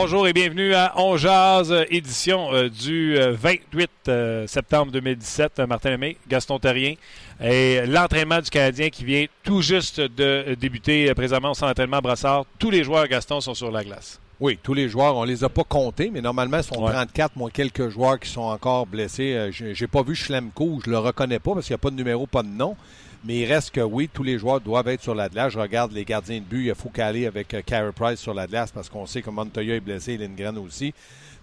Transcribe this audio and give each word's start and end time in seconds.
Bonjour 0.00 0.28
et 0.28 0.32
bienvenue 0.32 0.74
à 0.74 0.92
On 0.94 1.16
Jazz, 1.16 1.74
édition 1.90 2.54
euh, 2.54 2.68
du 2.68 3.18
28 3.18 3.90
euh, 4.06 4.12
euh, 4.12 4.46
septembre 4.46 4.92
2017. 4.92 5.58
Martin 5.68 5.90
Lemay, 5.90 6.16
Gaston 6.28 6.60
Terrien 6.60 6.94
et 7.42 7.84
l'entraînement 7.84 8.40
du 8.40 8.48
Canadien 8.48 8.90
qui 8.90 9.04
vient 9.04 9.26
tout 9.42 9.60
juste 9.60 10.00
de 10.00 10.54
débuter 10.54 11.12
présentement 11.14 11.50
au 11.50 11.54
centre 11.54 11.70
d'entraînement 11.70 11.98
Brassard. 11.98 12.44
Tous 12.60 12.70
les 12.70 12.84
joueurs, 12.84 13.08
Gaston, 13.08 13.40
sont 13.40 13.54
sur 13.54 13.72
la 13.72 13.82
glace. 13.82 14.20
Oui, 14.38 14.56
tous 14.62 14.72
les 14.72 14.88
joueurs, 14.88 15.16
on 15.16 15.24
les 15.24 15.42
a 15.42 15.48
pas 15.48 15.64
comptés, 15.64 16.12
mais 16.14 16.20
normalement, 16.20 16.58
ils 16.58 16.62
sont 16.62 16.80
34, 16.80 17.34
moins 17.34 17.50
quelques 17.50 17.88
joueurs 17.88 18.20
qui 18.20 18.30
sont 18.30 18.42
encore 18.42 18.86
blessés. 18.86 19.50
J'ai 19.50 19.88
pas 19.88 20.04
vu 20.04 20.14
Schlemko, 20.14 20.78
je 20.84 20.90
le 20.90 20.98
reconnais 20.98 21.40
pas 21.40 21.54
parce 21.54 21.66
qu'il 21.66 21.74
n'y 21.74 21.80
a 21.80 21.82
pas 21.82 21.90
de 21.90 21.96
numéro, 21.96 22.28
pas 22.28 22.44
de 22.44 22.48
nom. 22.48 22.76
Mais 23.24 23.40
il 23.40 23.46
reste 23.46 23.72
que 23.72 23.80
oui, 23.80 24.08
tous 24.12 24.22
les 24.22 24.38
joueurs 24.38 24.60
doivent 24.60 24.88
être 24.88 25.02
sur 25.02 25.14
la 25.14 25.28
glace. 25.28 25.52
Je 25.52 25.58
regarde 25.58 25.92
les 25.92 26.04
gardiens 26.04 26.38
de 26.38 26.44
but. 26.44 26.66
Il 26.66 26.74
faut 26.74 26.88
caler 26.88 27.26
avec 27.26 27.52
euh, 27.54 27.62
Carey 27.64 27.90
Price 27.92 28.20
sur 28.20 28.34
la 28.34 28.46
glace 28.46 28.70
parce 28.70 28.88
qu'on 28.88 29.06
sait 29.06 29.22
que 29.22 29.30
Montoya 29.30 29.74
est 29.74 29.80
blessé 29.80 30.12
et 30.12 30.18
Lindgren 30.18 30.56
aussi. 30.58 30.94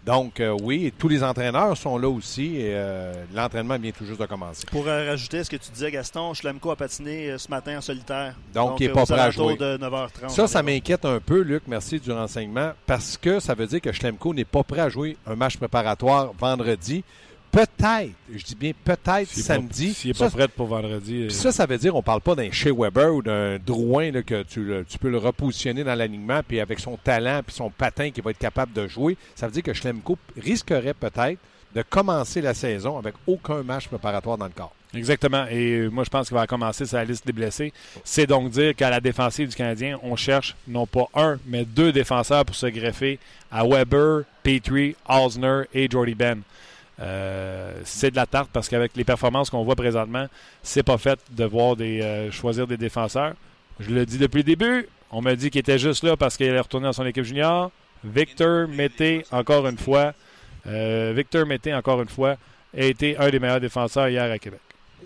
Donc, 0.06 0.40
euh, 0.40 0.56
oui, 0.62 0.94
tous 0.98 1.08
les 1.08 1.24
entraîneurs 1.24 1.76
sont 1.76 1.98
là 1.98 2.08
aussi 2.08 2.58
et 2.58 2.76
euh, 2.76 3.12
l'entraînement 3.34 3.78
vient 3.80 3.92
tout 3.92 4.06
juste 4.06 4.22
de 4.22 4.26
commencer. 4.28 4.64
Pour 4.72 4.86
rajouter 4.86 5.44
ce 5.44 5.50
que 5.50 5.56
tu 5.56 5.72
disais, 5.72 5.90
Gaston, 5.90 6.36
Schlemko 6.36 6.70
a 6.72 6.76
patiné 6.76 7.36
ce 7.40 7.50
matin 7.50 7.80
en 7.80 7.82
solitaire. 7.82 8.36
Donc, 8.54 8.80
il 8.80 8.88
n'est 8.88 8.94
pas 8.94 9.06
prêt 9.06 9.20
à 9.20 9.32
jouer. 9.32 9.58
De 9.58 9.78
9h30, 9.80 10.30
ça, 10.30 10.48
ça 10.48 10.62
m'inquiète 10.62 11.06
un 11.06 11.20
peu, 11.20 11.42
Luc, 11.42 11.64
merci 11.68 12.00
du 12.00 12.12
renseignement, 12.12 12.74
parce 12.86 13.18
que 13.18 13.40
ça 13.40 13.56
veut 13.56 13.66
dire 13.66 13.82
que 13.82 13.92
Schlemko 13.92 14.32
n'est 14.32 14.46
pas 14.46 14.64
prêt 14.64 14.82
à 14.82 14.90
jouer 14.90 15.18
un 15.26 15.36
match 15.36 15.58
préparatoire 15.58 16.34
vendredi 16.38 17.04
peut-être, 17.56 18.12
je 18.34 18.44
dis 18.44 18.56
bien 18.56 18.72
peut-être 18.84 19.30
samedi. 19.30 19.94
S'il 19.94 20.12
n'est 20.12 20.18
pas 20.18 20.30
prêt 20.30 20.48
pour 20.48 20.68
vendredi. 20.68 21.24
Euh, 21.24 21.30
ça, 21.30 21.52
ça 21.52 21.66
veut 21.66 21.78
dire 21.78 21.96
on 21.96 22.02
parle 22.02 22.22
pas 22.22 22.36
d'un 22.36 22.52
Shea 22.52 22.74
Weber 22.74 23.16
ou 23.16 23.22
d'un 23.22 23.58
Drouin 23.58 24.12
là, 24.12 24.22
que 24.24 24.44
tu, 24.44 24.70
tu, 24.88 24.98
peux 24.98 25.10
le 25.10 25.18
repositionner 25.18 25.84
dans 25.84 25.96
l'alignement, 25.96 26.42
puis 26.46 26.60
avec 26.60 26.80
son 26.80 26.98
talent 26.98 27.42
puis 27.46 27.56
son 27.56 27.70
patin 27.70 28.12
qui 28.12 28.22
va 28.22 28.32
être 28.32 28.38
capable 28.38 28.74
de 28.74 28.88
jouer. 28.88 29.18
Ça 29.36 29.48
veut 29.48 29.54
dire 29.54 29.64
que 29.64 29.74
Schlemko 29.74 30.18
risquerait 30.38 30.94
peut-être 30.94 31.40
de 31.76 31.82
commencer 31.82 32.42
la 32.42 32.54
saison 32.54 32.98
avec 32.98 33.16
aucun 33.28 33.62
match 33.64 33.88
préparatoire 33.88 34.38
dans 34.38 34.46
le 34.46 34.52
corps. 34.52 34.74
Exactement. 34.94 35.46
Et 35.50 35.72
euh, 35.72 35.90
moi, 35.90 36.06
je 36.06 36.10
pense 36.10 36.28
qu'il 36.28 36.38
va 36.38 36.48
commencer 36.48 36.86
sa 36.86 37.04
liste 37.04 37.26
des 37.26 37.34
blessés. 37.34 37.74
C'est 38.04 38.28
donc 38.28 38.50
dire 38.50 38.74
qu'à 38.76 38.90
la 38.90 39.02
défensive 39.02 39.50
du 39.50 39.56
Canadien, 39.56 40.00
on 40.02 40.16
cherche 40.16 40.56
non 40.68 40.88
pas 40.88 41.08
un, 41.14 41.38
mais 41.46 41.66
deux 41.66 41.92
défenseurs 41.92 42.46
pour 42.46 42.56
se 42.56 42.68
greffer 42.68 43.20
à 43.52 43.66
Weber, 43.66 44.24
Petrie, 44.42 44.96
Osner 45.08 45.64
et 45.74 45.90
Jordy 45.90 46.16
Ben. 46.16 46.42
Euh, 47.02 47.74
c'est 47.84 48.12
de 48.12 48.16
la 48.16 48.26
tarte 48.26 48.50
parce 48.54 48.70
qu'avec 48.70 48.96
les 48.96 49.04
performances 49.04 49.50
qu'on 49.50 49.64
voit 49.64 49.76
présentement, 49.76 50.28
c'est 50.64 50.84
pas 50.84 50.98
fait 50.98 51.20
de 51.32 51.44
voir 51.44 51.76
euh, 51.80 52.32
choisir 52.32 52.68
des 52.68 52.78
défenseurs. 52.78 53.34
Je 53.80 53.92
le 53.92 54.06
dis 54.06 54.18
depuis 54.18 54.40
le 54.40 54.44
début. 54.44 54.88
On 55.12 55.22
m'a 55.22 55.36
dit 55.36 55.50
qu'il 55.50 55.60
était 55.60 55.80
juste 55.80 56.04
là 56.04 56.16
parce 56.16 56.38
qu'il 56.38 56.48
allait 56.48 56.60
retourner 56.60 56.88
dans 56.88 56.94
son 56.94 57.06
équipe 57.06 57.24
junior. 57.24 57.72
Victor 58.04 58.68
Mété, 58.68 59.26
encore 59.32 59.68
une 59.68 59.78
fois, 59.78 60.14
euh, 60.68 61.14
Victor 61.16 61.46
Mété, 61.46 61.74
encore 61.74 62.02
une 62.02 62.10
fois, 62.10 62.36
a 62.78 62.84
été 62.84 63.18
un 63.18 63.30
des 63.30 63.40
meilleurs 63.40 63.60
défenseurs 63.60 64.08
hier 64.08 64.32
à 64.32 64.40
Québec. 64.40 64.60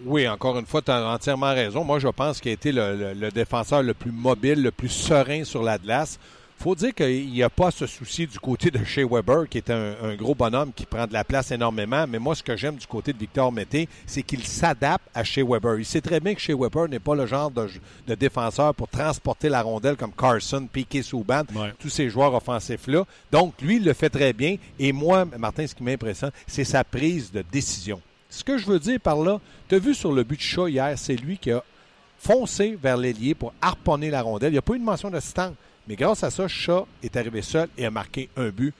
Oui, 0.06 0.28
encore 0.28 0.58
une 0.58 0.66
fois, 0.66 0.82
tu 0.82 0.92
as 0.92 1.06
entièrement 1.06 1.54
raison. 1.54 1.84
Moi, 1.84 2.00
je 2.00 2.08
pense 2.08 2.40
qu'il 2.40 2.52
a 2.52 2.54
été 2.54 2.72
le, 2.72 3.30
défenseur 3.32 3.84
le 3.84 3.94
plus 3.94 4.12
mobile, 4.12 4.62
le 4.62 4.72
plus 4.72 4.90
serein 4.90 5.44
sur 5.44 5.62
la 5.62 5.78
faut 6.60 6.76
dire 6.76 6.94
qu'il 6.94 7.32
n'y 7.32 7.42
a 7.42 7.50
pas 7.50 7.72
ce 7.72 7.88
souci 7.88 8.28
du 8.28 8.38
côté 8.38 8.70
de 8.70 8.84
Shea 8.84 9.06
Weber, 9.06 9.48
qui 9.48 9.60
est 9.60 9.70
un, 9.70 10.16
gros 10.16 10.36
bonhomme 10.36 10.74
qui 10.74 10.86
prend 10.86 11.08
de 11.08 11.14
la 11.14 11.24
place 11.24 11.52
énormément. 11.52 12.06
Mais 12.06 12.20
moi, 12.20 12.36
ce 12.36 12.44
que 12.44 12.58
j'aime 12.58 12.76
du 12.76 12.86
côté 12.86 13.14
de 13.14 13.18
Victor 13.18 13.50
Mété, 13.52 13.88
c'est 14.06 14.24
qu'il 14.24 14.46
s'adapte 14.46 15.08
à 15.16 15.24
Shea 15.24 15.44
Weber. 15.44 15.80
Il 15.80 15.86
sait 15.86 16.02
très 16.02 16.20
bien 16.20 16.36
que 16.36 16.42
Shea 16.42 16.56
Weber 16.56 16.90
n'est 16.90 17.00
pas 17.00 17.16
le 17.16 17.26
genre 17.26 17.50
de, 17.50 18.16
défenseur 18.16 18.76
pour 18.76 18.90
transporter 18.90 19.48
la 19.48 19.62
rondelle 19.62 19.96
comme 19.96 20.12
Carson, 20.12 20.68
Piquet 20.72 21.02
Souban, 21.02 21.44
tous 21.80 21.90
ces 21.90 22.10
joueurs 22.10 22.34
offensifs-là. 22.34 23.06
Donc, 23.32 23.54
lui, 23.62 23.78
il 23.78 23.86
le 23.86 23.94
fait 23.94 24.10
très 24.10 24.34
bien. 24.34 24.58
Et 24.78 24.92
moi, 24.92 25.26
Martin, 25.38 25.66
ce 25.66 25.74
qui 25.74 25.84
m'impressionne, 25.84 26.32
c'est 26.46 26.66
sa 26.66 26.84
prise 26.84 27.32
de 27.32 27.42
décision. 27.50 28.02
Ce 28.30 28.44
que 28.44 28.58
je 28.58 28.66
veux 28.66 28.80
dire 28.80 29.00
par 29.00 29.18
là, 29.18 29.40
tu 29.70 29.76
as 29.76 29.80
vu 29.80 29.94
sur 29.94 30.12
le 30.12 30.24
but 30.24 30.38
de 30.38 30.42
chat 30.42 30.70
hier, 30.70 30.94
c'est 30.98 31.16
lui 31.16 31.38
qui 31.38 31.52
a 31.52 31.64
foncé 32.20 32.78
vers 32.82 32.98
l'ailier 32.98 33.34
pour 33.34 33.54
harponner 33.62 34.10
la 34.10 34.22
rondelle. 34.22 34.50
Il 34.50 34.54
n'y 34.54 34.60
a 34.60 34.62
pas 34.62 34.74
eu 34.74 34.80
de 34.80 34.84
mention 34.84 35.10
d'assistant. 35.10 35.54
Mais 35.90 35.96
grâce 35.96 36.24
à 36.24 36.30
ça, 36.30 36.48
Chat 36.48 36.86
est 37.02 37.18
arrivé 37.18 37.42
seul 37.42 37.68
et 37.76 37.84
a 37.84 37.90
marqué 37.90 38.30
un 38.38 38.50
but 38.50 38.76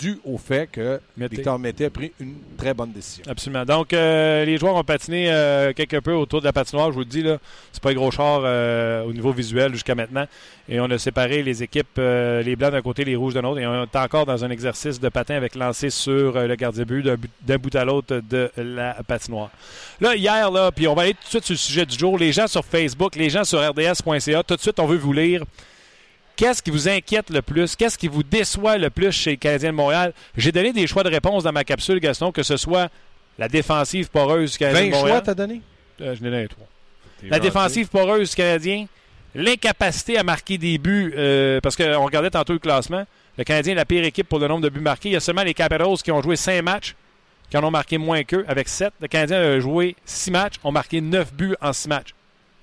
dû 0.00 0.18
au 0.24 0.38
fait 0.38 0.66
que 0.66 0.98
Victor 1.16 1.58
Mété 1.58 1.84
a 1.84 1.90
pris 1.90 2.10
une 2.18 2.36
très 2.56 2.72
bonne 2.72 2.90
décision. 2.90 3.22
Absolument. 3.28 3.66
Donc, 3.66 3.92
euh, 3.92 4.46
les 4.46 4.56
joueurs 4.56 4.74
ont 4.74 4.82
patiné 4.82 5.30
euh, 5.30 5.74
quelque 5.74 5.98
peu 5.98 6.14
autour 6.14 6.40
de 6.40 6.46
la 6.46 6.54
patinoire. 6.54 6.88
Je 6.88 6.94
vous 6.94 7.00
le 7.00 7.04
dis, 7.04 7.22
là, 7.22 7.36
c'est 7.70 7.82
pas 7.82 7.90
un 7.90 7.94
gros 7.94 8.10
char 8.10 8.40
euh, 8.42 9.04
au 9.04 9.12
niveau 9.12 9.30
visuel 9.30 9.72
jusqu'à 9.72 9.94
maintenant. 9.94 10.26
Et 10.66 10.80
on 10.80 10.86
a 10.86 10.96
séparé 10.96 11.42
les 11.42 11.62
équipes, 11.62 11.98
les 11.98 12.56
blancs 12.56 12.72
d'un 12.72 12.80
côté, 12.80 13.04
les 13.04 13.14
rouges 13.14 13.34
de 13.34 13.40
l'autre. 13.40 13.60
Et 13.60 13.66
on 13.66 13.84
est 13.84 13.96
encore 13.96 14.24
dans 14.24 14.42
un 14.42 14.50
exercice 14.50 14.98
de 14.98 15.10
patin 15.10 15.34
avec 15.34 15.54
lancé 15.54 15.90
sur 15.90 16.40
le 16.40 16.54
gardien-but 16.56 17.06
d'un 17.42 17.58
bout 17.58 17.74
à 17.74 17.84
l'autre 17.84 18.22
de 18.28 18.50
la 18.56 18.94
patinoire. 19.06 19.50
Là, 20.00 20.16
hier, 20.16 20.50
là, 20.50 20.72
puis 20.72 20.88
on 20.88 20.94
va 20.94 21.02
aller 21.02 21.12
tout 21.12 21.24
de 21.24 21.28
suite 21.28 21.44
sur 21.44 21.52
le 21.52 21.58
sujet 21.58 21.86
du 21.86 21.98
jour. 21.98 22.16
Les 22.16 22.32
gens 22.32 22.46
sur 22.46 22.64
Facebook, 22.64 23.14
les 23.16 23.28
gens 23.28 23.44
sur 23.44 23.60
rds.ca, 23.60 24.42
tout 24.42 24.56
de 24.56 24.60
suite, 24.60 24.80
on 24.80 24.86
veut 24.86 24.96
vous 24.96 25.12
lire. 25.12 25.44
Qu'est-ce 26.36 26.62
qui 26.62 26.70
vous 26.70 26.88
inquiète 26.88 27.30
le 27.30 27.42
plus? 27.42 27.76
Qu'est-ce 27.76 27.96
qui 27.96 28.08
vous 28.08 28.22
déçoit 28.22 28.76
le 28.76 28.90
plus 28.90 29.12
chez 29.12 29.30
les 29.30 29.36
Canadiens 29.36 29.70
de 29.70 29.76
Montréal? 29.76 30.12
J'ai 30.36 30.50
donné 30.50 30.72
des 30.72 30.86
choix 30.86 31.04
de 31.04 31.08
réponse 31.08 31.44
dans 31.44 31.52
ma 31.52 31.64
capsule, 31.64 32.00
Gaston, 32.00 32.32
que 32.32 32.42
ce 32.42 32.56
soit 32.56 32.90
la 33.38 33.48
défensive 33.48 34.10
poreuse 34.10 34.52
du 34.52 34.58
Canadien 34.58 34.86
de 34.86 34.90
Montréal. 34.90 35.06
20 35.06 35.12
choix 35.12 35.20
t'as 35.22 35.34
donné? 35.34 35.60
Euh, 36.00 36.14
je 36.14 36.22
n'ai 36.22 36.30
donné 36.30 36.48
trois. 36.48 36.66
La 37.22 37.38
défensive 37.38 37.88
poreuse 37.88 38.30
du 38.30 38.36
Canadien, 38.36 38.86
l'incapacité 39.34 40.18
à 40.18 40.22
marquer 40.22 40.58
des 40.58 40.76
buts, 40.78 41.14
euh, 41.16 41.60
parce 41.60 41.76
qu'on 41.76 42.04
regardait 42.04 42.30
tantôt 42.30 42.52
le 42.52 42.58
classement. 42.58 43.04
Le 43.38 43.44
Canadien 43.44 43.72
est 43.72 43.76
la 43.76 43.84
pire 43.84 44.04
équipe 44.04 44.28
pour 44.28 44.38
le 44.38 44.48
nombre 44.48 44.62
de 44.62 44.68
buts 44.68 44.80
marqués. 44.80 45.10
Il 45.10 45.12
y 45.12 45.16
a 45.16 45.20
seulement 45.20 45.42
les 45.42 45.54
Capitals 45.54 45.96
qui 46.02 46.12
ont 46.12 46.20
joué 46.20 46.36
cinq 46.36 46.60
matchs, 46.62 46.94
qui 47.48 47.56
en 47.56 47.64
ont 47.64 47.70
marqué 47.70 47.96
moins 47.96 48.22
qu'eux, 48.24 48.44
avec 48.48 48.68
sept. 48.68 48.92
Le 49.00 49.08
Canadien 49.08 49.38
a 49.38 49.60
joué 49.60 49.96
six 50.04 50.30
matchs, 50.30 50.54
ont 50.64 50.72
marqué 50.72 51.00
neuf 51.00 51.32
buts 51.32 51.56
en 51.60 51.72
six 51.72 51.88
matchs. 51.88 52.14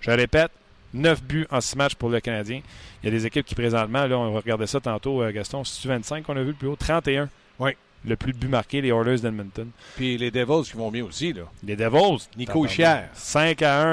Je 0.01 0.11
répète, 0.11 0.51
9 0.93 1.23
buts 1.23 1.47
en 1.49 1.61
6 1.61 1.75
matchs 1.75 1.95
pour 1.95 2.09
le 2.09 2.19
Canadien. 2.19 2.61
Il 3.03 3.05
y 3.05 3.09
a 3.09 3.11
des 3.11 3.25
équipes 3.25 3.45
qui, 3.45 3.55
présentement, 3.55 4.05
là, 4.05 4.17
on 4.17 4.33
regardait 4.33 4.67
ça 4.67 4.79
tantôt, 4.79 5.21
euh, 5.21 5.31
Gaston, 5.31 5.63
c'est 5.63 5.87
25 5.87 6.23
qu'on 6.23 6.37
a 6.37 6.41
vu 6.41 6.49
le 6.49 6.53
plus 6.53 6.67
haut, 6.67 6.75
31. 6.75 7.29
Oui. 7.59 7.71
Le 8.03 8.15
plus 8.15 8.33
de 8.33 8.37
buts 8.39 8.47
marqués, 8.47 8.81
les 8.81 8.89
Oilers 8.89 9.19
d'Edmonton. 9.19 9.67
Puis 9.95 10.17
les 10.17 10.31
Devils 10.31 10.63
qui 10.63 10.75
vont 10.75 10.89
bien 10.89 11.05
aussi, 11.05 11.33
là. 11.33 11.43
Les 11.63 11.75
Devils? 11.75 12.27
Nico 12.35 12.65
Chier. 12.67 13.01
5 13.13 13.61
à 13.61 13.83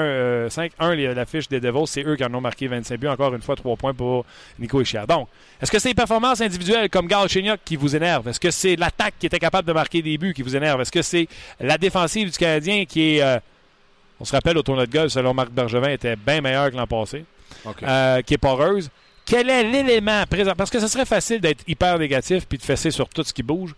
1, 0.45 0.49
5 0.49 0.71
1 0.79 0.95
la 0.95 1.25
fiche 1.27 1.47
des 1.47 1.59
Devils, 1.59 1.85
c'est 1.85 2.03
eux 2.03 2.15
qui 2.15 2.23
en 2.23 2.33
ont 2.33 2.41
marqué 2.41 2.67
25 2.67 2.99
buts. 2.99 3.07
Encore 3.07 3.35
une 3.35 3.41
fois, 3.43 3.55
3 3.55 3.75
points 3.75 3.93
pour 3.93 4.25
Nico 4.57 4.83
Chier. 4.83 5.03
Donc, 5.07 5.27
est-ce 5.61 5.71
que 5.71 5.77
c'est 5.77 5.89
les 5.89 5.95
performances 5.95 6.41
individuelles 6.41 6.89
comme 6.89 7.05
Gal 7.05 7.27
qui 7.63 7.75
vous 7.75 7.95
énerve? 7.95 8.27
Est-ce 8.27 8.39
que 8.39 8.49
c'est 8.49 8.75
l'attaque 8.75 9.13
qui 9.19 9.27
était 9.27 9.37
capable 9.37 9.67
de 9.67 9.73
marquer 9.73 10.01
des 10.01 10.17
buts 10.17 10.33
qui 10.33 10.41
vous 10.41 10.55
énerve? 10.55 10.81
Est-ce 10.81 10.91
que 10.91 11.03
c'est 11.03 11.27
la 11.59 11.77
défensive 11.77 12.31
du 12.31 12.37
Canadien 12.37 12.85
qui 12.85 13.17
est. 13.17 13.21
Euh, 13.21 13.39
on 14.19 14.25
se 14.25 14.31
rappelle, 14.31 14.57
au 14.57 14.63
tournoi 14.63 14.85
de 14.85 14.91
golf, 14.91 15.11
selon 15.11 15.33
Marc 15.33 15.49
Bergevin, 15.51 15.89
était 15.89 16.15
bien 16.15 16.41
meilleur 16.41 16.69
que 16.71 16.75
l'an 16.75 16.87
passé. 16.87 17.25
Euh, 17.83 18.21
qui 18.21 18.35
est 18.35 18.37
poreuse. 18.37 18.89
Quel 19.25 19.49
est 19.49 19.63
l'élément 19.63 20.23
présent? 20.27 20.53
Parce 20.57 20.69
que 20.69 20.79
ce 20.79 20.87
serait 20.87 21.05
facile 21.05 21.39
d'être 21.39 21.63
hyper 21.67 21.97
négatif 21.99 22.47
puis 22.47 22.57
de 22.57 22.63
fesser 22.63 22.91
sur 22.91 23.07
tout 23.09 23.23
ce 23.23 23.33
qui 23.33 23.43
bouge. 23.43 23.75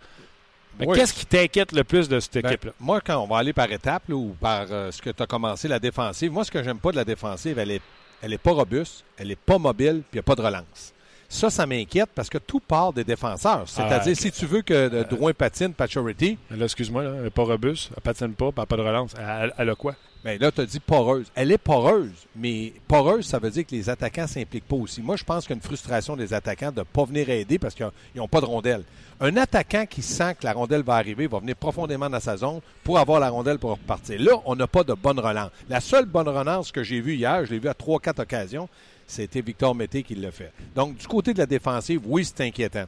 Mais 0.79 0.87
qu'est-ce 0.87 1.13
qui 1.13 1.25
t'inquiète 1.25 1.73
le 1.73 1.83
plus 1.83 2.07
de 2.07 2.19
cette 2.19 2.33
ben, 2.41 2.49
équipe-là? 2.49 2.71
Moi, 2.79 3.01
quand 3.01 3.17
on 3.17 3.27
va 3.27 3.37
aller 3.37 3.53
par 3.53 3.71
étapes 3.71 4.03
ou 4.09 4.35
par 4.39 4.65
euh, 4.71 4.91
ce 4.91 5.01
que 5.01 5.09
tu 5.09 5.21
as 5.21 5.27
commencé, 5.27 5.67
la 5.67 5.79
défensive, 5.79 6.31
moi, 6.31 6.43
ce 6.45 6.51
que 6.51 6.63
j'aime 6.63 6.79
pas 6.79 6.91
de 6.91 6.95
la 6.95 7.03
défensive, 7.05 7.59
elle 7.59 7.71
est, 7.71 7.81
elle 8.21 8.33
est 8.33 8.37
pas 8.37 8.51
robuste, 8.51 9.03
elle 9.17 9.31
est 9.31 9.35
pas 9.39 9.57
mobile, 9.57 10.01
puis 10.09 10.13
il 10.13 10.15
n'y 10.15 10.19
a 10.19 10.23
pas 10.23 10.35
de 10.35 10.41
relance. 10.41 10.93
Ça, 11.27 11.49
ça 11.49 11.65
m'inquiète 11.65 12.09
parce 12.13 12.29
que 12.29 12.37
tout 12.37 12.59
part 12.59 12.93
des 12.93 13.03
défenseurs. 13.03 13.63
C'est-à-dire, 13.67 14.13
Ah, 14.13 14.15
si 14.15 14.31
tu 14.31 14.45
veux 14.45 14.61
que 14.61 14.73
euh, 14.73 15.03
Drouin 15.03 15.33
patine, 15.33 15.73
Pacioretty, 15.73 16.37
Là, 16.49 16.65
excuse-moi, 16.65 17.03
là, 17.03 17.11
elle 17.17 17.23
n'est 17.23 17.29
pas 17.29 17.43
robuste, 17.43 17.89
elle 17.95 18.01
patine 18.01 18.33
pas, 18.33 18.51
puis 18.51 18.55
elle 18.57 18.61
n'a 18.61 18.65
pas 18.65 18.77
de 18.77 18.81
relance. 18.81 19.13
Elle, 19.17 19.53
elle 19.57 19.69
a 19.69 19.75
quoi? 19.75 19.95
Ben 20.23 20.39
là, 20.39 20.51
tu 20.51 20.61
as 20.61 20.65
dit 20.65 20.79
poreuse. 20.79 21.31
Elle 21.33 21.51
est 21.51 21.57
poreuse, 21.57 22.27
mais 22.35 22.73
poreuse, 22.87 23.25
ça 23.25 23.39
veut 23.39 23.49
dire 23.49 23.65
que 23.65 23.71
les 23.71 23.89
attaquants 23.89 24.23
ne 24.23 24.27
s'impliquent 24.27 24.67
pas 24.67 24.75
aussi. 24.75 25.01
Moi, 25.01 25.15
je 25.15 25.23
pense 25.23 25.45
qu'il 25.45 25.51
y 25.51 25.53
a 25.53 25.55
une 25.55 25.63
frustration 25.63 26.15
des 26.15 26.31
attaquants 26.31 26.71
de 26.71 26.79
ne 26.79 26.83
pas 26.83 27.05
venir 27.05 27.27
aider 27.29 27.57
parce 27.57 27.73
qu'ils 27.73 27.89
n'ont 28.15 28.27
pas 28.27 28.39
de 28.39 28.45
rondelle. 28.45 28.83
Un 29.19 29.35
attaquant 29.37 29.85
qui 29.87 30.03
sent 30.03 30.35
que 30.35 30.45
la 30.45 30.53
rondelle 30.53 30.83
va 30.83 30.95
arriver 30.95 31.25
va 31.25 31.39
venir 31.39 31.55
profondément 31.55 32.09
dans 32.09 32.19
sa 32.19 32.37
zone 32.37 32.61
pour 32.83 32.99
avoir 32.99 33.19
la 33.19 33.29
rondelle 33.29 33.57
pour 33.57 33.71
repartir. 33.71 34.21
Là, 34.21 34.33
on 34.45 34.55
n'a 34.55 34.67
pas 34.67 34.83
de 34.83 34.93
bonne 34.93 35.19
relance. 35.19 35.49
La 35.69 35.79
seule 35.79 36.05
bonne 36.05 36.29
relance 36.29 36.71
que 36.71 36.83
j'ai 36.83 37.01
vue 37.01 37.15
hier, 37.15 37.45
je 37.45 37.51
l'ai 37.51 37.59
vue 37.59 37.69
à 37.69 37.73
trois, 37.73 37.99
quatre 37.99 38.19
occasions, 38.19 38.69
c'était 39.07 39.41
Victor 39.41 39.73
Mété 39.73 40.03
qui 40.03 40.13
l'a 40.13 40.31
fait. 40.31 40.51
Donc, 40.75 40.97
du 40.97 41.07
côté 41.07 41.33
de 41.33 41.39
la 41.39 41.47
défensive, 41.47 42.01
oui, 42.05 42.23
c'est 42.25 42.41
inquiétant. 42.41 42.85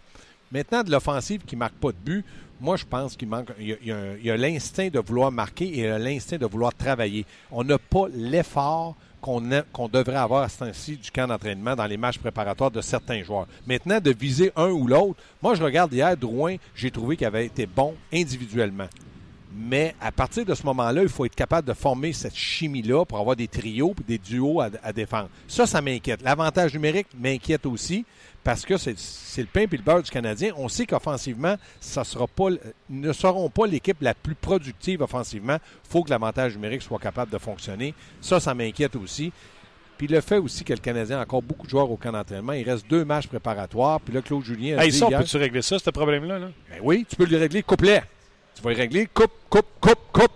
Maintenant, 0.52 0.84
de 0.84 0.92
l'offensive 0.92 1.42
qui 1.46 1.56
ne 1.56 1.60
marque 1.60 1.74
pas 1.74 1.92
de 1.92 1.98
but, 1.98 2.26
moi, 2.64 2.78
je 2.78 2.86
pense 2.86 3.16
qu'il 3.16 3.28
manque. 3.28 3.50
Il 3.60 3.78
y 4.24 4.30
a- 4.32 4.38
l'instinct 4.38 4.88
de 4.88 5.00
vouloir 5.00 5.32
marquer 5.32 5.78
et 5.80 6.00
l'instinct 6.00 6.38
de 6.38 6.46
vouloir 6.46 6.74
travailler. 6.74 7.26
On 7.52 7.64
n'a 7.64 7.78
pas 7.78 8.06
l'effort 8.14 8.96
qu'on 9.22 9.88
devrait 9.88 10.16
avoir 10.16 10.44
à 10.44 10.50
ce 10.50 10.60
temps-ci 10.60 10.98
du 10.98 11.12
camp 11.12 11.28
d'entraînement 11.28 11.76
dans 11.76 11.86
les 11.86 11.98
matchs 11.98 12.18
préparatoires 12.18 12.72
de 12.72 12.82
certains 12.82 13.22
joueurs. 13.24 13.48
Maintenant, 13.68 14.00
de 14.00 14.12
viser 14.12 14.52
un 14.56 14.70
ou 14.70 14.88
l'autre, 14.88 15.22
moi, 15.42 15.56
je 15.56 15.64
regarde 15.64 15.94
hier, 15.94 16.16
Drouin, 16.18 16.56
j'ai 16.76 16.92
trouvé 16.92 17.16
qu'il 17.18 17.28
avait 17.28 17.46
été 17.46 17.66
bon 17.66 17.94
individuellement. 18.14 18.88
Mais 19.56 19.94
à 20.02 20.12
partir 20.12 20.46
de 20.46 20.56
ce 20.56 20.64
moment-là, 20.66 21.04
il 21.04 21.10
faut 21.10 21.26
être 21.26 21.36
capable 21.36 21.68
de 21.68 21.74
former 21.74 22.12
cette 22.12 22.36
chimie-là 22.36 23.06
pour 23.06 23.20
avoir 23.20 23.36
des 23.36 23.48
trios 23.48 23.94
et 24.00 24.04
des 24.04 24.18
duos 24.18 24.62
à, 24.62 24.70
à 24.82 24.92
défendre. 24.92 25.30
Ça, 25.48 25.68
ça 25.68 25.80
m'inquiète. 25.82 26.22
L'avantage 26.24 26.74
numérique 26.74 27.08
m'inquiète 27.20 27.66
aussi 27.68 28.04
parce 28.44 28.66
que 28.66 28.78
c'est 28.78 28.96
le 29.42 29.46
pain 29.48 29.62
et 29.62 29.68
le 29.72 29.78
beurre 29.84 30.02
du 30.02 30.10
Canadien. 30.10 30.54
On 30.58 30.68
sait 30.68 30.86
qu'offensivement, 30.88 31.56
ça 31.80 32.04
sera 32.04 32.26
pas, 32.28 32.50
ils 32.90 33.00
ne 33.00 33.14
seront 33.14 33.50
pas 33.50 33.68
l'équipe 33.68 34.02
la 34.02 34.14
plus 34.16 34.36
productive 34.36 35.02
offensivement. 35.02 35.58
Il 35.86 35.90
faut 35.92 36.04
que 36.04 36.10
l'avantage 36.10 36.56
numérique 36.56 36.82
soit 36.82 37.00
capable 37.00 37.32
de 37.32 37.38
fonctionner. 37.38 37.94
Ça, 38.22 38.40
ça 38.40 38.54
m'inquiète 38.56 38.96
aussi. 38.96 39.32
Puis 39.98 40.08
le 40.08 40.20
fait 40.22 40.40
aussi 40.40 40.64
que 40.64 40.74
le 40.74 40.80
Canadien 40.80 41.20
a 41.20 41.22
encore 41.22 41.44
beaucoup 41.44 41.66
de 41.68 41.70
joueurs 41.72 41.90
au 41.92 41.96
camp 41.96 42.12
d'entraînement. 42.12 42.54
Il 42.54 42.68
reste 42.70 42.88
deux 42.90 43.06
matchs 43.06 43.28
préparatoires. 43.28 44.02
Puis 44.02 44.14
là, 44.14 44.22
Claude 44.24 44.44
Julien 44.44 44.80
a 44.80 44.84
Hey, 44.86 44.92
dit 44.92 44.98
ça, 44.98 45.08
hier- 45.08 45.20
peut-tu 45.20 45.38
régler 45.38 45.62
ça, 45.62 45.78
ce 45.78 45.90
problème-là? 45.92 46.40
Là? 46.40 46.48
Ben 46.72 46.80
oui, 46.82 47.06
tu 47.08 47.16
peux 47.16 47.26
le 47.26 47.38
régler, 47.38 47.62
coupe-les. 47.62 48.02
Tu 48.56 48.62
vas 48.62 48.70
le 48.72 48.76
régler, 48.78 49.08
coupe, 49.14 49.32
coupe, 49.50 49.66
coupe, 49.80 50.00
coupe. 50.12 50.32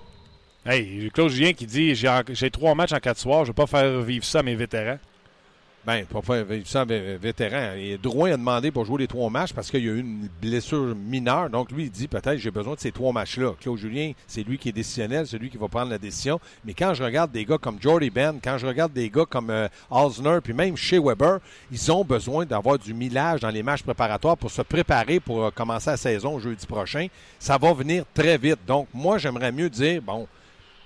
Hey, 0.66 1.10
Claude 1.14 1.30
Julien 1.30 1.54
qui 1.54 1.66
dit 1.66 1.96
j'ai 1.96 2.52
trois 2.52 2.76
matchs 2.76 2.92
en 2.94 3.00
quatre 3.00 3.20
soirs, 3.20 3.46
je 3.46 3.52
ne 3.52 3.54
vais 3.54 3.64
pas 3.64 3.68
faire 3.68 4.02
vivre 4.02 4.26
ça 4.26 4.40
à 4.40 4.44
mes 4.44 4.56
vétérans. 4.56 5.00
Ben, 5.88 6.06
pour 6.06 6.26
faire 6.26 6.46
ça 6.66 6.84
vé- 6.84 7.16
vétéran. 7.18 7.72
Et 7.78 7.98
Drouin 7.98 8.34
a 8.34 8.36
demandé 8.38 8.72
pour 8.72 8.84
jouer 8.84 9.00
les 9.04 9.08
trois 9.08 9.30
matchs 9.30 9.54
parce 9.54 9.72
qu'il 9.72 9.86
y 9.86 9.88
a 9.90 9.94
eu 9.94 10.00
une 10.02 10.28
blessure 10.42 10.94
mineure. 10.94 11.50
Donc, 11.50 11.72
lui, 11.72 11.84
il 11.86 11.90
dit 11.90 12.10
peut-être 12.10 12.36
j'ai 12.40 12.52
besoin 12.52 12.74
de 12.76 12.80
ces 12.82 12.92
trois 12.92 13.14
matchs-là. 13.14 13.54
Claude 13.62 13.78
Julien, 13.78 14.12
c'est 14.28 14.44
lui 14.44 14.58
qui 14.58 14.68
est 14.68 14.74
décisionnel, 14.74 15.26
c'est 15.26 15.38
lui 15.38 15.50
qui 15.50 15.56
va 15.56 15.70
prendre 15.70 15.90
la 15.90 15.98
décision. 15.98 16.42
Mais 16.66 16.74
quand 16.74 16.94
je 16.94 17.02
regarde 17.06 17.32
des 17.32 17.46
gars 17.46 17.58
comme 17.58 17.78
Jordy 17.82 18.10
Ben, 18.10 18.38
quand 18.44 18.58
je 18.58 18.68
regarde 18.68 18.92
des 18.92 19.10
gars 19.10 19.24
comme 19.30 19.50
euh, 19.50 19.70
Osner, 19.90 20.40
puis 20.44 20.52
même 20.54 20.76
chez 20.76 21.00
Weber, 21.00 21.40
ils 21.72 21.90
ont 21.90 22.04
besoin 22.04 22.46
d'avoir 22.46 22.78
du 22.78 22.94
millage 22.94 23.40
dans 23.40 23.50
les 23.50 23.64
matchs 23.64 23.84
préparatoires 23.84 24.36
pour 24.36 24.52
se 24.52 24.64
préparer 24.64 25.22
pour 25.22 25.46
euh, 25.46 25.52
commencer 25.52 25.90
la 25.92 25.96
saison 25.96 26.38
jeudi 26.38 26.66
prochain. 26.66 27.08
Ça 27.40 27.58
va 27.58 27.72
venir 27.72 28.04
très 28.14 28.38
vite. 28.38 28.60
Donc, 28.68 28.90
moi, 28.94 29.20
j'aimerais 29.20 29.54
mieux 29.54 29.70
dire, 29.70 30.02
bon, 30.02 30.28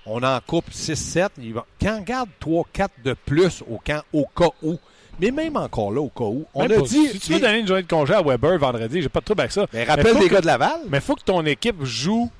on 0.06 0.22
en 0.22 0.38
coupe 0.46 0.70
6-7. 0.70 1.28
il 1.38 1.54
va- 1.54 1.66
Quand 1.80 1.98
on 1.98 2.02
garde 2.02 2.28
3-4 2.40 2.88
de 3.04 3.14
plus 3.26 3.64
au 3.68 3.78
camp, 3.84 4.02
au 4.12 4.26
cas 4.26 4.50
où, 4.62 4.78
mais 5.20 5.30
même 5.30 5.56
encore 5.56 5.92
là, 5.92 6.00
au 6.00 6.08
cas 6.08 6.24
où, 6.24 6.44
on 6.54 6.66
Même 6.66 6.80
a 6.80 6.82
dit. 6.82 7.08
Si 7.08 7.20
tu 7.20 7.32
veux 7.34 7.40
donner 7.40 7.58
une 7.58 7.66
journée 7.66 7.82
de 7.82 7.88
congé 7.88 8.14
à 8.14 8.22
Weber 8.22 8.58
vendredi, 8.58 9.02
j'ai 9.02 9.08
pas 9.08 9.20
de 9.20 9.24
trouble 9.24 9.42
avec 9.42 9.52
ça. 9.52 9.66
mais 9.72 9.84
rappelle 9.84 10.18
les 10.18 10.28
gars 10.28 10.40
de 10.40 10.46
Laval. 10.46 10.80
Mais 10.88 11.00
faut 11.00 11.14
que 11.14 11.22
ton 11.22 11.44
équipe 11.46 11.82
joue 11.84 12.30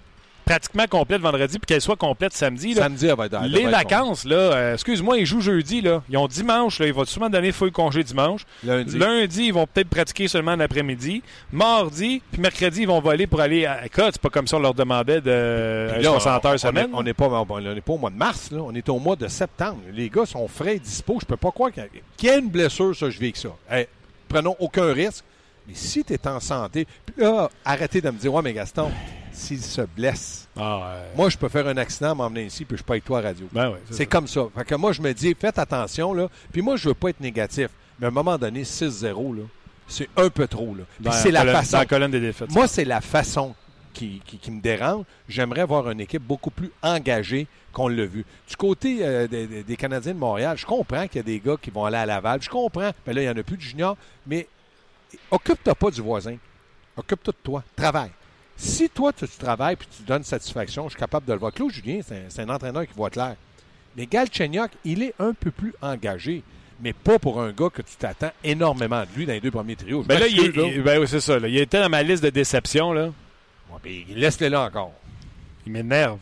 pratiquement 0.53 0.87
complète 0.87 1.21
vendredi 1.23 1.59
puis 1.59 1.67
qu'elle 1.67 1.81
soit 1.81 1.97
complète 1.97 2.33
samedi. 2.35 2.75
Là. 2.75 2.83
Samedi, 2.83 3.07
elle 3.07 3.17
va 3.17 3.27
être 3.27 3.39
elle 3.43 3.51
Les 3.53 3.63
être 3.63 3.71
vacances, 3.71 4.25
là, 4.25 4.37
euh, 4.37 4.75
excuse-moi, 4.75 5.17
ils 5.19 5.27
jouent 5.27 5.41
jeudi, 5.41 5.81
là. 5.81 6.03
Ils 6.11 6.17
ont 6.19 6.29
dimanche, 6.29 6.79
là. 6.79 6.87
Ils 6.87 6.93
vont 6.93 7.05
sûrement 7.05 7.31
donner 7.31 7.53
full 7.53 7.73
congé 7.73 8.05
dimanche. 8.05 8.43
Lundi. 8.63 8.99
Lundi, 8.99 9.45
ils 9.45 9.53
vont 9.55 9.67
peut-être 9.67 9.89
pratiquer 9.89 10.29
seulement 10.29 10.55
l'après-midi. 10.55 11.23
Mardi, 11.53 12.21
puis 12.31 12.41
mercredi, 12.41 12.83
ils 12.83 12.87
vont 12.89 13.01
voler 13.01 13.27
pour 13.27 13.41
aller 13.41 13.65
à 13.67 13.87
Écoute, 13.87 14.11
C'est 14.13 14.21
pas 14.21 14.29
comme 14.31 14.47
ça, 14.47 14.57
on 14.57 14.61
leur 14.61 14.75
demandait 14.75 15.21
de 15.21 15.89
un 15.95 15.99
là, 15.99 16.03
60 16.11 16.45
on- 16.45 16.49
heures 16.49 16.55
on 16.55 16.59
semaine. 16.59 16.87
est- 16.91 16.95
On 16.95 17.03
n'est 17.03 17.15
pas, 17.15 17.27
on 17.29 17.61
n'est 17.61 17.81
pas 17.81 17.93
au 17.95 17.99
mois 17.99 18.11
de 18.11 18.17
mars, 18.17 18.51
là. 18.51 18.59
on 18.63 18.75
est 18.75 18.89
au 18.89 18.99
mois 18.99 19.17
de 19.17 19.29
septembre. 19.29 19.79
Les 19.93 20.09
gars 20.11 20.27
sont 20.27 20.47
frais 20.49 20.77
et 20.77 20.79
dispo. 20.81 21.19
Je 21.21 21.27
peux 21.27 21.37
pas 21.37 21.51
croire 21.51 21.71
qu'il 21.73 21.83
y 22.23 22.29
a, 22.31 22.37
une 22.39 22.49
blessure, 22.51 22.95
ça, 22.95 23.09
je 23.11 23.19
vis 23.19 23.27
avec 23.27 23.37
ça. 23.39 23.49
Hey, 23.71 23.87
prenons 24.29 24.55
aucun 24.59 24.93
risque. 24.93 25.25
Mais 25.67 25.75
si 25.75 26.05
tu 26.05 26.13
es 26.13 26.29
en 26.29 26.41
santé, 26.41 26.87
puis 27.07 27.25
là, 27.25 27.49
arrêtez 27.65 28.01
de 28.01 28.11
me 28.11 28.19
dire, 28.19 28.35
ouais, 28.35 28.43
mais 28.43 28.53
Gaston, 28.53 28.91
s'il 29.33 29.61
se 29.63 29.83
blesse, 29.83 30.49
Ah, 30.57 30.79
ouais. 30.79 31.03
moi, 31.17 31.29
je 31.31 31.37
peux 31.39 31.49
faire 31.49 31.67
un 31.67 31.77
accident, 31.77 32.15
m'emmener 32.15 32.45
ici, 32.47 32.65
puis 32.65 32.77
je 32.77 32.83
peux 32.83 32.95
être 32.97 33.05
toi 33.05 33.19
à 33.19 33.23
radio. 33.23 33.49
Ben 33.53 33.71
ouais, 33.71 33.81
C'est 33.91 34.07
comme 34.07 34.27
ça. 34.27 34.43
Fait 34.57 34.65
que 34.65 34.75
moi, 34.75 34.93
je 34.93 35.01
me 35.03 35.13
dis, 35.13 35.35
faites 35.39 35.59
attention, 35.59 36.13
là. 36.15 36.29
Puis 36.53 36.63
moi, 36.63 36.77
je 36.77 36.89
veux 36.89 36.95
pas 36.95 37.11
être 37.11 37.21
négatif. 37.21 37.69
Mais 37.99 38.07
à 38.07 38.09
un 38.09 38.13
moment 38.13 38.37
donné, 38.39 38.65
6-0, 38.65 39.35
là, 39.37 39.43
c'est 39.89 40.09
un 40.17 40.29
peu 40.31 40.47
trop, 40.47 40.75
là. 40.75 40.85
Puis 41.03 41.13
c'est 41.13 41.31
la 41.31 41.41
colonne- 41.41 41.57
façon. 41.57 41.73
dans 41.73 41.79
la 41.79 41.87
colonne 41.87 42.11
des 42.11 42.21
défaites. 42.21 42.51
Moi, 42.51 42.67
c'est 42.69 42.85
la 42.85 43.01
façon 43.01 43.55
qui, 43.93 44.23
qui- 44.25 44.39
qui 44.39 44.51
me 44.51 44.61
dérange. 44.61 45.05
J'aimerais 45.29 45.65
voir 45.65 45.91
une 45.91 46.01
équipe 46.01 46.23
beaucoup 46.23 46.51
plus 46.51 46.71
engagée 46.83 47.47
qu'on 47.73 47.89
l'a 47.89 48.05
vu. 48.07 48.25
Du 48.49 48.57
côté 48.57 48.99
euh, 49.03 49.27
des, 49.29 49.47
des- 49.47 49.63
des 49.63 49.77
Canadiens 49.77 50.15
de 50.15 50.19
Montréal, 50.19 50.57
je 50.59 50.65
comprends 50.67 51.07
qu'il 51.07 51.17
y 51.17 51.21
a 51.21 51.23
des 51.23 51.41
gars 51.41 51.57
qui 51.61 51.71
vont 51.71 51.85
aller 51.85 51.97
à 51.99 52.07
Laval. 52.07 52.41
Je 52.43 52.49
comprends. 52.49 52.91
Mais 53.07 53.13
là, 53.13 53.23
il 53.23 53.25
n'y 53.25 53.31
en 53.31 53.37
a 53.37 53.43
plus 53.43 53.57
de 53.57 53.63
juniors. 53.63 53.97
Mais 54.27 54.47
occupe-toi 55.31 55.75
pas 55.75 55.91
du 55.91 56.01
voisin. 56.01 56.37
Occupe-toi 56.97 57.33
de 57.33 57.39
toi. 57.43 57.63
Travaille. 57.77 58.11
Si 58.57 58.89
toi, 58.89 59.13
tu, 59.13 59.27
tu 59.27 59.37
travailles 59.39 59.75
et 59.75 59.97
tu 59.97 60.03
donnes 60.05 60.23
satisfaction, 60.25 60.85
je 60.85 60.91
suis 60.91 60.99
capable 61.01 61.27
de 61.27 61.33
le 61.33 61.39
voir. 61.39 61.53
Claude 61.53 61.73
Julien, 61.73 62.01
c'est 62.07 62.15
un, 62.17 62.23
c'est 62.29 62.43
un 62.43 62.49
entraîneur 62.49 62.87
qui 62.87 62.93
voit 62.95 63.11
clair. 63.11 63.35
Mais 63.97 64.07
Galchenyuk, 64.07 64.71
il 64.85 65.03
est 65.03 65.15
un 65.19 65.33
peu 65.35 65.51
plus 65.51 65.75
engagé. 65.83 66.43
Mais 66.81 66.93
pas 66.93 67.19
pour 67.19 67.41
un 67.41 67.53
gars 67.53 67.69
que 67.71 67.83
tu 67.83 67.95
t'attends 67.97 68.33
énormément 68.43 69.03
de 69.03 69.09
lui 69.17 69.27
dans 69.27 69.33
les 69.35 69.41
deux 69.41 69.51
premiers 69.51 69.77
trios. 69.77 70.03
Je 70.03 70.09
Ben 70.09 70.19
là, 70.19 70.27
il, 70.27 70.39
il- 70.39 70.83
ben 70.83 70.99
oui, 71.01 71.07
c'est 71.09 71.21
ça. 71.21 71.39
là. 71.39 71.47
Il 71.49 71.57
était 71.59 71.81
dans 71.81 71.89
ma 71.89 72.03
liste 72.03 72.25
de 72.25 72.31
déceptions. 72.31 72.93
Là. 72.93 73.07
Ouais, 73.71 73.79
puis 73.83 74.07
laisse-le 74.09 74.49
là 74.49 74.63
encore. 74.63 74.93
Il 75.67 75.73
m'énerve. 75.73 76.19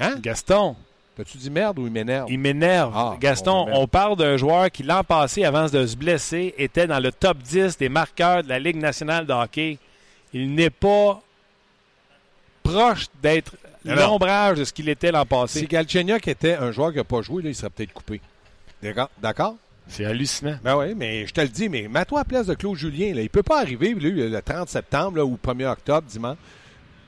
Hein? 0.00 0.16
Gaston, 0.20 0.74
T'as-tu 1.14 1.36
dit 1.36 1.50
merde 1.50 1.78
ou 1.78 1.86
il 1.86 1.92
m'énerve? 1.92 2.26
il 2.30 2.38
m'énerve. 2.38 2.92
Ah, 2.96 3.16
Gaston, 3.20 3.66
merde. 3.66 3.78
on 3.80 3.86
parle 3.86 4.16
d'un 4.16 4.36
joueur 4.38 4.70
qui, 4.70 4.82
l'an 4.82 5.04
passé, 5.04 5.44
avant 5.44 5.68
de 5.68 5.86
se 5.86 5.94
blesser, 5.94 6.54
était 6.56 6.86
dans 6.86 6.98
le 6.98 7.12
top 7.12 7.36
10 7.38 7.76
des 7.76 7.90
marqueurs 7.90 8.42
de 8.42 8.48
la 8.48 8.58
Ligue 8.58 8.76
nationale 8.78 9.26
de 9.26 9.32
hockey. 9.34 9.78
Il 10.32 10.54
n'est 10.54 10.70
pas 10.70 11.22
proche 12.62 13.06
d'être 13.22 13.56
l'ombrage 13.84 14.58
de 14.58 14.64
ce 14.64 14.72
qu'il 14.72 14.88
était 14.88 15.10
l'an 15.12 15.22
Si 15.22 15.28
passé. 15.28 15.66
Galchenyuk 15.66 16.26
était 16.28 16.54
un 16.54 16.70
joueur 16.72 16.90
qui 16.92 16.98
n'a 16.98 17.04
pas 17.04 17.22
joué, 17.22 17.42
là, 17.42 17.48
il 17.50 17.54
serait 17.54 17.70
peut-être 17.70 17.92
coupé. 17.92 18.20
D'accord? 18.82 19.10
D'accord? 19.20 19.56
C'est 19.88 20.04
hallucinant. 20.04 20.58
Ben 20.62 20.76
oui, 20.76 20.94
mais 20.96 21.26
je 21.26 21.32
te 21.32 21.40
le 21.40 21.48
dis, 21.48 21.68
mais 21.68 21.88
mets-toi 21.88 22.20
à 22.20 22.22
la 22.22 22.24
place 22.24 22.46
de 22.46 22.54
Claude 22.54 22.76
Julien. 22.76 23.14
Là. 23.14 23.22
Il 23.22 23.30
peut 23.30 23.42
pas 23.42 23.60
arriver, 23.60 23.94
lui, 23.94 24.12
le 24.12 24.40
30 24.40 24.68
septembre 24.68 25.18
là, 25.18 25.24
ou 25.24 25.32
le 25.42 25.52
1er 25.52 25.66
octobre, 25.66 26.06
dimanche. 26.08 26.38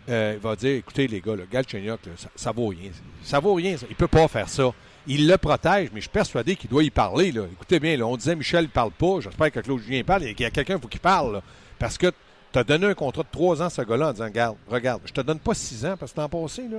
Euh, 0.08 0.32
il 0.34 0.40
va 0.40 0.54
dire, 0.54 0.76
écoutez 0.76 1.06
les 1.06 1.20
gars, 1.20 1.36
là, 1.36 1.44
Galchenyuk, 1.50 2.04
là, 2.04 2.12
ça, 2.16 2.28
ça 2.34 2.52
vaut 2.52 2.68
rien. 2.68 2.90
Ça 3.22 3.38
vaut 3.40 3.54
rien. 3.54 3.76
Ça. 3.76 3.86
Il 3.88 3.96
peut 3.96 4.08
pas 4.08 4.28
faire 4.28 4.48
ça. 4.48 4.70
Il 5.06 5.28
le 5.28 5.36
protège, 5.38 5.90
mais 5.92 6.00
je 6.00 6.04
suis 6.04 6.10
persuadé 6.10 6.56
qu'il 6.56 6.68
doit 6.68 6.82
y 6.82 6.90
parler. 6.90 7.30
Là. 7.30 7.42
Écoutez 7.52 7.78
bien, 7.78 7.96
là, 7.96 8.06
on 8.06 8.16
disait 8.16 8.34
Michel 8.34 8.64
ne 8.64 8.68
parle 8.68 8.90
pas. 8.90 9.20
J'espère 9.20 9.50
que 9.52 9.60
Claude 9.60 9.80
Julien 9.80 10.02
parle. 10.02 10.24
Il 10.24 10.40
y 10.40 10.44
a 10.44 10.50
quelqu'un, 10.50 10.78
faut 10.78 10.88
qu'il 10.88 11.00
parle. 11.00 11.34
là. 11.34 11.42
Parce 11.78 11.96
que 11.96 12.12
tu 12.54 12.60
as 12.60 12.64
donné 12.64 12.86
un 12.86 12.94
contrat 12.94 13.24
de 13.24 13.28
trois 13.32 13.60
ans 13.60 13.66
à 13.66 13.70
ce 13.70 13.82
gars-là 13.82 14.10
en 14.10 14.12
disant, 14.12 14.24
regarde, 14.26 14.56
regarde, 14.68 15.02
je 15.04 15.12
te 15.12 15.20
donne 15.20 15.40
pas 15.40 15.54
six 15.54 15.84
ans 15.84 15.96
parce 15.98 16.12
que 16.12 16.20
l'an 16.20 16.28
passé, 16.28 16.62
là, 16.70 16.78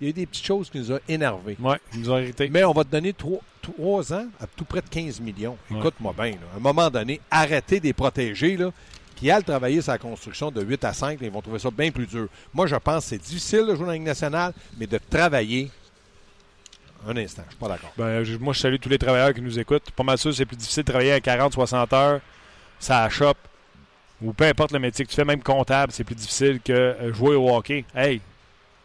il 0.00 0.04
y 0.04 0.06
a 0.06 0.10
eu 0.10 0.12
des 0.14 0.24
petites 0.24 0.46
choses 0.46 0.70
qui 0.70 0.78
nous 0.78 0.90
ont 0.90 1.00
énervés. 1.06 1.56
Ouais, 1.60 1.78
ils 1.92 2.00
nous 2.00 2.10
ont 2.10 2.18
irrités. 2.18 2.48
Mais 2.48 2.64
on 2.64 2.72
va 2.72 2.82
te 2.82 2.90
donner 2.90 3.12
trois, 3.12 3.40
trois 3.60 4.10
ans 4.14 4.26
à 4.40 4.46
tout 4.46 4.64
près 4.64 4.80
de 4.80 4.88
15 4.88 5.20
millions. 5.20 5.58
Ouais. 5.70 5.78
Écoute-moi 5.78 6.14
bien. 6.16 6.30
là. 6.30 6.38
À 6.54 6.56
un 6.56 6.60
moment 6.60 6.88
donné, 6.88 7.20
arrêtez 7.30 7.78
des 7.78 7.92
protégés 7.92 8.56
là, 8.56 8.70
qui 9.16 9.30
allent 9.30 9.44
travailler 9.44 9.82
sa 9.82 9.98
construction 9.98 10.50
de 10.50 10.62
8 10.62 10.84
à 10.84 10.94
5. 10.94 11.20
là, 11.20 11.26
ils 11.26 11.32
vont 11.32 11.42
trouver 11.42 11.58
ça 11.58 11.70
bien 11.70 11.90
plus 11.90 12.06
dur. 12.06 12.28
Moi, 12.54 12.66
je 12.66 12.76
pense 12.76 13.04
que 13.04 13.10
c'est 13.10 13.22
difficile 13.22 13.66
de 13.66 13.74
jouer 13.74 13.84
dans 13.84 13.86
la 13.86 13.92
Ligue 13.94 14.02
nationale, 14.02 14.54
mais 14.78 14.86
de 14.86 14.98
travailler. 15.10 15.70
Un 17.06 17.16
instant, 17.18 17.42
je 17.44 17.50
suis 17.50 17.58
pas 17.58 17.68
d'accord. 17.68 17.92
Ben, 17.98 18.24
moi, 18.40 18.54
je 18.54 18.60
salue 18.60 18.76
tous 18.80 18.88
les 18.88 18.98
travailleurs 18.98 19.34
qui 19.34 19.42
nous 19.42 19.58
écoutent. 19.58 19.90
Pas 19.90 20.04
mal 20.04 20.16
sûr 20.16 20.34
c'est 20.34 20.46
plus 20.46 20.56
difficile 20.56 20.84
de 20.84 20.90
travailler 20.90 21.12
à 21.12 21.18
40-60 21.18 21.94
heures, 21.94 22.20
ça 22.78 23.04
à 23.04 23.10
shop, 23.10 23.34
ou 24.22 24.32
peu 24.32 24.44
importe 24.44 24.72
le 24.72 24.78
métier 24.78 25.04
que 25.04 25.10
tu 25.10 25.16
fais, 25.16 25.24
même 25.24 25.42
comptable, 25.42 25.92
c'est 25.92 26.04
plus 26.04 26.14
difficile 26.14 26.60
que 26.64 26.72
euh, 26.72 27.12
jouer 27.12 27.36
au 27.36 27.54
hockey. 27.54 27.84
Hey, 27.94 28.20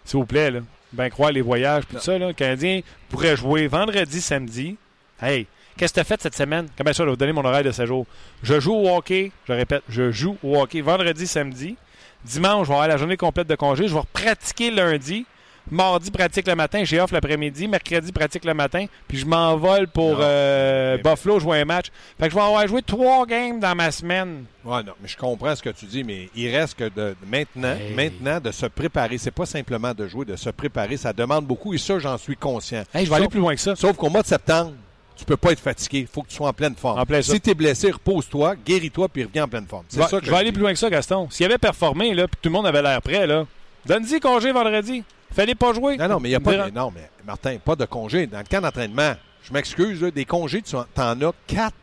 s'il 0.03 0.19
vous 0.19 0.25
plaît, 0.25 0.51
là, 0.51 0.59
ben 0.91 1.09
croire 1.09 1.31
les 1.31 1.41
voyages, 1.41 1.85
puis 1.85 1.97
tout 1.97 2.03
ça, 2.03 2.17
là, 2.17 2.27
le 2.27 2.33
Canadien 2.33 2.81
pourrait 3.09 3.37
jouer 3.37 3.67
vendredi, 3.67 4.19
samedi. 4.21 4.77
Hey, 5.21 5.47
qu'est-ce 5.77 5.93
que 5.93 5.95
tu 5.95 6.01
as 6.01 6.03
fait 6.03 6.21
cette 6.21 6.35
semaine? 6.35 6.67
Comment 6.77 6.91
ça, 6.91 7.03
je 7.03 7.05
vais 7.05 7.11
vous 7.11 7.15
donner 7.17 7.31
mon 7.31 7.45
horaire 7.45 7.63
de 7.63 7.71
7 7.71 7.85
jours. 7.85 8.05
Je 8.43 8.59
joue 8.59 8.73
au 8.73 8.89
hockey, 8.89 9.31
je 9.47 9.53
répète, 9.53 9.83
je 9.87 10.11
joue 10.11 10.37
au 10.43 10.59
hockey 10.61 10.81
vendredi, 10.81 11.27
samedi. 11.27 11.77
Dimanche, 12.25 12.67
je 12.67 12.67
vais 12.67 12.75
avoir 12.75 12.87
la 12.87 12.97
journée 12.97 13.17
complète 13.17 13.47
de 13.47 13.55
congé. 13.55 13.87
Je 13.87 13.93
vais 13.93 14.01
pratiquer 14.13 14.69
lundi. 14.69 15.25
Mardi, 15.69 16.09
pratique 16.11 16.47
le 16.47 16.55
matin. 16.55 16.83
J'ai 16.83 16.99
off 16.99 17.11
l'après-midi. 17.11 17.67
Mercredi, 17.67 18.11
pratique 18.11 18.43
le 18.45 18.53
matin. 18.53 18.85
Puis 19.07 19.19
je 19.19 19.25
m'envole 19.25 19.87
pour 19.87 20.17
euh, 20.19 20.97
Buffalo 20.97 21.39
jouer 21.39 21.61
un 21.61 21.65
match. 21.65 21.87
Fait 22.19 22.25
que 22.25 22.31
je 22.31 22.35
vais 22.35 22.41
avoir 22.41 22.67
joué 22.67 22.81
trois 22.81 23.25
games 23.25 23.59
dans 23.59 23.75
ma 23.75 23.91
semaine. 23.91 24.45
Ouais, 24.65 24.83
non, 24.83 24.93
mais 25.01 25.07
je 25.07 25.15
comprends 25.17 25.55
ce 25.55 25.61
que 25.63 25.69
tu 25.69 25.85
dis, 25.85 26.03
mais 26.03 26.29
il 26.35 26.49
reste 26.55 26.77
que 26.77 26.89
de, 26.89 27.15
maintenant, 27.27 27.75
Hey. 27.75 27.93
maintenant, 27.95 28.39
de 28.39 28.51
se 28.51 28.65
préparer. 28.65 29.17
C'est 29.17 29.31
pas 29.31 29.45
simplement 29.45 29.93
de 29.93 30.07
jouer, 30.07 30.25
de 30.25 30.35
se 30.35 30.49
préparer. 30.49 30.97
Ça 30.97 31.13
demande 31.13 31.45
beaucoup 31.45 31.73
et 31.73 31.77
ça, 31.77 31.99
j'en 31.99 32.17
suis 32.17 32.35
conscient. 32.35 32.83
Hey, 32.93 33.05
je 33.05 33.09
vais 33.09 33.17
aller 33.17 33.27
plus 33.27 33.39
loin 33.39 33.53
que 33.55 33.61
ça. 33.61 33.75
Sauf 33.75 33.95
qu'au 33.95 34.09
mois 34.09 34.21
de 34.23 34.27
septembre, 34.27 34.73
tu 35.15 35.25
peux 35.25 35.37
pas 35.37 35.51
être 35.51 35.59
fatigué. 35.59 35.99
Il 35.99 36.07
faut 36.07 36.23
que 36.23 36.29
tu 36.29 36.35
sois 36.35 36.49
en 36.49 36.53
pleine 36.53 36.75
forme. 36.75 36.99
En 36.99 37.21
si 37.21 37.39
tu 37.39 37.51
es 37.51 37.53
blessé, 37.53 37.91
repose-toi, 37.91 38.55
guéris-toi, 38.65 39.07
puis 39.09 39.23
reviens 39.23 39.43
en 39.43 39.47
pleine 39.47 39.67
forme. 39.67 39.83
Je 39.89 39.95
C'est 39.95 40.01
vais, 40.01 40.07
ça 40.07 40.19
que 40.19 40.25
je 40.25 40.31
vais 40.31 40.37
aller 40.37 40.47
dis. 40.49 40.53
plus 40.53 40.61
loin 40.63 40.73
que 40.73 40.79
ça, 40.79 40.89
Gaston. 40.89 41.27
S'il 41.29 41.45
avait 41.45 41.59
performé, 41.59 42.13
là, 42.15 42.27
puis 42.27 42.37
tout 42.41 42.49
le 42.49 42.53
monde 42.53 42.65
avait 42.65 42.81
l'air 42.81 43.01
prêt, 43.01 43.27
là, 43.27 43.45
donne-y 43.85 44.19
congé 44.19 44.51
vendredi. 44.51 45.03
Fallait 45.31 45.55
pas 45.55 45.73
jouer. 45.73 45.97
Non, 45.97 46.07
non, 46.07 46.19
mais 46.19 46.29
il 46.29 46.31
n'y 46.31 46.35
a 46.35 46.39
pas 46.39 46.69
de. 46.69 46.71
Non, 46.71 46.91
mais 46.93 47.09
Martin, 47.25 47.57
pas 47.63 47.75
de 47.75 47.85
congé. 47.85 48.27
Dans 48.27 48.39
le 48.39 48.43
camp 48.43 48.61
d'entraînement, 48.61 49.13
je 49.43 49.53
m'excuse, 49.53 50.01
des 50.01 50.25
congés, 50.25 50.61
tu 50.61 50.75
en 50.75 50.85
en 50.97 51.21
as 51.21 51.33
quatre 51.47 51.75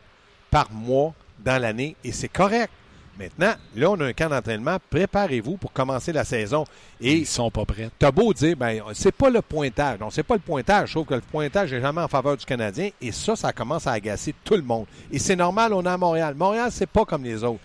par 0.51 0.71
mois 0.71 1.13
dans 1.39 1.61
l'année 1.61 1.95
et 2.03 2.11
c'est 2.11 2.29
correct. 2.29 2.71
Maintenant, 3.19 3.53
là, 3.75 3.91
on 3.91 3.99
a 3.99 4.05
un 4.05 4.13
camp 4.13 4.29
d'entraînement. 4.29 4.77
Préparez-vous 4.89 5.57
pour 5.57 5.73
commencer 5.73 6.13
la 6.13 6.23
saison. 6.23 6.63
Et 7.01 7.17
Ils 7.17 7.27
sont 7.27 7.51
pas 7.51 7.65
prêts. 7.65 7.89
T'as 7.99 8.11
beau 8.11 8.33
dire, 8.33 8.55
ben, 8.55 8.81
c'est 8.93 9.11
pas 9.11 9.29
le 9.29 9.41
pointage. 9.41 9.99
Non, 9.99 10.09
c'est 10.09 10.23
pas 10.23 10.35
le 10.35 10.39
pointage. 10.39 10.93
Sauf 10.93 11.05
que 11.05 11.15
le 11.15 11.21
pointage 11.21 11.73
n'est 11.73 11.81
jamais 11.81 12.01
en 12.01 12.07
faveur 12.07 12.37
du 12.37 12.45
Canadien. 12.45 12.91
Et 13.01 13.11
ça, 13.11 13.35
ça 13.35 13.51
commence 13.51 13.87
à 13.87 13.91
agacer 13.91 14.33
tout 14.45 14.55
le 14.55 14.61
monde. 14.61 14.85
Et 15.11 15.19
c'est 15.19 15.35
normal, 15.35 15.73
on 15.73 15.83
est 15.83 15.89
à 15.89 15.97
Montréal. 15.97 16.33
Montréal, 16.33 16.69
c'est 16.71 16.89
pas 16.89 17.03
comme 17.03 17.25
les 17.25 17.43
autres. 17.43 17.59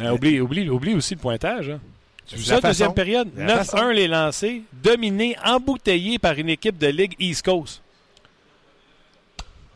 Euh, 0.00 0.10
oublie, 0.10 0.38
oublie, 0.38 0.68
oublie 0.68 0.94
aussi 0.94 1.14
le 1.14 1.20
pointage. 1.20 1.70
Hein. 1.70 1.80
Tu 2.28 2.36
vois 2.36 2.60
ça, 2.60 2.68
deuxième 2.68 2.94
période? 2.94 3.28
C'est 3.36 3.44
la 3.44 3.64
9-1 3.64 3.90
les 3.92 4.06
lancés, 4.08 4.62
dominé, 4.72 5.36
embouteillé 5.44 6.18
par 6.18 6.34
une 6.34 6.50
équipe 6.50 6.76
de 6.78 6.86
Ligue 6.88 7.14
East 7.18 7.44
Coast. 7.44 7.82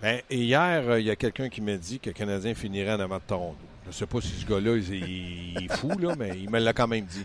Ben, 0.01 0.21
et 0.29 0.37
hier, 0.37 0.83
euh, 0.89 1.01
il 1.01 1.07
y 1.07 1.11
a 1.11 1.17
quelqu'un 1.17 1.49
qui 1.49 1.61
m'a 1.61 1.77
dit 1.77 2.01
que 2.01 2.11
le 2.11 2.15
Canadien 2.15 2.55
finirait 2.55 2.93
en 2.95 3.01
avant 3.01 3.17
de 3.17 3.23
Toronto. 3.27 3.57
Je 3.87 3.93
sais 3.93 4.07
pas 4.07 4.21
si 4.21 4.29
ce 4.41 4.45
gars-là, 4.47 4.77
il, 4.77 4.95
il- 4.95 5.59
il 5.61 5.65
est 5.65 5.77
fou, 5.77 5.91
là, 5.99 6.15
mais 6.19 6.33
il 6.37 6.51
me 6.51 6.59
l'a 6.59 6.73
quand 6.73 6.89
même 6.89 7.05
dit. 7.05 7.25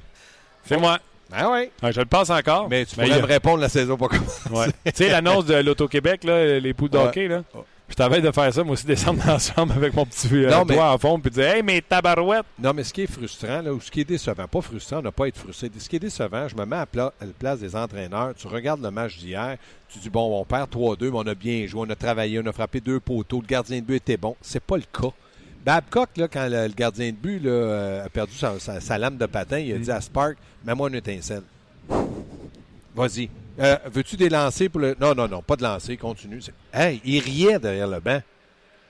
C'est 0.63 0.77
moi. 0.77 0.99
Ben 1.29 1.49
oui. 1.51 1.69
Je 1.91 1.99
le 1.99 2.05
pense 2.05 2.29
encore. 2.29 2.69
Mais 2.69 2.85
tu 2.85 2.95
Mais 2.97 3.05
pourrais 3.07 3.17
a- 3.17 3.21
me 3.21 3.27
répondre 3.27 3.59
la 3.61 3.69
saison 3.69 3.97
pas 3.97 4.07
commencer. 4.07 4.49
Ouais. 4.51 4.67
tu 4.85 4.91
sais, 4.93 5.09
l'annonce 5.09 5.45
de 5.45 5.55
l'Auto-Québec, 5.55 6.23
là, 6.23 6.59
les 6.59 6.73
poules 6.73 6.89
de 6.89 6.97
Ouais. 6.97 7.03
hockey, 7.05 7.27
là. 7.27 7.43
Ouais. 7.53 7.61
Je 7.89 7.95
t'avais 7.95 8.21
de 8.21 8.31
faire 8.31 8.53
ça, 8.53 8.63
moi 8.63 8.73
aussi, 8.73 8.85
descendre 8.85 9.27
ensemble 9.29 9.71
avec 9.71 9.93
mon 9.95 10.05
petit 10.05 10.27
euh, 10.33 10.49
Non, 10.51 10.65
mais- 10.65 10.75
doigt 10.75 10.91
en 10.91 10.97
fond, 10.97 11.19
puis 11.19 11.31
dire 11.31 11.45
Hey, 11.47 11.63
mes 11.63 11.81
tabarouettes! 11.81 12.45
Non, 12.59 12.73
mais 12.73 12.83
ce 12.83 12.93
qui 12.93 13.01
est 13.03 13.07
frustrant, 13.11 13.61
là, 13.61 13.73
ou 13.73 13.79
ce 13.79 13.89
qui 13.89 14.01
est 14.01 14.05
décevant, 14.05 14.45
pas 14.47 14.61
frustrant, 14.61 14.97
on 14.99 15.01
n'a 15.03 15.11
pas 15.11 15.27
être 15.29 15.37
frustré. 15.37 15.71
Ce 15.79 15.87
qui 15.87 15.95
est 15.95 15.99
décevant, 15.99 16.47
je 16.49 16.55
me 16.55 16.65
mets 16.65 16.75
à, 16.75 16.85
pla- 16.85 17.13
à 17.21 17.25
la 17.25 17.31
place 17.31 17.59
des 17.59 17.75
entraîneurs. 17.75 18.33
Tu 18.35 18.45
regardes 18.47 18.83
le 18.83 18.91
match 18.91 19.17
d'hier, 19.17 19.55
tu 19.89 19.99
dis, 19.99 20.09
bon, 20.09 20.39
on 20.39 20.43
perd 20.43 20.69
3-2, 20.69 21.05
mais 21.05 21.09
on 21.13 21.27
a 21.27 21.33
bien 21.35 21.65
joué, 21.65 21.85
on 21.87 21.89
a 21.89 21.95
travaillé, 21.95 22.39
on 22.43 22.45
a 22.45 22.51
frappé 22.51 22.81
deux 22.81 22.99
poteaux, 22.99 23.39
le 23.41 23.47
gardien 23.47 23.79
de 23.79 23.85
but 23.85 23.95
était 23.95 24.17
bon. 24.17 24.35
C'est 24.41 24.59
pas 24.63 24.75
le 24.77 24.83
cas. 24.83 25.09
Babcock, 25.65 26.09
là, 26.17 26.27
quand 26.27 26.47
le, 26.49 26.67
le 26.67 26.73
gardien 26.73 27.07
de 27.11 27.15
but 27.15 27.39
là, 27.43 27.49
euh, 27.51 28.05
a 28.05 28.09
perdu 28.09 28.33
sa, 28.33 28.59
sa- 28.59 28.79
sa 28.81 28.97
lame 28.97 29.17
de 29.17 29.25
patin, 29.25 29.59
il 29.59 29.73
a 29.73 29.77
dit 29.77 29.91
à 29.91 30.01
Spark, 30.01 30.35
mets-moi 30.65 30.89
une 30.89 30.95
étincelle. 30.95 31.43
Vas-y. 32.95 33.29
Euh, 33.59 33.77
Veux-tu 33.91 34.15
des 34.17 34.29
lancers 34.29 34.69
pour 34.69 34.81
le. 34.81 34.95
Non, 34.99 35.15
non, 35.15 35.27
non, 35.27 35.41
pas 35.41 35.55
de 35.55 35.63
lancer, 35.63 35.97
continue. 35.97 36.39
Hey, 36.73 37.01
il 37.03 37.19
riait 37.19 37.59
derrière 37.59 37.87
le 37.87 37.99
banc. 37.99 38.21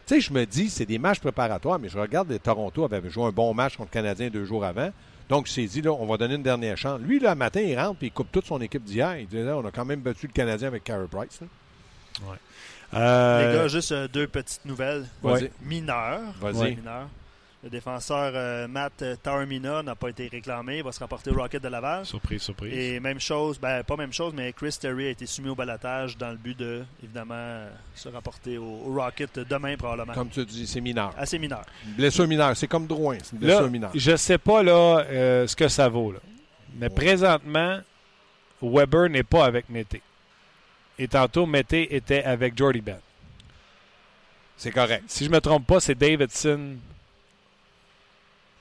Tu 0.06 0.16
sais, 0.16 0.22
je 0.22 0.32
me 0.34 0.46
dis, 0.46 0.70
c'est 0.70 0.86
des 0.86 0.98
matchs 0.98 1.20
préparatoires, 1.20 1.80
mais 1.80 1.90
je 1.90 1.98
regarde 1.98 2.30
les 2.30 2.40
Toronto 2.40 2.84
avait 2.86 3.10
joué 3.10 3.26
un 3.26 3.32
bon 3.32 3.54
match 3.54 3.76
contre 3.76 3.90
le 3.92 3.94
Canadien 4.02 4.30
deux 4.30 4.46
jours 4.46 4.64
avant. 4.66 4.90
Donc, 5.30 5.50
il 5.50 5.54
s'est 5.54 5.66
dit, 5.66 5.82
là, 5.82 5.92
on 5.92 6.06
va 6.06 6.16
donner 6.16 6.36
une 6.36 6.44
dernière 6.44 6.78
chance. 6.78 7.02
Lui, 7.02 7.20
là, 7.20 7.32
le 7.32 7.36
matin, 7.36 7.60
il 7.60 7.78
rentre 7.78 8.02
et 8.04 8.06
il 8.06 8.12
coupe 8.12 8.32
toute 8.32 8.46
son 8.46 8.62
équipe 8.62 8.84
d'hier. 8.86 9.18
Il 9.18 9.28
dit, 9.28 9.44
là, 9.44 9.58
on 9.58 9.66
a 9.66 9.72
quand 9.72 9.84
même 9.84 10.00
battu 10.00 10.28
le 10.28 10.32
Canadien 10.32 10.70
avec 10.70 10.86
Carey 10.86 11.08
Price. 11.12 11.42
là. 11.42 12.28
Euh, 12.94 13.52
Les 13.52 13.58
gars, 13.58 13.68
juste 13.68 13.92
euh, 13.92 14.08
deux 14.08 14.28
petites 14.28 14.64
nouvelles. 14.64 15.06
Ouais. 15.22 15.52
mineures. 15.62 16.22
Vas-y. 16.40 16.56
Ouais, 16.56 16.76
mineures. 16.76 17.10
Le 17.64 17.70
défenseur 17.72 18.34
euh, 18.36 18.68
Matt 18.68 19.04
Taormina 19.24 19.82
n'a 19.82 19.96
pas 19.96 20.10
été 20.10 20.28
réclamé. 20.28 20.78
Il 20.78 20.84
va 20.84 20.92
se 20.92 21.00
rapporter 21.00 21.32
au 21.32 21.34
Rocket 21.34 21.62
de 21.62 21.68
Laval. 21.68 22.06
Surprise, 22.06 22.44
surprise. 22.44 22.72
Et 22.72 23.00
même 23.00 23.20
chose, 23.20 23.60
ben 23.60 23.84
pas 23.84 23.96
même 23.96 24.14
chose, 24.14 24.32
mais 24.36 24.54
Chris 24.54 24.78
Terry 24.80 25.08
a 25.08 25.10
été 25.10 25.26
soumis 25.26 25.50
au 25.50 25.56
balatage 25.56 26.16
dans 26.18 26.30
le 26.30 26.38
but 26.38 26.56
de, 26.58 26.84
évidemment, 27.04 27.34
euh, 27.36 27.70
se 27.96 28.10
rapporter 28.10 28.60
au, 28.60 28.64
au 28.86 28.94
Rocket 28.94 29.40
demain 29.40 29.76
probablement. 29.76 30.14
Comme 30.14 30.30
tu 30.30 30.46
dis, 30.46 30.68
c'est 30.68 30.82
mineur. 30.82 31.14
Assez 31.18 31.40
mineur. 31.40 31.64
Une 31.88 31.94
blessure 31.94 32.28
mineure. 32.28 32.56
C'est 32.56 32.68
comme 32.68 32.86
Drouin. 32.86 33.18
C'est 33.24 33.34
une 33.34 33.40
blessure 33.40 33.64
Là, 33.64 33.70
mineure. 33.70 33.92
je 33.96 34.16
sais 34.16 34.38
pas 34.38 34.62
là, 34.62 35.00
euh, 35.10 35.48
ce 35.48 35.56
que 35.56 35.68
ça 35.68 35.90
vaut. 35.90 36.12
Là. 36.12 36.20
Mais 36.76 36.90
présentement, 36.90 37.80
Weber 38.62 39.10
n'est 39.10 39.24
pas 39.24 39.46
avec 39.46 39.68
Mété. 39.68 40.04
Et 41.00 41.08
tantôt, 41.08 41.48
Mété 41.48 41.96
était 41.96 42.24
avec 42.24 42.56
Jordy 42.56 42.82
Ben. 42.82 43.00
C'est 44.58 44.72
correct. 44.72 45.06
Si 45.08 45.26
je 45.26 45.30
me 45.32 45.40
trompe 45.42 45.66
pas, 45.66 45.80
c'est 45.80 45.96
Davidson. 45.96 46.76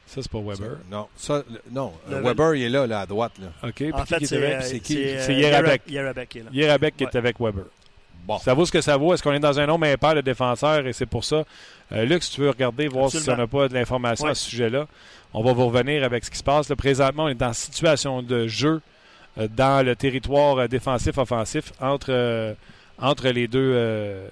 Ça, 0.06 0.22
c'est 0.22 0.30
pas 0.30 0.38
Weber. 0.40 0.78
Non, 0.90 1.08
ça, 1.16 1.42
le- 1.50 1.60
non. 1.72 1.92
Le- 2.08 2.16
Euh, 2.16 2.20
Weber, 2.20 2.54
il 2.54 2.62
est 2.62 2.68
là, 2.68 2.86
là, 2.86 3.00
à 3.00 3.06
droite. 3.06 3.32
Là. 3.40 3.48
OK. 3.68 3.82
En 3.92 4.06
fait, 4.06 4.24
c'est 4.24 4.36
euh, 4.36 4.60
C'est 4.62 4.80
qui? 4.80 4.94
c'est, 4.94 5.20
C'est 5.20 5.32
euh, 5.34 5.38
Yerabek. 5.40 5.82
Yerabek 5.88 6.28
qui 6.28 6.38
est 6.38 6.42
là. 6.42 6.50
Yerabek 6.52 6.96
qui 6.96 7.04
Ouais. 7.04 7.10
est 7.12 7.16
avec 7.18 7.40
Weber. 7.40 7.64
Bon. 8.24 8.38
Ça 8.38 8.54
vaut 8.54 8.64
ce 8.66 8.72
que 8.72 8.80
ça 8.80 8.96
vaut. 8.96 9.12
Est-ce 9.14 9.22
qu'on 9.22 9.32
est 9.32 9.38
dans 9.40 9.58
un 9.60 9.66
nombre 9.66 9.86
impair 9.86 10.14
de 10.14 10.20
défenseurs 10.20 10.86
et 10.86 10.92
c'est 10.92 11.06
pour 11.06 11.24
ça? 11.24 11.44
Euh, 11.92 12.04
Luc, 12.04 12.22
si 12.22 12.32
tu 12.32 12.40
veux 12.40 12.50
regarder, 12.50 12.88
voir 12.88 13.10
si 13.10 13.18
on 13.30 13.36
n'a 13.36 13.46
pas 13.46 13.68
de 13.68 13.74
l'information 13.74 14.24
Ouais. 14.26 14.30
à 14.32 14.34
ce 14.34 14.48
sujet-là, 14.50 14.86
on 15.34 15.42
va 15.44 15.52
vous 15.52 15.66
revenir 15.66 16.02
avec 16.02 16.24
ce 16.24 16.30
qui 16.30 16.38
se 16.38 16.42
passe. 16.44 16.68
Là, 16.68 16.76
présentement, 16.76 17.24
on 17.24 17.28
est 17.28 17.42
en 17.42 17.52
situation 17.52 18.22
de 18.22 18.46
jeu 18.48 18.80
euh, 19.38 19.46
dans 19.54 19.84
le 19.84 19.94
territoire 19.94 20.58
euh, 20.58 20.66
défensif-offensif 20.66 21.72
entre, 21.80 22.06
euh, 22.10 22.54
entre 22.98 23.28
les 23.28 23.46
deux, 23.48 23.72
euh, 23.74 24.26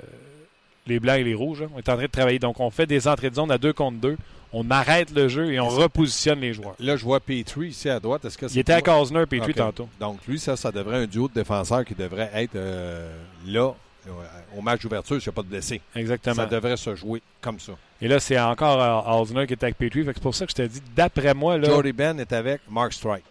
les 0.86 0.98
blancs 0.98 1.18
et 1.18 1.24
les 1.24 1.34
rouges. 1.34 1.62
hein. 1.62 1.68
On 1.74 1.78
est 1.78 1.88
en 1.88 1.94
train 1.94 2.02
de 2.02 2.10
travailler. 2.10 2.38
Donc, 2.38 2.58
on 2.60 2.70
fait 2.70 2.86
des 2.86 3.06
entrées 3.06 3.30
de 3.30 3.34
zone 3.36 3.50
à 3.50 3.58
deux 3.58 3.72
contre 3.72 3.98
deux. 3.98 4.16
On 4.56 4.70
arrête 4.70 5.10
le 5.10 5.26
jeu 5.26 5.52
et 5.52 5.58
on 5.58 5.68
repositionne 5.68 6.38
les 6.40 6.54
joueurs. 6.54 6.76
Là, 6.78 6.96
je 6.96 7.02
vois 7.04 7.18
Petrie 7.18 7.68
ici 7.68 7.90
à 7.90 7.98
droite. 7.98 8.24
Est-ce 8.24 8.38
que 8.38 8.46
Il 8.46 8.58
était 8.60 8.72
à 8.72 8.78
et 8.78 8.82
Ok. 8.82 9.54
tantôt. 9.56 9.88
Donc, 9.98 10.18
lui, 10.28 10.38
ça, 10.38 10.56
ça 10.56 10.70
devrait 10.70 10.98
un 10.98 11.06
duo 11.06 11.26
de 11.26 11.34
défenseurs 11.34 11.84
qui 11.84 11.94
devrait 11.94 12.30
être 12.34 12.54
euh, 12.54 13.12
là, 13.46 13.72
euh, 14.06 14.10
au 14.56 14.62
match 14.62 14.80
d'ouverture, 14.82 15.20
s'il 15.20 15.28
n'y 15.28 15.34
a 15.34 15.36
pas 15.36 15.42
de 15.42 15.48
blessé. 15.48 15.80
Exactement. 15.96 16.36
Ça 16.36 16.46
devrait 16.46 16.76
se 16.76 16.94
jouer 16.94 17.20
comme 17.40 17.58
ça. 17.58 17.72
Et 18.00 18.06
là, 18.06 18.20
c'est 18.20 18.38
encore 18.38 18.80
euh, 18.80 19.20
Osner 19.20 19.46
qui 19.48 19.54
est 19.54 19.62
avec 19.64 19.76
Petrie. 19.76 20.04
C'est 20.06 20.20
pour 20.22 20.34
ça 20.34 20.46
que 20.46 20.52
je 20.52 20.56
te 20.56 20.62
dis, 20.62 20.80
d'après 20.94 21.34
moi, 21.34 21.58
là, 21.58 21.68
Jordy 21.68 21.92
Ben 21.92 22.20
est 22.20 22.32
avec 22.32 22.60
Mark 22.70 22.92
Strike. 22.92 23.24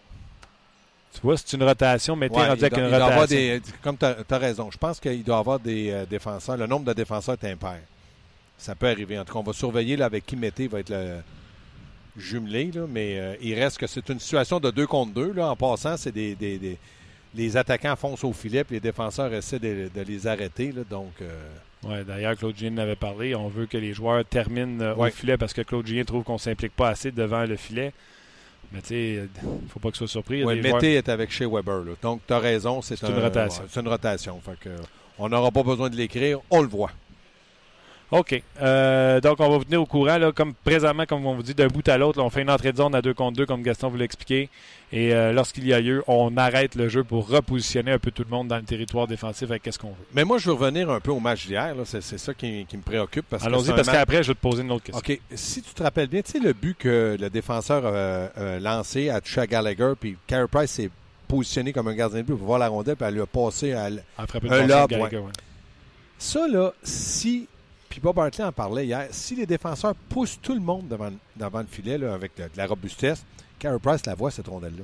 tu 1.14 1.22
vois, 1.22 1.38
c'est 1.38 1.54
une 1.56 1.64
rotation. 1.64 2.18
Mettez 2.18 2.36
Ouais, 2.36 2.48
rendu 2.50 2.66
avec 2.66 2.78
une 2.78 2.84
il 2.86 2.90
doit 2.90 2.98
rotation. 2.98 3.14
avoir 3.14 3.28
des, 3.30 3.62
comme 3.82 3.98
tu 3.98 4.06
as, 4.06 4.38
raison, 4.38 4.70
je 4.72 4.78
pense 4.78 5.00
qu'il 5.00 5.24
doit 5.24 5.38
y 5.38 5.40
avoir 5.40 5.60
des 5.60 5.92
euh, 5.92 6.06
défenseurs. 6.06 6.58
Le 6.58 6.68
nombre 6.68 6.86
de 6.86 6.94
défenseurs 6.94 7.38
est 7.42 7.50
impair. 7.52 7.80
Ça 8.64 8.76
peut 8.76 8.88
arriver. 8.88 9.20
En 9.20 9.26
tout 9.26 9.34
cas, 9.34 9.40
on 9.40 9.44
va 9.44 9.54
surveiller 9.54 9.98
là, 9.98 10.06
avec 10.06 10.26
qui 10.26 10.36
Mété 10.36 10.68
va 10.68 10.80
être 10.80 10.90
le 10.90 11.18
jumelé, 12.18 12.72
là, 12.74 12.86
mais 12.88 13.20
euh, 13.20 13.36
il 13.42 13.56
reste 13.56 13.78
que 13.78 13.88
c'est 13.88 14.08
une 14.10 14.20
situation 14.20 14.60
de 14.60 14.70
deux 14.72 14.88
contre 14.88 15.14
deux. 15.14 15.34
Là, 15.34 15.50
en 15.50 15.56
passant, 15.56 15.98
c'est 15.98 16.12
des, 16.12 16.36
des- 16.36 16.58
des- 16.60 16.78
les 17.36 17.58
attaquants 17.58 17.96
foncent 17.96 18.24
au 18.24 18.32
filet, 18.34 18.64
puis 18.64 18.76
les 18.76 18.80
défenseurs 18.80 19.34
essaient 19.34 19.58
de, 19.60 19.90
de 19.94 20.02
les 20.02 20.28
arrêter. 20.28 20.72
Là, 20.72 20.82
donc, 20.90 21.12
euh, 21.22 21.28
Ouais, 21.86 22.06
D'ailleurs, 22.06 22.38
Claude 22.38 22.56
Julien 22.56 22.76
en 22.76 22.84
avait 22.84 22.96
parlé. 22.96 23.36
On 23.36 23.50
veut 23.50 23.66
que 23.66 23.78
les 23.78 23.94
joueurs 23.94 24.24
terminent 24.24 24.80
euh, 24.82 24.94
Ouais. 24.96 25.10
au 25.10 25.12
filet 25.12 25.36
parce 25.38 25.52
que 25.52 25.62
Claude 25.64 25.86
Julien 25.86 26.06
trouve 26.06 26.24
qu'on 26.24 26.38
s'implique 26.38 26.74
pas 26.74 26.88
assez 26.88 27.12
devant 27.12 27.44
le 27.44 27.58
filet. 27.58 27.92
Mais 28.72 28.80
tu 28.82 28.88
sais, 28.90 29.28
il 29.44 29.70
faut 29.70 29.80
pas 29.82 29.92
que 29.92 29.98
ce 29.98 30.06
soit 30.08 30.12
surpris. 30.22 30.46
Mété 30.46 30.94
est 30.94 31.10
avec 31.10 31.30
Shea 31.30 31.46
Weber. 31.46 31.80
là. 31.84 31.92
Donc, 32.02 32.22
tu 32.26 32.34
as 32.34 32.40
raison. 32.40 32.82
C'est 32.82 32.96
C'est 32.96 33.08
une 33.10 33.16
un- 33.18 33.22
rotation. 33.24 33.64
ouais, 33.64 33.68
c'est 33.70 33.82
une 33.82 33.88
rotation. 33.90 34.40
Fait 34.40 34.58
que, 34.62 34.70
on 35.20 35.28
n'aura 35.28 35.52
pas 35.52 35.64
besoin 35.64 35.90
de 35.90 35.98
l'écrire. 35.98 36.40
On 36.50 36.62
le 36.62 36.70
voit. 36.70 36.92
OK. 38.20 38.42
Euh, 38.62 39.20
donc, 39.22 39.40
on 39.40 39.50
va 39.50 39.58
vous 39.58 39.64
tenir 39.64 39.82
au 39.82 39.86
courant. 39.86 40.18
Là, 40.18 40.32
comme 40.32 40.54
présentement, 40.54 41.06
comme 41.06 41.26
on 41.26 41.34
vous 41.36 41.44
dit, 41.44 41.56
d'un 41.56 41.68
bout 41.68 41.88
à 41.90 41.98
l'autre, 41.98 42.22
on 42.22 42.30
fait 42.30 42.44
une 42.44 42.50
entrée 42.52 42.72
de 42.72 42.78
zone 42.78 42.94
à 42.94 43.02
deux 43.02 43.14
contre 43.14 43.38
deux, 43.38 43.46
comme 43.46 43.64
Gaston 43.64 43.90
vous 43.90 43.98
l'expliquait. 43.98 44.50
Et 44.92 45.14
euh, 45.16 45.32
lorsqu'il 45.34 45.66
y 45.66 45.74
a 45.74 45.80
lieu, 45.82 46.04
on 46.08 46.38
arrête 46.38 46.76
le 46.76 46.88
jeu 46.90 47.04
pour 47.04 47.28
repositionner 47.28 47.92
un 47.94 47.98
peu 47.98 48.12
tout 48.12 48.24
le 48.24 48.30
monde 48.30 48.48
dans 48.50 48.58
le 48.58 48.62
territoire 48.64 49.08
défensif 49.08 49.50
avec 49.50 49.64
qu'est-ce 49.64 49.80
qu'on 49.80 49.88
veut. 49.90 50.06
Mais 50.14 50.24
moi, 50.24 50.38
je 50.38 50.46
veux 50.46 50.54
revenir 50.54 50.92
un 50.92 51.00
peu 51.00 51.10
au 51.10 51.20
match 51.20 51.48
d'hier. 51.48 51.74
C'est 51.86 52.02
ça 52.20 52.34
qui, 52.36 52.66
qui 52.70 52.78
me 52.78 52.84
préoccupe. 52.84 53.26
parce 53.28 53.44
Allons-y, 53.44 53.70
parce 53.70 53.88
match- 53.88 53.96
qu'après, 53.96 54.22
je 54.22 54.28
vais 54.28 54.36
te 54.36 54.40
poser 54.42 54.62
une 54.62 54.72
autre 54.72 54.84
question. 54.84 55.02
OK. 55.16 55.20
Si 55.34 55.64
tu 55.64 55.74
te 55.74 55.82
rappelles 55.82 56.08
bien, 56.08 56.22
tu 56.22 56.32
sais, 56.34 56.40
le 56.40 56.54
but 56.54 56.78
que 56.78 57.18
le 57.20 57.30
défenseur 57.32 57.86
a 57.86 58.26
a 58.40 58.60
lancé 58.60 59.10
à 59.10 59.20
Gallagher, 59.48 59.94
puis 60.00 60.18
Carey 60.28 60.46
Price 60.52 60.70
s'est 60.70 60.92
positionné 61.28 61.74
comme 61.74 61.88
un 61.88 61.96
gardien 61.96 62.20
de 62.20 62.26
but 62.26 62.36
pour 62.36 62.46
voir 62.46 62.60
la 62.60 62.68
rondelle, 62.68 62.96
puis 62.96 63.08
elle 63.08 63.16
lui 63.16 63.22
a 63.22 63.26
passé 63.26 63.74
à. 63.74 63.88
l- 63.88 64.04
frapper 64.28 64.52
Un 64.52 64.68
lob, 64.68 64.92
ouais. 64.92 65.10
Ça, 66.20 66.48
là, 66.48 66.72
si. 66.84 67.48
Puis 67.94 68.02
Bob 68.02 68.18
Hartley 68.18 68.44
en 68.44 68.52
parlait 68.52 68.88
hier. 68.88 69.08
Si 69.12 69.36
les 69.36 69.46
défenseurs 69.46 69.94
poussent 70.10 70.40
tout 70.42 70.56
le 70.56 70.60
monde 70.60 70.88
devant, 70.88 71.12
devant 71.36 71.60
le 71.60 71.68
filet 71.68 71.96
là, 72.00 72.16
avec 72.16 72.36
de, 72.36 72.42
de 72.42 72.50
la 72.58 72.66
robustesse, 72.66 73.24
Carey 73.60 73.78
Price 73.80 74.04
la 74.08 74.16
voit, 74.16 74.32
cette 74.32 74.48
rondelle-là. 74.48 74.84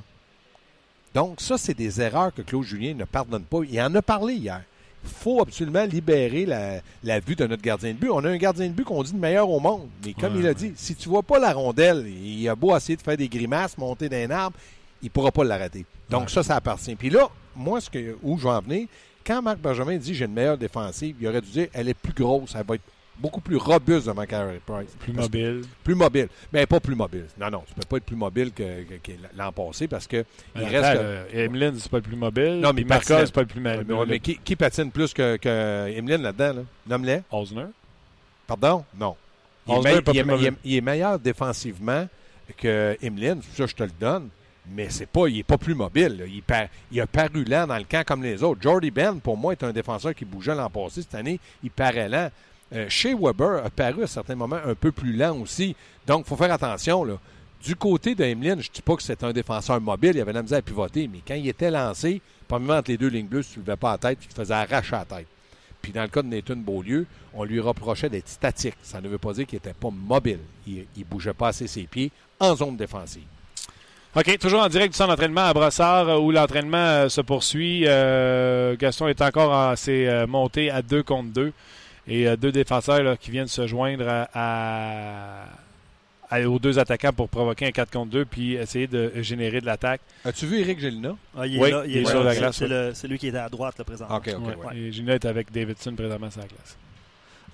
Donc, 1.12 1.40
ça, 1.40 1.58
c'est 1.58 1.74
des 1.74 2.00
erreurs 2.00 2.32
que 2.32 2.42
Claude 2.42 2.62
Julien 2.62 2.94
ne 2.94 3.02
pardonne 3.04 3.42
pas. 3.42 3.58
Il 3.68 3.80
en 3.82 3.92
a 3.96 4.00
parlé 4.00 4.34
hier. 4.34 4.62
Il 5.02 5.10
faut 5.10 5.40
absolument 5.42 5.82
libérer 5.84 6.46
la, 6.46 6.82
la 7.02 7.18
vue 7.18 7.34
de 7.34 7.48
notre 7.48 7.62
gardien 7.62 7.90
de 7.92 7.96
but. 7.98 8.10
On 8.10 8.24
a 8.24 8.28
un 8.28 8.36
gardien 8.36 8.68
de 8.68 8.72
but 8.74 8.84
qu'on 8.84 9.02
dit 9.02 9.12
le 9.12 9.18
meilleur 9.18 9.50
au 9.50 9.58
monde. 9.58 9.88
Mais 10.06 10.12
comme 10.14 10.34
Ouais, 10.34 10.38
il 10.40 10.46
a 10.46 10.50
ouais. 10.50 10.54
dit, 10.54 10.72
si 10.76 10.94
tu 10.94 11.08
vois 11.08 11.24
pas 11.24 11.40
la 11.40 11.52
rondelle, 11.52 12.06
il 12.06 12.48
a 12.48 12.54
beau 12.54 12.76
essayer 12.76 12.94
de 12.96 13.02
faire 13.02 13.16
des 13.16 13.28
grimaces, 13.28 13.76
monter 13.76 14.08
d'un 14.08 14.30
arbre, 14.30 14.56
il 15.02 15.10
pourra 15.10 15.32
pas 15.32 15.42
l'arrêter. 15.42 15.84
Donc, 16.08 16.22
Ouais. 16.22 16.28
ça, 16.28 16.44
ça 16.44 16.54
appartient. 16.54 16.94
Puis 16.94 17.10
là, 17.10 17.28
moi, 17.56 17.80
ce 17.80 17.90
que, 17.90 18.16
où 18.22 18.38
je 18.38 18.44
vais 18.44 18.50
en 18.50 18.60
venir, 18.60 18.86
quand 19.26 19.42
Marc 19.42 19.58
Benjamin 19.58 19.96
dit 19.96 20.14
j'ai 20.14 20.26
une 20.26 20.32
meilleure 20.32 20.58
défensive, 20.58 21.16
il 21.20 21.26
aurait 21.26 21.40
dû 21.40 21.50
dire 21.50 21.68
elle 21.72 21.88
est 21.88 21.94
plus 21.94 22.12
grosse, 22.12 22.54
elle 22.54 22.64
va 22.64 22.76
être 22.76 22.82
beaucoup 23.20 23.40
plus 23.40 23.56
robuste 23.56 24.06
devant 24.06 24.24
Carey 24.24 24.60
Price. 24.64 24.90
Plus 24.98 25.12
Parce 25.12 25.28
que- 25.28 25.36
mobile. 25.38 25.62
Plus 25.84 25.94
mobile. 25.94 26.28
Mais 26.52 26.66
pas 26.66 26.80
plus 26.80 26.94
mobile. 26.94 27.26
Non, 27.38 27.50
non, 27.50 27.62
tu 27.66 27.74
peux 27.74 27.82
pas 27.88 27.96
être 27.98 28.04
plus 28.04 28.16
mobile 28.16 28.52
que, 28.52 28.82
que- 28.84 28.94
que 29.02 29.12
l'an 29.36 29.52
passé 29.52 29.86
parce 29.88 30.06
que 30.06 30.24
il 30.56 30.62
Mais 30.62 30.68
reste. 30.68 30.84
attends, 30.84 31.02
Emeline, 31.38 31.74
c'est 31.78 31.90
pas 31.90 31.98
le 31.98 32.02
plus 32.02 32.16
mobile. 32.16 32.60
Non, 32.60 32.72
mais 32.72 32.84
Marcos, 32.84 33.14
c'est 33.26 33.32
pas 33.32 33.42
le 33.42 33.46
plus 33.46 33.60
mobile. 33.60 33.84
mais, 33.88 34.06
mais 34.06 34.18
qui, 34.20 34.38
qui 34.38 34.56
patine 34.56 34.90
plus 34.90 35.12
que, 35.12 35.36
que 35.36 35.88
Emeline 35.96 36.22
là-dedans? 36.22 36.54
Là? 36.54 36.62
Nomme-les. 36.88 37.20
Osner. 37.30 37.66
Pardon? 38.46 38.84
Non. 38.98 39.16
Il 39.66 39.72
est, 39.74 39.76
Osner 39.78 39.90
est 39.92 40.02
pas 40.02 40.12
il 40.12 40.18
est- 40.18 40.22
il 40.40 40.46
est- 40.46 40.52
il 40.64 40.76
est 40.76 40.80
meilleur 40.80 41.18
défensivement 41.18 42.08
que 42.56 42.96
Emeline. 43.02 43.40
Ça, 43.54 43.66
je 43.66 43.74
te 43.74 43.82
le 43.82 43.90
donne. 44.00 44.28
Mais 44.72 44.88
c'est 44.90 45.06
pas, 45.06 45.26
il 45.26 45.36
n'est 45.36 45.42
pas 45.42 45.58
plus 45.58 45.74
mobile. 45.74 46.18
là. 46.18 46.26
Il, 46.26 46.42
par- 46.42 46.66
il 46.92 47.00
a 47.00 47.06
paru 47.06 47.44
lent 47.44 47.66
dans 47.66 47.76
le 47.78 47.84
camp 47.84 48.04
comme 48.06 48.22
les 48.22 48.42
autres. 48.42 48.60
Jordy 48.62 48.90
Ben, 48.90 49.18
pour 49.18 49.36
moi, 49.36 49.52
est 49.52 49.64
un 49.64 49.72
défenseur 49.72 50.14
qui 50.14 50.24
bougeait 50.24 50.54
l'an 50.54 50.70
passé. 50.70 51.02
Cette 51.02 51.14
année, 51.14 51.40
il 51.62 51.70
paraît 51.70 52.08
lent. 52.08 52.30
Euh, 52.72 52.88
Shea 52.88 53.14
Weber 53.14 53.64
a 53.64 53.70
paru 53.70 54.04
à 54.04 54.06
certains 54.06 54.36
moments 54.36 54.60
un 54.64 54.74
peu 54.74 54.92
plus 54.92 55.12
lent 55.12 55.36
aussi. 55.38 55.74
Donc, 56.06 56.24
il 56.26 56.28
faut 56.28 56.36
faire 56.36 56.52
attention. 56.52 57.18
Du 57.62 57.76
côté 57.76 58.14
d'Emeline, 58.14 58.60
je 58.60 58.68
ne 58.68 58.74
dis 58.74 58.82
pas 58.82 58.96
que 58.96 59.02
c'est 59.02 59.22
un 59.24 59.32
défenseur 59.32 59.80
mobile. 59.80 60.12
Il 60.14 60.20
avait 60.20 60.32
la 60.32 60.42
misère 60.42 60.58
à 60.58 60.62
pivoter. 60.62 61.08
Mais 61.08 61.20
quand 61.26 61.34
il 61.34 61.48
était 61.48 61.70
lancé, 61.70 62.22
premièrement, 62.48 62.78
entre 62.78 62.90
les 62.90 62.96
deux 62.96 63.08
lignes 63.08 63.26
bleues, 63.26 63.44
tu 63.44 63.58
ne 63.58 63.64
levais 63.64 63.76
pas 63.76 63.92
la 63.92 63.98
tête, 63.98 64.18
tu 64.20 64.28
te 64.28 64.34
faisais 64.34 64.54
arracher 64.54 64.92
la 64.92 65.04
tête. 65.04 65.26
Puis 65.82 65.92
dans 65.92 66.02
le 66.02 66.08
cas 66.08 66.22
de 66.22 66.28
Nathan 66.28 66.56
Beaulieu, 66.56 67.06
on 67.34 67.44
lui 67.44 67.58
reprochait 67.58 68.08
d'être 68.08 68.28
statique. 68.28 68.76
Ça 68.82 69.00
ne 69.00 69.08
veut 69.08 69.18
pas 69.18 69.32
dire 69.32 69.46
qu'il 69.46 69.56
n'était 69.56 69.72
pas 69.72 69.90
mobile. 69.90 70.40
Il 70.66 70.86
ne 70.96 71.04
bougeait 71.04 71.32
pas 71.32 71.48
assez 71.48 71.66
ses 71.66 71.84
pieds 71.84 72.12
en 72.38 72.54
zone 72.54 72.76
défensive. 72.76 73.22
OK, 74.14 74.38
toujours 74.38 74.60
en 74.60 74.68
direct 74.68 74.92
du 74.92 74.96
centre 74.96 75.10
d'entraînement 75.10 75.42
à 75.42 75.54
Brossard 75.54 76.08
euh, 76.08 76.18
où 76.18 76.32
l'entraînement 76.32 76.76
euh, 76.76 77.08
se 77.08 77.20
poursuit. 77.20 77.82
Gaston 77.82 79.06
est 79.06 79.22
encore 79.22 79.52
en 79.52 79.76
s'est 79.76 80.26
monté 80.26 80.70
à 80.70 80.82
2 80.82 81.02
contre 81.02 81.32
2. 81.32 81.52
Et 82.10 82.26
euh, 82.28 82.36
deux 82.36 82.52
défenseurs 82.52 83.02
là, 83.02 83.16
qui 83.16 83.30
viennent 83.30 83.46
se 83.48 83.66
joindre 83.66 84.06
à, 84.08 84.28
à- 84.34 85.44
à- 86.28 86.40
aux 86.48 86.58
deux 86.58 86.78
attaquants 86.78 87.12
pour 87.12 87.28
provoquer 87.28 87.66
un 87.66 87.70
4 87.70 87.90
contre 87.90 88.10
2 88.10 88.24
puis 88.24 88.54
essayer 88.54 88.86
de 88.86 89.12
générer 89.22 89.60
de 89.60 89.66
l'attaque. 89.66 90.00
As-tu 90.24 90.46
vu 90.46 90.58
Eric 90.60 90.78
Gélina? 90.80 91.16
Ah, 91.38 91.46
il 91.46 91.56
est 91.56 91.60
Oui, 91.60 91.70
là, 91.70 91.82
il 91.86 91.90
il 91.92 91.96
est 91.98 92.04
sur 92.04 92.22
la 92.22 92.32
C'est- 92.52 92.66
glace, 92.66 92.98
C'est 92.98 93.08
lui 93.08 93.18
qui 93.18 93.28
était 93.28 93.38
à 93.38 93.48
droite, 93.48 93.78
là, 93.78 93.84
présentement. 93.84 94.16
OK, 94.16 94.28
OK. 94.36 94.46
Ouais. 94.46 94.54
ouais. 94.66 94.76
Et 94.76 94.92
Gina 94.92 95.14
est 95.14 95.24
avec 95.24 95.50
Davidson 95.52 95.94
présentement 95.94 96.30
sur 96.30 96.40
la 96.40 96.46
glace. 96.48 96.76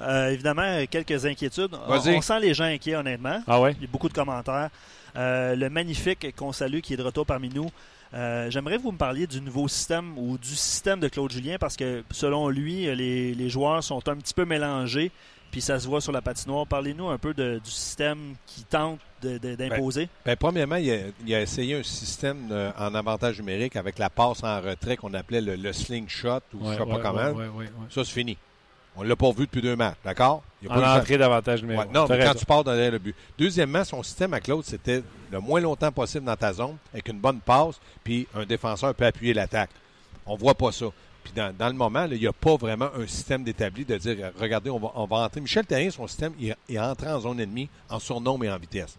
Euh, 0.00 0.28
évidemment, 0.30 0.84
quelques 0.90 1.24
inquiétudes. 1.24 1.70
On 1.88 2.20
sent 2.20 2.40
les 2.40 2.52
gens 2.54 2.64
inquiets, 2.64 2.96
honnêtement. 2.96 3.42
Ah 3.46 3.60
ouais? 3.60 3.74
Il 3.78 3.82
y 3.82 3.86
a 3.86 3.90
beaucoup 3.90 4.08
de 4.08 4.14
commentaires. 4.14 4.68
Euh, 5.16 5.54
le 5.54 5.70
magnifique 5.70 6.34
qu'on 6.36 6.52
salue 6.52 6.80
qui 6.80 6.92
est 6.94 6.96
de 6.98 7.02
retour 7.02 7.24
parmi 7.24 7.48
nous. 7.48 7.70
Euh, 8.14 8.50
J'aimerais 8.50 8.76
que 8.78 8.82
vous 8.82 8.92
me 8.92 8.98
parliez 8.98 9.26
du 9.26 9.40
nouveau 9.40 9.68
système 9.68 10.16
ou 10.18 10.38
du 10.38 10.54
système 10.54 11.00
de 11.00 11.08
Claude 11.08 11.30
Julien 11.32 11.56
parce 11.58 11.76
que 11.76 12.04
selon 12.10 12.48
lui, 12.48 12.86
les, 12.94 13.34
les 13.34 13.48
joueurs 13.48 13.82
sont 13.82 14.06
un 14.08 14.16
petit 14.16 14.34
peu 14.34 14.44
mélangés 14.44 15.10
puis 15.50 15.60
ça 15.60 15.78
se 15.78 15.86
voit 15.86 16.00
sur 16.00 16.12
la 16.12 16.20
patinoire. 16.20 16.66
Parlez-nous 16.66 17.08
un 17.08 17.18
peu 17.18 17.32
de- 17.32 17.60
du 17.64 17.70
système 17.70 18.34
qui 18.46 18.64
tente 18.64 18.98
de- 19.22 19.38
d'imposer. 19.54 20.08
Ben, 20.24 20.36
premièrement, 20.36 20.76
il 20.76 20.90
a, 20.90 20.96
il 21.24 21.34
a 21.34 21.40
essayé 21.40 21.76
un 21.76 21.82
système 21.82 22.48
euh, 22.50 22.70
en 22.78 22.94
avantage 22.94 23.38
numérique 23.38 23.76
avec 23.76 23.98
la 23.98 24.10
passe 24.10 24.42
en 24.44 24.60
retrait 24.60 24.96
qu'on 24.96 25.14
appelait 25.14 25.40
le, 25.40 25.56
le 25.56 25.72
slingshot 25.72 26.40
ou 26.52 26.58
je 26.60 26.64
Ouais, 26.64 26.72
sais 26.72 26.78
pas 26.78 26.84
ouais, 26.84 27.00
comment. 27.02 27.14
ouais, 27.18 27.30
ouais, 27.30 27.48
ouais, 27.48 27.64
ouais. 27.64 27.86
Ça, 27.90 28.04
c'est 28.04 28.12
fini. 28.12 28.36
On 28.96 29.02
l'a 29.02 29.16
pas 29.16 29.30
vu 29.30 29.44
depuis 29.44 29.60
deux 29.60 29.76
matchs, 29.76 29.96
d'accord? 30.04 30.42
Il 30.62 30.68
a 30.70 30.72
En 30.72 30.98
entrée 30.98 31.18
d'avantage 31.18 31.60
numéro. 31.62 31.82
Ouais, 31.82 31.88
non, 31.92 32.06
mais 32.08 32.24
quand 32.24 32.34
tu 32.34 32.46
pars 32.46 32.64
derrière 32.64 32.90
le 32.92 32.98
but. 32.98 33.14
Deuxièmement, 33.38 33.84
son 33.84 34.02
système 34.02 34.32
à 34.32 34.40
Claude, 34.40 34.64
c'était 34.64 35.02
le 35.30 35.40
moins 35.40 35.60
longtemps 35.60 35.92
possible 35.92 36.24
dans 36.24 36.36
ta 36.36 36.52
zone, 36.52 36.76
avec 36.92 37.08
une 37.08 37.18
bonne 37.18 37.40
passe, 37.40 37.78
puis 38.02 38.26
un 38.34 38.46
défenseur 38.46 38.94
peut 38.94 39.04
appuyer 39.04 39.34
l'attaque. 39.34 39.70
On 40.24 40.34
voit 40.36 40.54
pas 40.54 40.72
ça. 40.72 40.86
Puis 41.22 41.32
dans, 41.34 41.54
dans 41.54 41.68
le 41.68 41.74
moment, 41.74 42.06
là, 42.06 42.14
il 42.14 42.20
n'y 42.20 42.26
a 42.26 42.32
pas 42.32 42.56
vraiment 42.56 42.88
un 42.96 43.06
système 43.06 43.44
d'établi 43.44 43.84
de 43.84 43.96
dire, 43.98 44.32
regardez, 44.40 44.70
on 44.70 44.78
va, 44.78 44.92
on 44.94 45.06
va 45.06 45.16
entrer. 45.18 45.40
Michel 45.40 45.66
Terrien, 45.66 45.90
son 45.90 46.06
système, 46.06 46.32
il, 46.38 46.54
il 46.68 46.80
entrait 46.80 47.10
en 47.10 47.20
zone 47.20 47.40
ennemie 47.40 47.68
en 47.90 47.98
surnombre 47.98 48.44
et 48.44 48.50
en 48.50 48.58
vitesse. 48.58 48.96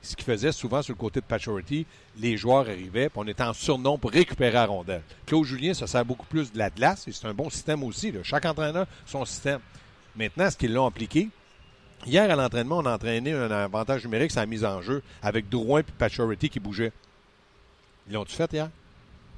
Ce 0.00 0.14
qu'il 0.14 0.24
faisait 0.24 0.52
souvent 0.52 0.80
sur 0.80 0.94
le 0.94 0.98
côté 0.98 1.20
de 1.20 1.24
Pachority, 1.26 1.84
les 2.18 2.36
joueurs 2.36 2.60
arrivaient, 2.60 3.08
puis 3.08 3.18
on 3.18 3.26
était 3.26 3.42
en 3.42 3.52
surnombre 3.52 3.98
pour 3.98 4.12
récupérer 4.12 4.52
la 4.52 4.66
rondelle. 4.66 5.02
Claude 5.26 5.44
Julien, 5.44 5.74
ça 5.74 5.86
sert 5.86 6.04
beaucoup 6.04 6.26
plus 6.26 6.52
de 6.52 6.58
la 6.58 6.70
glace, 6.70 7.08
et 7.08 7.12
c'est 7.12 7.26
un 7.26 7.34
bon 7.34 7.50
système 7.50 7.82
aussi. 7.82 8.12
Chaque 8.22 8.44
entraîneur, 8.44 8.86
son 9.06 9.24
système. 9.24 9.60
Maintenant, 10.16 10.50
ce 10.50 10.56
qu'ils 10.56 10.72
l'ont 10.72 10.86
appliqué, 10.86 11.28
Hier, 12.06 12.30
à 12.30 12.36
l'entraînement, 12.36 12.78
on 12.78 12.86
a 12.86 12.94
entraîné 12.94 13.32
un 13.32 13.50
avantage 13.50 14.04
numérique, 14.04 14.30
sa 14.30 14.46
mise 14.46 14.64
en 14.64 14.80
jeu, 14.80 15.02
avec 15.22 15.48
Drouin 15.48 15.80
et 15.80 15.82
Pachority 15.82 16.48
qui 16.48 16.60
bougeaient. 16.60 16.92
Ils 18.06 18.14
l'ont-tu 18.14 18.34
fait 18.34 18.52
hier? 18.52 18.70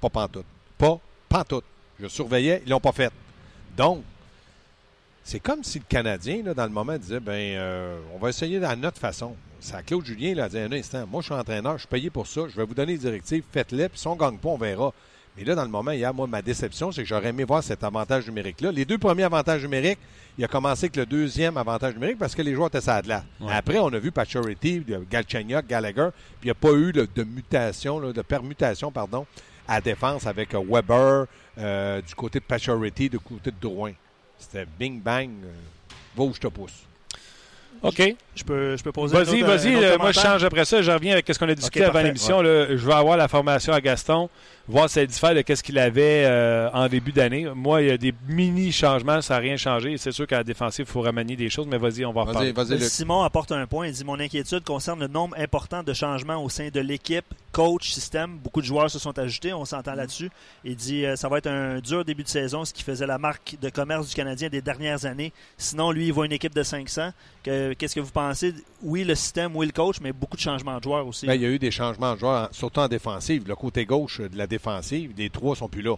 Pas 0.01 0.11
pantoute. 0.11 0.47
Pas 0.77 0.99
pantoute. 1.29 1.65
Je 1.99 2.07
surveillais, 2.07 2.63
ils 2.65 2.71
l'ont 2.71 2.81
pas 2.81 2.93
fait. 2.93 3.13
Donc, 3.77 4.03
c'est 5.25 5.41
comme 5.41 5.65
si 5.65 5.79
le 5.79 5.85
Canadien, 5.89 6.43
là, 6.43 6.55
dans 6.55 6.65
le 6.65 6.71
moment, 6.71 6.97
disait, 6.97 7.21
ben, 7.21 7.33
euh, 7.33 7.99
on 8.15 8.19
va 8.19 8.29
essayer 8.29 8.63
à 8.63 8.77
notre 8.77 8.99
façon. 8.99 9.37
C'est 9.61 9.75
à 9.75 9.83
Claude 9.83 10.05
Julien, 10.05 10.35
là, 10.35 10.45
a 10.45 10.49
dit, 10.49 10.59
un 10.59 10.73
instant, 10.73 11.07
moi, 11.07 11.21
je 11.21 11.27
suis 11.27 11.35
entraîneur, 11.35 11.75
je 11.75 11.81
suis 11.81 11.89
payé 11.89 12.11
pour 12.11 12.27
ça, 12.27 12.43
je 12.49 12.57
vais 12.57 12.65
vous 12.65 12.75
donner 12.75 12.93
les 12.93 12.99
directives, 12.99 13.45
faites-les, 13.53 13.89
puis 13.89 13.99
si 13.99 14.07
on 14.07 14.15
ne 14.15 14.21
gagne 14.21 14.39
pas, 14.39 14.49
on 14.49 14.57
verra. 14.57 14.93
Mais 15.37 15.45
là, 15.45 15.55
dans 15.55 15.65
le 15.65 15.71
moment, 15.71 15.93
hier, 15.93 16.13
moi, 16.13 16.27
ma 16.27 16.43
déception, 16.43 16.91
c'est 16.91 17.03
que 17.03 17.09
j'aurais 17.09 17.29
aimé 17.29 17.45
voir 17.45 17.63
cet 17.63 17.85
avantage 17.85 18.27
numérique-là. 18.27 18.73
Les 18.73 18.85
deux 18.85 18.99
premiers 18.99 19.25
avantages 19.25 19.63
numériques, 19.63 19.99
il 20.37 20.45
a 20.45 20.49
commencé 20.49 20.87
avec 20.87 20.97
le 20.97 21.07
deuxième 21.07 21.57
avantage 21.57 21.95
numérique 21.95 22.19
parce 22.19 22.35
que 22.35 22.43
les 22.43 22.55
joueurs 22.55 22.69
étaient 22.69 22.81
ça. 22.81 23.01
Ouais. 23.01 23.53
Après, 23.53 23.79
on 23.79 23.89
a 23.89 23.99
vu 23.99 24.11
Pachority, 24.11 24.85
Galchenyuk, 25.11 25.67
Gallagher, 25.67 26.09
puis 26.41 26.45
il 26.45 26.47
n'y 26.47 26.51
a 26.51 26.55
pas 26.55 26.73
eu 26.73 26.91
là, 26.93 27.05
de 27.15 27.23
mutation, 27.23 28.01
là, 28.01 28.13
de 28.13 28.23
permutation, 28.23 28.91
pardon, 28.91 29.27
à 29.69 29.81
défense 29.81 30.27
avec 30.27 30.53
euh, 30.55 30.65
Weber, 30.67 31.27
euh, 31.59 32.03
du 32.03 32.15
côté 32.15 32.41
de 32.41 32.45
Pachority, 32.45 33.09
du 33.09 33.21
côté 33.21 33.51
de 33.51 33.57
Drouin. 33.61 33.93
C'était 34.39 34.67
bing 34.79 35.01
bang, 35.01 35.31
euh, 35.45 35.53
va 36.17 36.25
où 36.25 36.35
je 36.35 36.41
te 36.41 36.49
pousse. 36.49 36.87
OK. 37.83 38.15
Je 38.37 38.45
peux, 38.45 38.77
je 38.77 38.83
peux 38.83 38.93
poser 38.93 39.17
Vas-y, 39.17 39.41
vas-y. 39.43 39.75
euh, 39.75 39.97
Moi, 39.99 40.13
je 40.13 40.21
change 40.21 40.45
après 40.45 40.65
ça. 40.65 40.83
Je 40.83 40.91
reviens 40.91 41.13
avec 41.15 41.27
ce 41.33 41.39
qu'on 41.39 41.49
a 41.49 41.55
discuté 41.55 41.85
avant 41.85 42.03
l'émission. 42.03 42.43
Je 42.43 42.75
veux 42.77 42.93
avoir 42.93 43.17
la 43.17 43.29
formation 43.29 43.73
à 43.73 43.81
Gaston, 43.81 44.29
voir 44.71 44.89
si 44.89 44.99
elle 45.01 45.07
diffère 45.07 45.35
de 45.35 45.55
ce 45.55 45.63
qu'il 45.63 45.79
avait 45.79 46.25
euh, 46.27 46.71
en 46.73 46.89
début 46.89 47.13
d'année. 47.13 47.47
Moi, 47.55 47.83
il 47.83 47.89
y 47.89 47.91
a 47.91 47.99
des 47.99 48.15
mini-changements. 48.29 49.21
Ça 49.21 49.35
n'a 49.35 49.41
rien 49.41 49.57
changé. 49.57 49.97
C'est 49.99 50.13
sûr 50.13 50.27
qu'à 50.27 50.39
la 50.39 50.45
défensive, 50.45 50.87
il 50.89 50.93
faut 50.93 51.01
remanier 51.03 51.37
des 51.37 51.51
choses, 51.51 51.67
mais 51.67 51.79
vas-y, 51.79 52.05
on 52.05 52.13
va 52.13 52.23
en 52.23 52.27
parler. 52.35 52.53
Simon 52.89 53.23
apporte 53.23 53.53
un 53.53 53.67
point. 53.67 53.87
Il 53.87 53.93
dit 53.93 54.05
Mon 54.05 54.19
inquiétude 54.21 54.65
concerne 54.65 55.01
le 55.01 55.09
nombre 55.09 55.37
important 55.39 55.83
de 55.83 55.93
changements 55.93 56.43
au 56.43 56.49
sein 56.49 56.69
de 56.69 56.81
l'équipe, 56.81 57.25
coach, 57.53 57.91
système. 57.91 58.39
Beaucoup 58.39 58.61
de 58.61 58.67
joueurs 58.67 58.91
se 58.91 58.99
sont 58.99 59.19
ajoutés, 59.19 59.53
on 59.53 59.65
s'entend 59.65 59.95
là-dessus. 59.95 60.31
Il 60.65 60.77
dit 60.77 61.05
euh, 61.05 61.17
Ça 61.17 61.29
va 61.29 61.39
être 61.39 61.47
un 61.49 61.81
dur 61.81 62.05
début 62.05 62.23
de 62.23 62.29
saison, 62.29 62.65
ce 62.65 62.73
qui 62.73 62.83
faisait 62.83 63.07
la 63.07 63.19
marque 63.19 63.57
de 63.61 63.69
commerce 63.71 64.09
du 64.09 64.15
Canadien 64.15 64.49
des 64.49 64.63
dernières 64.63 65.05
années. 65.05 65.33
Sinon, 65.59 65.91
lui, 65.91 66.07
il 66.07 66.13
voit 66.13 66.27
une 66.27 66.33
équipe 66.33 66.55
de 66.55 66.63
500. 66.63 67.11
Que- 67.43 67.73
Qu'est-ce 67.73 67.95
que 67.95 68.01
vous 68.01 68.11
pensez? 68.11 68.55
Oui, 68.83 69.05
le 69.05 69.15
système, 69.15 69.57
oui, 69.57 69.67
le 69.67 69.73
coach, 69.73 69.97
mais 70.03 70.13
beaucoup 70.13 70.37
de 70.37 70.43
changements 70.43 70.79
de 70.79 70.83
joueurs 70.83 71.07
aussi. 71.07 71.27
Ben, 71.27 71.35
il 71.35 71.43
y 71.43 71.47
a 71.47 71.49
eu 71.49 71.59
des 71.59 71.71
changements 71.71 72.15
de 72.15 72.19
joueurs, 72.21 72.49
surtout 72.53 72.81
en 72.81 72.89
défensive. 72.89 73.45
Le 73.47 73.55
côté 73.57 73.85
gauche 73.85 74.21
de 74.21 74.37
la 74.37 74.47
défensive, 74.47 74.60
les 75.17 75.31
trois 75.31 75.57
sont 75.57 75.69
plus 75.69 75.83
là. 75.83 75.97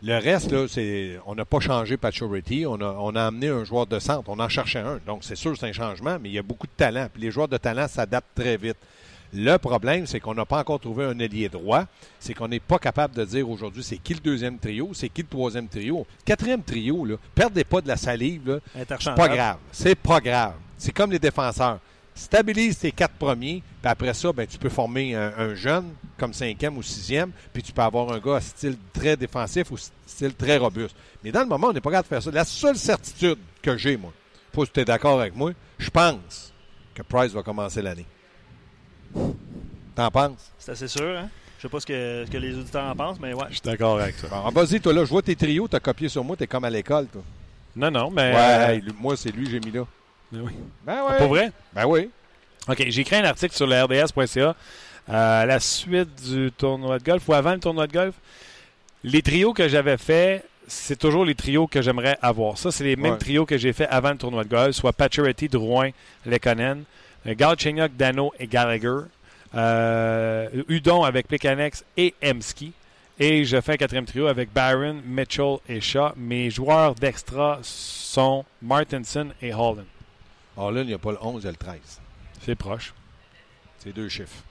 Le 0.00 0.16
reste, 0.16 0.52
là, 0.52 0.66
c'est, 0.68 1.18
on 1.26 1.34
n'a 1.34 1.44
pas 1.44 1.58
changé 1.58 1.96
Pachority. 1.96 2.64
On 2.66 2.80
a, 2.80 2.96
on 3.00 3.16
a 3.16 3.26
amené 3.26 3.48
un 3.48 3.64
joueur 3.64 3.86
de 3.86 3.98
centre. 3.98 4.28
On 4.28 4.38
en 4.38 4.48
cherchait 4.48 4.78
un. 4.78 5.00
Donc, 5.04 5.24
c'est 5.24 5.34
sûr, 5.34 5.56
c'est 5.58 5.66
un 5.66 5.72
changement, 5.72 6.18
mais 6.20 6.28
il 6.28 6.34
y 6.34 6.38
a 6.38 6.42
beaucoup 6.42 6.68
de 6.68 6.72
talent. 6.76 7.08
Puis 7.12 7.22
les 7.22 7.32
joueurs 7.32 7.48
de 7.48 7.56
talent 7.56 7.88
s'adaptent 7.88 8.34
très 8.36 8.56
vite. 8.56 8.76
Le 9.34 9.56
problème, 9.58 10.06
c'est 10.06 10.20
qu'on 10.20 10.34
n'a 10.34 10.46
pas 10.46 10.60
encore 10.60 10.78
trouvé 10.80 11.04
un 11.04 11.18
ailier 11.18 11.48
droit. 11.48 11.84
C'est 12.20 12.32
qu'on 12.32 12.48
n'est 12.48 12.60
pas 12.60 12.78
capable 12.78 13.14
de 13.14 13.24
dire 13.24 13.48
aujourd'hui 13.48 13.82
c'est 13.82 13.98
qui 13.98 14.14
le 14.14 14.20
deuxième 14.20 14.58
trio, 14.58 14.90
c'est 14.94 15.08
qui 15.08 15.22
le 15.22 15.28
troisième 15.28 15.68
trio. 15.68 16.06
Quatrième 16.24 16.62
trio, 16.62 17.04
là, 17.04 17.16
perdez 17.34 17.64
pas 17.64 17.80
de 17.80 17.88
la 17.88 17.96
salive. 17.96 18.48
Là, 18.48 18.58
c'est 19.00 19.14
pas 19.14 19.28
grave. 19.28 19.56
C'est 19.72 19.94
pas 19.96 20.20
grave. 20.20 20.54
C'est 20.78 20.92
comme 20.92 21.10
les 21.10 21.18
défenseurs. 21.18 21.80
Stabilise 22.18 22.78
tes 22.78 22.90
quatre 22.90 23.14
premiers, 23.14 23.62
puis 23.80 23.88
après 23.88 24.12
ça, 24.12 24.32
ben, 24.32 24.44
tu 24.44 24.58
peux 24.58 24.68
former 24.68 25.14
un, 25.14 25.32
un 25.38 25.54
jeune 25.54 25.92
comme 26.18 26.32
cinquième 26.32 26.76
ou 26.76 26.82
sixième, 26.82 27.30
puis 27.52 27.62
tu 27.62 27.72
peux 27.72 27.80
avoir 27.80 28.12
un 28.12 28.18
gars 28.18 28.34
à 28.36 28.40
style 28.40 28.76
très 28.92 29.16
défensif 29.16 29.70
ou 29.70 29.76
style 30.04 30.34
très 30.34 30.56
robuste. 30.56 30.96
Mais 31.22 31.30
dans 31.30 31.42
le 31.42 31.46
moment, 31.46 31.68
on 31.68 31.72
n'est 31.72 31.80
pas 31.80 31.92
capable 31.92 32.08
de 32.08 32.14
faire 32.14 32.22
ça. 32.24 32.30
La 32.32 32.44
seule 32.44 32.76
certitude 32.76 33.38
que 33.62 33.76
j'ai, 33.76 33.96
moi, 33.96 34.12
faut 34.52 34.64
que 34.64 34.70
tu 34.72 34.80
es 34.80 34.84
d'accord 34.84 35.20
avec 35.20 35.36
moi, 35.36 35.52
je 35.78 35.90
pense 35.90 36.52
que 36.92 37.02
Price 37.02 37.30
va 37.32 37.44
commencer 37.44 37.80
l'année. 37.82 38.06
T'en 39.94 40.10
penses? 40.10 40.50
C'est 40.58 40.72
assez 40.72 40.88
sûr. 40.88 41.18
Hein? 41.18 41.28
Je 41.58 41.62
sais 41.62 41.68
pas 41.68 41.78
ce 41.78 41.86
que, 41.86 42.24
ce 42.26 42.30
que 42.32 42.38
les 42.38 42.56
auditeurs 42.56 42.84
en 42.84 42.96
pensent, 42.96 43.20
mais 43.20 43.32
ouais. 43.32 43.46
Je 43.50 43.54
suis 43.54 43.62
d'accord 43.62 44.00
avec 44.00 44.16
ça. 44.16 44.26
Bon, 44.28 44.50
vas-y, 44.50 44.80
toi 44.80 44.92
là, 44.92 45.04
je 45.04 45.10
vois 45.10 45.22
tes 45.22 45.36
trios, 45.36 45.68
t'as 45.68 45.78
copié 45.78 46.08
sur 46.08 46.24
moi, 46.24 46.36
t'es 46.36 46.48
comme 46.48 46.64
à 46.64 46.70
l'école, 46.70 47.06
toi. 47.06 47.22
Non, 47.76 47.92
non, 47.92 48.10
mais. 48.10 48.34
Ouais, 48.34 48.40
euh, 48.40 48.68
hey, 48.74 48.82
moi, 48.98 49.16
c'est 49.16 49.30
lui 49.30 49.44
que 49.44 49.50
j'ai 49.52 49.60
mis 49.60 49.70
là. 49.70 49.86
Mais 50.32 50.40
oui. 50.40 50.52
Ben 50.84 51.04
ouais. 51.04 51.18
Pour 51.18 51.28
vrai? 51.28 51.52
Ben 51.72 51.86
oui. 51.86 52.10
OK, 52.68 52.84
j'ai 52.88 53.00
écrit 53.00 53.16
un 53.16 53.24
article 53.24 53.54
sur 53.54 53.66
le 53.66 53.82
RDS.ca 53.82 54.40
euh, 55.10 55.42
à 55.42 55.46
la 55.46 55.58
suite 55.58 56.10
du 56.30 56.52
tournoi 56.52 56.98
de 56.98 57.04
golf 57.04 57.26
ou 57.28 57.32
avant 57.34 57.52
le 57.54 57.60
tournoi 57.60 57.86
de 57.86 57.92
golf. 57.92 58.14
Les 59.04 59.22
trios 59.22 59.54
que 59.54 59.68
j'avais 59.68 59.96
faits, 59.96 60.44
c'est 60.66 60.98
toujours 60.98 61.24
les 61.24 61.34
trios 61.34 61.66
que 61.66 61.80
j'aimerais 61.80 62.18
avoir. 62.20 62.58
Ça, 62.58 62.70
c'est 62.70 62.84
les 62.84 62.96
mêmes 62.96 63.12
Ouais. 63.12 63.18
trios 63.18 63.46
que 63.46 63.56
j'ai 63.56 63.72
fait 63.72 63.86
avant 63.88 64.10
le 64.10 64.18
tournoi 64.18 64.44
de 64.44 64.50
golf, 64.50 64.74
soit 64.76 64.92
Pacioretty, 64.92 65.48
Drouin, 65.48 65.90
Lekonen, 66.26 66.84
euh, 67.26 67.34
Galchenyuk, 67.34 67.96
Dano 67.96 68.32
et 68.38 68.46
Gallagher, 68.46 69.06
euh, 69.54 70.48
Udon 70.68 71.04
avec 71.04 71.26
Plekanex 71.26 71.84
et 71.96 72.14
Emski. 72.22 72.72
Et 73.20 73.44
je 73.44 73.60
fais 73.60 73.72
un 73.72 73.76
quatrième 73.76 74.04
trio 74.04 74.26
avec 74.26 74.52
Barron, 74.52 75.00
Mitchell 75.04 75.56
et 75.68 75.80
Shaw. 75.80 76.12
Mes 76.16 76.50
joueurs 76.50 76.94
d'extra 76.94 77.58
sont 77.62 78.44
Martinson 78.62 79.28
et 79.42 79.52
Holland. 79.52 79.86
Holland, 80.58 80.84
il 80.84 80.88
n'y 80.88 80.94
a 80.94 80.98
pas 80.98 81.12
le 81.12 81.18
11 81.20 81.44
et 81.46 81.50
le 81.50 81.56
13. 81.56 81.78
C'est 82.44 82.54
proche. 82.54 82.92
C'est 83.78 83.92
deux 83.94 84.08
chiffres. 84.08 84.42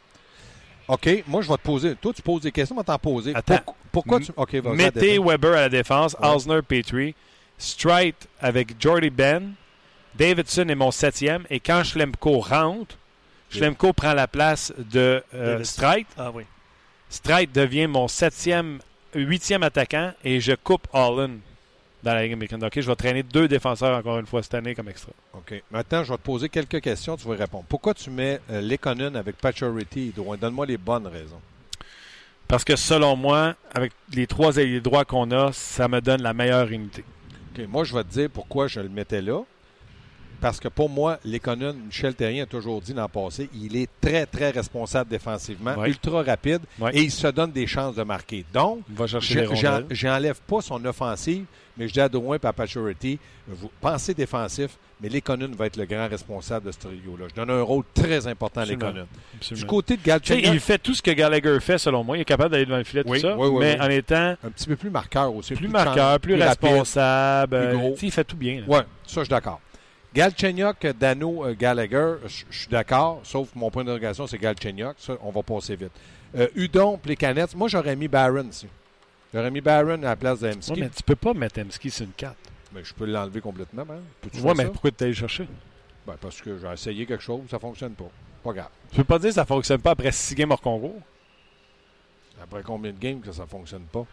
OK, 0.88 1.24
moi, 1.28 1.42
je 1.42 1.50
vais 1.50 1.58
te 1.58 1.62
poser. 1.62 1.96
Toi, 1.96 2.14
tu 2.14 2.22
poses 2.22 2.42
des 2.42 2.52
questions, 2.52 2.76
on 2.76 2.80
va 2.80 2.84
t'en 2.86 2.98
poser. 2.98 3.36
Attends. 3.36 3.58
Pour- 3.66 3.76
pourquoi 3.92 4.20
tu. 4.22 4.32
OK, 4.36 4.56
vas-y. 4.56 4.76
Mettez. 4.76 5.20
Weber 5.20 5.52
à 5.54 5.62
la 5.62 5.70
défense, 5.70 6.16
Ouais. 6.22 6.28
Osner, 6.30 6.62
Petrie, 6.62 7.14
Strite 7.58 8.28
avec 8.40 8.82
Jordy 8.82 9.10
Ben, 9.10 9.54
Davidson 10.16 10.68
est 10.70 10.76
mon 10.76 10.92
septième. 10.92 11.46
Et 11.50 11.60
quand 11.60 11.84
Schlemko 11.84 12.40
rentre, 12.40 12.96
Schlemko 13.50 13.92
prend 13.94 14.14
la 14.14 14.28
place 14.28 14.74
de 14.78 15.24
euh. 15.34 15.64
Strite. 15.64 16.08
Ah 16.18 16.32
oui. 16.34 16.44
Strite 17.10 17.54
devient 17.54 17.88
mon 17.88 18.08
septième, 18.08 18.80
huitième 19.14 19.64
attaquant 19.64 20.14
et 20.24 20.40
je 20.40 20.54
coupe 20.54 20.88
Allen 20.94 21.40
dans 22.04 22.14
la 22.14 22.24
Ligue 22.24 22.34
américaine. 22.34 22.64
OK, 22.64 22.80
je 22.80 22.88
vais 22.88 22.96
traîner 22.96 23.24
deux 23.24 23.48
défenseurs 23.48 23.98
encore 23.98 24.20
une 24.20 24.26
fois 24.26 24.44
cette 24.44 24.54
année 24.54 24.76
comme 24.76 24.90
extra. 24.90 25.12
OK. 25.34 25.62
Maintenant, 25.72 26.04
je 26.04 26.12
vais 26.12 26.18
te 26.18 26.24
poser 26.24 26.50
quelques 26.50 26.82
questions, 26.82 27.18
tu 27.18 27.28
vas 27.28 27.36
y 27.36 27.38
répondre. 27.38 27.66
Pourquoi 27.68 27.94
tu 27.94 28.10
mets 28.10 28.40
euh, 28.52 28.62
Lekonen 28.62 29.16
avec 29.16 29.38
Pacioretty? 29.38 30.14
Donne-moi 30.40 30.66
les 30.66 30.78
bonnes 30.78 31.08
raisons. 31.08 31.42
Parce 32.48 32.64
que 32.64 32.76
selon 32.76 33.16
moi, 33.16 33.56
avec 33.74 33.92
les 34.14 34.26
trois 34.26 34.58
ailiers 34.58 34.80
droits 34.80 35.06
qu'on 35.06 35.32
a, 35.32 35.52
ça 35.52 35.88
me 35.88 36.00
donne 36.00 36.22
la 36.22 36.34
meilleure 36.34 36.72
unité. 36.72 37.04
OK, 37.54 37.68
moi, 37.68 37.84
je 37.84 37.94
vais 37.94 38.04
te 38.04 38.10
dire 38.10 38.30
pourquoi 38.30 38.68
je 38.68 38.80
le 38.80 38.90
mettais 38.90 39.22
là. 39.22 39.42
Parce 40.40 40.60
que 40.60 40.68
pour 40.68 40.90
moi, 40.90 41.20
Lekonen, 41.26 41.76
Michel 41.86 42.14
Terrien 42.14 42.44
a 42.44 42.46
toujours 42.46 42.82
dit 42.82 42.94
dans 42.94 43.04
le 43.04 43.08
passé, 43.08 43.50
il 43.54 43.76
est 43.76 43.90
très, 44.02 44.26
très 44.26 44.52
responsable 44.52 45.10
défensivement, 45.10 45.84
ultra 45.86 46.24
rapide 46.24 46.62
et 46.94 47.02
il 47.02 47.12
se 47.12 47.28
donne 47.28 47.52
des 47.52 47.68
chances 47.68 47.96
de 47.96 48.04
marquer. 48.04 48.46
Donc. 48.54 48.82
J'enlève 49.92 50.40
pas 50.48 50.62
son 50.62 50.84
offensive, 50.86 51.46
mais 51.78 51.88
je 51.88 51.94
dis 51.94 52.00
à 52.00 52.10
Drouin 52.10 52.38
et 52.42 52.46
à 52.46 52.54
vous 53.50 53.72
pensez 53.80 54.14
défensif, 54.14 54.72
mais 55.00 55.10
Lekonen 55.10 55.54
va 55.56 55.68
être 55.68 55.78
le 55.78 55.86
grand 55.86 56.10
responsable 56.10 56.66
de 56.66 56.72
ce 56.72 56.80
trio-là. 56.80 57.28
Je 57.30 57.36
donne 57.36 57.50
un 57.50 57.62
rôle 57.62 57.84
très 57.94 58.28
important 58.28 58.62
à. 58.62 58.66
Lekonen. 58.66 59.06
Du 59.52 59.66
côté 59.66 59.96
de 59.96 60.04
Galchenyuk, 60.04 60.46
il 60.48 60.60
fait 60.60 60.78
tout 60.78 60.94
ce 60.94 61.02
que 61.02 61.12
Gallagher 61.12 61.58
fait, 61.62 61.78
selon 61.78 62.04
moi. 62.04 62.18
Il 62.18 62.22
est 62.22 62.26
capable 62.26 62.52
d'aller 62.52 62.66
devant 62.66 62.78
le 62.78 62.84
filet, 62.84 63.04
tout 63.04 63.16
ça. 63.16 63.38
oui, 63.38 63.48
oui, 63.48 63.60
mais 63.60 63.78
oui. 63.80 63.86
en 63.86 63.90
étant 63.90 64.36
un 64.44 64.50
petit 64.50 64.68
peu 64.68 64.76
plus 64.76 64.90
marqueur 64.90 65.34
aussi. 65.34 65.54
plus 65.54 65.68
marqueur, 65.68 66.20
plus, 66.20 66.36
responsable. 66.36 67.70
plus 67.70 67.78
gros. 67.78 67.96
il 68.02 68.12
fait 68.12 68.24
tout 68.24 68.36
bien. 68.38 68.64
Oui, 68.68 68.80
ça, 69.06 69.16
je 69.16 69.20
suis 69.22 69.30
d'accord. 69.30 69.62
Galchenyuk, 70.18 70.88
Dano, 71.00 71.46
euh, 71.46 71.54
Gallagher, 71.54 72.16
je 72.26 72.44
suis 72.58 72.68
d'accord, 72.72 73.20
sauf 73.24 73.50
mon 73.54 73.70
point 73.70 73.84
d'interrogation, 73.84 74.26
c'est 74.26 74.40
Galchenyuk. 74.40 74.96
Ça, 74.98 75.14
on 75.22 75.30
va 75.30 75.44
passer 75.44 75.76
vite. 75.76 75.92
Euh, 76.36 76.48
Udon, 76.56 76.98
Plekanec, 76.98 77.54
moi, 77.54 77.68
j'aurais 77.68 77.96
mis 77.96 78.08
Barron 78.08 78.48
ici. 78.50 78.68
J'aurais 79.32 79.52
mis 79.52 79.62
Barron 79.62 80.02
à 80.02 80.08
la 80.08 80.16
place 80.16 80.40
de 80.40 80.48
Hemsky. 80.48 80.80
mais 80.80 80.90
tu 80.90 81.04
peux 81.04 81.16
pas 81.16 81.36
mettre 81.36 81.60
Emski 81.60 81.92
sur 81.92 82.06
une 82.06 82.14
carte. 82.14 82.36
mais 82.74 82.84
je 82.84 82.96
peux 82.96 83.06
l'enlever 83.06 83.42
complètement. 83.42 83.86
Peux-tu 84.22 84.38
Ouais, 84.38 84.42
faire 84.44 84.56
mais 84.56 84.64
ça? 84.64 84.70
pourquoi 84.72 84.90
tu 84.90 85.04
allé 85.04 85.14
chercher? 85.14 85.48
Ben, 86.08 86.16
parce 86.20 86.42
que 86.42 86.58
j'ai 86.58 86.74
essayé 86.74 87.06
quelque 87.06 87.24
chose, 87.24 87.42
ça 87.52 87.60
fonctionne 87.60 87.94
pas. 87.94 88.10
Pas 88.44 88.54
grave. 88.54 88.70
Tu 88.90 88.98
peux 88.98 89.04
pas 89.04 89.20
dire 89.20 89.30
que 89.30 89.36
ça 89.36 89.46
fonctionne 89.46 89.82
pas 89.82 89.92
après 89.92 90.12
six 90.12 90.34
games 90.34 90.50
hors 90.52 90.62
concours? 90.62 91.00
Après 92.42 92.64
combien 92.64 92.92
de 92.92 92.98
games 92.98 93.20
que 93.22 93.32
ça 93.32 93.46
fonctionne 93.46 93.84
pas? 93.84 94.06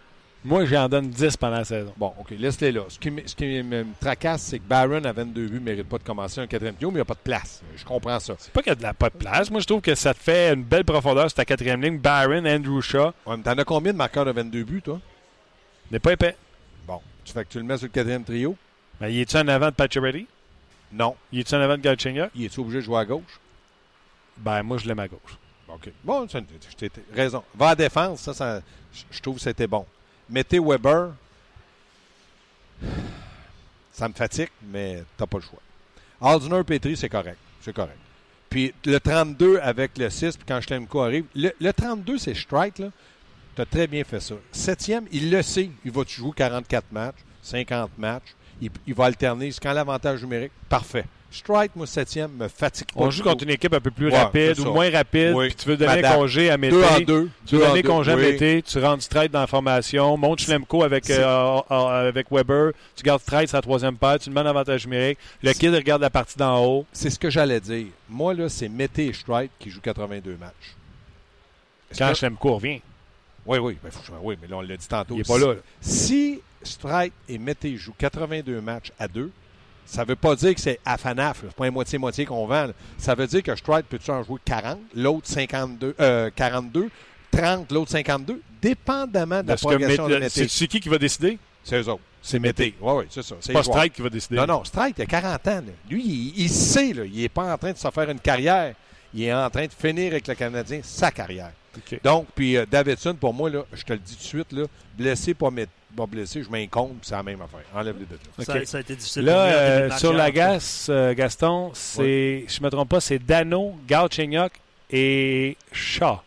Moi, 0.46 0.66
j'en 0.66 0.88
donne 0.90 1.08
10 1.08 1.38
pendant 1.38 1.56
la 1.56 1.64
saison. 1.64 1.94
Bon, 1.96 2.12
OK, 2.18 2.30
laisse-les 2.38 2.70
là. 2.70 2.82
Ce 2.88 2.98
qui, 2.98 3.10
me- 3.10 3.26
ce 3.26 3.34
qui 3.34 3.44
me 3.46 3.62
me 3.62 3.86
tracasse, 3.98 4.42
c'est 4.42 4.58
que 4.58 4.64
Barron 4.64 5.02
à 5.04 5.12
22 5.12 5.46
buts 5.48 5.54
ne 5.54 5.64
mérite 5.64 5.88
pas 5.88 5.96
de 5.96 6.02
commencer 6.02 6.38
un 6.40 6.46
quatrième 6.46 6.74
trio, 6.74 6.90
mais 6.90 6.96
il 6.96 6.98
n'y 6.98 7.00
a 7.02 7.04
pas 7.06 7.14
de 7.14 7.18
place. 7.20 7.62
Je 7.74 7.82
comprends 7.84 8.20
ça. 8.20 8.34
C'est 8.38 8.52
pas 8.52 8.60
qu'il 8.60 8.68
y 8.70 8.72
a 8.72 8.74
de 8.74 8.82
la 8.82 8.92
pas 8.92 9.08
de 9.08 9.16
place. 9.16 9.50
Moi, 9.50 9.60
je 9.62 9.66
trouve 9.66 9.80
que 9.80 9.94
ça 9.94 10.12
te 10.12 10.20
fait 10.20 10.52
une 10.52 10.62
belle 10.62 10.84
profondeur 10.84 11.30
sur 11.30 11.34
ta 11.36 11.46
quatrième 11.46 11.80
ligne. 11.80 11.98
Barron, 11.98 12.44
Andrew 12.44 12.82
Shaw, 12.82 13.12
Ouais, 13.24 13.36
mais 13.38 13.42
T'en 13.42 13.52
as 13.56 13.64
combien 13.64 13.92
de 13.92 13.96
marqueurs 13.98 14.26
de 14.26 14.32
22 14.32 14.64
buts, 14.64 14.82
toi? 14.82 15.00
n'est 15.90 15.98
pas 15.98 16.12
épais. 16.12 16.36
Bon. 16.86 17.00
Tu 17.24 17.32
fais 17.32 17.44
que 17.44 17.48
tu 17.50 17.58
le 17.58 17.64
mets 17.64 17.78
sur 17.78 17.86
le 17.86 17.92
quatrième 17.92 18.24
trio? 18.24 18.54
Mais 19.00 19.14
il 19.14 19.20
est-tu 19.20 19.36
en 19.38 19.48
avant 19.48 19.66
de 19.68 19.74
Pacioretty? 19.74 20.26
Non. 20.92 21.16
Il 21.32 21.40
est-tu 21.40 21.54
en 21.54 21.60
avant 21.60 21.76
de 21.78 21.82
Galchenyuk? 21.82 22.30
Il 22.34 22.44
est 22.44 22.58
obligé 22.58 22.78
de 22.80 22.84
jouer 22.84 22.98
à 22.98 23.04
gauche? 23.06 23.40
Ben, 24.36 24.62
moi, 24.62 24.76
je 24.76 24.86
l'aime 24.86 24.98
à 25.00 25.08
gauche. 25.08 25.38
OK. 25.68 25.90
Bon, 26.04 26.26
je 26.28 26.38
t'ai- 26.76 26.90
raison. 27.14 27.42
Va 27.54 27.70
à 27.70 27.74
défense, 27.74 28.20
ça, 28.20 28.34
ça 28.34 28.60
je- 28.92 29.02
je 29.10 29.20
trouve 29.22 29.36
que 29.36 29.42
c'était 29.42 29.66
bon. 29.66 29.86
Mettez 30.28 30.58
Weber. 30.58 31.12
Ça 33.92 34.08
me 34.08 34.14
fatigue, 34.14 34.48
mais 34.62 35.04
t'as 35.16 35.26
pas 35.26 35.38
le 35.38 35.42
choix. 35.44 35.60
Aldner 36.20 36.64
Petri, 36.64 36.96
c'est 36.96 37.08
correct. 37.08 37.38
C'est 37.60 37.72
correct. 37.72 37.98
Puis 38.50 38.74
le 38.84 38.98
32 38.98 39.58
avec 39.58 39.96
le 39.98 40.10
6, 40.10 40.36
puis 40.36 40.44
quand 40.46 40.60
Schlemko 40.60 41.00
arrive. 41.00 41.24
Le, 41.34 41.52
le 41.60 41.72
32, 41.72 42.18
c'est 42.18 42.34
strike, 42.34 42.78
là. 42.78 42.88
T'as 43.54 43.66
très 43.66 43.86
bien 43.86 44.02
fait 44.02 44.20
ça. 44.20 44.34
Septième, 44.50 45.06
il 45.12 45.30
le 45.30 45.42
sait. 45.42 45.70
Il 45.84 45.92
va 45.92 46.02
jouer 46.06 46.32
44 46.34 46.90
matchs, 46.90 47.16
50 47.42 47.90
matchs. 47.98 48.34
Il, 48.60 48.70
il 48.86 48.94
va 48.94 49.04
alterner. 49.04 49.52
C'est 49.52 49.62
quand 49.62 49.72
l'avantage 49.72 50.22
numérique? 50.22 50.52
Parfait. 50.68 51.04
Strike, 51.34 51.72
moi, 51.74 51.86
septième, 51.86 52.30
me 52.32 52.46
fatigue 52.48 52.86
pas. 52.92 53.00
On 53.00 53.10
joue 53.10 53.22
contre 53.24 53.42
une 53.42 53.50
équipe 53.50 53.74
un 53.74 53.80
peu 53.80 53.90
plus 53.90 54.08
Ouais, 54.10 54.16
rapide 54.18 54.58
ou 54.60 54.72
moins 54.72 54.88
rapide, 54.90 55.32
Oui. 55.34 55.48
puis 55.48 55.56
tu 55.56 55.68
veux 55.68 55.76
donner 55.76 55.96
Madame. 56.02 56.14
congé 56.18 56.48
à 56.50 56.56
Mété. 56.56 56.76
Deux 56.76 56.84
en 56.84 57.00
deux. 57.00 57.30
Tu 57.44 57.54
veux 57.56 57.60
Deux 57.62 57.66
donner 57.68 57.82
deux. 57.82 57.88
congé 57.88 58.12
à 58.12 58.16
Oui. 58.16 58.22
Mété, 58.22 58.62
tu 58.62 58.78
rentres 58.78 59.02
straight 59.02 59.32
dans 59.32 59.40
la 59.40 59.46
formation, 59.46 60.16
monte 60.16 60.40
Schlemko 60.40 60.84
avec, 60.84 61.04
C'est- 61.04 61.18
euh, 61.18 61.58
euh, 61.70 62.08
avec 62.08 62.30
Weber, 62.30 62.72
tu 62.94 63.02
gardes 63.02 63.20
straight 63.20 63.48
sa 63.48 63.60
troisième 63.60 63.96
paire, 63.96 64.18
tu 64.20 64.28
demandes 64.30 64.46
avantage 64.46 64.84
numérique, 64.86 65.18
le 65.42 65.52
kid 65.52 65.74
regarde 65.74 66.02
la 66.02 66.10
partie 66.10 66.38
d'en 66.38 66.64
haut. 66.64 66.86
C'est 66.92 67.10
ce 67.10 67.18
que 67.18 67.30
j'allais 67.30 67.60
dire. 67.60 67.86
Moi, 68.08 68.32
là, 68.34 68.48
c'est 68.48 68.68
Mété 68.68 69.06
et 69.06 69.12
Strike 69.12 69.50
qui 69.58 69.70
jouent 69.70 69.80
82 69.80 70.36
matchs. 70.38 70.76
Quand 71.98 72.08
que- 72.10 72.14
Schlemko 72.14 72.54
revient, 72.54 72.80
Oui, 73.46 73.58
oui, 73.58 73.76
ben, 73.82 73.90
oui, 74.22 74.36
mais 74.40 74.48
là, 74.48 74.56
on 74.56 74.60
l'a 74.62 74.76
dit 74.76 74.88
tantôt. 74.88 75.14
il 75.14 75.18
n'est 75.18 75.24
pas 75.24 75.38
là. 75.38 75.48
là. 75.54 75.60
Si 75.80 76.40
Strike 76.62 77.12
et 77.28 77.38
Mété 77.38 77.76
jouent 77.76 77.92
82 77.98 78.60
matchs 78.60 78.90
à 78.98 79.06
deux, 79.08 79.30
ça 79.86 80.02
ne 80.02 80.08
veut 80.08 80.16
pas 80.16 80.34
dire 80.36 80.54
que 80.54 80.60
c'est 80.60 80.80
à 80.84 80.96
fanaf. 80.96 81.40
C'est 81.42 81.54
pas 81.54 81.66
un 81.66 81.70
moitié-moitié 81.70 82.24
qu'on 82.26 82.46
vend. 82.46 82.66
là. 82.66 82.72
Ça 82.98 83.14
veut 83.14 83.26
dire 83.26 83.42
que 83.42 83.54
Strike 83.54 83.86
peut-tu 83.88 84.10
en 84.10 84.22
jouer 84.22 84.38
40, 84.44 84.78
l'autre 84.94 85.26
52, 85.28 85.94
euh, 86.00 86.30
42, 86.34 86.90
30, 87.30 87.70
l'autre 87.72 87.90
52, 87.90 88.40
dépendamment 88.62 89.42
de 89.42 89.48
la 89.48 89.56
progression 89.56 90.08
de 90.08 90.16
Mété- 90.18 90.48
c'est 90.48 90.66
qui 90.68 90.80
qui 90.80 90.88
va 90.88 90.98
décider? 90.98 91.38
C'est 91.62 91.80
eux 91.80 91.88
autres. 91.88 92.02
C'est 92.22 92.38
Mété. 92.38 92.74
Oui, 92.80 92.92
oui, 92.98 93.04
c'est 93.10 93.22
ça. 93.22 93.34
C'est 93.40 93.52
pas. 93.52 93.62
Strike 93.62 93.92
qui 93.94 94.02
va 94.02 94.08
décider. 94.08 94.36
Non, 94.36 94.46
non, 94.46 94.64
Strike, 94.64 94.96
il 94.98 95.02
a 95.02 95.06
40 95.06 95.46
ans. 95.48 95.50
là. 95.56 95.72
Lui, 95.90 96.02
il, 96.02 96.32
il 96.44 96.48
sait, 96.50 96.92
là, 96.92 97.04
il 97.04 97.20
n'est 97.20 97.28
pas 97.28 97.52
en 97.52 97.58
train 97.58 97.72
de 97.72 97.76
se 97.78 97.90
faire 97.90 98.08
une 98.10 98.20
carrière. 98.20 98.74
Il 99.12 99.22
est 99.22 99.32
en 99.34 99.48
train 99.50 99.66
de 99.66 99.72
finir 99.72 100.12
avec 100.12 100.26
le 100.26 100.34
Canadien 100.34 100.80
sa 100.82 101.10
carrière. 101.10 101.52
Donc, 102.02 102.26
puis 102.34 102.56
euh, 102.56 102.64
Davidson, 102.70 103.14
pour 103.14 103.34
moi, 103.34 103.50
là, 103.50 103.64
je 103.72 103.82
te 103.82 103.92
le 103.92 103.98
dis 103.98 104.14
tout 104.16 104.22
de 104.22 104.26
suite, 104.26 104.52
là, 104.52 104.62
blessé, 104.96 105.34
pas, 105.34 105.50
pas 105.96 106.06
blessé, 106.06 106.42
je 106.42 106.50
m'incombe, 106.50 106.96
c'est 107.02 107.14
la 107.14 107.22
même 107.22 107.40
affaire. 107.40 107.60
Enlève-les 107.74 108.06
de 108.06 108.14
là. 108.14 108.18
OK. 108.38 108.44
Ça, 108.44 108.66
ça 108.66 108.78
a 108.78 108.80
été 108.80 108.94
difficile. 108.96 109.24
Là, 109.24 109.46
de 109.48 109.54
euh, 109.92 109.96
sur 109.96 110.12
la 110.12 110.30
gasse, 110.30 110.88
euh, 110.90 111.14
Gaston, 111.14 111.70
c'est, 111.74 112.44
je 112.48 112.60
ne 112.60 112.64
me 112.64 112.70
trompe 112.70 112.88
pas, 112.88 113.00
c'est 113.00 113.18
Dano, 113.18 113.74
Galchenyuk 113.86 114.52
et 114.90 115.56
Shaw. 115.72 116.20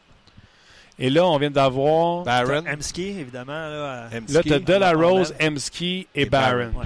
Et 0.99 1.09
là, 1.09 1.25
on 1.27 1.37
vient 1.37 1.51
d'avoir. 1.51 2.23
Barron, 2.23 2.65
Hemsky, 2.65 3.19
évidemment. 3.19 3.51
Là. 3.53 4.09
Là, 4.29 4.43
tu 4.43 4.53
as 4.53 4.59
Delarose, 4.59 5.33
Enlève. 5.39 5.53
Emski 5.53 6.07
et, 6.15 6.21
Et 6.21 6.25
Barron. 6.25 6.71
Ouais. 6.75 6.85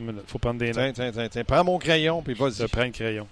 Minute, 0.00 0.22
faut 0.28 0.38
prendre 0.38 0.60
des 0.60 0.66
notes. 0.66 0.74
Tiens, 0.76 0.92
tiens, 0.92 1.10
tiens, 1.12 1.28
tiens. 1.28 1.44
Prends 1.44 1.64
mon 1.64 1.78
crayon, 1.78 2.22
puis 2.22 2.36
Je 2.36 2.40
vas-y. 2.44 2.68
prends 2.68 2.84
le 2.84 2.90
crayon. 2.90 3.26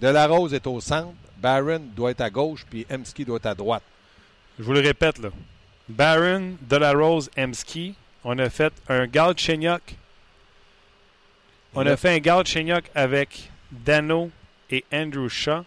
Delarose 0.00 0.54
est 0.54 0.64
au 0.68 0.80
centre, 0.80 1.12
Barron 1.38 1.80
doit 1.96 2.12
être 2.12 2.20
à 2.20 2.30
gauche, 2.30 2.64
puis 2.70 2.86
Hemsky 2.88 3.24
doit 3.24 3.38
être 3.38 3.46
à 3.46 3.54
droite. 3.54 3.82
Je 4.58 4.62
vous 4.62 4.72
le 4.72 4.80
répète, 4.80 5.18
là. 5.18 5.30
Barron, 5.88 6.56
Delarose, 6.62 7.30
Emski. 7.36 7.94
On 8.24 8.38
a 8.38 8.48
fait 8.48 8.72
un 8.88 9.06
Galchenyuk. 9.06 9.96
On 11.74 11.84
a 11.86 11.96
fait 11.96 12.14
un 12.14 12.18
Galchenyuk 12.18 12.84
avec 12.94 13.50
Dano 13.70 14.30
et 14.70 14.84
Andrew 14.92 15.28
Shaw. 15.28 15.64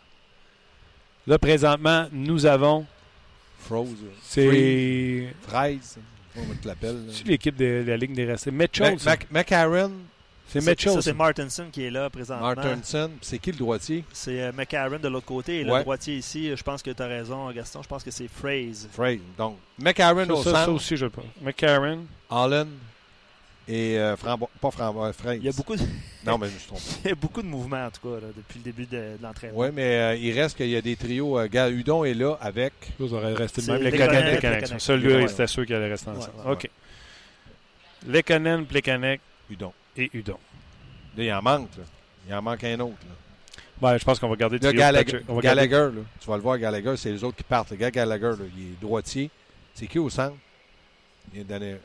Là, 1.27 1.37
présentement, 1.37 2.07
nous 2.11 2.45
avons. 2.45 2.85
Froze. 3.59 3.89
C'est. 4.21 4.45
Fraise. 5.41 5.97
Comment? 6.33 6.53
C'est 7.11 7.27
l'équipe 7.27 7.55
de 7.55 7.83
la 7.85 7.97
Ligue 7.97 8.13
des. 8.13 8.25
Mac- 9.05 9.27
McCarron, 9.31 9.91
c'est 10.47 10.65
Mitchell. 10.65 10.93
ça, 10.93 11.01
c'est 11.01 11.13
Martinson 11.13 11.65
qui 11.71 11.83
est 11.83 11.89
là 11.89 12.09
présentement. 12.09 12.53
Martinson, 12.55 13.11
c'est 13.21 13.37
qui 13.39 13.51
le 13.51 13.57
droitier? 13.57 14.03
C'est 14.13 14.41
euh, 14.41 14.51
McCarron 14.53 14.99
de 14.99 15.07
l'autre 15.07 15.25
côté. 15.25 15.61
Et 15.61 15.65
Ouais. 15.65 15.77
le 15.77 15.83
droitier 15.83 16.15
ici, 16.17 16.55
je 16.55 16.63
pense 16.63 16.81
que 16.81 16.91
tu 16.91 17.01
as 17.03 17.07
raison, 17.07 17.51
Gaston. 17.51 17.81
Je 17.83 17.87
pense 17.87 18.03
que 18.03 18.11
c'est 18.11 18.27
Phrase. 18.27 18.87
Fraise. 18.91 19.19
Donc, 19.37 19.57
McCarron 19.79 20.29
au 20.29 20.37
Ça, 20.37 20.43
ça, 20.43 20.51
ça 20.51 20.65
centre, 20.65 20.71
aussi, 20.75 20.95
je 20.97 21.05
le 21.05 21.11
prends. 21.11 21.23
McCarron. 21.41 22.05
Allen 22.29 22.67
et 23.69 23.97
euh, 23.99 24.15
Frambo- 24.15 24.47
pas 24.61 24.71
Framboise, 24.71 25.13
Fraise. 25.15 25.39
Il 25.41 25.45
y 25.45 25.49
a 25.49 25.51
beaucoup 25.51 25.75
de, 25.75 25.81
Non, 26.25 26.37
mais 26.37 26.47
je 26.47 26.53
me 26.53 26.57
suis 26.59 26.67
trompé. 26.67 26.83
il 27.03 27.09
y 27.09 27.11
a 27.11 27.15
beaucoup 27.15 27.41
de 27.41 27.47
mouvements, 27.47 27.85
en 27.85 27.91
tout 27.91 28.07
cas, 28.07 28.21
là, 28.21 28.27
depuis 28.35 28.59
le 28.59 28.63
début 28.63 28.85
de, 28.85 28.95
de 28.97 29.17
l'entraînement. 29.21 29.59
Oui, 29.59 29.67
mais 29.73 29.97
euh, 29.97 30.15
il 30.15 30.31
reste 30.39 30.55
qu'il 30.55 30.69
y 30.69 30.75
a 30.77 30.81
des 30.81 30.95
trios. 30.95 31.37
Euh, 31.37 31.47
gars, 31.49 31.67
Udon 31.69 32.05
est 32.05 32.13
là 32.13 32.37
avec. 32.39 32.71
Vous 32.97 33.13
aurez 33.13 33.33
resté 33.33 33.61
le 33.61 33.73
même. 33.73 33.83
Les. 33.83 34.79
Celui-là, 34.79 35.27
c'était 35.27 35.47
sûr 35.47 35.65
qu'il 35.65 35.75
allait 35.75 35.89
rester 35.89 36.09
ensemble. 36.09 36.31
ouais. 36.45 36.51
OK. 36.53 36.69
Lekonen, 38.07 38.65
Plekanec 38.65 39.19
Udon. 39.49 39.73
Et 39.97 40.09
Udon. 40.13 40.37
Là, 41.17 41.23
il 41.23 41.33
en 41.33 41.41
manque. 41.41 41.69
Là. 41.77 41.83
Il 42.27 42.33
en 42.33 42.41
manque 42.41 42.63
un 42.63 42.79
autre. 42.79 42.97
Là. 43.07 43.15
Ben, 43.81 43.97
je 43.97 44.03
pense 44.03 44.19
qu'on 44.19 44.29
va 44.29 44.35
garder 44.35 44.57
le 44.57 44.71
Gallagher, 44.71 45.11
Patrick. 45.11 45.29
On 45.29 45.35
va 45.35 45.41
garder- 45.41 45.67
Gallagher, 45.67 45.95
là, 45.97 46.01
tu 46.19 46.27
vas 46.27 46.35
le 46.35 46.41
voir, 46.41 46.57
Gallagher, 46.57 46.97
c'est 46.97 47.11
les 47.11 47.23
autres 47.23 47.37
qui 47.37 47.43
partent. 47.43 47.71
Le 47.71 47.77
gars 47.77 47.91
Gallagher, 47.91 48.31
là, 48.31 48.45
il 48.57 48.63
est 48.73 48.81
droitier. 48.81 49.29
C'est 49.75 49.85
qui 49.87 49.99
au 49.99 50.09
centre? 50.09 50.35
Il 51.33 51.45
donné- 51.45 51.77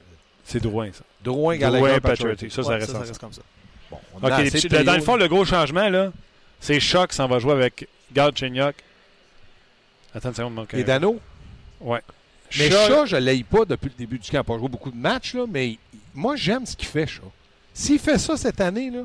C'est 0.44 0.60
Drouin, 0.62 0.90
ça. 0.92 1.04
Drouin, 1.22 1.56
Drouin, 1.56 1.56
Gallagher, 1.58 2.00
Pacioretty. 2.00 2.46
Pacioretty. 2.46 2.50
Ça, 2.50 2.62
ça 2.62 2.68
Ouais, 2.70 2.74
reste 2.76 2.90
ça, 2.92 2.98
reste 3.00 3.18
comme 3.18 3.32
ça. 3.32 3.42
Bon, 3.90 3.98
on 4.14 4.20
petits- 4.20 4.68
dans 4.84 4.94
le 4.94 5.02
fond, 5.02 5.16
le 5.16 5.28
gros 5.28 5.44
changement, 5.44 5.88
là, 5.88 6.12
c'est 6.60 6.80
Choc 6.80 7.12
s'en 7.12 7.26
va 7.28 7.38
jouer 7.38 7.52
avec 7.52 7.86
Galchenyuk. 8.12 8.74
Attends 10.14 10.28
une 10.30 10.34
seconde. 10.34 10.66
Et 10.72 10.80
euh, 10.80 10.84
Dano? 10.84 11.20
Ouais. 11.80 12.00
Mais 12.58 12.68
Shaw- 12.70 12.86
Shaw, 12.88 13.06
je 13.06 13.16
ne 13.16 13.20
l'aille 13.20 13.44
pas 13.44 13.64
depuis 13.64 13.88
le 13.88 13.94
début 13.96 14.18
du 14.18 14.26
camp. 14.30 14.32
Il 14.32 14.36
n'a 14.36 14.44
pas 14.44 14.58
joué 14.58 14.68
beaucoup 14.68 14.90
de 14.90 14.96
matchs, 14.96 15.34
là, 15.34 15.44
mais 15.48 15.78
moi, 16.14 16.36
j'aime 16.36 16.66
ce 16.66 16.76
qu'il 16.76 16.88
fait, 16.88 17.06
Shaw. 17.06 17.30
S'il 17.74 17.98
fait 17.98 18.18
ça 18.18 18.36
cette 18.36 18.60
année, 18.60 18.90
là, 18.90 19.04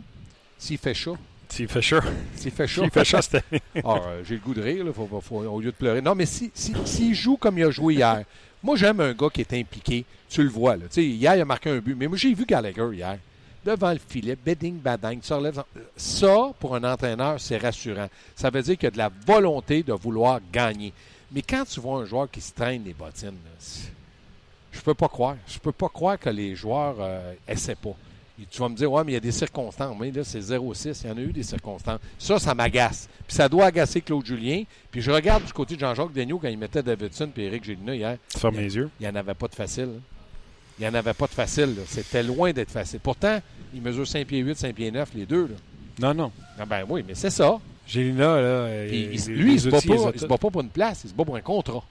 s'il 0.58 0.77
fait 0.77 0.93
chaud, 0.93 1.17
S'il 1.49 1.67
fait 1.67 1.82
chaud. 1.82 1.99
s'il 2.36 2.51
fait 2.51 2.67
chaud, 2.67 2.82
S'il 2.84 2.91
fait 2.91 3.06
chaud 3.06 3.21
cette 3.21 3.43
année. 3.51 3.62
Ah, 3.84 3.99
euh, 4.08 4.23
j'ai 4.25 4.36
le 4.36 4.41
goût 4.41 4.53
de 4.53 4.62
rire, 4.62 4.84
là, 4.84 4.91
faut- 4.93 5.21
faut- 5.21 5.41
au 5.41 5.60
lieu 5.60 5.67
de 5.71 5.75
pleurer. 5.77 6.01
Non, 6.01 6.15
mais 6.15 6.25
s'il 6.25 6.51
si, 6.53 6.73
s'il 6.86 7.13
joue 7.15 7.38
comme 7.38 7.58
il 7.58 7.63
a 7.63 7.71
joué 7.71 7.95
hier, 7.95 8.23
moi, 8.63 8.75
j'aime 8.75 8.99
un 8.99 9.13
gars 9.13 9.30
qui 9.32 9.41
est 9.41 9.53
impliqué. 9.53 10.03
Tu 10.30 10.43
le 10.43 10.49
vois, 10.49 10.75
là. 10.75 10.86
Tu 10.89 10.95
sais, 10.95 11.06
hier, 11.06 11.36
il 11.36 11.41
a 11.41 11.45
marqué 11.45 11.69
un 11.69 11.77
but. 11.80 11.95
Mais 11.97 12.08
moi, 12.08 12.17
j'ai 12.17 12.34
vu 12.34 12.45
Gallagher 12.45 12.89
hier. 12.93 13.17
Devant 13.63 13.91
le 13.93 13.99
filet, 13.99 14.36
bedding, 14.36 14.77
badang, 14.80 15.19
tu 15.19 15.32
relèves. 15.34 15.63
Ça, 15.95 16.51
pour 16.60 16.75
un 16.75 16.84
entraîneur, 16.84 17.39
c'est 17.39 17.58
rassurant. 17.58 18.08
Ça 18.36 18.49
veut 18.49 18.62
dire 18.62 18.75
qu'il 18.77 18.86
y 18.86 18.88
a 18.88 18.91
de 18.91 18.97
la 18.97 19.12
volonté 19.25 19.84
de 19.84 19.93
vouloir 19.93 20.39
gagner. 20.51 20.91
Mais 21.32 21.41
quand 21.41 21.63
tu 21.65 21.80
vois 21.80 21.99
un 22.01 22.06
joueur 22.06 22.30
qui 22.32 22.41
se 22.41 22.51
traîne 22.53 22.84
les 22.84 22.93
bottines, 22.93 23.27
là, 23.27 23.82
je 24.71 24.80
peux 24.82 24.93
pas 24.93 25.08
croire. 25.08 25.36
Je 25.47 25.60
peux 25.60 25.71
pas 25.71 25.89
croire 25.89 26.17
que 26.19 26.30
les 26.30 26.56
joueurs 26.56 26.95
euh, 26.99 27.34
essaient 27.47 27.75
pas. 27.75 27.95
Tu 28.52 28.60
vas 28.60 28.69
me 28.69 28.76
dire, 28.76 28.91
ouais, 28.91 29.04
mais 29.04 29.13
il 29.13 29.15
y 29.15 29.17
a 29.17 29.21
des 29.21 29.32
circonstances. 29.32 29.95
Mais 30.00 30.12
là, 30.12 30.23
c'est 30.23 30.39
0-6. 30.39 31.02
Il 31.04 31.10
y 31.10 31.12
en 31.12 31.17
a 31.17 31.21
eu 31.21 31.34
des 31.34 31.43
circonstances. 31.43 32.00
Ça, 32.19 32.38
ça 32.38 32.54
m'agace. 32.54 33.10
Puis 33.28 33.36
ça 33.36 33.50
doit 33.50 33.65
agacer 33.65 34.02
Claude 34.02 34.26
Julien. 34.26 34.63
Puis 34.91 35.02
je 35.02 35.10
regarde 35.12 35.43
du 35.45 35.54
côté 35.54 35.73
de 35.76 35.80
Jean-Jacques 35.80 36.13
Daigneault 36.13 36.38
quand 36.39 36.47
il 36.47 36.58
mettait 36.58 36.84
Davidson 36.84 37.30
et 37.36 37.45
Éric 37.45 37.63
Gélina 37.63 37.95
hier. 37.95 38.17
Tu 38.32 38.38
fermes 38.39 38.58
les 38.58 38.76
yeux. 38.76 38.89
Il 39.00 39.04
n'y 39.04 39.10
en 39.12 39.15
avait 39.15 39.34
pas 39.34 39.47
de 39.47 39.56
facile. 39.56 39.86
là. 39.86 40.00
Il 40.80 40.84
n'y 40.84 40.88
en 40.88 40.93
avait 40.93 41.13
pas 41.15 41.26
de 41.26 41.32
facile. 41.32 41.76
là. 41.76 41.82
C'était 41.88 42.21
loin 42.21 42.52
d'être 42.54 42.69
facile. 42.69 43.00
Pourtant, 43.00 43.39
il 43.73 43.82
mesure 43.82 44.08
5 44.08 44.28
pieds 44.28 44.39
8, 44.39 44.56
5 44.58 44.76
pieds 44.76 44.91
9, 44.91 45.10
les 45.15 45.26
deux. 45.26 45.47
Là. 45.47 45.56
Non, 46.00 46.13
non. 46.13 46.32
Ah 46.60 46.65
ben 46.67 46.86
oui, 46.88 47.04
mais 47.08 47.15
c'est 47.15 47.32
ça. 47.32 47.58
Gélina, 47.88 48.39
là. 48.39 48.86
Il- 48.86 48.91
lui, 49.34 49.50
il 49.50 49.54
les 49.54 49.58
se, 49.60 49.69
bat 49.69 49.78
pas, 49.82 50.12
il 50.13 50.19
se 50.19 50.26
bat 50.28 50.38
pas 50.38 50.50
pour 50.52 50.62
une 50.62 50.69
place, 50.69 51.02
il 51.06 51.10
se 51.10 51.15
bat 51.15 51.26
pour 51.26 51.36
un 51.36 51.41
contrat. 51.41 51.84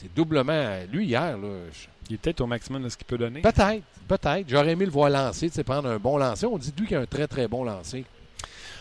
C'est 0.00 0.14
doublement. 0.14 0.76
Lui, 0.92 1.06
hier, 1.06 1.36
là, 1.36 1.48
je- 1.72 1.86
Il 2.10 2.14
est 2.14 2.18
peut-être 2.18 2.40
au 2.40 2.46
maximum 2.46 2.84
de 2.84 2.88
ce 2.88 2.96
qu'il 2.96 3.06
peut 3.06 3.18
donner. 3.18 3.40
peut-être, 3.42 3.82
peut-être. 4.06 4.44
J'aurais 4.48 4.70
aimé 4.70 4.84
le 4.86 4.90
voir 4.92 5.10
lancer, 5.10 5.50
prendre 5.64 5.88
un 5.90 5.98
bon 5.98 6.16
lancer. 6.16 6.46
On 6.46 6.56
dit 6.56 6.70
de 6.72 6.80
lui 6.80 6.86
qu'il 6.86 6.96
a 6.96 7.00
un 7.00 7.06
très, 7.06 7.26
très 7.26 7.48
bon 7.48 7.64
lancer. 7.64 8.04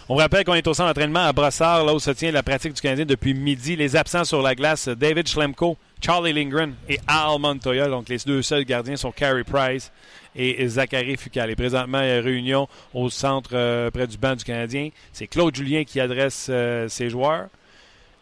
On 0.09 0.15
rappelle 0.15 0.45
qu'on 0.45 0.53
est 0.53 0.65
au 0.67 0.73
centre 0.73 0.87
d'entraînement 0.89 1.25
à 1.25 1.33
Brossard, 1.33 1.83
là 1.83 1.93
où 1.93 1.99
se 1.99 2.11
tient 2.11 2.31
la 2.31 2.43
pratique 2.43 2.71
du 2.73 2.79
Canadien 2.81 3.03
depuis 3.05 3.33
midi. 3.33 3.75
Les 3.75 3.95
absents 3.97 4.23
sur 4.23 4.41
la 4.41 4.55
glace, 4.55 4.87
David 4.87 5.27
Schlemko, 5.27 5.75
Charlie 6.01 6.31
Lindgren 6.31 6.75
et 6.87 6.99
Al 7.07 7.37
Montoya. 7.39 7.89
Donc, 7.89 8.07
les 8.07 8.17
deux 8.19 8.41
seuls 8.41 8.63
gardiens 8.63 8.95
sont 8.95 9.11
Carey 9.11 9.43
Price 9.43 9.91
et 10.33 10.65
Zachary 10.69 11.17
Fucal. 11.17 11.49
Et 11.49 11.55
présentement, 11.57 11.99
il 11.99 12.07
y 12.07 12.11
a 12.11 12.21
réunion 12.21 12.69
au 12.93 13.09
centre 13.09 13.49
euh, 13.53 13.91
près 13.91 14.07
du 14.07 14.17
banc 14.17 14.35
du 14.35 14.45
Canadien. 14.45 14.89
C'est 15.11 15.27
Claude 15.27 15.53
Julien 15.53 15.83
qui 15.83 15.99
adresse 15.99 16.47
euh, 16.49 16.87
ses 16.87 17.09
joueurs. 17.09 17.47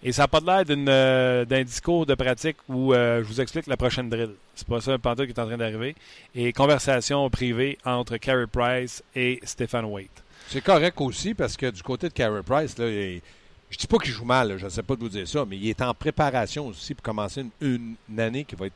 Et 0.08 0.12
ça 0.12 0.22
n'a 0.24 0.28
pas 0.28 0.40
l'air 0.40 0.64
euh, 0.70 1.46
d'un 1.46 1.64
discours 1.64 2.06
de 2.06 2.14
pratique 2.14 2.58
où 2.70 2.94
euh, 2.94 3.24
je 3.24 3.28
vous 3.28 3.42
explique 3.42 3.66
la 3.66 3.76
prochaine 3.76 4.08
drill. 4.08 4.30
C'est 4.54 4.68
pas 4.68 4.80
ça 4.80 4.94
un 4.94 5.00
pantalon 5.00 5.26
qui 5.26 5.34
est 5.34 5.42
en 5.42 5.48
train 5.48 5.58
d'arriver. 5.58 5.96
Et 6.36 6.54
conversation 6.54 7.28
privée 7.32 7.78
entre 7.84 8.16
Carey 8.18 8.46
Price 8.46 9.04
et 9.16 9.40
Stéphane 9.44 9.86
Waite. 9.86 10.24
C'est 10.48 10.62
correct 10.64 11.02
aussi 11.02 11.34
parce 11.34 11.58
que 11.58 11.72
du 11.72 11.82
côté 11.82 12.08
de 12.08 12.14
Carey 12.14 12.42
Price, 12.46 12.78
là, 12.78 12.88
il- 12.88 13.20
je 13.72 13.78
dis 13.80 13.88
pas 13.88 13.98
qu'il 13.98 14.12
joue 14.12 14.26
mal, 14.26 14.50
là, 14.50 14.58
je 14.58 14.66
ne 14.66 14.70
sais 14.70 14.84
pas 14.84 14.96
de 14.96 15.00
vous 15.00 15.10
dire 15.10 15.28
ça, 15.28 15.44
mais 15.50 15.58
il 15.58 15.68
est 15.70 15.82
en 15.82 15.94
préparation 15.96 16.68
aussi 16.68 16.94
pour 16.94 17.02
commencer 17.04 17.44
une, 17.60 17.96
une 18.08 18.20
année 18.20 18.46
qui 18.46 18.56
va 18.56 18.68
être 18.68 18.74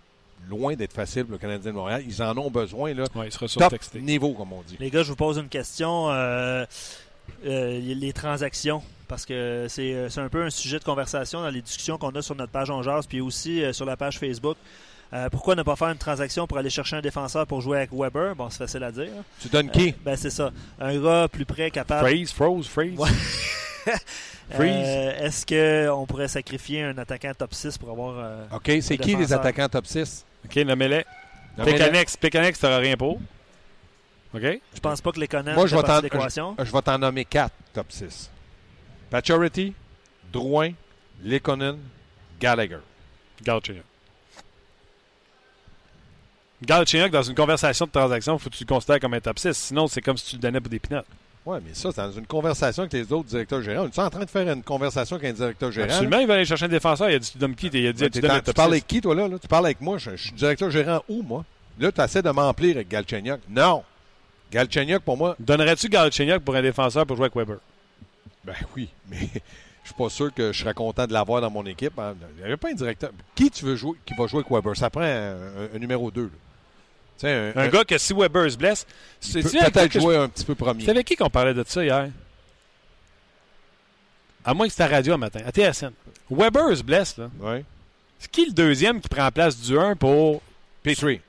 loin 0.50 0.74
d'être 0.74 0.94
facile 0.94 1.26
pour 1.26 1.34
le 1.34 1.38
Canadien 1.38 1.70
de 1.72 1.76
Montréal. 1.76 2.04
Ils 2.08 2.24
en 2.24 2.36
ont 2.40 2.50
besoin, 2.50 2.92
là. 2.96 3.04
Ouais, 3.14 3.28
il 3.28 3.32
sera 3.32 3.46
Top 3.70 3.74
niveau, 4.02 4.34
comme 4.34 4.52
on 4.52 4.64
dit. 4.64 4.78
Les 4.80 4.90
gars, 4.90 5.04
je 5.04 5.10
vous 5.10 5.16
pose 5.16 5.38
une 5.38 5.48
question. 5.50 6.10
euh, 6.10 6.66
euh, 7.46 7.80
les 7.80 8.14
transactions, 8.14 8.82
parce 9.08 9.26
que 9.26 9.66
c'est 9.70 9.94
euh, 9.94 10.10
c'est 10.10 10.22
un 10.22 10.30
peu 10.30 10.44
un 10.44 10.50
sujet 10.50 10.80
de 10.80 10.84
conversation 10.84 11.42
dans 11.42 11.50
les 11.50 11.62
discussions 11.62 11.98
qu'on 11.98 12.10
a 12.12 12.22
sur 12.22 12.36
notre 12.36 12.52
page 12.52 12.70
On 12.70 12.82
Jase, 12.84 13.08
puis 13.08 13.22
aussi 13.22 13.64
euh, 13.64 13.74
sur 13.74 13.86
la 13.86 13.98
page 13.98 14.20
Facebook. 14.20 14.58
Euh, 15.12 15.28
pourquoi 15.30 15.56
ne 15.56 15.64
pas 15.64 15.76
faire 15.76 15.88
une 15.90 15.98
transaction 15.98 16.46
pour 16.46 16.60
aller 16.60 16.70
chercher 16.70 16.98
un 16.98 17.02
défenseur 17.02 17.48
pour 17.48 17.62
jouer 17.62 17.78
avec 17.78 17.90
Weber? 17.92 18.36
Bon, 18.36 18.50
c'est 18.52 18.60
facile 18.60 18.84
à 18.84 18.92
dire. 18.92 19.10
Tu 19.42 19.48
donnes 19.50 19.72
qui? 19.72 19.90
Euh, 19.90 19.94
ben, 20.06 20.16
c'est 20.16 20.30
ça. 20.30 20.52
Un 20.80 21.02
gars 21.02 21.28
plus 21.28 21.46
près, 21.46 21.72
capable. 21.72 22.08
Freeze, 22.08 22.32
froze, 22.32 22.68
freeze. 22.68 23.00
Ouais. 23.00 23.10
Freeze. 24.52 24.72
Euh, 24.88 25.26
Est-ce 25.26 25.46
qu'on 25.46 26.06
pourrait 26.06 26.28
sacrifier 26.28 26.84
un 26.84 26.98
attaquant 26.98 27.32
top 27.38 27.54
6 27.54 27.78
pour 27.78 27.90
avoir. 27.92 28.16
euh, 28.20 28.44
OK, 28.56 28.72
c'est 28.82 28.94
un 28.96 28.98
qui 28.98 29.16
les 29.16 29.32
attaquants 29.34 29.70
top 29.70 29.88
6? 29.88 30.26
OK, 30.46 30.56
nommez-les. 30.58 31.06
Nommez-les. 31.58 31.78
Pécanex, 31.78 32.18
Pécanex, 32.18 32.60
t'auras 32.60 32.78
rien 32.78 32.96
pour. 32.98 33.20
OK? 34.34 34.42
Je 34.76 34.80
pense 34.80 35.02
pas 35.02 35.12
que 35.12 35.20
les 35.20 35.28
connaissances 35.28 35.56
Moi, 35.58 35.68
je 35.68 35.76
vais 35.76 35.82
t'en-. 35.84 36.56
Je 36.64 36.72
vais 36.72 36.82
t'en 36.82 36.98
nommer 37.00 37.26
quatre 37.26 37.54
top 37.74 37.88
6. 37.90 38.30
Pacioretty, 39.10 39.74
Drouin, 40.32 40.72
Lekonen, 41.24 41.78
Gallagher. 42.40 42.80
Galchenyuk. 43.44 43.84
Galchenyuk, 46.62 47.12
dans 47.12 47.24
une 47.24 47.36
conversation 47.36 47.86
de 47.86 47.92
transaction, 47.92 48.36
il 48.36 48.40
faut 48.40 48.50
que 48.50 48.56
tu 48.56 48.64
le 48.66 48.68
considères 48.68 49.00
comme 49.00 49.14
un 49.14 49.20
top 49.22 49.40
6. 49.40 49.54
Sinon, 49.54 49.88
c'est 49.88 50.02
comme 50.02 50.18
si 50.18 50.26
tu 50.32 50.36
le 50.36 50.42
donnais 50.42 50.60
pour 50.60 50.70
des 50.70 50.80
pinottes. 50.80 51.06
Oui, 51.46 51.58
mais 51.66 51.74
ça, 51.74 51.90
c'est 51.92 52.02
dans 52.02 52.12
une 52.12 52.28
conversation 52.28 52.84
avec 52.84 52.94
les 52.94 53.12
autres 53.14 53.30
directeurs 53.30 53.62
gérants. 53.62 53.84
On 53.86 53.88
est 53.88 54.00
en 54.00 54.10
train 54.10 54.26
de 54.26 54.30
faire 54.30 54.48
une 54.52 54.62
conversation 54.62 55.16
avec 55.16 55.32
un 55.32 55.34
directeur 55.34 55.72
gérant? 55.72 55.88
Absolument, 55.90 56.20
il 56.20 56.28
va 56.28 56.34
aller 56.36 56.46
chercher 56.46 56.66
un 56.66 56.70
défenseur. 56.70 57.10
Il 57.10 57.16
a 57.16 57.20
dit, 57.20 57.32
tu 57.32 57.38
donnes 57.38 57.56
qui? 57.56 57.68
Il 57.68 57.88
a 57.88 57.94
dit, 57.94 58.04
Ouais, 58.04 58.10
tu 58.10 58.22
parles 58.22 58.42
6. 58.44 58.62
avec 58.62 58.88
qui, 58.88 59.02
toi, 59.02 59.16
là? 59.16 59.28
là? 59.28 59.40
Tu 59.40 59.48
parles 59.48 59.66
avec 59.66 59.80
moi. 59.82 59.98
Je, 59.98 60.12
je 60.12 60.16
suis 60.18 60.32
directeur 60.34 60.70
gérant 60.70 61.02
où, 61.08 61.24
moi? 61.24 61.46
Là, 61.80 61.92
tu 61.94 62.02
essaies 62.02 62.22
de 62.22 62.30
m'emplir 62.30 62.76
avec 62.76 62.90
Galchenyuk. 62.90 63.40
Non! 63.50 63.84
Galchenyuk, 64.52 65.04
pour 65.04 65.18
moi, 65.18 65.36
Donnerais-tu 65.40 65.90
Galchenyuk 65.90 66.44
pour 66.44 66.56
un 66.56 66.62
défenseur 66.62 67.06
pour 67.06 67.16
jouer 67.18 67.26
avec 67.26 67.36
Weber? 67.36 67.58
ben 68.44 68.56
oui, 68.76 68.90
mais 69.10 69.18
je 69.84 69.88
suis 69.90 69.96
pas 69.98 70.10
sûr 70.10 70.34
que 70.34 70.52
je 70.52 70.60
serais 70.60 70.74
content 70.74 71.06
de 71.06 71.14
l'avoir 71.14 71.42
dans 71.42 71.50
mon 71.52 71.66
équipe. 71.66 71.98
hein. 72.00 72.16
Il 72.36 72.38
n'y 72.40 72.44
avait 72.46 72.58
pas 72.58 72.70
un 72.70 72.74
directeur. 72.74 73.12
Qui 73.36 73.52
tu 73.52 73.66
veux 73.66 73.76
jouer, 73.76 73.98
qui 74.06 74.14
va 74.16 74.28
jouer 74.28 74.40
avec 74.40 74.52
Weber? 74.52 74.76
Ça 74.76 74.90
prend 74.90 75.02
un, 75.02 75.32
un- 75.34 75.76
un 75.76 75.80
numéro 75.80 76.10
2. 76.10 76.28
Tu 76.30 76.32
sais, 77.18 77.52
un, 77.56 77.60
Un 77.62 77.68
gars 77.68 77.84
que 77.84 77.98
si 77.98 78.14
Weber 78.14 78.50
se 78.50 78.58
blesse, 78.58 78.88
c'est 79.20 79.42
peut- 79.44 79.50
peut-être 79.72 80.00
jouer 80.00 80.16
un 80.18 80.30
petit 80.30 80.46
peu 80.46 80.56
premier. 80.56 80.84
C'est 80.86 80.92
avec 80.92 81.06
qui 81.06 81.16
qu'on 81.16 81.30
parlait 81.30 81.54
de 81.54 81.64
ça 81.68 81.84
hier? 81.84 82.10
À 84.46 84.54
moins 84.54 84.66
que 84.68 84.72
c'était 84.72 84.84
à 84.84 84.88
radio 84.88 85.14
un 85.14 85.18
matin, 85.18 85.42
à 85.46 85.52
TSN. 85.52 85.92
Weber 86.32 86.76
se 86.78 86.84
blesse, 86.84 87.18
là. 87.18 87.30
Ouais. 87.40 87.64
C'est 88.20 88.32
qui 88.32 88.46
le 88.46 88.52
deuxième 88.54 89.02
qui 89.02 89.10
prend 89.10 89.24
la 89.24 89.32
place 89.32 89.58
du 89.60 89.78
1 89.78 89.96
pour. 89.96 90.42
Petrie, 90.84 91.20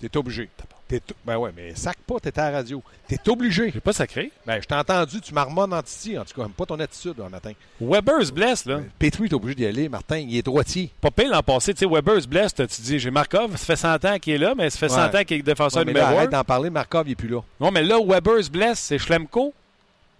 t'es 0.00 0.14
obligé. 0.16 0.48
T'es 0.88 1.02
ben 1.26 1.36
ouais, 1.36 1.50
mais 1.54 1.74
sac 1.74 1.98
pas, 2.06 2.18
t'étais 2.18 2.40
à 2.40 2.50
la 2.50 2.56
radio. 2.58 2.82
T'es 3.06 3.18
obligé. 3.28 3.70
J'ai 3.70 3.80
pas 3.80 3.92
sacré. 3.92 4.32
Ben, 4.46 4.58
je 4.62 4.66
t'ai 4.66 4.74
entendu, 4.74 5.20
tu 5.20 5.34
marmonnes 5.34 5.74
en 5.74 5.82
titi, 5.82 6.18
en 6.18 6.24
tout 6.24 6.40
cas, 6.40 6.48
pas 6.56 6.64
ton 6.64 6.80
attitude 6.80 7.14
un 7.24 7.28
matin. 7.28 7.52
Weber 7.78 8.24
se 8.24 8.32
blesse, 8.32 8.64
là. 8.64 8.80
Petrie, 8.98 9.28
t'es 9.28 9.34
obligé 9.34 9.54
d'y 9.54 9.66
aller, 9.66 9.88
Martin, 9.90 10.16
il 10.16 10.34
est 10.36 10.42
droitier. 10.42 10.90
Pas 11.02 11.10
pire 11.10 11.30
l'an 11.30 11.42
passé, 11.42 11.74
tu 11.74 11.80
sais, 11.80 11.86
Weber 11.86 12.22
se 12.22 12.26
blesse, 12.26 12.54
tu 12.54 12.64
dis, 12.80 12.98
j'ai 12.98 13.10
Markov, 13.10 13.50
ça 13.56 13.64
fait 13.66 13.76
100 13.76 14.04
ans 14.06 14.18
qu'il 14.18 14.32
est 14.32 14.38
là, 14.38 14.54
mais 14.56 14.70
ça 14.70 14.78
fait 14.78 14.88
100 14.88 14.96
Ouais. 15.10 15.20
ans 15.20 15.24
qu'il 15.24 15.38
est 15.38 15.42
défenseur 15.42 15.80
Ouais, 15.80 15.84
mais 15.84 15.92
là, 15.92 16.00
numéro 16.00 16.16
1. 16.16 16.18
arrête 16.22 16.30
d'en 16.30 16.44
parler, 16.44 16.70
Markov, 16.70 17.06
il 17.06 17.12
est 17.12 17.16
plus 17.16 17.28
là. 17.28 17.40
Non, 17.60 17.70
mais 17.70 17.82
là, 17.82 17.98
Weber 18.02 18.42
se 18.42 18.50
blesse, 18.50 18.78
c'est 18.78 18.98
Schlemko, 18.98 19.52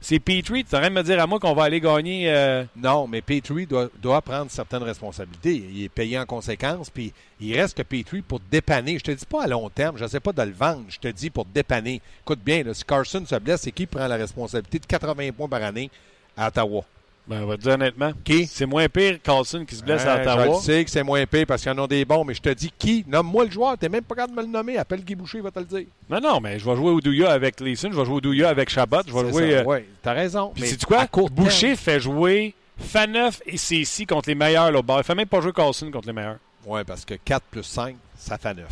c'est 0.00 0.20
Petrie. 0.20 0.64
Tu 0.64 0.76
rien 0.76 0.90
de 0.90 0.94
me 0.94 1.02
dire 1.02 1.20
à 1.20 1.26
moi 1.26 1.38
qu'on 1.40 1.54
va 1.54 1.64
aller 1.64 1.80
gagner. 1.80 2.30
euh, 2.30 2.64
Non, 2.76 3.06
mais 3.06 3.20
Petrie 3.20 3.66
doit, 3.66 4.22
prendre 4.22 4.50
certaines 4.50 4.82
responsabilités. 4.82 5.56
Il 5.56 5.84
est 5.84 5.88
payé 5.88 6.18
en 6.18 6.24
conséquence, 6.26 6.90
puis 6.90 7.12
il 7.40 7.58
reste 7.58 7.76
que 7.76 7.82
Petrie 7.82 8.22
pour 8.22 8.40
dépanner. 8.50 8.98
Je 8.98 9.04
te 9.04 9.10
dis 9.10 9.26
pas 9.26 9.44
à 9.44 9.46
long 9.46 9.68
terme, 9.70 9.96
je 9.98 10.04
ne 10.04 10.08
sais 10.08 10.20
pas 10.20 10.32
de 10.32 10.42
le 10.42 10.52
vendre, 10.52 10.84
je 10.88 10.98
te 10.98 11.08
dis 11.08 11.30
pour 11.30 11.44
dépanner. 11.46 12.00
Écoute 12.22 12.40
bien, 12.44 12.62
si 12.72 12.84
Carson 12.84 13.24
se 13.26 13.34
blesse, 13.36 13.62
c'est 13.62 13.72
qui 13.72 13.86
prend 13.86 14.06
la 14.06 14.16
responsabilité 14.16 14.78
de 14.78 14.86
80 14.86 15.32
points 15.32 15.48
par 15.48 15.62
année 15.62 15.90
à 16.36 16.48
Ottawa? 16.48 16.84
Ben, 17.28 17.42
on 17.42 17.46
va 17.46 17.56
te 17.58 17.62
dire 17.62 17.72
honnêtement. 17.74 18.12
Qui? 18.24 18.46
C'est 18.46 18.64
moins 18.64 18.88
pire 18.88 19.18
Carlson 19.22 19.64
qui 19.68 19.74
se 19.76 19.82
blesse 19.84 20.02
à 20.06 20.16
Je 20.16 20.22
Ottawa. 20.22 20.46
le 20.46 20.54
sais 20.62 20.82
que 20.84 20.90
c'est 20.90 21.02
moins 21.02 21.26
pire 21.26 21.44
parce 21.46 21.62
qu'il 21.62 21.70
y 21.70 21.74
en 21.74 21.84
a 21.84 21.86
des 21.86 22.04
bons, 22.06 22.24
mais 22.24 22.32
je 22.32 22.40
te 22.40 22.48
dis 22.48 22.72
qui? 22.78 23.04
Nomme-moi 23.06 23.44
le 23.44 23.50
joueur, 23.50 23.76
t'es 23.76 23.90
même 23.90 24.02
pas 24.02 24.14
capable 24.14 24.32
de 24.32 24.36
me 24.40 24.46
le 24.46 24.50
nommer. 24.52 24.78
Appelle 24.78 25.04
Guy 25.04 25.14
Boucher, 25.14 25.38
il 25.38 25.44
va 25.44 25.50
te 25.50 25.58
le 25.58 25.66
dire. 25.66 25.84
Non, 26.08 26.20
non, 26.22 26.40
mais 26.40 26.58
je 26.58 26.64
vais 26.64 26.74
jouer 26.74 26.90
au 26.90 27.00
Douya 27.02 27.30
avec 27.30 27.60
Leeson, 27.60 27.90
je 27.92 27.98
vais 27.98 28.04
jouer 28.06 28.14
au 28.14 28.20
Douya 28.22 28.48
avec 28.48 28.70
Chabot, 28.70 29.02
je 29.06 29.12
vais 29.12 29.30
jouer. 29.30 29.56
euh, 29.56 29.64
Ouais, 29.64 29.86
t'as 30.02 30.14
raison. 30.14 30.52
Puis 30.54 30.62
mais 30.62 30.76
quoi? 30.86 31.00
à 31.00 31.06
court 31.06 31.28
Boucher 31.28 31.66
terme- 31.74 31.76
fait 31.76 32.00
jouer 32.00 32.54
Faneuf 32.78 33.42
et 33.44 33.58
Cécy 33.58 34.06
contre 34.06 34.30
les 34.30 34.34
meilleurs 34.34 34.70
là, 34.72 34.78
au 34.78 34.82
bord. 34.82 34.98
Il 34.98 35.04
fait 35.04 35.14
même 35.14 35.26
pas 35.28 35.42
jouer 35.42 35.52
Carlson 35.52 35.90
contre 35.90 36.06
les 36.06 36.14
meilleurs. 36.14 36.38
Ouais, 36.64 36.82
parce 36.84 37.04
que 37.04 37.14
4 37.14 37.42
plus 37.50 37.62
5, 37.62 37.94
ça 38.16 38.38
fait 38.38 38.54
9. 38.54 38.64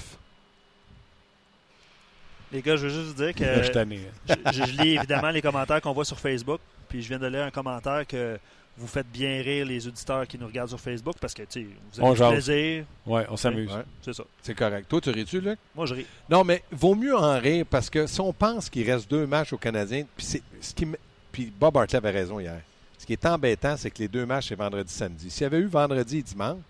Les 2.53 2.62
gars, 2.62 2.77
je 2.77 2.87
veux 2.87 2.88
juste 2.88 3.16
vous 3.16 3.23
dire 3.25 3.35
que. 3.35 3.45
Je 3.45 3.79
hein. 3.79 3.87
je, 4.29 4.53
je- 4.53 4.64
je 4.73 4.83
lis 4.83 4.95
évidemment 4.97 5.31
les 5.31 5.42
commentaires 5.42 5.81
qu'on 5.81 5.92
voit 5.92 6.05
sur 6.05 6.19
Facebook. 6.19 6.61
Puis 6.96 7.02
je 7.02 7.09
viens 7.09 7.18
de 7.18 7.26
lire 7.26 7.42
un 7.44 7.50
commentaire 7.50 8.06
que 8.06 8.38
vous 8.78 8.87
faites 8.87 9.06
bien 9.12 9.42
rire 9.42 9.66
les 9.66 9.87
auditeurs 9.87 10.26
qui 10.26 10.38
nous 10.38 10.46
regardent 10.46 10.70
sur 10.70 10.80
Facebook 10.80 11.16
parce 11.20 11.35
que 11.35 11.42
tu 11.42 11.61
sais, 11.61 11.66
vous 11.92 12.00
On 12.00 12.06
avez 12.06 12.12
du 12.14 12.18
jase. 12.18 12.32
plaisir. 12.32 12.85
Ouais, 13.04 13.26
on 13.28 13.37
s'amuse. 13.37 13.70
Ouais, 13.70 13.82
C'est 14.00 14.14
ça. 14.14 14.24
c'est 14.40 14.54
correct. 14.54 14.88
Toi, 14.88 15.02
tu 15.02 15.11
ris-tu, 15.11 15.42
Luc? 15.42 15.59
Moi, 15.74 15.85
je 15.85 15.92
ris. 15.92 16.06
Non, 16.30 16.42
mais 16.42 16.62
vaut 16.70 16.94
mieux 16.94 17.14
en 17.14 17.38
rire 17.38 17.66
parce 17.68 17.90
que 17.90 18.06
si 18.06 18.18
on 18.22 18.32
pense 18.32 18.70
qu'il 18.70 18.90
reste 18.90 19.11
deux 19.11 19.26
matchs 19.26 19.52
aux 19.52 19.59
Canadiens, 19.59 20.06
puis 20.16 20.24
c'est 20.24 20.42
ce 20.59 20.72
qui 20.72 20.87
puis 21.30 21.52
Bob 21.61 21.76
Hartley 21.76 21.98
avait 21.98 22.12
raison 22.12 22.40
hier. 22.40 22.62
Ce 22.96 23.04
qui 23.04 23.12
est 23.12 23.26
embêtant, 23.26 23.76
c'est 23.76 23.90
que 23.90 23.98
les 23.98 24.09
deux 24.09 24.24
matchs, 24.24 24.48
c'est 24.48 24.54
vendredi 24.54 24.90
samedi. 24.90 25.28
S'il 25.28 25.42
y 25.42 25.44
avait 25.44 25.59
eu 25.59 25.66
vendredi 25.66 26.20
et 26.20 26.22
dimanche, 26.22 26.61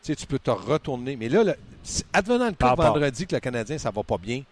tu, 0.00 0.12
sais, 0.12 0.14
tu 0.14 0.28
peux 0.28 0.38
te 0.38 0.52
retourner. 0.52 1.16
Mais 1.16 1.28
là, 1.28 1.42
le, 1.42 1.56
advenant 2.12 2.46
le 2.46 2.52
cas 2.52 2.76
vendredi 2.76 3.26
que 3.26 3.34
le 3.34 3.40
Canadien, 3.40 3.78
ça 3.78 3.90
va 3.90 4.04
pas 4.04 4.16
bien, 4.16 4.44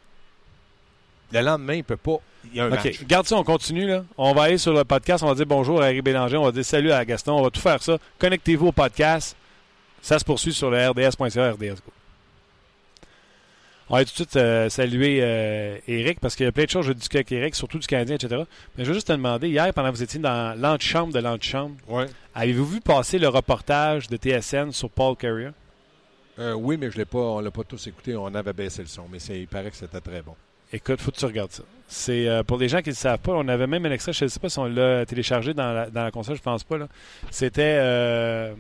le 1.40 1.47
lendemain, 1.47 1.75
il 1.75 1.85
peut 1.85 1.97
pas. 1.97 2.16
Il 2.51 2.57
y 2.57 2.61
a 2.61 2.64
un 2.64 2.73
OK. 2.73 2.85
match. 2.85 3.05
Garde 3.05 3.27
ça, 3.27 3.37
on 3.37 3.44
continue. 3.44 3.87
Là. 3.87 4.05
On 4.18 4.33
va 4.35 4.42
aller 4.44 4.59
sur 4.59 4.73
le 4.73 4.85
podcast. 4.85 5.23
On 5.25 5.29
va 5.29 5.35
dire 5.35 5.47
bonjour 5.47 5.81
à 5.83 5.90
Eric 5.90 6.05
Bélanger. 6.05 6.37
On 6.37 6.44
va 6.44 6.53
dire 6.53 6.64
salut 6.64 6.92
à 6.92 7.05
Gaston. 7.05 7.33
On 7.33 7.42
va 7.42 7.51
tout 7.51 7.61
faire 7.61 7.83
ça. 7.83 7.99
Connectez-vous 8.18 8.68
au 8.68 8.73
podcast. 8.73 9.37
Ça 10.03 10.18
se 10.18 10.25
poursuit 10.25 10.53
sur 10.53 10.70
le 10.70 10.88
rds.ca, 10.90 11.53
RDS 11.53 11.77
Go. 11.77 11.92
On 13.90 13.97
va 13.97 14.05
tout 14.05 14.11
de 14.11 14.14
suite 14.14 14.37
euh, 14.37 14.68
saluer 14.70 15.18
euh, 15.23 15.77
Eric 15.87 16.18
parce 16.18 16.35
qu'il 16.37 16.44
y 16.47 16.49
a 16.49 16.53
plein 16.53 16.64
de 16.64 16.70
choses 16.70 16.87
que 16.87 16.92
je 16.92 16.97
discuter 16.97 17.18
avec 17.18 17.33
Eric, 17.33 17.55
surtout 17.55 17.79
du 17.79 17.87
Canadien, 17.87 18.16
etc. 18.16 18.42
Mais 18.77 18.85
je 18.85 18.88
veux 18.88 18.94
juste 18.94 19.09
te 19.09 19.12
demander, 19.12 19.49
hier, 19.49 19.73
pendant 19.75 19.90
que 19.90 19.97
vous 19.97 20.03
étiez 20.03 20.18
dans 20.20 20.59
l'antichambre 20.59 21.12
de 21.12 21.18
l'antichambre, 21.20 21.77
Ouais. 21.87 22.07
avez-vous 22.35 22.64
vu 22.64 22.81
passer 22.81 23.18
le 23.18 23.29
reportage 23.29 24.09
de 24.09 24.16
TSN 24.16 24.70
sur 24.73 24.88
Paul 24.88 25.16
Carrier? 25.16 25.51
Euh, 26.38 26.55
oui, 26.55 26.79
mais 26.79 26.90
je 26.90 26.97
l'ai 26.97 27.05
pas, 27.05 27.18
on 27.18 27.40
l'a 27.40 27.51
pas 27.51 27.62
tous 27.62 27.87
écouté. 27.87 28.16
On 28.16 28.35
avait 28.35 28.55
baissé 28.55 28.81
le 28.81 28.88
son, 28.88 29.05
mais 29.12 29.18
il 29.18 29.47
paraît 29.47 29.70
que 29.70 29.77
c'était 29.77 30.01
très 30.01 30.23
bon. 30.23 30.35
Écoute, 30.75 31.01
faut 31.01 31.11
que 31.11 31.17
tu 31.17 31.25
regardes 31.25 31.53
ça. 31.53 31.63
C'est 31.89 32.27
euh, 32.29 32.43
pour 32.43 32.59
les 32.59 32.69
gens 32.69 32.79
qui 32.79 32.89
ne 32.89 32.95
le 32.95 32.97
savent 32.99 33.19
pas, 33.19 33.33
on 33.33 33.47
avait 33.49 33.67
même 33.67 33.87
un 33.87 33.91
extrait, 33.93 34.13
je 34.13 34.25
ne 34.25 34.29
sais 34.29 34.41
pas 34.41 34.49
si 34.49 34.59
on 34.59 34.65
l'a 34.67 35.07
téléchargé 35.07 35.55
dans 35.55 35.73
la, 35.73 35.91
dans 35.91 36.03
la 36.03 36.11
console, 36.11 36.37
je 36.37 36.43
pense 36.43 36.65
pas. 36.65 36.77
C'était 37.31 37.77
euh, 37.79 38.53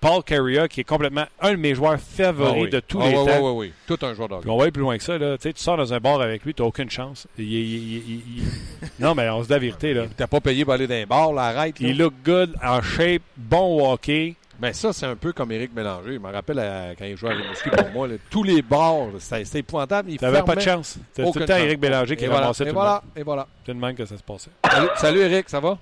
Paul 0.00 0.22
Carrier, 0.22 0.66
qui 0.70 0.80
est 0.80 0.84
complètement 0.84 1.26
un 1.42 1.50
de 1.50 1.56
mes 1.56 1.74
joueurs 1.74 1.98
favoris 2.00 2.54
Ah 2.56 2.62
oui. 2.62 2.70
de 2.70 2.80
tous 2.80 3.00
Ah 3.02 3.10
les 3.10 3.16
oui, 3.18 3.26
temps. 3.26 3.40
Oui, 3.42 3.50
oui, 3.50 3.66
oui. 3.68 3.72
Tout 3.86 4.06
un 4.06 4.14
joueur 4.14 4.28
Puis 4.40 4.48
on 4.48 4.56
va 4.56 4.62
aller 4.62 4.72
plus 4.72 4.80
loin 4.80 4.96
que 4.96 5.04
ça. 5.04 5.18
Là. 5.18 5.36
Tu, 5.36 5.42
sais, 5.42 5.52
tu 5.52 5.62
sors 5.62 5.76
dans 5.76 5.92
un 5.92 5.98
bar 6.00 6.20
avec 6.22 6.42
lui, 6.44 6.54
tu 6.54 6.62
n'as 6.62 6.68
aucune 6.68 6.88
chance. 6.88 7.26
Il- 7.36 7.44
il- 7.44 7.52
il- 7.52 7.96
il- 7.96 8.22
il- 8.38 8.88
Non, 9.00 9.14
mais 9.14 9.28
on 9.28 9.42
se 9.42 9.48
dit 9.48 9.52
la 9.52 9.58
vérité. 9.58 9.92
Là. 9.92 10.04
T'as 10.16 10.26
pas 10.28 10.40
payé 10.40 10.64
pour 10.64 10.72
aller 10.72 10.86
dans 10.86 10.94
un 10.94 11.04
bar, 11.06 11.32
là, 11.34 11.42
arrête. 11.42 11.78
là. 11.80 11.88
Il 11.88 11.98
look 11.98 12.14
good, 12.24 12.54
en 12.64 12.80
shape, 12.80 13.22
bon 13.36 13.92
hockey. 13.92 14.36
Ben 14.60 14.72
ça, 14.74 14.92
c'est 14.92 15.06
un 15.06 15.16
peu 15.16 15.32
comme 15.32 15.50
Éric 15.52 15.74
Mélanger. 15.74 16.12
Je 16.14 16.18
me 16.18 16.30
rappelle 16.30 16.58
à- 16.58 16.94
quand 16.98 17.04
il 17.06 17.16
jouait 17.16 17.30
à 17.30 17.34
Rimouski 17.34 17.70
pour 17.70 17.90
moi. 17.92 18.08
là, 18.08 18.14
tous 18.28 18.42
les 18.42 18.60
bars, 18.60 19.06
là, 19.06 19.18
c'était 19.18 19.60
épouvantable. 19.60 20.10
Il 20.10 20.18
Tu 20.18 20.24
n'avais 20.24 20.42
pas 20.42 20.54
de 20.54 20.60
chance. 20.60 20.98
C'était 21.14 21.30
tout 21.30 21.38
le 21.38 21.46
temps. 21.46 21.56
Éric 21.56 21.80
Bélanger 21.80 22.14
qui 22.16 22.26
voilà, 22.26 22.40
ramassait 22.42 22.64
et 22.64 22.68
tout 22.68 22.74
voilà, 22.74 23.02
le 23.14 23.20
et 23.20 23.24
voilà. 23.24 23.42
monde. 23.42 23.48
C'est 23.64 23.74
de 23.74 23.78
même 23.78 23.94
que 23.94 24.04
ça 24.04 24.16
se 24.18 24.22
passait. 24.22 24.50
Salut, 24.70 24.88
salut 24.96 25.20
Éric, 25.20 25.48
ça 25.48 25.60
va? 25.60 25.78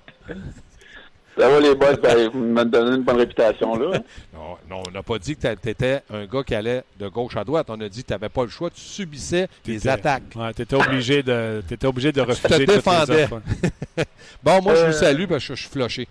Ça 1.37 1.47
va 1.49 1.59
les 1.61 1.73
boys, 1.73 1.95
ben, 1.95 2.29
vous 2.33 2.39
me 2.39 2.63
donnez 2.65 2.97
une 2.97 3.03
bonne 3.03 3.15
réputation 3.17 3.75
là. 3.77 3.99
Non, 4.33 4.57
non, 4.69 4.83
on 4.87 4.91
n'a 4.91 5.03
pas 5.03 5.17
dit 5.19 5.35
que 5.37 5.53
tu 5.55 5.69
étais 5.69 6.01
un 6.13 6.25
gars 6.25 6.43
qui 6.43 6.53
allait 6.55 6.83
de 6.99 7.07
gauche 7.07 7.37
à 7.37 7.43
droite. 7.45 7.67
On 7.69 7.79
a 7.79 7.87
dit 7.89 8.01
que 8.03 8.07
tu 8.07 8.13
n'avais 8.13 8.27
pas 8.29 8.43
le 8.43 8.49
choix. 8.49 8.69
Tu 8.69 8.81
subissais 8.81 9.47
les 9.65 9.75
T'étais- 9.75 9.89
attaques. 9.89 10.23
Ouais, 10.35 10.53
tu 10.53 10.61
étais 10.63 10.75
obligé 10.75 11.23
de, 11.23 11.61
t'étais 11.67 11.87
obligé 11.87 12.11
de 12.11 12.19
refuser 12.21 12.65
défendais. 12.65 13.23
offres, 13.23 13.41
hein. 13.97 14.03
Bon, 14.43 14.61
moi, 14.61 14.75
je 14.75 14.79
Euh, 14.81 14.87
vous 14.87 14.93
salue 14.93 15.25
parce 15.27 15.45
que 15.47 15.55
je 15.55 15.61
suis 15.61 15.69
floché. 15.69 16.07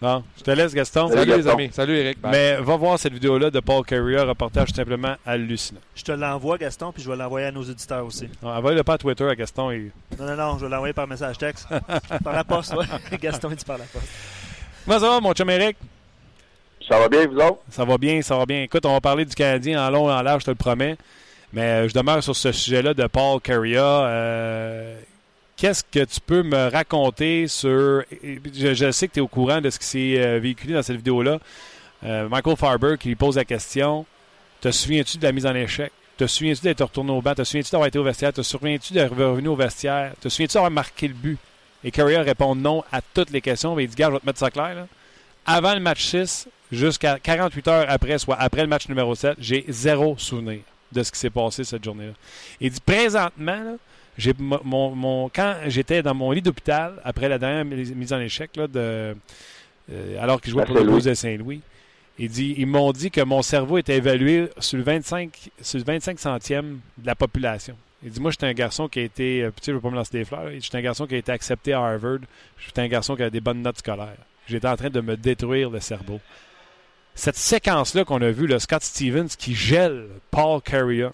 Bon, 0.00 0.22
je 0.36 0.44
te 0.44 0.50
laisse, 0.52 0.72
Gaston. 0.74 1.08
Salut, 1.08 1.30
Salut, 1.30 1.42
les 1.42 1.48
amis. 1.48 1.70
Salut. 1.72 2.14
Bye. 2.22 2.30
Mais 2.30 2.56
va 2.56 2.76
voir 2.76 2.98
cette 2.98 3.12
vidéo-là 3.12 3.50
de 3.50 3.58
Paul 3.58 3.84
Carrier, 3.84 4.18
reportage 4.18 4.68
tout 4.68 4.76
simplement 4.76 5.16
hallucinant. 5.26 5.80
Je 5.96 6.04
te 6.04 6.12
l'envoie, 6.12 6.56
Gaston, 6.56 6.92
puis 6.92 7.02
je 7.02 7.10
vais 7.10 7.16
l'envoyer 7.16 7.46
à 7.46 7.52
nos 7.52 7.62
auditeurs 7.62 8.06
aussi. 8.06 8.28
Envoie-le 8.42 8.84
pas 8.84 8.94
à 8.94 8.98
Twitter 8.98 9.28
à 9.28 9.34
Gaston. 9.34 9.72
Et... 9.72 9.90
Non, 10.16 10.26
non, 10.26 10.36
non, 10.36 10.58
je 10.58 10.66
vais 10.66 10.70
l'envoyer 10.70 10.94
par 10.94 11.08
message 11.08 11.36
texte. 11.38 11.66
par 12.24 12.32
la 12.32 12.44
poste, 12.44 12.74
ouais. 12.74 12.86
Gaston, 13.20 13.48
il 13.50 13.56
dit 13.56 13.64
par 13.64 13.78
la 13.78 13.84
poste. 13.84 14.08
Comment 14.84 15.00
ça 15.00 15.08
va, 15.08 15.20
mon 15.20 15.32
chum 15.32 15.50
Eric? 15.50 15.76
Ça 16.88 16.98
va 16.98 17.08
bien, 17.08 17.26
vous 17.26 17.36
autres? 17.36 17.58
Ça 17.68 17.84
va 17.84 17.98
bien, 17.98 18.22
ça 18.22 18.36
va 18.38 18.46
bien. 18.46 18.62
Écoute, 18.62 18.86
on 18.86 18.92
va 18.92 19.00
parler 19.00 19.24
du 19.24 19.34
Canadien 19.34 19.84
en 19.84 19.90
long 19.90 20.08
et 20.08 20.12
en 20.12 20.22
large, 20.22 20.42
je 20.42 20.46
te 20.46 20.50
le 20.52 20.56
promets. 20.56 20.96
Mais 21.52 21.62
euh, 21.62 21.88
je 21.88 21.94
demeure 21.94 22.22
sur 22.22 22.36
ce 22.36 22.52
sujet-là 22.52 22.94
de 22.94 23.06
Paul 23.08 23.40
Carrier. 23.40 23.78
Euh, 23.80 24.98
Qu'est-ce 25.58 25.82
que 25.82 26.04
tu 26.04 26.20
peux 26.20 26.44
me 26.44 26.70
raconter 26.70 27.48
sur... 27.48 28.04
Je, 28.54 28.90
sais 28.92 29.08
que 29.08 29.14
tu 29.14 29.18
es 29.18 29.22
au 29.22 29.26
courant 29.26 29.60
de 29.60 29.70
ce 29.70 29.78
qui 29.80 29.86
s'est 29.86 30.14
euh, 30.16 30.38
véhiculé 30.38 30.74
dans 30.74 30.84
cette 30.84 30.98
vidéo-là. 30.98 31.40
Euh, 32.04 32.28
Michael 32.28 32.56
Farber 32.56 32.94
qui 32.96 33.08
lui 33.08 33.16
pose 33.16 33.34
la 33.34 33.44
question. 33.44 34.06
Te 34.60 34.70
souviens-tu 34.70 35.18
de 35.18 35.24
la 35.24 35.32
mise 35.32 35.46
en 35.46 35.54
échec? 35.56 35.90
Te 36.16 36.28
souviens-tu 36.28 36.62
d'être 36.62 36.82
retourné 36.82 37.10
au 37.10 37.20
banc? 37.20 37.34
Te 37.34 37.42
souviens-tu 37.42 37.72
d'avoir 37.72 37.88
été 37.88 37.98
au 37.98 38.04
vestiaire? 38.04 38.32
Te 38.32 38.42
souviens-tu 38.42 38.92
d'être 38.92 39.12
revenu 39.12 39.48
au 39.48 39.56
vestiaire? 39.56 40.12
Te 40.20 40.28
souviens-tu 40.28 40.54
d'avoir 40.54 40.70
marqué 40.70 41.08
le 41.08 41.14
but? 41.14 41.38
Et 41.82 41.90
Carrier 41.90 42.18
répond 42.18 42.54
non 42.54 42.84
à 42.92 43.00
toutes 43.02 43.30
les 43.30 43.40
questions. 43.40 43.74
Mais 43.74 43.82
il 43.82 43.88
dit, 43.88 43.96
gars, 43.96 44.10
je 44.10 44.12
vais 44.12 44.20
te 44.20 44.26
mettre 44.26 44.38
ça 44.38 44.52
clair. 44.52 44.76
là. 44.76 44.86
Avant 45.44 45.74
le 45.74 45.80
match 45.80 46.04
6, 46.04 46.46
jusqu'à 46.70 47.18
48 47.18 47.66
heures 47.66 47.86
après, 47.88 48.16
soit 48.18 48.36
après 48.38 48.60
le 48.60 48.68
match 48.68 48.88
numéro 48.88 49.12
7, 49.12 49.34
j'ai 49.40 49.64
zéro 49.68 50.14
souvenir 50.18 50.60
de 50.92 51.02
ce 51.02 51.10
qui 51.10 51.18
s'est 51.18 51.30
passé 51.30 51.64
cette 51.64 51.82
journée-là. 51.82 52.12
Il 52.60 52.70
dit, 52.70 52.80
présentement, 52.80 53.64
là, 53.64 53.74
j'ai 54.18 54.34
mon, 54.38 54.60
mon- 54.64 54.94
mon- 54.94 55.28
quand 55.30 55.54
j'étais 55.68 56.02
dans 56.02 56.12
mon 56.14 56.30
lit 56.32 56.42
d'hôpital, 56.42 57.00
après 57.04 57.28
la 57.30 57.38
dernière 57.38 57.64
mise 57.64 58.12
en 58.12 58.20
échec, 58.20 58.54
là, 58.56 58.66
de, 58.66 59.16
euh, 59.90 60.22
alors 60.22 60.40
qu'il 60.40 60.50
jouait 60.50 60.64
À 60.64 60.66
pour 60.66 60.76
Saint-Louis. 60.76 60.92
Blues 60.92 61.04
de 61.04 61.14
Saint-Louis, 61.14 61.60
il 62.18 62.28
dit, 62.28 62.54
ils 62.58 62.66
m'ont 62.66 62.92
dit 62.92 63.10
que 63.10 63.20
mon 63.20 63.40
cerveau 63.42 63.78
était 63.78 63.96
évalué 63.96 64.48
sur 64.58 64.76
le 64.76 64.82
25, 64.82 65.50
sur 65.62 65.78
le 65.78 65.84
25 65.84 66.18
centième 66.18 66.80
de 66.98 67.06
la 67.06 67.14
population. 67.14 67.76
Il 68.02 68.10
dit, 68.10 68.20
moi, 68.20 68.30
j'étais 68.30 68.46
un 68.46 68.52
garçon 68.52 68.88
qui 68.88 68.98
a 68.98 69.02
été, 69.02 69.42
euh, 69.42 69.50
tu 69.56 69.64
sais, 69.64 69.70
je 69.72 69.76
veux 69.76 69.80
pas 69.80 69.90
me 69.90 69.94
lancer 69.96 70.18
des 70.18 70.24
fleurs, 70.24 70.50
j'étais 70.58 70.78
un 70.78 70.82
garçon 70.82 71.06
qui 71.06 71.14
a 71.14 71.18
été 71.18 71.32
accepté 71.32 71.72
à 71.72 71.80
Harvard, 71.80 72.18
j'étais 72.58 72.80
un 72.82 72.88
garçon 72.88 73.16
qui 73.16 73.22
a 73.22 73.30
des 73.30 73.40
bonnes 73.40 73.62
notes 73.62 73.78
scolaires. 73.78 74.18
J'étais 74.48 74.66
en 74.68 74.76
train 74.76 74.90
de 74.90 75.00
me 75.00 75.16
détruire 75.16 75.70
le 75.70 75.78
cerveau. 75.80 76.20
Cette 77.14 77.36
séquence-là 77.36 78.04
qu'on 78.04 78.22
a 78.22 78.30
vue, 78.30 78.46
le 78.46 78.58
Scott 78.58 78.82
Stevens 78.82 79.28
qui 79.36 79.54
gèle 79.54 80.06
Paul 80.30 80.62
Carrier, 80.62 81.08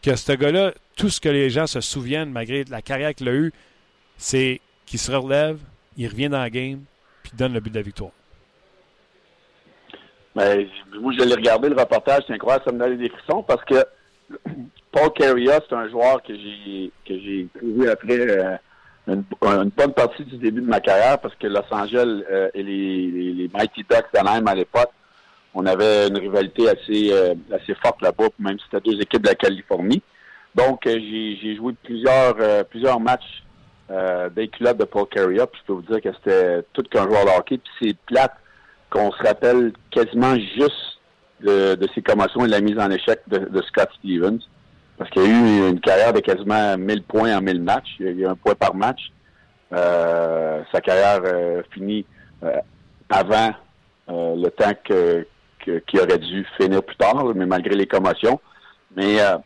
que 0.00 0.16
ce 0.16 0.32
gars-là, 0.32 0.72
tout 0.96 1.08
ce 1.08 1.20
que 1.20 1.28
les 1.28 1.50
gens 1.50 1.66
se 1.66 1.80
souviennent, 1.80 2.30
malgré 2.30 2.64
la 2.64 2.82
carrière 2.82 3.14
qu'il 3.14 3.28
a 3.28 3.32
eue, 3.32 3.52
c'est 4.16 4.60
qu'il 4.86 4.98
se 4.98 5.10
relève, 5.12 5.58
il 5.96 6.08
revient 6.08 6.28
dans 6.28 6.38
la 6.40 6.50
game, 6.50 6.82
puis 7.22 7.32
donne 7.36 7.52
le 7.52 7.60
but 7.60 7.70
de 7.70 7.76
la 7.76 7.82
victoire. 7.82 8.10
Ben, 10.34 10.66
moi, 11.00 11.12
je 11.16 11.24
l'ai 11.24 11.34
regardé 11.34 11.68
le 11.68 11.76
reportage, 11.76 12.24
c'est 12.26 12.32
incroyable, 12.32 12.64
ça 12.66 12.72
me 12.72 12.78
donnait 12.78 12.96
des 12.96 13.08
frissons 13.08 13.42
parce 13.42 13.64
que 13.64 13.84
Paul 14.92 15.12
Carrier, 15.12 15.52
c'est 15.68 15.74
un 15.74 15.88
joueur 15.88 16.22
que 16.22 16.34
j'ai 16.34 16.90
que 17.06 17.14
j'ai 17.18 17.48
trouvé 17.56 17.88
après 17.88 18.18
euh, 18.18 18.56
une, 19.06 19.24
une 19.42 19.70
bonne 19.70 19.92
partie 19.92 20.24
du 20.24 20.36
début 20.38 20.60
de 20.60 20.66
ma 20.66 20.80
carrière 20.80 21.20
parce 21.20 21.34
que 21.36 21.46
Los 21.46 21.62
Angeles 21.70 22.24
euh, 22.30 22.50
et 22.54 22.62
les, 22.62 23.10
les, 23.10 23.32
les 23.32 23.50
Mighty 23.52 23.84
Ducks 23.88 24.06
d'Anaheim 24.12 24.46
à 24.46 24.54
l'époque, 24.54 24.90
on 25.54 25.66
avait 25.66 26.08
une 26.08 26.18
rivalité 26.18 26.68
assez 26.68 27.12
euh, 27.12 27.34
assez 27.52 27.74
forte 27.74 28.02
là-bas, 28.02 28.28
même 28.38 28.58
si 28.58 28.64
c'était 28.70 28.90
deux 28.90 29.00
équipes 29.00 29.22
de 29.22 29.28
la 29.28 29.34
Californie. 29.34 30.02
Donc, 30.54 30.86
euh, 30.86 30.98
j'ai 31.00 31.56
joué 31.56 31.74
plusieurs 31.82 32.36
euh, 32.40 32.64
plusieurs 32.64 33.00
matchs 33.00 33.44
euh, 33.90 34.28
des 34.30 34.48
clubs 34.48 34.78
de 34.78 34.84
Paul 34.84 35.06
Carrier, 35.08 35.44
puis 35.50 35.60
je 35.62 35.66
peux 35.66 35.72
vous 35.74 35.82
dire 35.82 36.00
que 36.00 36.08
c'était 36.16 36.62
tout 36.72 36.82
qu'un 36.82 37.04
joueur 37.04 37.24
de 37.24 37.30
hockey, 37.30 37.58
puis 37.58 37.72
c'est 37.80 37.96
plate 38.06 38.34
qu'on 38.90 39.10
se 39.12 39.22
rappelle 39.22 39.72
quasiment 39.90 40.34
juste 40.36 40.98
de, 41.40 41.74
de 41.74 41.88
ses 41.94 42.02
commotions 42.02 42.44
et 42.44 42.46
de 42.46 42.52
la 42.52 42.60
mise 42.60 42.78
en 42.78 42.90
échec 42.90 43.20
de, 43.26 43.38
de 43.38 43.62
Scott 43.62 43.88
Stevens. 43.98 44.38
Parce 44.96 45.10
qu'il 45.10 45.22
a 45.22 45.26
eu 45.26 45.68
une 45.68 45.80
carrière 45.80 46.12
de 46.12 46.20
quasiment 46.20 46.78
1000 46.78 47.02
points 47.02 47.36
en 47.36 47.40
1000 47.40 47.60
matchs. 47.60 47.96
Il 47.98 48.06
y 48.06 48.08
a 48.08 48.12
eu 48.12 48.26
un 48.26 48.36
point 48.36 48.54
par 48.54 48.74
match. 48.74 49.10
Euh, 49.72 50.62
sa 50.72 50.80
carrière 50.80 51.20
euh, 51.24 51.62
finit 51.72 52.06
euh, 52.44 52.60
avant 53.08 53.52
euh, 54.08 54.36
le 54.36 54.50
temps 54.50 54.72
que, 54.84 55.26
qu'il 55.64 56.00
aurait 56.00 56.18
dû 56.18 56.46
finir 56.56 56.82
plus 56.82 56.96
tard, 56.96 57.24
mais 57.34 57.46
malgré 57.46 57.74
les 57.74 57.86
commotions. 57.86 58.40
Mais 58.96 59.20
euh, 59.20 59.36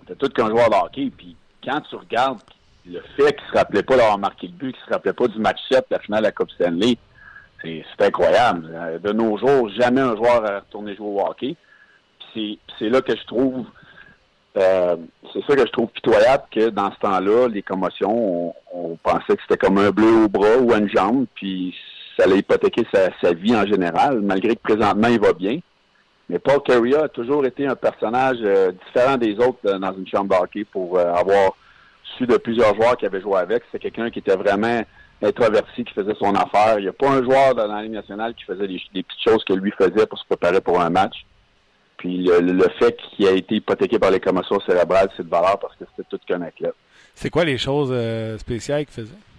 c'était 0.00 0.16
tout 0.16 0.28
qu'un 0.28 0.48
joueur 0.48 0.70
de 0.70 0.74
hockey. 0.74 1.10
Puis 1.16 1.36
quand 1.64 1.80
tu 1.82 1.96
regardes 1.96 2.40
le 2.86 3.00
fait 3.16 3.34
qu'il 3.34 3.46
se 3.52 3.56
rappelait 3.56 3.82
pas 3.82 3.96
d'avoir 3.96 4.18
marqué 4.18 4.46
le 4.46 4.52
but, 4.52 4.72
qu'il 4.72 4.84
se 4.84 4.90
rappelait 4.90 5.12
pas 5.12 5.28
du 5.28 5.38
match 5.38 5.60
7, 5.70 5.86
la 5.90 5.98
finale 6.00 6.20
de 6.20 6.26
la 6.26 6.32
Coupe 6.32 6.50
Stanley, 6.50 6.96
c'est 7.62 7.84
incroyable. 8.00 8.70
Euh, 8.74 8.98
De 8.98 9.12
nos 9.12 9.38
jours, 9.38 9.70
jamais 9.70 10.00
un 10.00 10.16
joueur 10.16 10.44
a 10.44 10.60
retourné 10.60 10.94
jouer 10.96 11.06
au 11.06 11.20
hockey. 11.20 11.56
C'est 12.34 12.88
là 12.88 13.00
que 13.00 13.16
je 13.16 13.24
trouve 13.26 13.64
euh, 14.56 14.96
c'est 15.32 15.44
ça 15.46 15.56
que 15.56 15.66
je 15.66 15.72
trouve 15.72 15.88
pitoyable 15.88 16.44
que 16.50 16.68
dans 16.68 16.92
ce 16.92 16.98
temps-là, 17.00 17.48
les 17.48 17.62
commotions, 17.62 18.54
on, 18.72 18.96
pensait 19.02 19.36
que 19.36 19.42
c'était 19.42 19.56
comme 19.56 19.78
un 19.78 19.90
bleu 19.90 20.24
au 20.24 20.28
bras 20.28 20.56
ou 20.58 20.72
une 20.72 20.88
jambe, 20.88 21.26
puis 21.34 21.74
ça 22.16 22.24
allait 22.24 22.38
hypothéquer 22.38 22.86
sa, 22.92 23.32
vie 23.32 23.54
en 23.54 23.66
général, 23.66 24.20
malgré 24.20 24.56
que 24.56 24.62
présentement 24.62 25.08
il 25.08 25.20
va 25.20 25.32
bien. 25.32 25.58
Mais 26.28 26.38
Paul 26.38 26.62
Carrier 26.62 26.96
a 26.96 27.08
toujours 27.08 27.44
été 27.44 27.66
un 27.66 27.76
personnage 27.76 28.38
euh, 28.42 28.72
différent 28.72 29.18
des 29.18 29.34
autres 29.34 29.58
euh, 29.66 29.78
dans 29.78 29.94
une 29.94 30.06
chambre 30.06 30.40
hockey 30.40 30.64
pour 30.64 30.98
euh, 30.98 31.12
avoir 31.12 31.52
su 32.16 32.26
de 32.26 32.36
plusieurs 32.38 32.74
joueurs 32.74 32.96
qui 32.96 33.04
avaient 33.04 33.20
joué 33.20 33.38
avec. 33.38 33.62
C'est 33.70 33.78
quelqu'un 33.78 34.10
qui 34.10 34.20
était 34.20 34.36
vraiment 34.36 34.82
introverti, 35.22 35.84
qui 35.84 35.92
faisait 35.92 36.14
son 36.18 36.34
affaire. 36.34 36.78
Il 36.78 36.82
n'y 36.82 36.88
a 36.88 36.92
pas 36.92 37.10
un 37.10 37.22
joueur 37.22 37.54
dans 37.54 37.66
la 37.66 37.82
Ligue 37.82 37.92
nationale 37.92 38.34
qui 38.34 38.44
faisait 38.44 38.66
des, 38.66 38.80
petites 38.92 39.22
choses 39.22 39.44
que 39.44 39.52
lui 39.52 39.70
faisait 39.72 40.06
pour 40.06 40.18
se 40.18 40.24
préparer 40.24 40.60
pour 40.60 40.80
un 40.80 40.90
match. 40.90 41.26
Puis 41.98 42.24
le, 42.24 42.68
fait 42.78 42.96
qu'il 42.96 43.26
a 43.26 43.32
été 43.32 43.56
hypothéqué 43.56 43.98
par 43.98 44.10
les 44.10 44.20
commotions 44.20 44.60
cérébrales, 44.60 45.08
c'est 45.16 45.24
de 45.24 45.30
valeur 45.30 45.58
parce 45.58 45.74
que 45.76 45.84
c'était 45.90 46.08
tout 46.10 46.20
qu'un. 46.26 46.40
C'est 47.14 47.30
quoi 47.30 47.44
les 47.44 47.56
choses 47.56 47.94
spéciales 48.38 48.84
qu'il 48.84 48.94
faisait? 48.94 49.33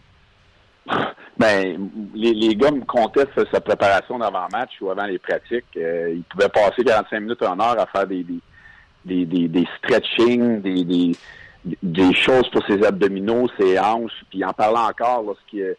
Ben, 1.38 1.90
les, 2.14 2.34
les 2.34 2.56
gars 2.56 2.72
me 2.72 2.86
comptaient 2.86 3.28
sa, 3.52 3.60
préparation 3.60 4.18
d'avant-match 4.18 4.72
ou 4.80 4.90
avant 4.90 5.06
les 5.06 5.20
pratiques. 5.20 5.66
Euh, 5.76 6.14
il 6.16 6.24
pouvait 6.24 6.48
passer 6.48 6.82
45 6.82 7.20
minutes, 7.20 7.44
en 7.44 7.60
heure 7.60 7.78
à 7.78 7.86
faire 7.88 8.08
des, 8.08 8.24
des, 8.24 8.40
des, 9.04 9.26
des, 9.26 9.48
des 9.50 9.68
des, 10.60 10.84
des, 10.86 11.12
des 11.84 12.14
choses 12.14 12.50
pour 12.52 12.66
ses 12.66 12.82
abdominaux, 12.86 13.50
ses 13.60 13.78
hanches. 13.78 14.24
Puis 14.30 14.46
en 14.46 14.54
parlait 14.54 14.80
encore 14.80 15.24
lorsqu'il 15.24 15.76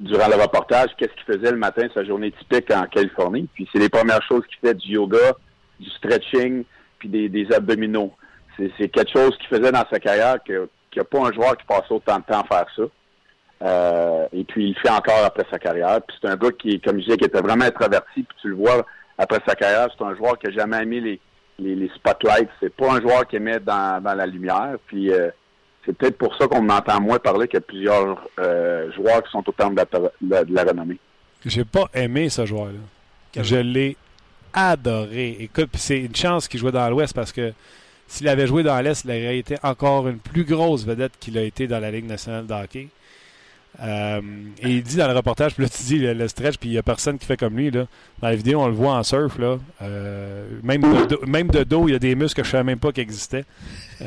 durant 0.00 0.28
le 0.28 0.40
reportage 0.40 0.90
qu'est-ce 0.96 1.12
qu'il 1.14 1.34
faisait 1.34 1.50
le 1.50 1.56
matin, 1.56 1.88
sa 1.94 2.04
journée 2.04 2.30
typique 2.32 2.70
en 2.70 2.84
Californie. 2.84 3.48
Puis 3.54 3.68
c'est 3.72 3.80
les 3.80 3.88
premières 3.88 4.22
choses 4.22 4.44
qu'il 4.46 4.58
fait 4.58 4.74
du 4.74 4.92
yoga, 4.92 5.32
du 5.80 5.90
stretching, 5.90 6.64
puis 6.98 7.08
des, 7.08 7.28
des 7.28 7.50
abdominaux. 7.52 8.12
C'est 8.56 8.88
quelque 8.88 9.10
chose 9.10 9.36
qu'il 9.38 9.48
faisait 9.48 9.72
dans 9.72 9.84
sa 9.90 9.98
carrière 9.98 10.36
qu'il 10.44 10.68
n'y 10.94 11.00
a 11.00 11.04
pas 11.04 11.26
un 11.26 11.32
joueur 11.32 11.56
qui 11.56 11.64
passe 11.64 11.90
autant 11.90 12.18
de 12.18 12.24
temps 12.24 12.42
à 12.42 12.44
faire 12.44 12.66
ça. 12.76 12.82
Euh, 13.62 14.26
et 14.32 14.44
puis 14.44 14.68
il 14.68 14.74
le 14.74 14.80
fait 14.80 14.90
encore 14.90 15.24
après 15.24 15.44
sa 15.50 15.58
carrière. 15.58 16.00
Puis 16.02 16.16
c'est 16.20 16.28
un 16.28 16.36
gars 16.36 16.50
qui, 16.52 16.80
comme 16.80 16.98
je 16.98 17.04
disais, 17.04 17.16
qui 17.16 17.24
était 17.24 17.40
vraiment 17.40 17.64
introverti. 17.64 18.22
Puis 18.22 18.36
tu 18.40 18.48
le 18.48 18.56
vois 18.56 18.86
après 19.18 19.40
sa 19.46 19.54
carrière, 19.54 19.88
c'est 19.96 20.04
un 20.04 20.14
joueur 20.16 20.38
qui 20.38 20.46
n'a 20.46 20.52
jamais 20.52 20.82
aimé 20.82 21.00
les, 21.00 21.20
les, 21.58 21.74
les 21.74 21.88
spotlights. 21.94 22.48
C'est 22.60 22.74
pas 22.74 22.92
un 22.92 23.00
joueur 23.00 23.26
qui 23.26 23.36
aimait 23.36 23.60
dans, 23.60 24.02
dans 24.02 24.14
la 24.14 24.26
lumière. 24.26 24.76
Puis 24.86 25.12
euh, 25.12 25.30
c'est 25.84 25.96
peut-être 25.96 26.16
pour 26.16 26.34
ça 26.36 26.46
qu'on 26.46 26.62
m'entend 26.62 27.00
moins 27.00 27.18
parler 27.18 27.48
qu'il 27.48 27.58
y 27.58 27.62
a 27.62 27.66
plusieurs 27.66 28.28
euh, 28.38 28.90
joueurs 28.92 29.22
qui 29.22 29.30
sont 29.30 29.46
au 29.46 29.52
terme 29.52 29.74
de 29.74 29.82
la, 30.22 30.44
de 30.44 30.54
la 30.54 30.64
renommée. 30.64 30.98
J'ai 31.44 31.64
pas 31.64 31.88
aimé 31.94 32.28
ce 32.28 32.44
joueur-là. 32.46 33.42
Je 33.42 33.56
l'ai 33.56 33.96
adoré. 34.52 35.36
Écoute, 35.40 35.70
c'est 35.74 36.00
une 36.00 36.16
chance 36.16 36.48
qu'il 36.48 36.60
jouait 36.60 36.72
dans 36.72 36.88
l'Ouest 36.90 37.14
parce 37.14 37.32
que 37.32 37.52
s'il 38.06 38.28
avait 38.28 38.46
joué 38.46 38.62
dans 38.62 38.78
l'Est, 38.80 39.04
il 39.04 39.10
aurait 39.10 39.38
été 39.38 39.56
encore 39.62 40.08
une 40.08 40.18
plus 40.18 40.44
grosse 40.44 40.84
vedette 40.84 41.12
qu'il 41.20 41.38
a 41.38 41.42
été 41.42 41.66
dans 41.66 41.78
la 41.78 41.90
Ligue 41.90 42.06
nationale 42.06 42.46
de 42.46 42.52
hockey. 42.52 42.88
Euh, 43.82 44.20
et 44.62 44.68
il 44.68 44.82
dit 44.82 44.96
dans 44.96 45.08
le 45.08 45.16
reportage, 45.16 45.54
puis 45.54 45.62
là 45.62 45.70
tu 45.70 45.82
dis 45.84 45.98
le, 45.98 46.28
stretch, 46.28 46.58
puis 46.58 46.68
il 46.68 46.72
n'y 46.72 46.78
a 46.78 46.82
personne 46.82 47.18
qui 47.18 47.26
fait 47.26 47.36
comme 47.36 47.56
lui. 47.56 47.70
Là. 47.70 47.86
Dans 48.20 48.28
la 48.28 48.34
vidéo, 48.34 48.60
on 48.60 48.66
le 48.66 48.74
voit 48.74 48.94
en 48.94 49.02
surf. 49.02 49.38
Là. 49.38 49.58
Euh, 49.82 50.46
même, 50.62 50.82
de, 50.82 51.18
même 51.26 51.48
de 51.48 51.62
dos, 51.62 51.88
il 51.88 51.92
y 51.92 51.94
a 51.94 51.98
des 51.98 52.14
muscles 52.14 52.42
que 52.42 52.44
je 52.44 52.48
ne 52.48 52.52
savais 52.52 52.64
même 52.64 52.78
pas 52.78 52.92
qu'ils 52.92 53.02
existaient. 53.02 53.44
Euh... 54.02 54.06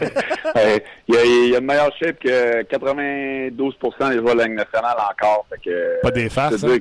il, 1.08 1.14
y 1.14 1.18
a, 1.18 1.24
il, 1.24 1.48
y 1.50 1.54
a, 1.54 1.58
une 1.58 1.66
meilleure 1.66 1.92
shape 1.98 2.20
que 2.20 2.62
92% 2.62 4.10
des 4.10 4.18
joueurs 4.18 4.34
de 4.34 4.38
la 4.38 4.46
Ligue 4.46 4.56
nationale 4.56 4.96
encore. 5.10 5.46
Fait 5.50 5.70
que, 5.70 6.00
pas 6.02 6.10
des 6.10 6.28
faces. 6.28 6.62
Hein? 6.62 6.78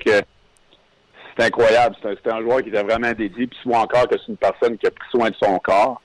c'est 1.38 1.46
incroyable. 1.46 1.96
C'est 2.02 2.28
un, 2.28 2.36
un, 2.36 2.42
joueur 2.42 2.62
qui 2.62 2.70
était 2.70 2.84
vraiment 2.84 3.12
dédié, 3.14 3.48
puis 3.48 3.58
souvent 3.64 3.82
encore 3.82 4.08
que 4.08 4.18
c'est 4.18 4.28
une 4.32 4.38
personne 4.38 4.78
qui 4.78 4.86
a 4.88 4.92
pris 4.92 5.10
soin 5.10 5.30
de 5.30 5.36
son 5.42 5.58
corps. 5.60 6.02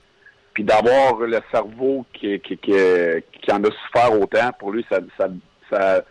Puis 0.53 0.63
d'avoir 0.63 1.19
le 1.19 1.39
cerveau 1.51 2.05
qui, 2.13 2.39
qui, 2.39 2.57
qui, 2.57 2.71
qui, 2.71 3.51
en 3.51 3.61
a 3.61 3.67
souffert 3.67 4.17
autant, 4.17 4.51
pour 4.57 4.71
lui, 4.71 4.85
ça, 4.89 4.99
ça 5.17 5.27
ça, 5.69 6.03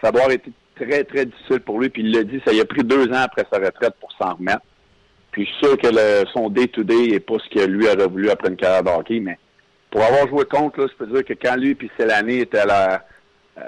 ça 0.00 0.10
doit 0.10 0.22
avoir 0.22 0.30
été 0.30 0.50
très, 0.76 1.04
très 1.04 1.26
difficile 1.26 1.60
pour 1.60 1.80
lui. 1.80 1.88
Puis 1.88 2.02
il 2.02 2.12
l'a 2.12 2.24
dit, 2.24 2.40
ça 2.44 2.52
a 2.52 2.64
pris 2.64 2.84
deux 2.84 3.08
ans 3.10 3.22
après 3.22 3.46
sa 3.52 3.58
retraite 3.58 3.94
pour 4.00 4.12
s'en 4.12 4.34
remettre. 4.34 4.62
Puis 5.30 5.46
je 5.46 5.50
suis 5.50 5.66
sûr 5.66 5.78
que 5.78 5.88
son 6.32 6.50
day-to-day 6.50 7.08
n'est 7.08 7.20
pas 7.20 7.36
ce 7.38 7.48
que 7.48 7.64
lui 7.64 7.86
aurait 7.86 8.06
voulu 8.06 8.30
après 8.30 8.48
une 8.48 8.56
carrière 8.56 8.82
de 8.82 8.90
hockey, 8.90 9.20
mais 9.20 9.38
pour 9.90 10.02
avoir 10.02 10.28
joué 10.28 10.44
contre, 10.44 10.80
là, 10.80 10.86
je 10.90 10.96
peux 10.96 11.06
dire 11.06 11.24
que 11.24 11.32
quand 11.34 11.56
lui 11.56 11.76
et 11.98 12.04
l'année 12.04 12.40
étaient 12.40 12.62
euh, 12.66 12.98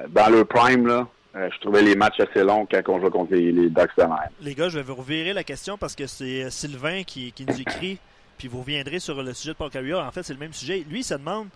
dans 0.08 0.30
le 0.30 0.44
prime, 0.44 0.86
là, 0.86 1.06
euh, 1.36 1.48
je 1.52 1.60
trouvais 1.60 1.82
les 1.82 1.96
matchs 1.96 2.20
assez 2.20 2.44
longs 2.44 2.66
quand 2.70 2.80
on 2.88 3.00
jouait 3.00 3.10
contre 3.10 3.32
les, 3.32 3.50
les 3.50 3.68
Ducks 3.68 3.96
de 3.98 4.04
mer. 4.04 4.28
Les 4.40 4.54
gars, 4.54 4.68
je 4.68 4.78
vais 4.78 4.84
vous 4.84 4.94
revirer 4.94 5.32
la 5.32 5.42
question 5.42 5.76
parce 5.76 5.94
que 5.94 6.06
c'est 6.06 6.50
Sylvain 6.50 7.02
qui, 7.02 7.32
nous 7.46 7.60
écrit, 7.60 7.98
puis 8.38 8.46
vous 8.46 8.60
reviendrez 8.60 9.00
sur 9.00 9.22
le 9.22 9.32
sujet 9.34 9.52
de 9.52 9.56
Paul 9.56 9.70
Carrier. 9.70 9.94
En 9.94 10.10
fait, 10.10 10.22
c'est 10.22 10.34
le 10.34 10.38
même 10.38 10.52
sujet. 10.52 10.84
Lui, 10.88 11.00
il 11.00 11.04
se 11.04 11.14
demande 11.14 11.48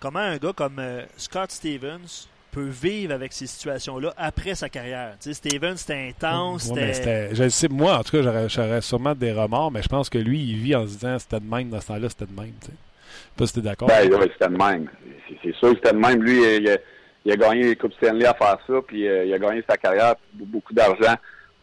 comment 0.00 0.18
un 0.18 0.36
gars 0.36 0.52
comme 0.52 0.78
euh, 0.78 1.04
Scott 1.16 1.50
Stevens 1.50 2.28
peut 2.52 2.68
vivre 2.68 3.12
avec 3.14 3.32
ces 3.32 3.46
situations-là 3.46 4.12
après 4.16 4.54
sa 4.54 4.68
carrière. 4.68 5.14
Tu 5.20 5.32
sais, 5.32 5.34
Steven, 5.34 5.76
c'était 5.76 6.10
intense. 6.10 6.70
Ouais, 6.70 7.30
je 7.32 7.48
sais, 7.48 7.68
moi, 7.68 7.98
en 7.98 8.02
tout 8.04 8.22
cas, 8.22 8.46
j'aurais 8.46 8.80
sûrement 8.82 9.14
des 9.14 9.32
remords, 9.32 9.72
mais 9.72 9.82
je 9.82 9.88
pense 9.88 10.08
que 10.10 10.18
lui, 10.18 10.38
il 10.38 10.56
vit 10.56 10.76
en 10.76 10.86
se 10.86 10.92
disant 10.92 11.18
c'était 11.18 11.40
de 11.40 11.50
même 11.50 11.70
dans 11.70 11.80
ce 11.80 11.88
temps-là, 11.88 12.08
c'était 12.10 12.26
de 12.26 12.38
même. 12.38 12.52
Tu 12.60 12.68
sais. 12.68 12.72
Pas 13.36 13.46
si 13.46 13.54
t'es 13.54 13.60
d'accord. 13.62 13.88
Ben, 13.88 14.08
oui, 14.12 14.28
c'était 14.32 14.52
de 14.52 14.56
même. 14.56 14.86
C'est 15.42 15.54
sûr 15.56 15.70
que 15.70 15.76
c'était 15.76 15.92
de 15.92 15.98
même. 15.98 16.22
Lui, 16.22 16.40
il 16.58 16.68
a, 16.68 16.76
il 17.24 17.32
a 17.32 17.36
gagné 17.36 17.62
les 17.62 17.76
Coupes 17.76 17.94
Stanley 17.94 18.26
à 18.26 18.34
faire 18.34 18.58
ça, 18.66 18.74
puis 18.86 19.08
euh, 19.08 19.24
il 19.24 19.32
a 19.32 19.38
gagné 19.38 19.64
sa 19.68 19.78
carrière, 19.78 20.14
beaucoup 20.34 20.74
d'argent 20.74 21.14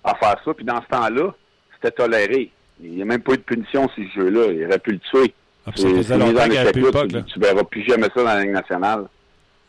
à 0.04 0.16
faire 0.16 0.42
ça. 0.44 0.54
Puis 0.56 0.66
dans 0.66 0.82
ce 0.82 0.88
temps-là, 0.88 1.34
c'était 1.76 1.92
toléré. 1.92 2.52
Il 2.82 2.96
n'y 2.96 3.02
a 3.04 3.06
même 3.06 3.22
pas 3.22 3.34
eu 3.34 3.38
de 3.38 3.44
punition 3.44 3.88
sur 3.90 4.04
ce 4.04 4.22
jeu-là. 4.22 4.52
Il 4.52 4.66
aurait 4.66 4.80
pu 4.80 4.94
le 4.94 5.00
tuer. 5.00 5.34
Ah, 5.68 5.72
longtemps 6.18 6.40
avait 6.40 6.72
plus 6.72 6.82
de 6.82 7.20
Tu, 7.20 7.34
tu 7.34 7.40
verras 7.40 7.64
plus 7.64 7.86
jamais 7.86 8.08
ça 8.16 8.24
dans 8.24 8.24
la 8.24 8.42
Ligue 8.42 8.52
nationale. 8.54 9.06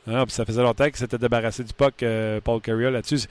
Ah, 0.09 0.25
puis 0.25 0.35
ça 0.35 0.45
faisait 0.45 0.63
longtemps 0.63 0.85
qu'il 0.85 0.97
s'était 0.97 1.19
débarrassé 1.19 1.65
du 1.65 1.73
puck, 1.73 2.03
euh, 2.03 2.41
Paul 2.43 2.61
Carrier, 2.61 2.91
là-dessus. 2.91 3.19
Tu 3.19 3.27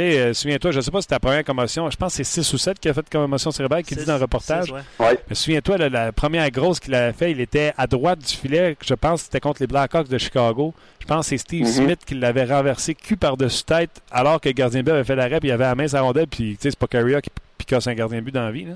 sais, 0.00 0.18
euh, 0.18 0.34
souviens-toi, 0.34 0.72
je 0.72 0.78
ne 0.78 0.82
sais 0.82 0.90
pas 0.90 0.98
si 0.98 1.02
c'était 1.04 1.14
ta 1.14 1.20
première 1.20 1.44
commotion. 1.44 1.88
Je 1.88 1.96
pense 1.96 2.16
que 2.16 2.24
c'est 2.24 2.42
6 2.42 2.52
ou 2.54 2.58
7 2.58 2.80
qui 2.80 2.88
a 2.88 2.94
fait 2.94 3.08
commotion 3.08 3.52
cérébrale, 3.52 3.84
qui 3.84 3.94
dit 3.94 4.04
dans 4.04 4.16
le 4.16 4.22
reportage. 4.22 4.72
ouais. 4.72 5.20
Mais 5.28 5.34
souviens-toi, 5.36 5.88
la 5.88 6.10
première 6.10 6.50
grosse 6.50 6.80
qu'il 6.80 6.94
avait 6.94 7.12
fait, 7.12 7.30
il 7.30 7.40
était 7.40 7.72
à 7.76 7.86
droite 7.86 8.18
du 8.18 8.34
filet. 8.34 8.76
Je 8.84 8.94
pense 8.94 9.20
que 9.20 9.24
c'était 9.26 9.38
contre 9.38 9.62
les 9.62 9.68
Blackhawks 9.68 10.08
de 10.08 10.18
Chicago. 10.18 10.74
Je 10.98 11.06
pense 11.06 11.26
que 11.26 11.30
c'est 11.30 11.38
Steve 11.38 11.66
Mm-hmm. 11.66 11.84
Smith 11.84 12.00
qui 12.04 12.14
l'avait 12.14 12.44
renversé 12.44 12.94
cul 12.94 13.16
par-dessus 13.16 13.62
tête, 13.62 14.02
alors 14.10 14.40
que 14.40 14.48
le 14.48 14.54
gardien 14.54 14.80
de 14.80 14.86
but 14.86 14.92
avait 14.92 15.04
fait 15.04 15.14
l'arrêt, 15.14 15.38
puis 15.38 15.50
il 15.50 15.52
avait 15.52 15.64
la 15.64 15.74
main 15.76 15.86
la 15.92 16.00
rondelle, 16.00 16.26
puis 16.26 16.56
tu 16.56 16.62
sais, 16.62 16.70
c'est 16.70 16.78
pas 16.78 16.88
Carrier 16.88 17.20
qui 17.22 17.30
picasse 17.56 17.86
un 17.86 17.94
gardien 17.94 18.18
de 18.18 18.24
but 18.24 18.34
dans 18.34 18.42
la 18.42 18.50
vie. 18.50 18.64
Là. 18.64 18.74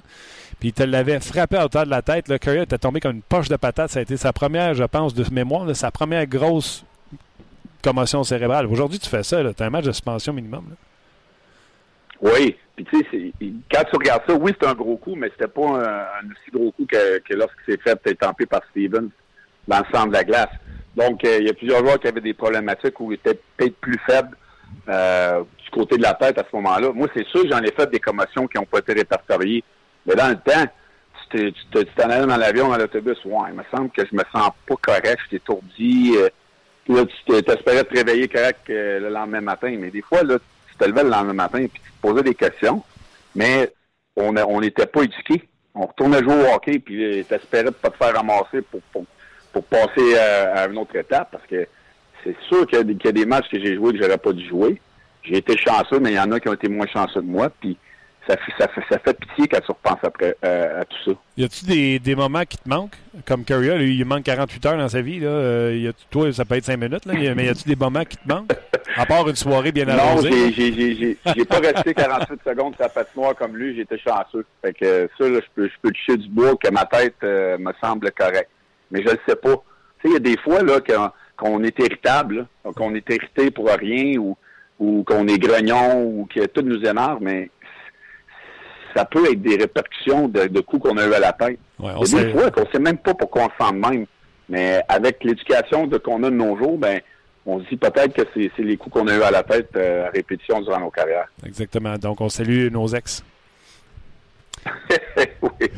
Puis 0.60 0.68
il 0.68 0.72
te 0.72 0.84
l'avait 0.84 1.18
frappé 1.18 1.56
à 1.56 1.64
hauteur 1.64 1.84
de 1.84 1.90
la 1.90 2.02
tête. 2.02 2.28
Le 2.28 2.38
Carrier 2.38 2.62
était 2.62 2.78
tombé 2.78 3.00
comme 3.00 3.16
une 3.16 3.22
poche 3.22 3.48
de 3.48 3.56
patate. 3.56 3.90
Ça 3.90 3.98
a 3.98 4.02
été 4.02 4.16
sa 4.16 4.32
première, 4.32 4.74
je 4.74 4.84
pense, 4.84 5.14
de 5.14 5.24
mémoire, 5.32 5.64
là, 5.64 5.74
sa 5.74 5.90
première 5.90 6.26
grosse 6.26 6.84
commotion 7.82 8.24
cérébrale. 8.24 8.66
Aujourd'hui, 8.66 8.98
tu 8.98 9.08
fais 9.08 9.22
ça, 9.22 9.42
tu 9.54 9.62
as 9.62 9.66
un 9.66 9.70
match 9.70 9.84
de 9.84 9.92
suspension 9.92 10.32
minimum. 10.32 10.64
Oui. 12.20 12.56
Puis 12.76 12.84
tu 12.84 12.98
sais, 13.10 13.32
quand 13.72 13.82
tu 13.90 13.96
regardes 13.96 14.22
ça, 14.28 14.34
oui, 14.34 14.52
c'est 14.60 14.68
un 14.68 14.74
gros 14.74 14.96
coup, 14.96 15.16
mais 15.16 15.30
c'était 15.30 15.50
pas 15.50 15.66
un, 15.66 16.30
aussi 16.30 16.50
gros 16.52 16.70
coup 16.72 16.86
que, 16.86 17.18
que 17.18 17.34
lorsqu'il 17.34 17.74
s'est 17.74 17.80
fait 17.82 18.10
étamper 18.12 18.46
par 18.46 18.60
Stevens 18.70 19.10
dans 19.66 19.78
le 19.78 19.84
centre 19.92 20.08
de 20.08 20.12
la 20.12 20.24
glace. 20.24 20.50
Donc, 20.94 21.24
euh, 21.24 21.38
il 21.40 21.46
y 21.46 21.50
a 21.50 21.54
plusieurs 21.54 21.80
joueurs 21.80 21.98
qui 21.98 22.08
avaient 22.08 22.20
des 22.20 22.34
problématiques 22.34 22.98
où 23.00 23.12
ils 23.12 23.16
étaient 23.16 23.38
peut-être 23.56 23.76
plus 23.76 23.98
faibles 24.06 24.36
euh, 24.88 25.42
du 25.62 25.70
côté 25.70 25.96
de 25.96 26.02
la 26.02 26.14
tête 26.14 26.38
à 26.38 26.44
ce 26.48 26.56
moment-là. 26.56 26.92
Moi, 26.92 27.08
c'est 27.14 27.26
sûr 27.26 27.42
j'en 27.50 27.62
ai 27.62 27.72
fait 27.72 27.90
des 27.90 28.00
commotions 28.00 28.46
qui 28.46 28.58
n'ont 28.58 28.64
pas 28.64 28.78
été 28.78 28.92
répertoriées. 28.92 29.64
Mais 30.06 30.14
dans 30.14 30.28
le 30.28 30.36
temps, 30.36 30.66
tu 31.30 31.52
t'en 31.72 32.10
allais 32.10 32.26
dans 32.26 32.36
l'avion, 32.36 32.68
dans 32.68 32.78
l'autobus, 32.78 33.18
ouais, 33.24 33.48
il 33.50 33.54
me 33.54 33.64
semble 33.74 33.90
que 33.90 34.02
je 34.06 34.16
me 34.16 34.22
sens 34.32 34.50
pas 34.66 34.76
correct, 34.80 35.18
je 35.30 35.36
étourdi. 35.36 36.14
Euh, 36.16 36.28
là, 36.88 37.04
tu 37.06 37.42
t'espérais 37.42 37.84
te 37.84 37.94
réveiller 37.94 38.28
correct 38.28 38.70
euh, 38.70 39.00
le 39.00 39.08
lendemain 39.08 39.40
matin. 39.40 39.74
Mais 39.78 39.90
des 39.90 40.02
fois, 40.02 40.22
là, 40.22 40.38
tu 40.38 40.76
te 40.76 40.84
levais 40.84 41.04
le 41.04 41.10
lendemain 41.10 41.34
matin 41.34 41.58
et 41.58 41.68
tu 41.68 41.80
te 41.80 41.86
posais 42.00 42.22
des 42.22 42.34
questions, 42.34 42.82
mais 43.34 43.72
on 44.16 44.60
n'était 44.60 44.86
pas 44.86 45.02
éduqués. 45.02 45.48
On 45.74 45.86
retournait 45.86 46.22
jouer 46.22 46.34
au 46.34 46.54
hockey 46.54 46.80
puis 46.80 47.24
t'espérais 47.28 47.64
de 47.64 47.70
pas 47.70 47.90
te 47.90 47.96
faire 47.96 48.14
ramasser 48.14 48.62
pour, 48.62 48.80
pour, 48.92 49.04
pour 49.52 49.64
passer 49.64 50.18
à, 50.18 50.66
une 50.66 50.78
autre 50.78 50.96
étape 50.96 51.28
parce 51.30 51.46
que 51.46 51.66
c'est 52.24 52.36
sûr 52.48 52.66
qu'il 52.66 52.90
y, 52.90 52.96
qu 52.96 53.06
y, 53.06 53.08
a 53.08 53.12
des 53.12 53.26
matchs 53.26 53.48
que 53.48 53.60
j'ai 53.60 53.76
joués 53.76 53.92
que 53.92 54.02
j'aurais 54.02 54.18
pas 54.18 54.32
dû 54.32 54.46
jouer. 54.48 54.80
J'ai 55.22 55.36
été 55.36 55.56
chanceux, 55.56 56.00
mais 56.00 56.10
il 56.10 56.16
y 56.16 56.20
en 56.20 56.32
a 56.32 56.40
qui 56.40 56.48
ont 56.48 56.54
été 56.54 56.68
moins 56.68 56.86
chanceux 56.88 57.20
que 57.20 57.26
moi. 57.26 57.48
Puis 57.60 57.76
ça 58.28 58.36
fait, 58.36 58.52
ça 58.58 58.68
fait, 58.68 58.82
ça 58.90 58.98
fait 58.98 59.18
pitié 59.18 59.48
quand 59.48 59.60
tu 59.60 59.72
repenses 59.72 60.02
après 60.02 60.36
euh, 60.44 60.82
à 60.82 60.84
tout 60.84 60.96
ça. 61.04 61.10
Y 61.38 61.44
a-tu 61.44 61.64
des, 61.64 61.98
des 61.98 62.14
moments 62.14 62.44
qui 62.44 62.58
te 62.58 62.68
manquent? 62.68 62.96
Comme 63.26 63.44
Curry, 63.44 63.78
lui, 63.78 63.96
il 63.96 64.04
manque 64.04 64.24
48 64.24 64.66
heures 64.66 64.76
dans 64.76 64.88
sa 64.88 65.00
vie. 65.00 65.20
Là. 65.20 65.28
Euh, 65.28 65.76
y 65.76 65.88
a 65.88 65.92
toi, 66.10 66.30
ça 66.32 66.44
peut 66.44 66.56
être 66.56 66.64
5 66.64 66.76
minutes, 66.76 67.06
là, 67.06 67.14
mais 67.34 67.46
y 67.46 67.48
a-tu 67.48 67.66
des 67.66 67.76
moments 67.76 68.04
qui 68.04 68.18
te 68.18 68.28
manquent? 68.28 68.52
À 68.96 69.06
part 69.06 69.28
une 69.28 69.36
soirée 69.36 69.72
bien 69.72 69.88
arrosée. 69.88 70.30
Non, 70.30 70.50
j'ai 71.36 71.44
pas 71.44 71.58
resté 71.58 71.94
48 71.94 72.40
secondes 72.44 72.74
sur 72.74 72.82
la 72.82 72.88
patinoire 72.90 73.34
comme 73.34 73.56
lui. 73.56 73.76
J'étais 73.76 73.98
chanceux. 73.98 74.44
Fait 74.62 74.74
que 74.74 75.08
ça, 75.18 75.24
je 75.26 75.40
peux, 75.54 75.68
je 75.68 75.74
peux 75.80 75.90
toucher 75.90 76.16
du 76.16 76.28
bois 76.28 76.54
que 76.62 76.70
ma 76.70 76.84
tête 76.84 77.14
euh, 77.22 77.56
me 77.58 77.72
semble 77.80 78.10
correcte. 78.12 78.50
Mais 78.90 79.02
je 79.02 79.10
le 79.10 79.18
sais 79.26 79.36
pas. 79.36 79.62
Tu 80.00 80.02
sais, 80.02 80.08
il 80.08 80.12
y 80.12 80.16
a 80.16 80.20
des 80.20 80.38
fois 80.38 80.62
là 80.62 80.80
qu'on 81.36 81.60
qu 81.60 81.66
est 81.66 81.78
irritable, 81.78 82.46
qu'on 82.76 82.94
est 82.94 83.08
irrité 83.08 83.50
pour 83.50 83.68
rien 83.68 84.18
ou, 84.18 84.36
ou 84.78 85.04
qu'on 85.04 85.26
est 85.28 85.38
grognon 85.38 86.02
ou 86.02 86.28
que 86.32 86.46
tout 86.46 86.62
nous 86.62 86.84
énerve, 86.84 87.18
mais 87.20 87.50
ça 88.94 89.04
peut 89.04 89.24
être 89.30 89.40
des 89.40 89.56
répercussions 89.56 90.28
de, 90.28 90.46
de 90.46 90.60
coups 90.60 90.82
qu'on 90.82 90.96
a 90.96 91.06
eu 91.06 91.12
à 91.12 91.20
la 91.20 91.32
tête. 91.32 91.58
Ouais, 91.78 91.92
y 91.92 92.16
a 92.16 92.24
des 92.24 92.32
fois 92.32 92.50
qu'on 92.50 92.68
sait 92.70 92.78
même 92.78 92.98
pas 92.98 93.14
pourquoi 93.14 93.44
on 93.44 93.48
se 93.48 93.66
sent 93.66 93.72
de 93.72 93.78
même. 93.78 94.06
Mais 94.48 94.82
avec 94.88 95.22
l'éducation 95.24 95.88
qu'on 95.88 96.22
a 96.22 96.30
de 96.30 96.34
nos 96.34 96.56
jours, 96.56 96.78
ben 96.78 97.00
on 97.46 97.60
se 97.60 97.68
dit 97.68 97.76
peut-être 97.76 98.12
que 98.12 98.22
c'est 98.34 98.62
les 98.62 98.76
coups 98.76 98.94
qu'on 98.94 99.06
a 99.08 99.16
eu 99.16 99.22
à 99.22 99.30
la 99.30 99.42
tête 99.42 99.70
euh, 99.76 100.06
à 100.06 100.10
répétition 100.10 100.60
durant 100.60 100.80
nos 100.80 100.90
carrières. 100.90 101.28
Exactement. 101.46 101.96
Donc 101.96 102.20
on 102.20 102.28
salue 102.28 102.70
nos 102.70 102.88
ex. 102.88 103.24
oui. 105.42 105.70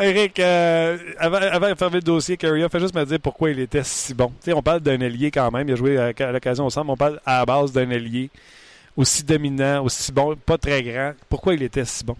Eric, 0.00 0.38
euh, 0.38 0.96
avant, 1.18 1.68
de 1.70 1.74
fermer 1.74 1.96
le 1.96 2.02
dossier, 2.02 2.36
Carrier, 2.36 2.68
fais 2.68 2.80
juste 2.80 2.94
me 2.94 3.04
dire 3.04 3.18
pourquoi 3.20 3.50
il 3.50 3.58
était 3.58 3.82
si 3.82 4.14
bon. 4.14 4.32
sais, 4.40 4.52
on 4.52 4.62
parle 4.62 4.80
d'un 4.80 5.00
ailier 5.00 5.30
quand 5.30 5.50
même, 5.50 5.68
il 5.68 5.72
a 5.72 5.76
joué 5.76 5.98
à, 5.98 6.32
l'occasion 6.32 6.66
ensemble, 6.66 6.90
on 6.90 6.96
parle 6.96 7.20
à 7.26 7.40
la 7.40 7.46
base 7.46 7.72
d'un 7.72 7.90
ailier 7.90 8.30
aussi 8.96 9.24
dominant, 9.24 9.84
aussi 9.84 10.12
bon, 10.12 10.36
pas 10.36 10.58
très 10.58 10.82
grand. 10.82 11.14
Pourquoi 11.28 11.54
il 11.54 11.62
était 11.62 11.84
si 11.84 12.04
bon? 12.04 12.16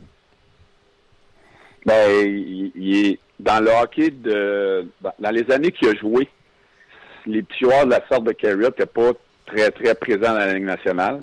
Ben, 1.87 2.27
il, 2.27 3.07
est 3.07 3.19
dans 3.39 3.63
le 3.63 3.71
hockey 3.71 4.11
de. 4.11 4.87
Dans 5.19 5.31
les 5.31 5.51
années 5.51 5.73
qu'il 5.73 5.89
a 5.89 5.95
joué, 5.95 6.29
les 7.27 7.43
petits 7.43 7.65
de 7.65 7.91
la 7.91 8.03
sorte 8.09 8.25
de 8.25 8.33
Carrier 8.33 8.65
n'étaient 8.65 8.87
pas 8.87 9.13
très, 9.47 9.71
très 9.71 9.95
présents 9.95 10.33
dans 10.33 10.39
la 10.39 10.55
Ligue 10.55 10.65
nationale. 10.65 11.21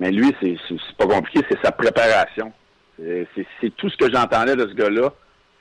Mais 0.00 0.10
lui, 0.10 0.34
c'est 0.40 0.56
pas 0.98 1.06
compliqué, 1.06 1.40
c'est 1.48 1.60
sa 1.64 1.72
préparation. 1.72 2.52
C'est 2.98 3.76
tout 3.76 3.88
ce 3.88 3.96
que 3.96 4.10
j'entendais 4.12 4.56
de 4.56 4.66
ce 4.68 4.74
gars-là 4.74 5.12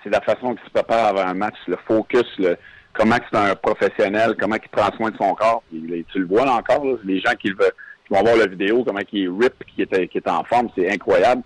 c'est 0.04 0.10
la 0.10 0.22
façon 0.22 0.56
qu'il 0.56 0.66
se 0.66 0.72
prépare 0.72 1.08
avant 1.08 1.28
un 1.28 1.34
match, 1.34 1.56
le 1.68 1.78
focus, 1.88 2.26
le, 2.38 2.58
comment 2.94 3.18
c'est 3.32 3.38
un 3.38 3.56
professionnel, 3.56 4.36
comment 4.40 4.56
il 4.56 4.70
prend 4.70 4.96
soin 4.96 5.12
de 5.12 5.18
son 5.18 5.34
corps. 5.34 5.64
Tu 5.72 6.20
le 6.20 6.26
vois 6.26 6.46
là 6.46 6.54
encore, 6.54 6.86
là, 6.86 6.96
les 7.04 7.20
gens 7.20 7.34
qui, 7.40 7.50
le, 7.50 7.56
qui 7.56 8.14
vont 8.14 8.22
voir 8.22 8.36
la 8.36 8.48
vidéo, 8.48 8.84
comment 8.84 9.00
il 9.12 9.30
rip, 9.30 9.54
qui 9.74 9.82
est, 9.82 9.94
est 9.94 10.28
en 10.28 10.44
forme, 10.44 10.70
c'est 10.76 10.90
incroyable. 10.92 11.42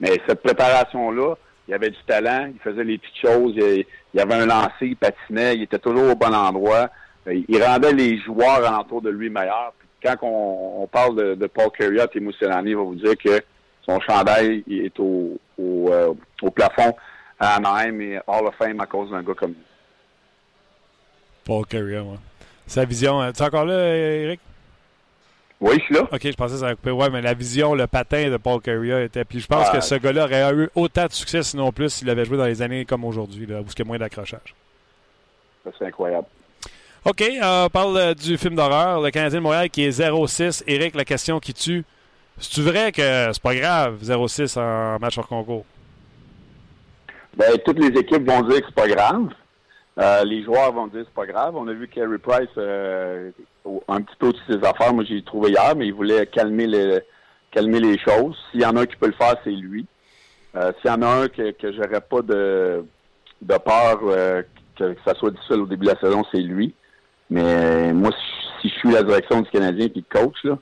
Mais 0.00 0.18
cette 0.26 0.42
préparation-là, 0.42 1.34
il 1.68 1.74
avait 1.74 1.90
du 1.90 2.02
talent, 2.06 2.50
il 2.52 2.60
faisait 2.60 2.84
les 2.84 2.98
petites 2.98 3.20
choses, 3.20 3.52
il, 3.56 3.84
il 4.12 4.20
avait 4.20 4.34
un 4.34 4.46
lancer, 4.46 4.70
il 4.82 4.96
patinait, 4.96 5.56
il 5.56 5.62
était 5.62 5.78
toujours 5.78 6.10
au 6.10 6.16
bon 6.16 6.34
endroit. 6.34 6.88
Il 7.26 7.62
rendait 7.62 7.92
les 7.92 8.18
joueurs 8.18 8.64
alentour 8.64 9.02
de 9.02 9.10
lui 9.10 9.30
meilleurs. 9.30 9.74
Quand 10.02 10.16
on, 10.22 10.82
on 10.82 10.86
parle 10.86 11.14
de, 11.16 11.34
de, 11.34 11.46
Paul 11.46 11.70
Carriot 11.78 12.06
et 12.14 12.20
Mousselani, 12.20 12.70
il 12.70 12.76
va 12.76 12.82
vous 12.82 12.94
dire 12.94 13.14
que 13.22 13.42
son 13.86 14.00
chandail 14.00 14.64
est 14.70 14.98
au, 14.98 15.38
au, 15.58 15.92
euh, 15.92 16.14
au 16.40 16.50
plafond 16.50 16.94
à 17.40 17.56
Anaheim 17.56 18.00
et 18.00 18.20
Hall 18.26 18.46
of 18.46 18.54
Fame 18.56 18.78
à 18.80 18.86
cause 18.86 19.10
d'un 19.10 19.22
gars 19.22 19.34
comme 19.34 19.52
lui. 19.52 19.64
Paul 21.44 21.66
Carriot, 21.66 22.02
ouais. 22.02 22.18
Sa 22.66 22.84
vision. 22.84 23.20
Euh, 23.20 23.32
tu 23.32 23.42
es 23.42 23.46
encore 23.46 23.64
là, 23.64 23.96
Eric? 23.96 24.40
Oui, 25.60 25.76
je 25.80 25.84
suis 25.84 25.94
là. 25.94 26.02
OK, 26.02 26.20
je 26.22 26.32
pensais 26.32 26.54
que 26.54 26.60
ça 26.60 26.66
allait 26.66 26.76
couper. 26.76 26.90
Ouais, 26.90 27.10
mais 27.10 27.20
la 27.20 27.34
vision, 27.34 27.74
le 27.74 27.86
patin 27.86 28.30
de 28.30 28.36
Paul 28.36 28.60
Carrier 28.60 29.04
était. 29.04 29.24
Puis 29.24 29.40
je 29.40 29.46
pense 29.46 29.68
que 29.70 29.80
ce 29.80 29.94
gars-là 29.96 30.24
aurait 30.24 30.54
eu 30.54 30.70
autant 30.74 31.06
de 31.06 31.12
succès, 31.12 31.42
sinon 31.42 31.72
plus, 31.72 31.90
s'il 31.90 32.08
avait 32.08 32.24
joué 32.24 32.38
dans 32.38 32.44
les 32.44 32.62
années 32.62 32.84
comme 32.84 33.04
aujourd'hui, 33.04 33.46
là, 33.46 33.60
où 33.60 33.64
il 33.64 33.78
y 33.78 33.82
a 33.82 33.84
moins 33.84 33.98
d'accrochage. 33.98 34.54
C'est 35.78 35.86
incroyable. 35.86 36.26
OK, 37.04 37.22
euh, 37.22 37.64
on 37.66 37.70
parle 37.70 37.96
euh, 37.96 38.14
du 38.14 38.36
film 38.36 38.54
d'horreur, 38.54 39.00
Le 39.00 39.10
Canadien 39.10 39.38
de 39.38 39.42
Montréal 39.42 39.70
qui 39.70 39.84
est 39.84 40.00
0-6. 40.00 40.62
Éric, 40.66 40.94
la 40.94 41.04
question 41.04 41.40
qui 41.40 41.54
tue. 41.54 41.84
C'est-tu 42.38 42.62
vrai 42.62 42.92
que 42.92 43.30
c'est 43.32 43.42
pas 43.42 43.54
grave, 43.54 44.02
0-6 44.02 44.58
en 44.58 44.98
match 44.98 45.18
hors 45.18 45.26
concours? 45.26 45.64
Ben, 47.36 47.56
toutes 47.64 47.78
les 47.78 47.98
équipes 47.98 48.28
vont 48.28 48.42
dire 48.42 48.60
que 48.60 48.66
c'est 48.66 48.74
pas 48.74 48.88
grave. 48.88 49.28
Euh, 49.98 50.24
les 50.24 50.42
joueurs 50.42 50.72
vont 50.72 50.86
dire 50.86 51.00
que 51.00 51.06
c'est 51.06 51.14
pas 51.14 51.26
grave. 51.26 51.56
On 51.56 51.68
a 51.68 51.72
vu 51.72 51.88
Carey 51.88 52.18
Price 52.18 52.48
euh, 52.58 53.30
un 53.88 54.00
petit 54.00 54.16
peu 54.18 54.32
de 54.32 54.38
ses 54.48 54.66
affaires. 54.66 54.94
Moi, 54.94 55.04
j'ai 55.04 55.22
trouvé 55.22 55.50
hier, 55.50 55.74
mais 55.76 55.86
il 55.86 55.94
voulait 55.94 56.26
calmer 56.26 56.66
les, 56.66 57.00
calmer 57.50 57.80
les 57.80 57.98
choses. 57.98 58.36
S'il 58.50 58.62
y 58.62 58.66
en 58.66 58.76
a 58.76 58.82
un 58.82 58.86
qui 58.86 58.96
peut 58.96 59.06
le 59.06 59.12
faire, 59.12 59.36
c'est 59.44 59.50
lui. 59.50 59.86
Euh, 60.56 60.72
S'il 60.80 60.90
y 60.90 60.94
en 60.94 61.02
a 61.02 61.06
un 61.06 61.28
que, 61.28 61.52
que 61.52 61.72
j'aurais 61.72 62.00
pas 62.00 62.22
de, 62.22 62.84
de 63.42 63.58
peur 63.58 64.00
euh, 64.02 64.42
que, 64.76 64.92
que, 64.92 65.00
ça 65.04 65.14
soit 65.14 65.30
difficile 65.30 65.60
au 65.60 65.66
début 65.66 65.86
de 65.86 65.92
la 65.92 66.00
saison, 66.00 66.24
c'est 66.32 66.38
lui. 66.38 66.74
Mais 67.28 67.92
moi, 67.92 68.10
si, 68.10 68.68
si 68.68 68.68
je 68.68 68.74
suis 68.80 68.90
la 68.90 69.02
direction 69.02 69.40
du 69.40 69.50
Canadien 69.50 69.86
et 69.86 69.92
le 69.94 70.20
coach, 70.20 70.36
là, 70.44 70.58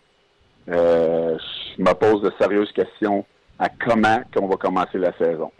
euh, 0.70 1.38
je 1.76 1.82
me 1.82 1.92
pose 1.94 2.22
de 2.22 2.32
sérieuses 2.38 2.72
questions 2.72 3.24
à 3.58 3.68
comment 3.68 4.20
qu'on 4.34 4.46
va 4.46 4.56
commencer 4.56 4.98
la 4.98 5.16
saison. 5.16 5.50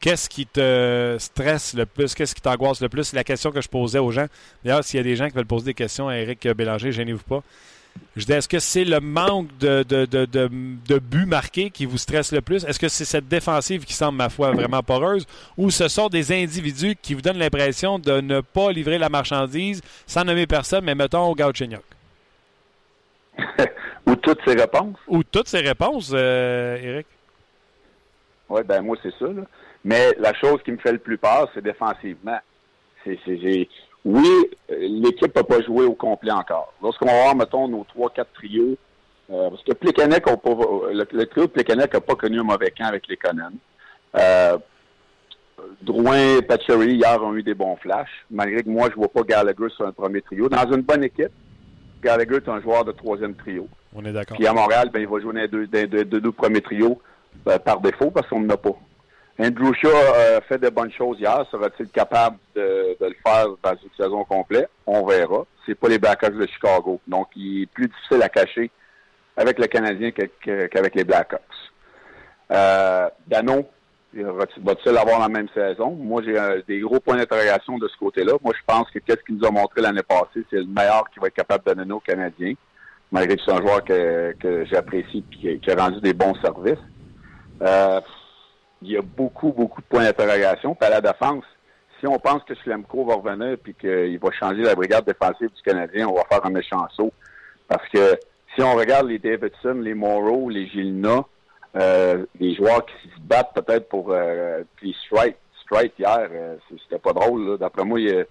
Qu'est-ce 0.00 0.30
qui 0.30 0.46
te 0.46 1.16
stresse 1.18 1.74
le 1.74 1.84
plus? 1.84 2.14
Qu'est-ce 2.14 2.34
qui 2.34 2.40
t'angoisse 2.40 2.80
le 2.80 2.88
plus? 2.88 3.04
C'est 3.04 3.16
la 3.16 3.24
question 3.24 3.52
que 3.52 3.60
je 3.60 3.68
posais 3.68 3.98
aux 3.98 4.10
gens. 4.10 4.26
D'ailleurs, 4.64 4.82
s'il 4.82 4.96
y 4.96 5.00
a 5.00 5.04
des 5.04 5.14
gens 5.14 5.28
qui 5.28 5.34
veulent 5.34 5.44
poser 5.44 5.66
des 5.66 5.74
questions 5.74 6.08
à 6.08 6.16
Eric 6.16 6.48
Bélanger, 6.48 6.90
gênez-vous 6.90 7.22
pas. 7.22 7.42
Je 8.16 8.24
dis, 8.24 8.32
est-ce 8.32 8.48
que 8.48 8.58
c'est 8.58 8.84
le 8.84 9.00
manque 9.00 9.56
de, 9.58 9.82
de, 9.82 10.06
de, 10.06 10.24
de, 10.24 10.48
de 10.88 10.98
buts 10.98 11.26
marqués 11.26 11.70
qui 11.70 11.84
vous 11.84 11.98
stresse 11.98 12.32
le 12.32 12.40
plus? 12.40 12.64
Est-ce 12.64 12.78
que 12.78 12.88
c'est 12.88 13.04
cette 13.04 13.28
défensive 13.28 13.84
qui 13.84 13.92
semble, 13.92 14.16
ma 14.16 14.28
foi, 14.30 14.52
vraiment 14.52 14.82
poreuse? 14.82 15.26
Ou 15.58 15.70
ce 15.70 15.88
sont 15.88 16.08
des 16.08 16.32
individus 16.32 16.96
qui 17.00 17.14
vous 17.14 17.20
donnent 17.20 17.38
l'impression 17.38 17.98
de 17.98 18.20
ne 18.20 18.40
pas 18.40 18.72
livrer 18.72 18.96
la 18.96 19.08
marchandise 19.08 19.82
sans 20.06 20.24
nommer 20.24 20.46
personne, 20.46 20.84
mais 20.84 20.94
mettons 20.94 21.26
au 21.28 21.34
Gauchignac? 21.34 21.82
Ou 24.06 24.16
toutes 24.16 24.40
ces 24.46 24.54
réponses? 24.54 24.96
Ou 25.06 25.22
toutes 25.22 25.48
ces 25.48 25.60
réponses, 25.60 26.10
euh, 26.14 26.76
Eric? 26.82 27.06
Oui, 28.48 28.62
ben 28.66 28.82
moi, 28.82 28.96
c'est 29.02 29.14
ça. 29.18 29.26
Là. 29.26 29.42
Mais 29.84 30.14
la 30.18 30.34
chose 30.34 30.62
qui 30.62 30.72
me 30.72 30.78
fait 30.78 30.92
le 30.92 30.98
plus 30.98 31.18
peur, 31.18 31.50
c'est 31.54 31.62
défensivement. 31.62 32.38
C'est, 33.04 33.18
c'est, 33.24 33.68
oui, 34.04 34.28
l'équipe 34.68 35.34
n'a 35.34 35.42
pas 35.42 35.60
joué 35.62 35.84
au 35.84 35.94
complet 35.94 36.32
encore. 36.32 36.72
Lorsqu'on 36.82 37.06
va 37.06 37.22
voir, 37.22 37.36
mettons, 37.36 37.68
nos 37.68 37.84
trois, 37.84 38.10
quatre 38.10 38.32
trios, 38.34 38.76
euh, 39.30 39.50
parce 39.50 39.62
que 39.62 39.72
Plekanec, 39.72 40.24
le, 40.26 41.06
le 41.10 41.26
trio 41.26 41.46
de 41.46 41.50
Plekanec 41.50 41.92
n'a 41.94 42.00
pas 42.00 42.14
connu 42.14 42.40
un 42.40 42.44
mauvais 42.44 42.70
camp 42.70 42.86
avec 42.86 43.06
les 43.08 43.16
Conan. 43.16 43.52
Euh, 44.16 44.58
Drouin 45.82 46.38
et 46.38 46.42
Patchery, 46.42 46.94
hier, 46.94 47.22
ont 47.22 47.34
eu 47.34 47.42
des 47.42 47.54
bons 47.54 47.76
flashs, 47.76 48.24
malgré 48.30 48.62
que 48.62 48.68
moi, 48.68 48.86
je 48.86 48.92
ne 48.92 48.96
vois 48.96 49.08
pas 49.08 49.22
Gallagher 49.22 49.68
sur 49.76 49.86
un 49.86 49.92
premier 49.92 50.22
trio. 50.22 50.48
Dans 50.48 50.70
une 50.72 50.82
bonne 50.82 51.04
équipe, 51.04 51.32
Gallagher 52.02 52.36
est 52.36 52.48
un 52.48 52.60
joueur 52.60 52.84
de 52.84 52.92
troisième 52.92 53.34
trio. 53.34 53.68
On 53.94 54.04
est 54.04 54.12
d'accord. 54.12 54.36
Puis 54.36 54.46
à 54.46 54.52
Montréal, 54.52 54.90
ben, 54.92 55.00
il 55.00 55.08
va 55.08 55.20
jouer 55.20 55.34
dans 55.34 55.40
les 55.40 55.48
deux, 55.48 55.66
dans 55.66 55.86
deux, 55.86 56.04
deux, 56.04 56.20
deux 56.20 56.32
premiers 56.32 56.62
trios 56.62 57.00
ben, 57.44 57.58
par 57.58 57.80
défaut 57.80 58.10
parce 58.10 58.26
qu'on 58.28 58.40
n'en 58.40 58.54
a 58.54 58.56
pas. 58.56 58.74
Andrew 59.40 59.72
Shaw 59.72 59.88
a 59.88 60.40
fait 60.42 60.58
de 60.58 60.68
bonnes 60.68 60.92
choses 60.92 61.18
hier. 61.18 61.46
Sera-t-il 61.50 61.88
capable 61.88 62.36
de, 62.54 62.96
de, 63.00 63.06
le 63.06 63.16
faire 63.24 63.46
dans 63.62 63.72
une 63.72 63.90
saison 63.96 64.22
complète? 64.24 64.68
On 64.86 65.06
verra. 65.06 65.46
C'est 65.64 65.74
pas 65.74 65.88
les 65.88 65.98
Blackhawks 65.98 66.36
de 66.36 66.46
Chicago. 66.46 67.00
Donc, 67.08 67.28
il 67.36 67.62
est 67.62 67.66
plus 67.66 67.88
difficile 67.88 68.22
à 68.22 68.28
cacher 68.28 68.70
avec 69.38 69.58
le 69.58 69.66
Canadien 69.66 70.10
qu'avec 70.10 70.94
les 70.94 71.04
Blackhawks. 71.04 71.40
Euh, 72.52 73.08
Dano, 73.26 73.64
va-t-il 74.12 74.98
avoir 74.98 75.20
la 75.20 75.28
même 75.28 75.48
saison? 75.54 75.92
Moi, 75.92 76.22
j'ai 76.22 76.36
des 76.68 76.80
gros 76.80 77.00
points 77.00 77.16
d'interrogation 77.16 77.78
de 77.78 77.88
ce 77.88 77.96
côté-là. 77.96 78.34
Moi, 78.42 78.52
je 78.54 78.64
pense 78.66 78.90
que 78.90 78.98
qu'est-ce 78.98 79.24
qu'il 79.24 79.36
nous 79.36 79.46
a 79.46 79.50
montré 79.50 79.80
l'année 79.80 80.02
passée, 80.02 80.44
c'est 80.50 80.56
le 80.56 80.66
meilleur 80.66 81.08
qui 81.14 81.18
va 81.18 81.28
être 81.28 81.34
capable 81.34 81.64
de 81.64 81.72
donner 81.74 81.92
aux 81.92 82.00
Canadiens, 82.00 82.52
malgré 83.10 83.36
que 83.36 83.42
c'est 83.46 83.52
un 83.52 83.62
joueur 83.62 83.82
que, 83.84 84.32
que 84.38 84.66
j'apprécie 84.66 85.24
et 85.32 85.36
qui, 85.36 85.60
qui, 85.60 85.70
a 85.70 85.76
rendu 85.76 86.00
des 86.00 86.12
bons 86.12 86.34
services. 86.42 86.84
Euh, 87.62 88.00
il 88.82 88.92
y 88.92 88.96
a 88.96 89.02
beaucoup, 89.02 89.52
beaucoup 89.52 89.80
de 89.80 89.86
points 89.86 90.04
d'interrogation. 90.04 90.74
Puis 90.74 90.86
à 90.86 90.90
la 90.90 91.00
défense, 91.00 91.44
si 91.98 92.06
on 92.06 92.18
pense 92.18 92.42
que 92.44 92.54
Schlemko 92.54 93.04
va 93.04 93.16
revenir 93.16 93.58
puis 93.58 93.74
qu'il 93.74 94.18
va 94.18 94.30
changer 94.32 94.62
la 94.62 94.74
brigade 94.74 95.04
défensive 95.04 95.50
du 95.50 95.62
Canadien, 95.62 96.08
on 96.08 96.14
va 96.14 96.24
faire 96.24 96.44
un 96.44 96.50
méchant 96.50 96.86
saut. 96.96 97.12
Parce 97.68 97.86
que 97.88 98.18
si 98.54 98.62
on 98.62 98.74
regarde 98.74 99.08
les 99.08 99.18
Davidson, 99.18 99.80
les 99.80 99.94
Morrow, 99.94 100.48
les 100.48 100.66
Gilna, 100.66 101.24
euh, 101.76 102.24
les 102.40 102.54
joueurs 102.54 102.84
qui 102.86 103.08
se 103.14 103.20
battent 103.20 103.54
peut-être 103.54 103.88
pour 103.88 104.10
euh, 104.10 104.62
puis 104.76 104.96
Strike, 105.06 105.36
Strike 105.62 105.92
hier, 105.98 106.28
euh, 106.32 106.56
c'était 106.82 106.98
pas 106.98 107.12
drôle. 107.12 107.58
D'après 107.58 107.84
moi, 107.84 108.00
il, 108.00 108.26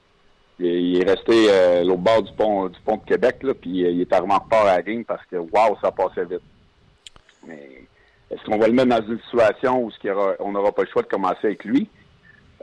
il, 0.60 1.02
est 1.02 1.10
resté 1.10 1.48
euh, 1.50 1.84
l'autre 1.84 2.02
bord 2.02 2.24
du 2.24 2.34
pont 2.34 2.68
du 2.68 2.80
pont 2.82 2.98
de 2.98 3.06
Québec, 3.06 3.38
là, 3.44 3.54
puis 3.54 3.70
il 3.70 4.02
est 4.02 4.14
arrivé 4.14 4.34
en 4.34 4.58
à 4.58 4.66
la 4.66 4.82
game 4.82 5.06
parce 5.06 5.26
que 5.28 5.38
waouh, 5.38 5.78
ça 5.82 5.92
passait 5.92 6.26
vite. 6.26 6.42
Mais 7.48 7.84
est-ce 8.32 8.44
qu'on 8.44 8.58
va 8.58 8.68
le 8.68 8.74
mettre 8.74 8.90
dans 8.90 9.08
une 9.08 9.20
situation 9.22 9.84
où 9.84 9.92
on 10.40 10.52
n'aura 10.52 10.72
pas 10.72 10.84
le 10.84 10.90
choix 10.90 11.02
de 11.02 11.08
commencer 11.08 11.40
avec 11.46 11.64
lui? 11.64 11.90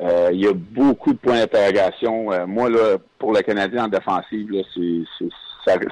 Euh, 0.01 0.31
il 0.33 0.41
y 0.41 0.47
a 0.47 0.53
beaucoup 0.53 1.13
de 1.13 1.19
points 1.19 1.39
d'interrogation. 1.39 2.31
Euh, 2.33 2.47
moi, 2.47 2.69
là, 2.69 2.99
pour 3.19 3.33
le 3.33 3.41
Canadien 3.41 3.87
en 3.87 3.89
défensive, 3.89 4.51
là, 4.51 4.63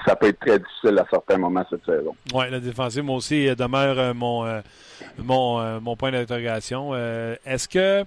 ça, 0.06 0.16
peut 0.16 0.28
être 0.28 0.38
très 0.40 0.58
difficile 0.58 0.98
à 0.98 1.06
certains 1.10 1.38
moments 1.38 1.64
cette 1.70 1.84
saison. 1.84 2.14
Oui, 2.34 2.44
la 2.50 2.60
défensive, 2.60 3.02
moi 3.02 3.16
aussi, 3.16 3.46
demeure 3.56 3.98
euh, 3.98 4.14
mon, 4.14 4.44
euh, 4.44 4.60
mon, 5.18 5.80
mon 5.80 5.96
point 5.96 6.12
d'interrogation. 6.12 6.94
est-ce 6.94 7.66
que 7.66 8.04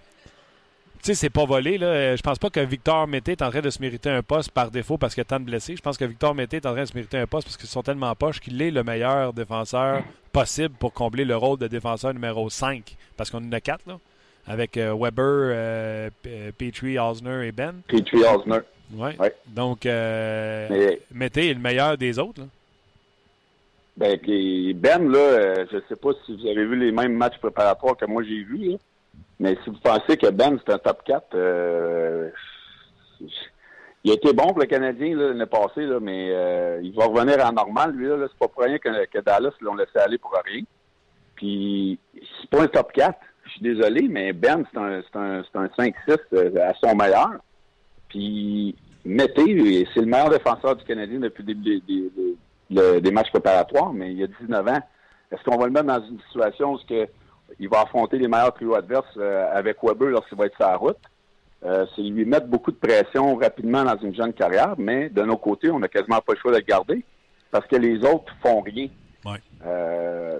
tu 0.97 1.05
sais, 1.05 1.13
c'est 1.13 1.29
pas 1.29 1.45
volé. 1.45 1.77
Là. 1.77 2.15
Je 2.15 2.21
pense 2.21 2.39
pas 2.39 2.49
que 2.49 2.59
Victor 2.59 3.07
Mété 3.07 3.33
est 3.33 3.41
en 3.41 3.49
train 3.49 3.61
de 3.61 3.69
se 3.69 3.81
mériter 3.81 4.09
un 4.09 4.21
poste 4.21 4.51
par 4.51 4.71
défaut 4.71 4.97
parce 4.97 5.13
qu'il 5.13 5.21
y 5.21 5.25
a 5.25 5.25
tant 5.25 5.39
de 5.39 5.45
blessés. 5.45 5.75
Je 5.75 5.81
pense 5.81 5.97
que 5.97 6.05
Victor 6.05 6.35
Mété 6.35 6.57
est 6.57 6.65
en 6.65 6.73
train 6.73 6.83
de 6.83 6.87
se 6.87 6.93
mériter 6.93 7.17
un 7.17 7.27
poste 7.27 7.47
parce 7.47 7.57
qu'ils 7.57 7.69
sont 7.69 7.83
tellement 7.83 8.13
poches 8.15 8.39
qu'il 8.39 8.61
est 8.61 8.71
le 8.71 8.83
meilleur 8.83 9.33
défenseur 9.33 10.03
possible 10.31 10.75
pour 10.79 10.93
combler 10.93 11.25
le 11.25 11.35
rôle 11.35 11.57
de 11.57 11.67
défenseur 11.67 12.13
numéro 12.13 12.49
5. 12.49 12.95
Parce 13.15 13.29
qu'on 13.29 13.39
en 13.39 13.51
a 13.51 13.61
quatre, 13.61 13.87
là. 13.87 13.99
Avec 14.45 14.77
euh, 14.77 14.95
Weber, 14.97 15.23
euh, 15.25 16.09
Petrie, 16.57 16.97
Osner 16.97 17.47
et 17.47 17.51
Ben. 17.51 17.81
Petrie, 17.87 18.23
Osner. 18.23 18.59
Ouais. 18.93 19.17
ouais. 19.19 19.35
Donc, 19.47 19.85
euh, 19.85 20.67
Mais... 20.69 21.01
Mété 21.11 21.49
est 21.49 21.53
le 21.53 21.59
meilleur 21.59 21.97
des 21.97 22.17
autres. 22.17 22.41
Là. 22.41 22.47
Ben, 23.97 24.17
Ben, 24.75 25.11
là, 25.11 25.65
je 25.71 25.77
sais 25.89 25.95
pas 25.95 26.11
si 26.25 26.37
vous 26.37 26.47
avez 26.47 26.65
vu 26.65 26.77
les 26.77 26.91
mêmes 26.91 27.13
matchs 27.13 27.37
préparatoires 27.39 27.97
que 27.97 28.05
moi 28.05 28.23
j'ai 28.23 28.43
vus. 28.43 28.71
Là. 28.71 28.77
Mais 29.39 29.57
si 29.63 29.69
vous 29.69 29.77
pensez 29.83 30.17
que 30.17 30.29
Ben, 30.31 30.59
c'est 30.65 30.73
un 30.73 30.79
top 30.79 31.03
4, 31.03 31.27
euh, 31.35 32.29
il 34.03 34.11
a 34.11 34.13
été 34.13 34.33
bon 34.33 34.47
pour 34.47 34.59
le 34.59 34.65
Canadien 34.65 35.15
l'année 35.15 35.45
passée, 35.45 35.85
là, 35.85 35.99
mais 35.99 36.29
euh, 36.31 36.79
il 36.81 36.93
va 36.95 37.05
revenir 37.05 37.45
en 37.45 37.51
normal, 37.51 37.91
lui. 37.91 38.07
Là, 38.07 38.27
c'est 38.27 38.39
pas 38.39 38.47
pour 38.47 38.63
rien 38.63 38.79
que, 38.79 39.19
Dallas 39.19 39.51
l'ont 39.61 39.75
laissé 39.75 39.97
aller 39.97 40.17
pour 40.17 40.33
rien. 40.45 40.63
Puis, 41.35 41.99
c'est 42.41 42.49
pas 42.49 42.63
un 42.63 42.67
top 42.67 42.91
4. 42.93 43.19
Je 43.45 43.51
suis 43.51 43.61
désolé, 43.61 44.07
mais 44.09 44.33
Ben, 44.33 44.63
c'est 44.71 44.79
un, 44.79 45.01
c'est 45.01 45.19
un, 45.19 45.43
c'est 45.43 45.59
un 45.59 45.67
5-6 45.67 46.17
euh, 46.33 46.69
à 46.69 46.73
son 46.75 46.95
meilleur. 46.95 47.33
Puis, 48.09 48.75
Mété, 49.05 49.87
c'est 49.93 50.01
le 50.01 50.07
meilleur 50.07 50.29
défenseur 50.29 50.75
du 50.75 50.83
Canadien 50.83 51.19
depuis 51.19 51.43
le 51.43 51.53
début 51.53 51.79
des, 51.79 51.81
des, 51.87 52.11
des, 52.69 53.01
des 53.01 53.11
matchs 53.11 53.29
préparatoires, 53.29 53.93
mais 53.93 54.11
il 54.11 54.17
y 54.17 54.23
a 54.23 54.27
19 54.27 54.67
ans. 54.67 54.79
Est-ce 55.31 55.43
qu'on 55.43 55.57
va 55.57 55.65
le 55.65 55.71
mettre 55.71 55.85
dans 55.85 56.03
une 56.03 56.19
situation 56.27 56.73
où 56.73 56.77
que 56.77 57.07
il 57.59 57.69
va 57.69 57.81
affronter 57.81 58.17
les 58.17 58.27
meilleurs 58.27 58.53
trios 58.53 58.75
adverses 58.75 59.05
euh, 59.17 59.49
avec 59.53 59.77
Weber 59.83 60.09
lorsqu'il 60.09 60.37
va 60.37 60.45
être 60.45 60.55
sur 60.55 60.67
la 60.67 60.75
route. 60.75 60.97
Euh, 61.65 61.85
c'est 61.95 62.01
lui 62.01 62.25
mettre 62.25 62.47
beaucoup 62.47 62.71
de 62.71 62.77
pression 62.77 63.35
rapidement 63.35 63.83
dans 63.83 63.97
une 63.97 64.15
jeune 64.15 64.33
carrière, 64.33 64.75
mais 64.77 65.09
de 65.09 65.23
nos 65.23 65.37
côtés, 65.37 65.71
on 65.71 65.79
n'a 65.79 65.87
quasiment 65.87 66.21
pas 66.21 66.33
le 66.33 66.39
choix 66.39 66.51
de 66.51 66.57
le 66.57 66.63
garder 66.63 67.03
parce 67.49 67.65
que 67.65 67.75
les 67.75 67.97
autres 68.03 68.31
font 68.41 68.61
rien. 68.61 68.87
Ouais. 69.25 69.41
Euh, 69.65 70.39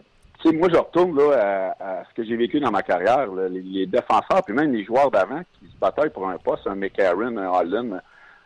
moi, 0.53 0.69
je 0.71 0.77
retourne 0.77 1.17
là, 1.17 1.73
à, 1.79 1.99
à 1.99 2.03
ce 2.05 2.13
que 2.13 2.23
j'ai 2.23 2.37
vécu 2.37 2.59
dans 2.59 2.71
ma 2.71 2.83
carrière. 2.83 3.27
Là, 3.27 3.49
les, 3.49 3.61
les, 3.61 3.85
défenseurs, 3.85 4.43
puis 4.45 4.53
même 4.53 4.71
les 4.71 4.85
joueurs 4.85 5.11
d'avant 5.11 5.41
qui 5.59 5.65
se 5.65 5.77
bataillent 5.77 6.11
pour 6.11 6.29
un 6.29 6.37
poste, 6.37 6.67
un 6.67 6.75
McCarron, 6.75 7.37
un 7.37 7.49
Holland, 7.49 8.01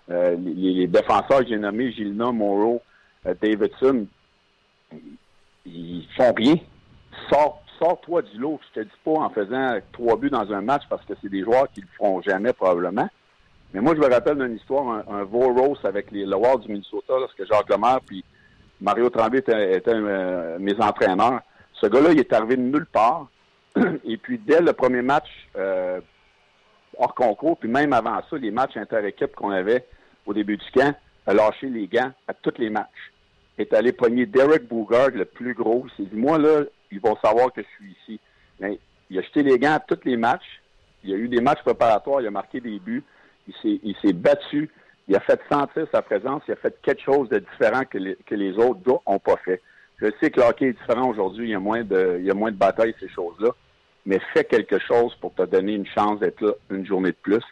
les, 0.08 0.36
les, 0.38 0.88
défenseurs 0.88 1.40
que 1.42 1.48
j'ai 1.48 1.58
nommés, 1.58 1.92
Gilna, 1.92 2.32
Morrow, 2.32 2.82
Davidson, 3.24 4.08
ils 5.66 6.08
font 6.16 6.34
rien. 6.34 6.56
Sors, 7.30 7.61
sors-toi 7.82 8.22
du 8.22 8.38
lot. 8.38 8.60
Je 8.70 8.82
te 8.82 8.86
dis 8.86 9.00
pas 9.04 9.12
en 9.12 9.30
faisant 9.30 9.78
trois 9.92 10.18
buts 10.18 10.30
dans 10.30 10.52
un 10.52 10.62
match 10.62 10.84
parce 10.90 11.04
que 11.06 11.14
c'est 11.22 11.30
des 11.30 11.44
joueurs 11.44 11.68
qui 11.74 11.82
le 11.82 11.88
feront 11.98 12.22
jamais 12.22 12.54
probablement. 12.54 13.10
Mais 13.74 13.82
moi, 13.82 13.96
je 13.96 14.02
me 14.02 14.08
rappelle 14.08 14.38
d'une 14.38 14.56
histoire, 14.56 14.88
un, 14.88 15.04
un 15.08 15.24
Voros 15.24 15.78
avec 15.84 16.12
les, 16.12 16.26
le 16.26 16.36
Wild 16.36 16.62
du 16.62 16.72
Minnesota, 16.72 17.14
lorsque 17.20 17.46
Jacques 17.46 17.70
Lemaire 17.70 18.00
puis 18.06 18.24
Mario 18.82 19.10
Tremblay 19.10 19.40
étaient, 19.40 19.82
euh, 19.88 20.58
mes 20.60 20.76
entraîneurs. 20.82 21.42
Ce 21.74 21.88
gars-là, 21.88 22.12
il 22.12 22.20
est 22.20 22.34
arrivé 22.34 22.58
de 22.58 22.62
nulle 22.62 22.86
part. 22.86 23.28
Et 24.04 24.18
puis, 24.18 24.38
dès 24.38 24.60
le 24.60 24.74
premier 24.74 25.02
match 25.02 25.30
euh, 25.56 26.02
hors 26.98 27.16
concours, 27.16 27.58
puis 27.58 27.70
même 27.70 27.94
avant 27.94 28.22
ça, 28.30 28.38
les 28.38 28.52
matchs 28.52 28.76
inter-équipe 28.76 29.36
qu'on 29.36 29.52
avait 29.52 29.88
au 30.26 30.34
début 30.34 30.58
du 30.58 30.72
camp, 30.72 30.94
a 31.26 31.34
lâché 31.34 31.68
les 31.68 31.88
gants 31.88 32.12
à 32.28 32.34
tous 32.34 32.58
les 32.58 32.70
matchs. 32.70 33.12
Est 33.58 33.74
allé 33.74 33.92
pogner 33.92 34.26
Derek 34.26 34.68
Bougard, 34.68 35.12
le 35.14 35.26
plus 35.26 35.54
gros. 35.54 35.86
Il 35.86 36.04
s'est 36.06 36.10
dit, 36.10 36.20
moi, 36.20 36.38
là, 36.38 36.64
ils 36.92 37.00
vont 37.00 37.18
savoir 37.24 37.52
que 37.52 37.62
je 37.62 37.68
suis 37.68 37.98
ici. 38.02 38.20
Mais 38.60 38.80
il 39.10 39.20
a 39.20 39.22
jeté 39.22 39.44
les 39.44 39.58
gants 39.60 39.74
à 39.74 39.80
tous 39.80 40.00
les 40.06 40.18
matchs. 40.18 40.62
Il 41.04 41.14
a 41.14 41.18
eu 41.18 41.28
des 41.28 41.42
matchs 41.42 41.62
préparatoires, 41.64 42.22
il 42.22 42.28
a 42.28 42.32
marqué 42.32 42.62
des 42.62 42.80
buts. 42.80 43.04
Il 43.64 43.96
s'est 44.02 44.14
battu. 44.14 44.70
Il 45.08 45.16
a 45.16 45.20
fait 45.20 45.42
sentir 45.52 45.88
sa 45.92 46.02
présence. 46.02 46.44
Il 46.48 46.54
a 46.54 46.56
fait 46.56 46.76
quelque 46.82 47.02
chose 47.04 47.28
de 47.30 47.40
différent 47.40 47.84
que 47.90 47.98
les, 47.98 48.58
autres 48.58 48.80
n'ont 49.08 49.20
pas 49.20 49.38
fait. 49.38 49.62
Je 50.00 50.08
sais 50.20 50.32
que 50.32 50.40
le 50.40 50.48
hockey 50.48 50.68
est 50.68 50.74
différent 50.74 51.10
aujourd'hui. 51.10 51.48
Il 51.48 51.52
y 51.52 51.56
a 51.56 51.60
moins 51.60 51.84
de, 51.84 52.52
batailles, 52.52 52.96
ces 53.00 53.10
choses-là. 53.10 53.50
Mais 54.06 54.20
fais 54.34 54.46
quelque 54.46 54.80
chose 54.80 55.14
pour 55.16 55.34
te 55.34 55.44
donner 55.44 55.74
une 55.74 55.86
chance 55.86 56.20
d'être 56.20 56.42
là 56.42 56.54
une 56.72 56.86
journée 56.86 57.12
de 57.12 57.18
plus. 57.22 57.44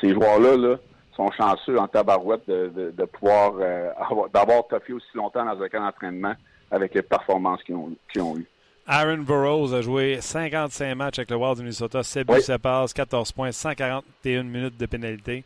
ces 0.00 0.12
joueurs-là, 0.12 0.56
là, 0.56 0.76
sont 1.14 1.30
chanceux 1.32 1.78
en 1.78 1.86
tabarouette 1.86 2.48
de, 2.48 3.04
pouvoir 3.04 3.52
euh, 3.60 3.90
d'avoir 4.34 4.66
toffé 4.66 4.92
aussi 4.92 5.06
longtemps 5.14 5.44
dans 5.44 5.62
un 5.62 5.68
camp 5.68 5.84
d'entraînement 5.84 6.34
avec 6.70 6.94
les 6.94 7.02
performances 7.02 7.62
qu'ils 7.62 7.76
ont 7.76 8.36
eues. 8.36 8.46
Aaron 8.86 9.18
Burroughs 9.18 9.72
a 9.72 9.80
joué 9.80 10.20
55 10.20 10.94
matchs 10.94 11.18
avec 11.20 11.30
le 11.30 11.36
Wild 11.36 11.56
du 11.56 11.62
Minnesota, 11.62 12.02
7 12.02 12.26
buts, 12.26 12.40
7 12.40 12.60
passes, 12.60 12.92
14 12.92 13.30
points, 13.32 13.52
141 13.52 14.42
minutes 14.42 14.76
de 14.76 14.86
pénalité. 14.86 15.44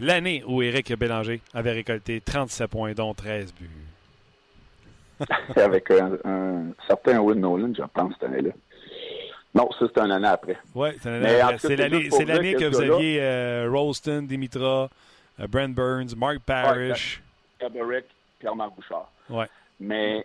L'année 0.00 0.42
où 0.46 0.62
Éric 0.62 0.96
Bélanger 0.96 1.40
avait 1.52 1.72
récolté 1.72 2.20
37 2.20 2.70
points, 2.70 2.92
dont 2.92 3.12
13 3.12 3.52
buts. 3.52 3.70
avec 5.56 5.90
un, 5.90 6.72
certain 6.86 7.18
Will 7.18 7.38
Nolan, 7.40 7.72
je 7.76 7.82
pense, 7.92 8.14
cette 8.14 8.30
année-là. 8.30 8.50
Non, 9.54 9.68
ça, 9.72 9.86
c'était 9.86 10.00
un 10.00 10.10
année 10.10 10.28
après. 10.28 10.56
Oui, 10.74 10.90
c'est 11.02 11.10
l'année 11.10 11.40
après. 11.40 11.58
C'est 11.58 12.24
l'année 12.24 12.54
que, 12.54 12.64
vous 12.66 12.80
aviez 12.80 13.18
euh, 13.20 13.68
Rolston, 13.70 14.22
Dimitra, 14.22 14.88
euh, 15.40 15.46
Brent 15.48 15.74
Burns, 15.74 16.14
Mark 16.16 16.38
Parrish. 16.46 17.20
Ouais, 17.60 18.04
Pierre-Marc 18.38 18.76
Bouchard. 18.76 19.10
Ouais. 19.28 19.46
Mais 19.80 20.24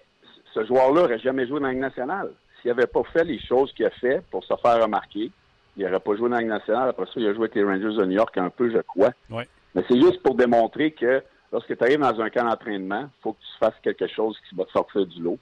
ce 0.54 0.64
joueur-là 0.66 1.02
n'aurait 1.02 1.20
jamais 1.20 1.48
joué 1.48 1.60
dans 1.60 1.66
la 1.66 1.72
Ligue 1.72 1.82
nationale 1.82 2.30
s'il 2.64 2.72
n'avait 2.72 2.88
pas 2.88 3.04
fait 3.12 3.26
les 3.26 3.40
choses 3.40 3.72
qu'il 3.74 3.86
a 3.86 3.90
fait 3.92 4.24
pour 4.32 4.44
se 4.44 4.56
faire 4.56 4.82
remarquer, 4.82 5.30
il 5.76 5.84
n'aurait 5.84 6.00
pas 6.00 6.16
joué 6.16 6.30
dans 6.30 6.36
la 6.36 6.42
Ligue 6.42 6.50
nationale. 6.50 6.90
Après 6.90 7.06
ça, 7.06 7.12
il 7.18 7.28
a 7.28 7.34
joué 7.34 7.44
avec 7.44 7.56
les 7.56 7.64
Rangers 7.64 7.98
de 7.98 8.06
New 8.06 8.16
York 8.16 8.36
un 8.38 8.50
peu, 8.50 8.72
je 8.72 8.80
crois. 8.80 9.12
Mais 9.30 9.84
c'est 9.88 10.00
juste 10.00 10.22
pour 10.24 10.36
démontrer 10.36 10.92
que 10.92 11.22
lorsque 11.52 11.78
tu 11.78 11.84
arrives 11.84 12.00
dans 12.00 12.22
un 12.22 12.30
camp 12.30 12.46
d'entraînement, 12.46 13.02
il 13.02 13.22
faut 13.22 13.34
que 13.34 13.40
tu 13.42 13.58
fasses 13.60 13.80
quelque 13.84 14.08
chose 14.08 14.38
qui 14.48 14.56
va 14.56 14.66
te 14.66 14.72
sortir 14.72 15.06
du 15.06 15.22
lot. 15.22 15.38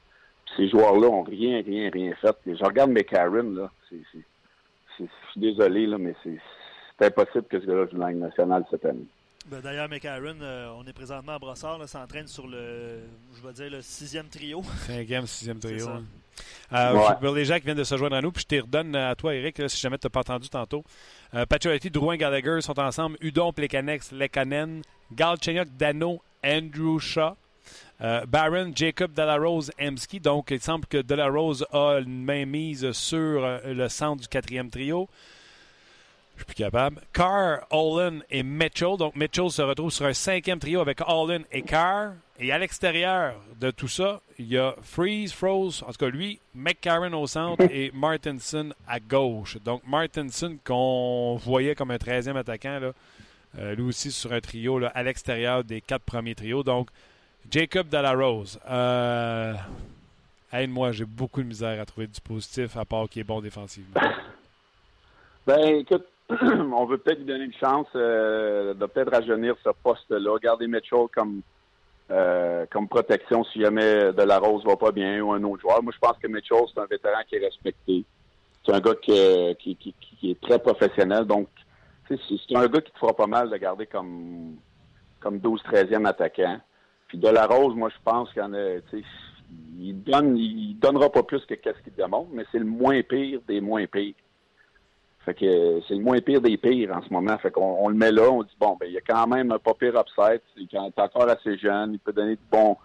ces 0.58 0.68
joueurs-là 0.70 1.08
ont 1.08 1.24
rien, 1.24 1.62
rien, 1.62 1.90
rien 1.92 2.14
fait. 2.16 2.36
je 2.46 2.64
regarde 2.64 2.92
mes 2.92 3.04
Karen, 3.04 3.56
là. 3.56 3.70
je 3.92 3.98
suis 4.98 5.06
désolé, 5.36 5.86
là, 5.86 5.98
mais 6.00 6.16
c'est 6.24 7.06
impossible 7.06 7.46
que 7.46 7.60
ce 7.60 7.66
gars-là 7.66 7.86
joue 7.92 7.98
dans 7.98 8.06
la 8.06 8.12
Ligue 8.12 8.22
nationale 8.22 8.66
cette 8.72 8.86
année. 8.86 9.06
Ben, 9.48 9.60
d'ailleurs, 9.60 9.90
McAaron, 9.90 10.40
euh, 10.42 10.70
on 10.78 10.86
est 10.86 10.94
présentement 10.94 11.34
à 11.34 11.40
Brossard, 11.40 11.88
s'entraîne 11.90 12.28
sur 12.28 12.48
le, 12.48 13.00
je 13.36 13.46
vais 13.46 13.54
dire, 13.54 13.72
le 13.72 13.82
sixième 13.82 14.28
trio. 14.28 14.62
Cinquième, 14.86 15.26
sixième 15.26 15.60
trio. 15.60 15.88
Euh, 16.74 17.12
pour 17.22 17.36
les 17.36 17.46
gens 17.46 17.58
qui 17.58 17.66
viennent 17.66 17.78
de 17.78 17.84
se 17.84 17.98
joindre 17.98 18.16
à 18.16 18.22
nous, 18.22 18.32
puis 18.32 18.46
je 18.50 18.56
te 18.56 18.62
redonne 18.62 18.96
à 18.96 19.16
toi, 19.16 19.36
Eric, 19.36 19.70
si 19.70 19.80
jamais 19.80 19.98
tu 19.98 20.08
n'as 20.08 20.12
pas 20.12 20.22
entendu 20.22 20.50
tantôt. 20.50 20.84
Euh, 21.34 21.46
Drouin, 21.92 22.18
Gallagher 22.18 22.62
sont 22.62 22.80
ensemble. 22.80 23.18
Udon, 23.22 23.54
Plekanex, 23.54 24.12
Lekanen, 24.12 24.82
Galchenyuk, 25.14 25.70
Dano, 25.78 26.22
Andrew 26.44 27.00
Shaw. 27.00 27.36
Euh, 28.02 28.26
Baron, 28.26 28.72
Jacob 28.76 29.14
Delarose, 29.14 29.72
Emski. 29.80 30.20
Donc, 30.20 30.50
il 30.52 30.60
semble 30.60 30.86
que 30.88 30.98
Delarose 30.98 31.66
a 31.72 32.00
une 32.00 32.24
main 32.24 32.46
mise 32.46 32.92
sur 32.94 33.44
euh, 33.44 33.60
le 33.66 33.90
centre 33.90 34.22
du 34.22 34.28
quatrième 34.28 34.70
trio. 34.70 35.08
Je 36.36 36.40
suis 36.40 36.46
plus 36.46 36.56
capable. 36.56 37.00
Carr, 37.14 37.60
Olin 37.70 38.22
et 38.32 38.42
Mitchell. 38.42 38.98
Donc, 38.98 39.16
Mitchell 39.16 39.52
se 39.52 39.62
retrouve 39.62 39.92
sur 39.92 40.06
un 40.06 40.14
cinquième 40.14 40.58
trio 40.58 40.82
avec 40.82 41.00
Olin 41.08 41.42
et 41.52 41.62
Carr. 41.62 42.14
Et 42.44 42.52
à 42.52 42.58
l'extérieur 42.58 43.36
de 43.60 43.70
tout 43.70 43.88
ça, 43.88 44.20
il 44.40 44.48
y 44.48 44.58
a 44.58 44.74
Freeze, 44.82 45.32
Froze, 45.32 45.84
en 45.84 45.92
tout 45.92 46.00
cas 46.00 46.10
lui, 46.10 46.40
McCarron 46.56 47.14
au 47.14 47.28
centre 47.28 47.62
et 47.72 47.92
Martinson 47.94 48.74
à 48.88 49.00
gauche. 49.00 49.58
Donc, 49.64 49.84
Martinson, 49.86 50.58
qu'on 50.66 51.36
voyait 51.36 51.76
comme 51.76 51.92
un 51.92 51.98
13e 51.98 52.36
attaquant, 52.36 52.80
là, 52.80 52.92
euh, 53.60 53.76
lui 53.76 53.84
aussi 53.84 54.12
sur 54.12 54.34
un 54.34 54.42
trio 54.42 54.80
là, 54.80 54.92
à 54.96 55.04
l'extérieur 55.04 55.64
des 55.64 55.82
quatre 55.82 56.02
premiers 56.02 56.34
trios. 56.34 56.64
Donc, 56.64 56.90
Jacob 57.52 57.88
Delarose. 57.90 58.60
Euh, 58.68 59.54
Aide-moi, 60.52 60.94
j'ai 60.94 61.06
beaucoup 61.06 61.44
de 61.44 61.48
misère 61.48 61.80
à 61.80 61.86
trouver 61.86 62.08
du 62.08 62.20
positif 62.20 62.76
à 62.76 62.86
part 62.86 63.08
qu'il 63.08 63.22
est 63.22 63.26
bon 63.26 63.40
défensivement. 63.40 64.02
Ben, 65.46 65.76
écoute, 65.76 66.06
on 66.30 66.86
veut 66.86 66.98
peut-être 66.98 67.20
lui 67.20 67.26
donner 67.26 67.46
une 67.46 67.54
chance 67.54 67.88
euh, 67.96 68.74
de 68.74 68.86
peut-être 68.88 69.12
rajeunir 69.12 69.56
ce 69.64 69.70
poste-là. 69.84 70.40
Garder 70.42 70.68
Mitchell 70.68 71.06
comme 71.14 71.42
euh, 72.12 72.66
comme 72.70 72.90
protection 72.90 73.44
si 73.46 73.62
jamais 73.62 74.12
De 74.12 74.24
La 74.24 74.38
Rose 74.40 74.66
va 74.66 74.76
pas 74.76 74.92
bien 74.92 75.22
ou 75.22 75.32
un 75.32 75.44
autre 75.44 75.62
joueur. 75.62 75.82
Moi, 75.82 75.94
je 75.94 76.00
pense 76.00 76.18
que 76.18 76.28
Mitchell, 76.28 76.64
c'est 76.74 76.82
un 76.82 76.86
vétéran 76.86 77.22
qui 77.28 77.36
est 77.36 77.46
respecté. 77.46 78.04
C'est 78.66 78.74
un 78.74 78.80
gars 78.80 78.96
qui, 79.02 79.56
qui, 79.58 80.32
est 80.32 80.42
très 80.42 80.60
professionnel. 80.60 81.26
Donc, 81.26 81.48
c'est 82.08 82.56
un 82.56 82.68
gars 82.68 82.82
qui 82.82 82.92
te 82.92 83.00
fera 83.00 83.16
pas 83.16 83.28
mal 83.28 83.50
de 83.50 83.58
garder 83.58 83.88
comme, 83.88 84.58
comme 85.20 85.38
12-13e 85.38 86.06
attaquant. 86.06 86.60
Puis 87.08 87.18
De 87.18 87.30
La 87.30 87.46
Rose, 87.46 87.76
moi, 87.76 87.90
je 87.90 88.02
pense 88.04 88.32
qu'il 88.34 88.42
en 88.42 88.54
a, 88.54 88.80
il 89.80 90.04
donne, 90.04 90.38
il 90.38 90.78
donnera 90.80 91.10
pas 91.10 91.24
plus 91.24 91.46
que 91.46 91.56
qu'est-ce 91.56 91.82
qu'il 91.84 91.96
demande, 91.96 92.28
mais 92.34 92.44
c'est 92.52 92.60
le 92.60 92.66
moins 92.66 93.02
pire 93.04 93.40
des 93.48 93.62
moins 93.62 93.86
pires. 93.86 94.16
Fait 95.26 95.36
que 95.36 95.82
c'est 95.88 95.94
le 95.94 96.02
moins 96.02 96.20
pire 96.20 96.42
des 96.42 96.58
pires 96.58 96.96
en 96.96 97.02
ce 97.04 97.14
moment. 97.14 97.38
Fait 97.38 97.52
qu'on 97.52 97.78
on 97.80 97.90
le 97.90 97.96
met 97.96 98.12
là, 98.12 98.30
on 98.32 98.42
dit 98.42 98.56
bon, 98.60 98.76
ben 98.80 98.88
il 98.88 98.94
y 98.94 98.98
a 98.98 99.02
quand 99.02 99.28
même 99.28 99.52
un 99.52 99.60
pas 99.60 99.74
pire 99.74 99.96
upside. 99.96 100.42
Il 100.58 100.68
est 100.72 101.00
encore 101.00 101.30
assez 101.30 101.58
jeune, 101.58 101.94
il 101.94 102.00
peut 102.00 102.14
donner 102.14 102.36
du 102.36 102.44
bon 102.52 102.76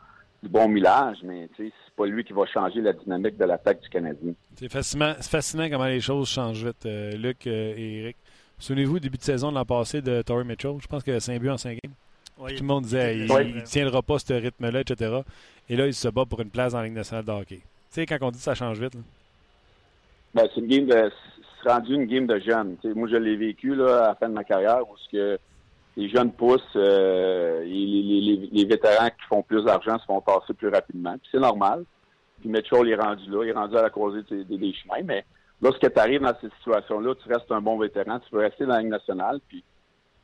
du 0.43 0.49
bon 0.51 0.69
millage, 0.69 1.17
mais 1.23 1.49
c'est 1.57 1.73
pas 1.97 2.07
lui 2.07 2.23
qui 2.23 2.35
va 2.35 2.45
changer 2.47 2.81
la 2.81 2.93
dynamique 2.93 3.39
de 3.39 3.45
l'attaque 3.45 3.81
du 3.81 3.89
Canadien. 3.89 4.33
C'est 4.55 4.71
fascinant, 4.71 5.15
fascinant 5.21 5.69
comment 5.71 5.87
les 5.87 6.01
choses 6.01 6.29
changent 6.29 6.65
vite, 6.65 6.85
euh, 6.85 7.13
Luc 7.13 7.47
euh, 7.47 7.75
et 7.77 8.01
Eric. 8.01 8.17
Souvenez-vous, 8.59 9.01
début 9.01 9.19
de 9.19 9.23
saison 9.23 9.51
de 9.51 9.57
l'an 9.57 9.65
passé 9.65 10.01
de 10.01 10.23
Torrey 10.23 10.45
Mitchell, 10.45 10.77
je 10.81 10.87
pense 10.87 11.03
qu'il 11.03 11.15
a 11.15 11.21
5 11.21 11.41
buts 11.41 11.51
en 11.51 11.59
5 11.59 11.79
games. 11.83 11.93
tout 12.37 12.63
le 12.63 12.67
monde 12.67 12.85
disait 12.85 13.19
il 13.19 13.27
ne 13.27 13.61
tiendra 13.63 14.03
pas 14.03 14.19
ce 14.19 14.33
rythme-là, 14.33 14.81
etc. 14.81 15.21
Et 15.69 15.77
là, 15.77 15.87
il 15.87 15.95
se 15.95 16.09
bat 16.09 16.25
pour 16.25 16.41
une 16.41 16.51
place 16.51 16.73
dans 16.73 16.79
la 16.79 16.85
Ligue 16.85 16.95
nationale 16.95 17.25
de 17.25 17.33
hockey. 17.33 17.57
Tu 17.57 17.63
sais, 17.91 18.07
quand 18.07 18.19
on 18.23 18.31
dit 18.31 18.39
ça 18.39 18.55
change 18.55 18.81
vite. 18.81 18.97
Ben, 20.35 20.47
c'est 20.55 20.61
une 20.61 20.67
game 20.67 20.87
de 20.87 21.11
rendu 21.65 21.95
une 21.95 22.07
game 22.07 22.27
de 22.27 22.39
jeunes. 22.39 22.77
moi, 22.95 23.09
je 23.09 23.17
l'ai 23.17 23.37
vécu 23.37 23.75
là, 23.75 24.05
à 24.05 24.09
la 24.09 24.15
fin 24.15 24.29
de 24.29 24.35
ma 24.35 24.45
carrière 24.45 24.83
où 24.89 24.97
ce 24.97 25.09
que 25.11 25.39
les 25.97 26.09
jeunes 26.09 26.33
poussent, 26.33 26.61
euh, 26.77 27.65
les, 27.65 28.65
vétérans 28.65 29.09
qui 29.09 29.27
font 29.29 29.43
plus 29.43 29.65
d'argent 29.65 29.99
se 29.99 30.05
font 30.05 30.21
passer 30.21 30.53
plus 30.55 30.69
rapidement. 30.69 31.17
c'est 31.31 31.41
normal. 31.41 31.85
Puis 32.41 32.51
Mitchell 32.51 32.89
est 32.89 32.97
rendu 32.97 33.31
là, 33.31 33.45
il 33.45 33.49
est 33.49 33.53
rendu 33.53 33.77
à 33.77 33.83
la 33.83 33.91
cause 33.91 34.23
des, 34.29 34.73
chemins. 34.75 35.03
Mais 35.05 35.25
lorsque 35.63 35.91
tu 35.91 35.99
arrives 35.99 36.21
dans 36.21 36.35
cette 36.41 36.53
situation-là, 36.59 37.15
tu 37.15 37.33
restes 37.33 37.51
un 37.51 37.63
bon 37.63 37.79
vétéran, 37.79 38.19
tu 38.21 38.31
peux 38.31 38.41
rester 38.41 38.67
dans 38.67 38.75
la 38.75 38.81
Ligue 38.81 38.91
nationale, 38.91 39.41
puis 39.49 39.65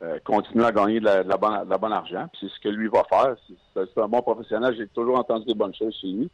euh, 0.02 0.18
continuer 0.24 0.66
à 0.66 0.72
gagner 0.72 1.00
de 1.00 1.06
la, 1.06 1.36
bonne, 1.36 1.92
argent. 1.92 2.26
Puis 2.32 2.40
c'est 2.42 2.54
ce 2.54 2.60
que 2.60 2.68
lui 2.68 2.88
va 2.88 3.04
faire. 3.04 3.36
C'est 3.72 3.98
un 3.98 4.08
bon 4.08 4.20
professionnel. 4.20 4.74
J'ai 4.76 4.88
toujours 4.88 5.18
entendu 5.18 5.46
des 5.46 5.54
bonnes 5.54 5.74
choses 5.74 5.96
chez 6.00 6.08
lui. 6.08 6.30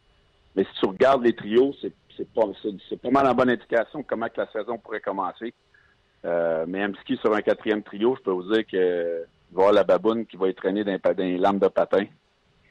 Mais 0.56 0.64
si 0.64 0.80
tu 0.80 0.86
regardes 0.86 1.22
les 1.22 1.34
trios, 1.34 1.72
c'est 1.80 1.92
c'est 2.18 2.28
pas, 2.28 2.42
c'est, 2.88 3.00
pas 3.00 3.10
mal 3.10 3.26
en 3.26 3.34
bonne 3.34 3.50
indication 3.50 4.02
comment 4.02 4.28
que 4.28 4.40
la 4.40 4.50
saison 4.50 4.76
pourrait 4.76 5.00
commencer. 5.00 5.54
Euh, 6.24 6.64
mais 6.66 6.82
Amski 6.82 7.16
sur 7.16 7.32
un 7.32 7.40
quatrième 7.40 7.82
trio, 7.82 8.16
je 8.16 8.22
peux 8.22 8.32
vous 8.32 8.52
dire 8.52 8.66
que 8.66 9.24
voir 9.52 9.72
la 9.72 9.84
baboune 9.84 10.26
qui 10.26 10.36
va 10.36 10.48
être 10.48 10.56
traînée 10.56 10.84
dans, 10.84 10.98
dans 10.98 11.14
les 11.16 11.38
lames 11.38 11.60
de 11.60 11.68
patin. 11.68 12.04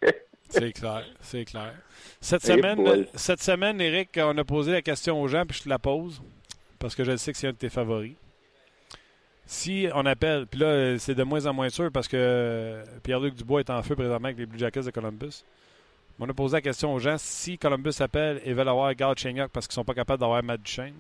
c'est 0.50 0.74
clair, 0.74 1.06
c'est 1.22 1.46
clair. 1.46 1.74
Cette 2.20 2.44
semaine, 2.44 3.06
cette 3.16 3.42
semaine, 3.42 3.80
Eric, 3.80 4.20
on 4.22 4.38
a 4.38 4.44
posé 4.44 4.74
la 4.74 4.82
question 4.82 5.22
aux 5.22 5.28
gens, 5.28 5.46
puis 5.46 5.58
je 5.58 5.64
te 5.64 5.70
la 5.70 5.80
pose, 5.80 6.22
parce 6.78 6.94
que 6.94 7.04
je 7.04 7.16
sais 7.16 7.32
que 7.32 7.38
c'est 7.38 7.48
un 7.48 7.52
de 7.52 7.58
tes 7.58 7.70
favoris. 7.70 8.16
Si 9.46 9.88
on 9.96 10.06
appelle, 10.06 10.46
puis 10.46 10.60
là, 10.60 11.00
c'est 11.00 11.16
de 11.16 11.24
moins 11.24 11.46
en 11.46 11.54
moins 11.54 11.70
sûr 11.70 11.90
parce 11.90 12.10
que 12.10 12.84
Pierre-Luc 13.04 13.34
Dubois 13.34 13.62
est 13.62 13.70
en 13.70 13.82
feu 13.82 13.96
présentement 13.96 14.26
avec 14.26 14.38
les 14.38 14.46
Blue 14.46 14.60
Jackets 14.60 14.82
de 14.82 14.92
Columbus. 14.92 15.46
On 16.20 16.28
a 16.28 16.34
posé 16.34 16.58
la 16.58 16.62
question 16.62 16.94
aux 16.94 17.00
gens 17.00 17.16
si 17.18 17.58
Columbus 17.58 17.94
appelle 18.00 18.42
et 18.44 18.54
veulent 18.54 18.70
avoir 18.70 18.94
Gal 18.96 19.16
Chenyok 19.18 19.52
parce 19.52 19.68
qu'ils 19.68 19.76
sont 19.76 19.84
pas 19.84 19.94
capables 19.94 20.20
d'avoir 20.20 20.42
Matt 20.44 20.62
Duchesne, 20.62 20.96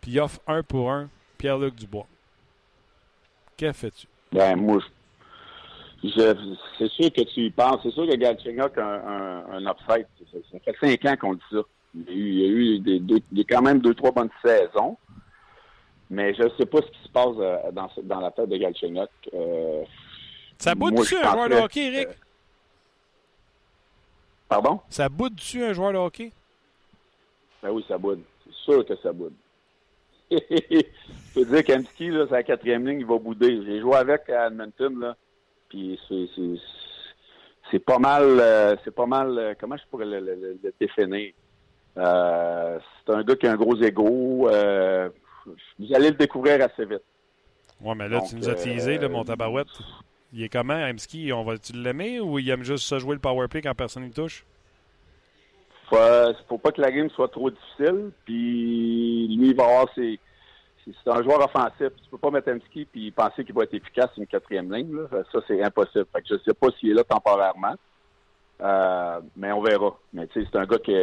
puis 0.00 0.12
ils 0.12 0.20
offrent 0.20 0.40
un 0.46 0.62
pour 0.62 0.90
un 0.90 1.08
Pierre-Luc 1.38 1.74
Dubois. 1.74 2.06
Que 3.56 3.72
fais-tu? 3.72 4.06
Ben, 4.32 4.56
moi, 4.56 4.80
c'est 6.02 6.88
sûr 6.88 7.12
que 7.12 7.22
tu 7.22 7.40
y 7.40 7.50
penses. 7.50 7.80
C'est 7.82 7.90
sûr 7.92 8.06
que 8.06 8.14
Galchenyuk 8.14 8.78
a 8.78 8.84
un, 8.84 9.52
un, 9.52 9.70
upside. 9.70 10.06
Ça, 10.32 10.58
fait 10.58 10.76
cinq 10.80 11.04
ans 11.04 11.16
qu'on 11.20 11.34
dit 11.34 11.42
ça. 11.50 11.58
Il 11.94 12.34
y 12.34 12.44
a 12.44 12.48
eu, 12.48 12.78
des, 12.78 13.44
quand 13.44 13.62
même 13.62 13.80
deux, 13.80 13.94
trois 13.94 14.12
bonnes 14.12 14.30
saisons. 14.44 14.96
Mais 16.08 16.34
je 16.34 16.42
ne 16.42 16.48
sais 16.58 16.66
pas 16.66 16.78
ce 16.78 16.90
qui 16.90 17.02
se 17.04 17.08
passe 17.10 17.36
euh, 17.38 17.70
dans, 17.72 17.88
dans 18.04 18.20
la 18.20 18.30
tête 18.30 18.48
de 18.48 18.56
Galchenyuk. 18.56 19.10
Euh, 19.34 19.82
ça 20.58 20.74
boude 20.74 20.94
dessus 20.94 21.16
un 21.16 21.32
joueur 21.32 21.48
de 21.48 21.54
hockey, 21.54 21.86
Eric? 21.86 22.08
Pardon? 24.50 24.80
Ça 24.90 25.08
boude 25.08 25.36
dessus 25.36 25.64
un 25.64 25.72
joueur 25.72 25.92
de 25.92 25.98
hockey? 25.98 26.32
Ben 27.62 27.70
oui, 27.70 27.84
ça 27.88 27.96
boude. 27.96 28.20
C'est 28.44 28.54
sûr 28.54 28.84
que 28.84 28.96
ça 28.96 29.12
boude. 29.12 29.32
je 30.30 30.82
peux 31.34 31.44
dire 31.44 31.64
qu'Amski, 31.64 32.10
là, 32.10 32.26
c'est 32.28 32.34
la 32.34 32.42
quatrième 32.42 32.86
ligne, 32.86 33.00
il 33.00 33.06
va 33.06 33.18
bouder. 33.18 33.62
J'ai 33.64 33.80
joué 33.80 33.96
avec 33.96 34.28
à 34.28 34.48
Edmonton, 34.48 35.00
là. 35.00 35.16
Puis 35.68 35.98
c'est 37.70 37.78
pas 37.78 37.98
mal, 37.98 38.24
euh, 38.24 38.76
c'est 38.84 38.94
pas 38.94 39.06
mal, 39.06 39.38
euh, 39.38 39.54
comment 39.58 39.76
je 39.76 39.84
pourrais 39.88 40.06
le, 40.06 40.58
définir? 40.80 41.32
Euh, 41.96 42.78
c'est 43.06 43.12
un 43.12 43.22
gars 43.22 43.36
qui 43.36 43.46
a 43.46 43.52
un 43.52 43.56
gros 43.56 43.76
ego. 43.76 44.48
vous 45.78 45.94
allez 45.94 46.10
le 46.10 46.16
découvrir 46.16 46.62
assez 46.64 46.84
vite. 46.84 47.02
Ouais, 47.80 47.94
mais 47.94 48.08
là, 48.08 48.20
tu 48.28 48.34
nous 48.34 48.48
as 48.48 48.54
teasé, 48.54 48.98
là, 48.98 49.08
mon 49.08 49.24
tabarouette. 49.24 49.68
Il 50.32 50.42
est 50.42 50.48
comment, 50.48 50.74
Amski? 50.74 51.32
On 51.32 51.42
va-tu 51.42 51.72
l'aimer 51.72 52.20
ou 52.20 52.38
il 52.38 52.48
aime 52.50 52.62
juste 52.62 52.84
se 52.84 52.98
jouer 52.98 53.14
le 53.14 53.20
powerplay 53.20 53.62
quand 53.62 53.74
personne 53.74 54.04
ne 54.04 54.12
touche? 54.12 54.44
Faut, 55.88 55.96
faut 56.48 56.58
pas 56.58 56.70
que 56.70 56.80
la 56.80 56.92
game 56.92 57.10
soit 57.10 57.28
trop 57.28 57.50
difficile. 57.50 58.12
Puis 58.24 59.28
lui, 59.36 59.48
il 59.50 59.56
va 59.56 59.64
avoir 59.64 59.94
ses, 59.94 60.20
c'est 60.84 61.10
un 61.10 61.22
joueur 61.22 61.44
offensif. 61.44 61.88
Tu 62.02 62.10
peux 62.10 62.18
pas 62.18 62.30
mettre 62.30 62.48
un 62.50 62.60
ski 62.60 62.86
et 62.94 63.10
penser 63.10 63.44
qu'il 63.44 63.54
va 63.54 63.64
être 63.64 63.74
efficace 63.74 64.10
une 64.16 64.26
quatrième 64.26 64.72
ligne. 64.72 64.96
Ça, 65.32 65.40
c'est 65.46 65.62
impossible. 65.62 66.06
Fait 66.12 66.22
que 66.22 66.28
je 66.30 66.34
sais 66.44 66.54
pas 66.54 66.68
s'il 66.78 66.90
est 66.90 66.94
là 66.94 67.04
temporairement. 67.04 67.74
Euh, 68.60 69.20
mais 69.36 69.52
on 69.52 69.60
verra. 69.62 69.96
Mais 70.12 70.26
tu 70.28 70.40
sais, 70.40 70.48
c'est 70.50 70.58
un 70.58 70.66
gars 70.66 70.78
qui, 70.78 70.94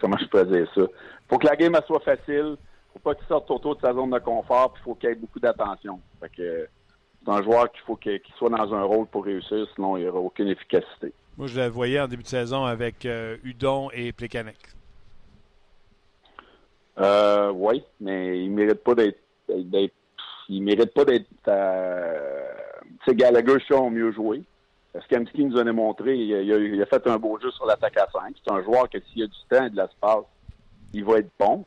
comment 0.00 0.18
je 0.18 0.26
peux 0.26 0.44
dire 0.44 0.70
ça? 0.74 0.82
Faut 1.28 1.38
que 1.38 1.46
la 1.46 1.56
game 1.56 1.76
soit 1.86 2.00
facile. 2.00 2.56
Faut 2.92 2.98
pas 3.00 3.14
qu'il 3.14 3.26
sorte 3.26 3.50
autour 3.50 3.76
de 3.76 3.80
sa 3.80 3.92
zone 3.92 4.10
de 4.10 4.18
confort. 4.18 4.72
Puis 4.74 4.82
faut 4.82 4.94
qu'il 4.94 5.10
ait 5.10 5.14
beaucoup 5.14 5.40
d'attention. 5.40 6.00
Fait 6.20 6.28
que 6.28 6.68
c'est 7.24 7.30
un 7.30 7.42
joueur 7.42 7.70
qu'il 7.72 7.80
faut 7.82 7.96
qu'il 7.96 8.20
soit 8.36 8.50
dans 8.50 8.74
un 8.74 8.82
rôle 8.82 9.06
pour 9.06 9.24
réussir, 9.24 9.66
sinon 9.74 9.96
il 9.96 10.02
n'y 10.02 10.08
aura 10.08 10.20
aucune 10.20 10.48
efficacité. 10.48 11.12
Moi, 11.36 11.48
je 11.48 11.60
le 11.60 11.66
voyais 11.66 12.00
en 12.00 12.06
début 12.06 12.22
de 12.22 12.28
saison 12.28 12.64
avec 12.64 13.06
euh, 13.06 13.36
Udon 13.42 13.90
et 13.92 14.12
Plekanec. 14.12 14.56
Euh, 16.98 17.50
oui, 17.52 17.82
mais 18.00 18.44
il 18.44 18.50
mérite 18.50 18.84
pas 18.84 18.94
d'être. 18.94 19.18
Il 20.48 20.62
mérite 20.62 20.94
pas 20.94 21.04
d'être. 21.04 21.26
Euh, 21.48 22.52
tu 23.02 23.10
sais, 23.10 23.16
Gallagher, 23.16 23.58
ont 23.72 23.90
mieux 23.90 24.12
joué. 24.12 24.42
Skamski 25.06 25.44
nous 25.44 25.56
en 25.58 25.66
a 25.66 25.72
montré, 25.72 26.16
il 26.16 26.34
a, 26.34 26.40
il, 26.40 26.80
a, 26.80 26.86
fait 26.86 27.04
un 27.08 27.16
beau 27.16 27.36
jeu 27.40 27.50
sur 27.50 27.66
l'attaque 27.66 27.96
à 27.96 28.06
5. 28.12 28.36
C'est 28.44 28.52
un 28.52 28.62
joueur 28.62 28.88
que 28.88 28.98
s'il 29.00 29.22
y 29.22 29.24
a 29.24 29.26
du 29.26 29.36
temps 29.50 29.64
et 29.64 29.70
de 29.70 29.76
l'espace, 29.76 30.24
il 30.92 31.04
va 31.04 31.18
être 31.18 31.30
bon. 31.36 31.64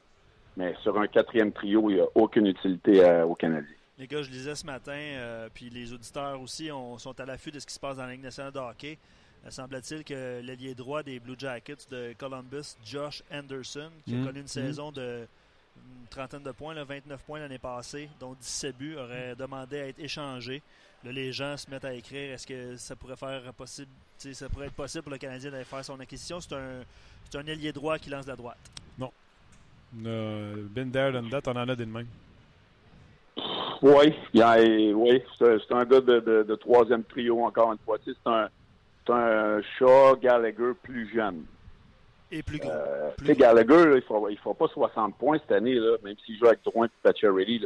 Mais 0.55 0.73
sur 0.81 0.97
un 0.97 1.07
quatrième 1.07 1.51
trio, 1.51 1.89
il 1.89 1.95
n'y 1.95 2.01
a 2.01 2.07
aucune 2.15 2.47
utilité 2.47 3.03
euh, 3.03 3.25
au 3.25 3.35
Canadien. 3.35 3.76
Les 3.97 4.07
gars, 4.07 4.21
je 4.21 4.29
lisais 4.29 4.53
ce 4.53 4.65
matin, 4.65 4.91
euh, 4.93 5.49
puis 5.51 5.69
les 5.69 5.91
auditeurs 5.91 6.39
aussi 6.39 6.71
on, 6.71 6.97
sont 6.99 7.19
à 7.19 7.25
l'affût 7.25 7.51
de 7.51 7.59
ce 7.59 7.65
qui 7.65 7.73
se 7.73 7.79
passe 7.79 7.97
dans 7.97 8.05
la 8.05 8.11
Ligue 8.11 8.21
nationale 8.21 8.53
de 8.53 8.59
hockey. 8.59 8.97
Euh, 9.45 9.49
semble-t-il 9.49 10.03
que 10.03 10.39
l'ailier 10.41 10.75
droit 10.75 11.01
des 11.01 11.19
Blue 11.19 11.35
Jackets 11.37 11.89
de 11.89 12.13
Columbus, 12.17 12.75
Josh 12.85 13.23
Anderson, 13.31 13.89
qui 14.05 14.13
a 14.13 14.17
mm. 14.17 14.25
connu 14.25 14.39
une 14.39 14.45
mm. 14.45 14.47
saison 14.47 14.91
de 14.91 15.27
une 15.77 16.07
trentaine 16.09 16.43
de 16.43 16.51
points, 16.51 16.73
29 16.83 17.21
points 17.21 17.39
l'année 17.39 17.59
passée, 17.59 18.09
dont 18.19 18.33
17 18.33 18.77
buts, 18.77 18.95
aurait 18.97 19.35
demandé 19.35 19.79
à 19.79 19.87
être 19.87 19.99
échangé. 19.99 20.61
Là, 21.03 21.11
les 21.11 21.31
gens 21.31 21.55
se 21.55 21.69
mettent 21.69 21.85
à 21.85 21.93
écrire 21.93 22.33
est-ce 22.33 22.47
que 22.47 22.75
ça 22.77 22.95
pourrait 22.95 23.15
faire 23.15 23.53
possible 23.53 23.91
ça 24.17 24.49
pourrait 24.49 24.67
être 24.67 24.73
possible 24.73 25.03
pour 25.03 25.11
le 25.11 25.19
Canadien 25.19 25.51
d'aller 25.51 25.63
faire 25.63 25.85
son 25.85 25.99
acquisition? 25.99 26.39
C'est 26.39 26.53
un, 26.53 26.83
c'est 27.29 27.37
un 27.37 27.45
ailier 27.45 27.71
droit 27.71 27.99
qui 27.99 28.09
lance 28.09 28.25
la 28.25 28.35
droite. 28.35 28.57
Non. 28.97 29.11
Euh, 30.05 30.65
been 30.69 30.91
there, 30.91 31.11
done 31.11 31.29
that, 31.29 31.41
on 31.45 31.51
en 31.51 31.69
a 31.69 31.75
des 31.75 31.85
de 31.85 31.91
même. 31.91 32.07
Oui, 33.81 34.13
oui 34.33 35.23
c'est, 35.37 35.71
un 35.71 35.85
gars 35.85 36.01
de, 36.01 36.43
de, 36.43 36.55
troisième 36.55 37.03
trio 37.03 37.43
encore 37.43 37.71
une 37.71 37.79
fois. 37.79 37.97
C'est 38.03 38.15
un, 38.25 38.47
c'est 39.05 39.13
un 39.13 39.61
Shaw 39.77 40.15
Gallagher 40.17 40.73
plus 40.81 41.09
jeune. 41.13 41.45
Et 42.31 42.43
plus 42.43 42.59
gros. 42.59 42.69
Euh, 42.71 43.11
Gallagher, 43.21 43.83
il 43.83 43.95
ne 43.95 44.01
fera, 44.01 44.31
il 44.31 44.37
fera 44.37 44.53
pas 44.53 44.67
60 44.67 45.15
points 45.15 45.37
cette 45.39 45.51
année, 45.51 45.75
là, 45.75 45.95
même 46.03 46.15
s'il 46.25 46.37
joue 46.37 46.47
avec 46.47 46.63
Drouin 46.63 46.87
et 46.87 46.89
Pacioretty. 47.03 47.65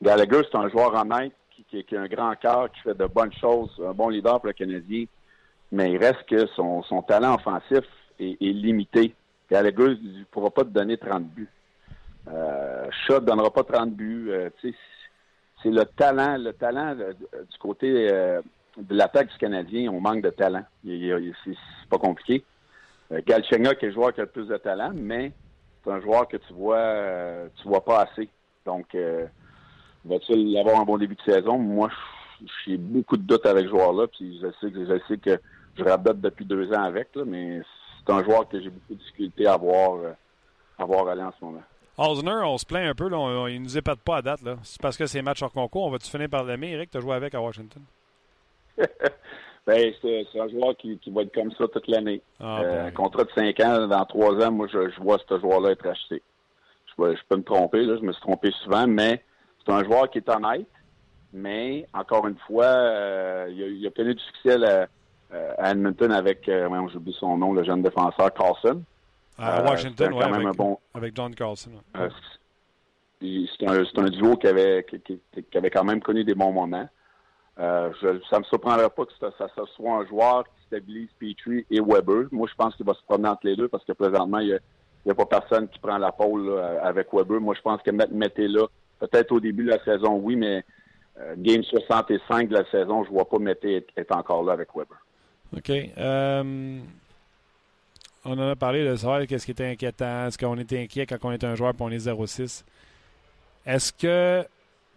Gallagher, 0.00 0.42
c'est 0.50 0.58
un 0.58 0.68
joueur 0.68 0.94
honnête 0.94 1.32
qui, 1.50 1.82
qui, 1.84 1.96
a 1.96 2.02
un 2.02 2.08
grand 2.08 2.34
cœur, 2.36 2.70
qui 2.70 2.80
fait 2.80 2.96
de 2.96 3.06
bonnes 3.06 3.32
choses, 3.40 3.70
un 3.84 3.92
bon 3.92 4.08
leader 4.08 4.40
pour 4.40 4.48
le 4.48 4.52
Canadien. 4.52 5.06
Mais 5.72 5.92
il 5.92 5.98
reste 5.98 6.24
que 6.28 6.46
son, 6.54 6.82
son 6.84 7.02
talent 7.02 7.34
offensif 7.34 7.84
est, 8.20 8.36
est 8.40 8.52
limité. 8.52 9.14
Gallagher 9.50 9.96
ne 10.00 10.24
pourra 10.30 10.50
pas 10.50 10.62
te 10.62 10.68
donner 10.68 10.96
30 10.96 11.24
buts. 11.24 11.50
Euh, 12.28 13.20
donnera 13.20 13.52
pas 13.52 13.64
30 13.64 13.92
buts. 13.92 14.30
Euh, 14.30 14.50
c'est 15.62 15.70
le 15.70 15.84
talent, 15.84 16.36
le 16.38 16.52
talent 16.52 16.96
euh, 16.98 17.12
du 17.12 17.58
côté 17.58 18.10
euh, 18.10 18.40
de 18.76 18.94
l'attaque 18.94 19.30
du 19.30 19.38
Canadien, 19.38 19.90
on 19.90 20.00
manque 20.00 20.22
de 20.22 20.30
talent. 20.30 20.64
C'est 20.84 21.56
pas 21.88 21.98
compliqué. 21.98 22.44
Euh, 23.12 23.20
Galchenyuk 23.26 23.82
est 23.82 23.86
le 23.86 23.92
joueur 23.92 24.12
qui 24.12 24.20
a 24.20 24.24
le 24.24 24.30
plus 24.30 24.48
de 24.48 24.56
talent, 24.56 24.92
mais 24.94 25.32
c'est 25.82 25.90
un 25.90 26.00
joueur 26.00 26.28
que 26.28 26.36
tu 26.36 26.52
vois 26.52 27.48
tu 27.56 27.68
vois 27.68 27.84
pas 27.84 28.02
assez. 28.02 28.28
Donc, 28.64 28.96
va-t-il 30.04 30.56
avoir 30.58 30.80
un 30.80 30.84
bon 30.84 30.96
début 30.96 31.14
de 31.14 31.32
saison? 31.32 31.58
Moi, 31.58 31.90
j'ai 32.64 32.78
beaucoup 32.78 33.18
de 33.18 33.22
doutes 33.22 33.46
avec 33.46 33.64
ce 33.64 33.70
joueur-là, 33.70 34.06
puis 34.08 34.40
je 34.40 34.48
sais 34.60 34.72
que 34.72 34.86
je 34.86 34.98
sais 35.08 35.40
rabote 35.82 36.20
depuis 36.20 36.46
deux 36.46 36.72
ans 36.72 36.84
avec, 36.84 37.08
mais 37.26 37.60
c'est 37.98 38.12
un 38.12 38.24
joueur 38.24 38.48
que 38.48 38.60
j'ai 38.60 38.70
beaucoup 38.70 38.94
de 38.94 38.98
difficulté 38.98 39.46
à 39.46 39.56
voir, 39.58 39.98
à 40.78 40.84
voir 40.86 41.08
aller 41.08 41.22
en 41.22 41.32
ce 41.38 41.44
moment. 41.44 41.62
Osner, 41.96 42.42
on 42.44 42.58
se 42.58 42.66
plaint 42.66 42.88
un 42.88 42.94
peu, 42.94 43.08
là, 43.08 43.18
on, 43.18 43.46
il 43.46 43.62
nous 43.62 43.78
épate 43.78 44.00
pas 44.00 44.16
à 44.16 44.22
date. 44.22 44.40
C'est 44.62 44.80
parce 44.80 44.96
que 44.96 45.06
c'est 45.06 45.22
match 45.22 45.42
hors 45.42 45.52
concours. 45.52 45.84
On 45.84 45.90
va-tu 45.90 46.10
finir 46.10 46.28
par 46.28 46.44
l'aimer, 46.44 46.72
Eric? 46.72 46.90
Tu 46.90 46.98
as 46.98 47.00
joué 47.00 47.14
avec 47.14 47.34
à 47.34 47.40
Washington? 47.40 47.82
ben, 48.78 49.92
c'est 50.02 50.40
un 50.40 50.48
joueur 50.48 50.76
qui, 50.76 50.98
va 51.06 51.22
être 51.22 51.34
comme 51.34 51.52
ça 51.52 51.68
toute 51.68 51.86
l'année. 51.86 52.20
Ah, 52.40 52.60
euh, 52.60 52.62
ben. 52.62 52.86
Un 52.86 52.90
contrat 52.90 53.24
de 53.24 53.30
5 53.34 53.60
ans, 53.60 53.86
dans 53.86 54.04
3 54.04 54.46
ans, 54.46 54.50
moi, 54.50 54.66
je, 54.72 55.00
vois 55.00 55.18
ce 55.28 55.38
joueur-là 55.38 55.70
être 55.70 55.86
acheté. 55.86 56.20
Je, 56.86 56.94
peux 57.28 57.36
me 57.36 57.42
tromper, 57.42 57.82
là, 57.82 57.96
je 58.00 58.04
me 58.04 58.12
suis 58.12 58.22
trompé 58.22 58.50
souvent, 58.62 58.86
mais 58.86 59.22
c'est 59.64 59.72
un 59.72 59.82
joueur 59.84 60.08
qui 60.10 60.18
est 60.18 60.28
honnête, 60.28 60.66
mais 61.32 61.86
encore 61.92 62.26
une 62.28 62.38
fois, 62.46 62.66
euh, 62.66 63.46
il, 63.50 63.84
a, 63.86 63.90
connu 63.90 64.14
du 64.14 64.22
succès 64.22 64.54
à, 64.64 64.88
euh, 65.34 65.52
à 65.58 65.72
Edmonton 65.72 66.12
avec, 66.12 66.48
euh, 66.48 66.68
j'oublie 66.92 67.16
son 67.18 67.36
nom, 67.36 67.52
le 67.52 67.64
jeune 67.64 67.82
défenseur 67.82 68.32
Carlson. 68.32 68.82
À 69.38 69.62
Washington, 69.62 70.12
oui, 70.12 70.22
avec, 70.22 70.56
bon, 70.56 70.78
avec 70.94 71.16
John 71.16 71.34
Carlson. 71.34 71.70
c'est 71.92 73.66
un, 73.66 73.84
un, 73.96 74.10
duo 74.10 74.36
qui 74.36 74.46
avait, 74.46 74.84
qui, 74.88 75.00
qui, 75.00 75.58
avait 75.58 75.70
quand 75.70 75.84
même 75.84 76.00
connu 76.00 76.24
des 76.24 76.34
bons 76.34 76.52
moments. 76.52 76.88
Euh, 77.58 77.90
ça 78.30 78.38
me 78.38 78.44
surprendrait 78.44 78.90
pas 78.90 79.04
que 79.06 79.12
ça, 79.18 79.48
soit 79.76 79.92
un 79.92 80.06
joueur 80.06 80.44
qui 80.44 80.66
stabilise 80.66 81.08
Petrie 81.18 81.66
et 81.70 81.80
Weber. 81.80 82.26
Moi, 82.30 82.48
je 82.50 82.54
pense 82.54 82.74
qu'il 82.76 82.86
va 82.86 82.94
se 82.94 83.02
promener 83.06 83.28
entre 83.28 83.46
les 83.46 83.56
deux 83.56 83.68
parce 83.68 83.84
que 83.84 83.92
présentement, 83.92 84.38
il 84.38 84.60
n'y 85.04 85.10
a, 85.10 85.14
pas 85.14 85.26
personne 85.26 85.68
qui 85.68 85.78
prend 85.78 85.98
la 85.98 86.12
pôle 86.12 86.56
avec 86.82 87.12
Weber. 87.12 87.40
Moi, 87.40 87.54
je 87.56 87.62
pense 87.62 87.82
que 87.82 87.90
mettez 87.90 88.48
là, 88.48 88.66
peut-être 89.00 89.32
au 89.32 89.40
début 89.40 89.64
de 89.64 89.70
la 89.70 89.84
saison, 89.84 90.20
oui, 90.22 90.36
mais 90.36 90.64
euh, 91.20 91.34
game 91.38 91.62
65 91.62 92.48
de 92.48 92.54
la 92.54 92.64
saison, 92.70 93.04
je 93.04 93.10
ne 93.10 93.14
vois 93.14 93.28
pas 93.28 93.38
Mété 93.38 93.84
être, 93.96 94.16
encore 94.16 94.42
là 94.42 94.52
avec 94.52 94.68
Weber. 94.74 94.98
OK. 95.56 95.70
Euh, 95.70 96.80
on 98.24 98.32
en 98.32 98.50
a 98.50 98.56
parlé 98.56 98.84
de 98.84 98.96
savoir 98.96 99.26
qu'est-ce 99.26 99.44
qui 99.44 99.52
était 99.52 99.66
inquiétant. 99.66 100.26
Est-ce 100.26 100.38
qu'on 100.38 100.58
était 100.58 100.82
inquiet 100.82 101.06
quand 101.06 101.18
on 101.22 101.32
est 101.32 101.44
un 101.44 101.54
joueur 101.54 101.72
et 101.72 101.76
on 101.82 101.90
est 101.90 102.06
0-6? 102.06 102.64
Est-ce 103.66 103.92
que 103.92 104.46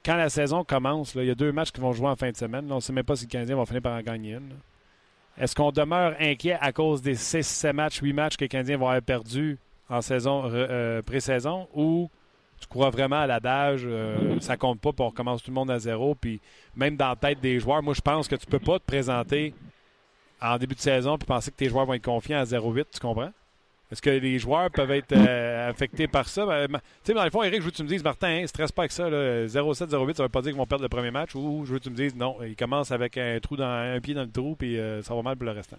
quand 0.08 0.16
la 0.16 0.30
saison 0.30 0.64
commence, 0.64 1.16
il 1.16 1.26
y 1.26 1.30
a 1.30 1.36
deux 1.36 1.52
matchs 1.52 1.72
qui 1.72 1.82
vont 1.82 1.92
jouer 1.92 2.08
en 2.08 2.16
fin 2.16 2.32
de 2.32 2.38
semaine. 2.38 2.72
on 2.72 2.76
ne 2.76 2.80
sait 2.80 2.94
même 2.94 3.04
pas 3.04 3.18
si 3.18 3.26
le 3.26 3.30
Canadien 3.30 3.58
va 3.58 3.66
finir 3.66 3.82
par 3.82 3.98
en 3.98 4.02
gagner 4.02 4.34
une. 4.34 4.54
Est-ce 5.38 5.54
qu'on 5.54 5.72
demeure 5.72 6.16
inquiet 6.20 6.58
à 6.62 6.72
cause 6.72 7.02
des 7.02 7.16
6, 7.16 7.46
7 7.46 7.74
matchs, 7.76 8.00
8 8.00 8.14
matchs 8.14 8.38
que 8.38 8.46
le 8.46 8.48
Canadien 8.48 8.78
va 8.78 8.86
avoir 8.86 9.02
perdu 9.02 9.58
en 9.90 10.02
saison 10.02 10.44
euh, 10.46 11.02
pré-saison 11.02 11.68
ou 11.74 12.10
tu 12.60 12.68
crois 12.68 12.90
vraiment 12.90 13.20
à 13.20 13.28
l'adage, 13.28 13.84
euh, 13.86 14.40
ça 14.40 14.58
compte 14.58 14.80
pas, 14.80 14.92
pour 14.92 15.14
commencer 15.14 15.44
tout 15.44 15.52
le 15.52 15.56
monde 15.56 15.70
à 15.70 15.78
zéro, 15.78 16.16
puis 16.16 16.42
même 16.76 16.96
dans 16.96 17.10
la 17.10 17.16
tête 17.16 17.40
des 17.40 17.60
joueurs, 17.60 17.84
moi 17.84 17.94
je 17.94 18.02
pense 18.02 18.28
que 18.28 18.36
tu 18.36 18.48
peux 18.48 18.60
pas 18.60 18.80
te 18.80 18.86
présenter 18.86 19.54
en 20.42 20.58
début 20.58 20.76
de 20.76 20.80
saison 20.80 21.18
puis 21.18 21.26
penser 21.26 21.52
que 21.52 21.58
tes 21.58 21.70
joueurs 21.70 21.86
vont 21.86 21.94
être 21.94 22.04
confiants 22.04 22.40
à 22.40 22.44
0-8, 22.44 22.86
tu 22.94 23.00
comprends? 23.00 23.32
Est-ce 23.92 24.02
que 24.02 24.10
les 24.10 24.38
joueurs 24.38 24.70
peuvent 24.70 24.92
être 24.92 25.14
euh, 25.14 25.70
affectés 25.70 26.08
par 26.08 26.28
ça? 26.28 26.46
Ben, 26.46 26.68
tu 26.68 26.80
sais, 27.04 27.14
dans 27.14 27.24
le 27.24 27.30
fond, 27.30 27.42
Eric, 27.44 27.62
je 27.62 27.66
veux 27.66 27.72
que 27.72 27.78
tu 27.78 27.84
me 27.84 27.88
dises, 27.88 28.04
Martin, 28.04 28.28
hein, 28.28 28.48
stresse 28.48 28.72
pas 28.72 28.84
avec 28.84 28.92
ça. 28.92 29.10
0-7, 29.10 29.48
0-8, 29.48 30.16
ça 30.16 30.24
veut 30.24 30.30
pas 30.30 30.42
dire 30.42 30.52
qu'ils 30.52 30.60
vont 30.60 30.66
perdre 30.66 30.84
le 30.84 30.90
premier 30.90 31.12
match. 31.12 31.36
Ou 31.36 31.64
je 31.66 31.72
veux 31.72 31.80
que 31.80 31.86
tu 31.86 31.90
me 31.90 31.96
dises, 31.96 32.16
non, 32.16 32.38
ils 32.44 32.56
commencent 32.56 32.92
avec 32.92 33.18
un 33.18 33.40
trou 33.40 33.56
dans 33.56 33.66
un 33.66 34.00
pied 34.02 34.14
dans 34.14 34.24
le 34.24 34.32
trou, 34.32 34.56
puis 34.58 34.78
euh, 34.78 35.02
ça 35.04 35.16
va 35.16 35.22
mal 35.22 35.38
pour 35.38 35.46
le 35.46 35.54
restant. 35.54 35.78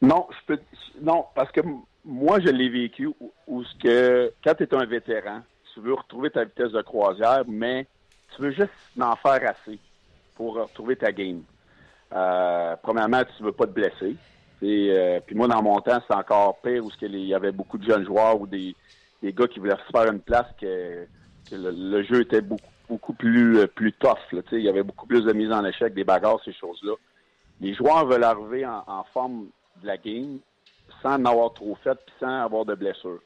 Non, 0.00 0.26
je 0.30 0.54
peux, 0.54 0.60
non, 1.02 1.26
parce 1.34 1.52
que 1.52 1.60
moi, 2.04 2.40
je 2.40 2.48
l'ai 2.48 2.70
vécu 2.70 3.08
où, 3.46 3.64
ce 3.64 3.78
que 3.78 4.32
quand 4.42 4.54
tu 4.54 4.64
es 4.64 4.74
un 4.74 4.86
vétéran, 4.86 5.42
tu 5.74 5.80
veux 5.80 5.94
retrouver 5.94 6.30
ta 6.30 6.44
vitesse 6.44 6.72
de 6.72 6.82
croisière, 6.82 7.44
mais 7.46 7.86
tu 8.34 8.42
veux 8.42 8.50
juste 8.50 8.72
en 8.98 9.14
faire 9.16 9.40
assez 9.48 9.78
pour 10.34 10.54
retrouver 10.54 10.96
ta 10.96 11.12
game. 11.12 11.42
Euh, 12.14 12.76
premièrement, 12.82 13.22
tu 13.36 13.42
veux 13.42 13.52
pas 13.52 13.66
te 13.66 13.72
blesser. 13.72 14.16
Euh, 14.62 15.20
puis 15.26 15.34
moi, 15.34 15.48
dans 15.48 15.62
mon 15.62 15.80
temps, 15.80 16.00
c'est 16.06 16.14
encore 16.14 16.60
pire 16.60 16.84
où 16.84 16.90
il 17.00 17.26
y 17.26 17.34
avait 17.34 17.52
beaucoup 17.52 17.78
de 17.78 17.84
jeunes 17.84 18.04
joueurs 18.04 18.40
ou 18.40 18.46
des, 18.46 18.76
des 19.22 19.32
gars 19.32 19.48
qui 19.48 19.58
voulaient 19.58 19.76
se 19.86 19.96
faire 19.96 20.10
une 20.10 20.20
place 20.20 20.46
que, 20.60 21.06
le, 21.50 22.02
jeu 22.04 22.20
était 22.20 22.40
beaucoup, 22.40 22.70
beaucoup 22.88 23.12
plus, 23.12 23.58
euh, 23.58 23.66
plus 23.66 23.92
tough. 23.92 24.18
il 24.52 24.60
y 24.60 24.68
avait 24.68 24.84
beaucoup 24.84 25.06
plus 25.06 25.22
de 25.22 25.32
mise 25.32 25.50
en 25.50 25.64
échec, 25.64 25.94
des 25.94 26.04
bagarres, 26.04 26.40
ces 26.44 26.52
choses-là. 26.52 26.92
Les 27.60 27.74
joueurs 27.74 28.06
veulent 28.06 28.24
arriver 28.24 28.64
en, 28.66 29.04
forme 29.12 29.46
de 29.82 29.86
la 29.86 29.96
game 29.96 30.38
sans 31.02 31.14
en 31.14 31.24
avoir 31.24 31.52
trop 31.52 31.76
fait 31.82 31.94
puis 31.94 32.14
sans 32.20 32.42
avoir 32.44 32.64
de 32.64 32.74
blessures. 32.74 33.20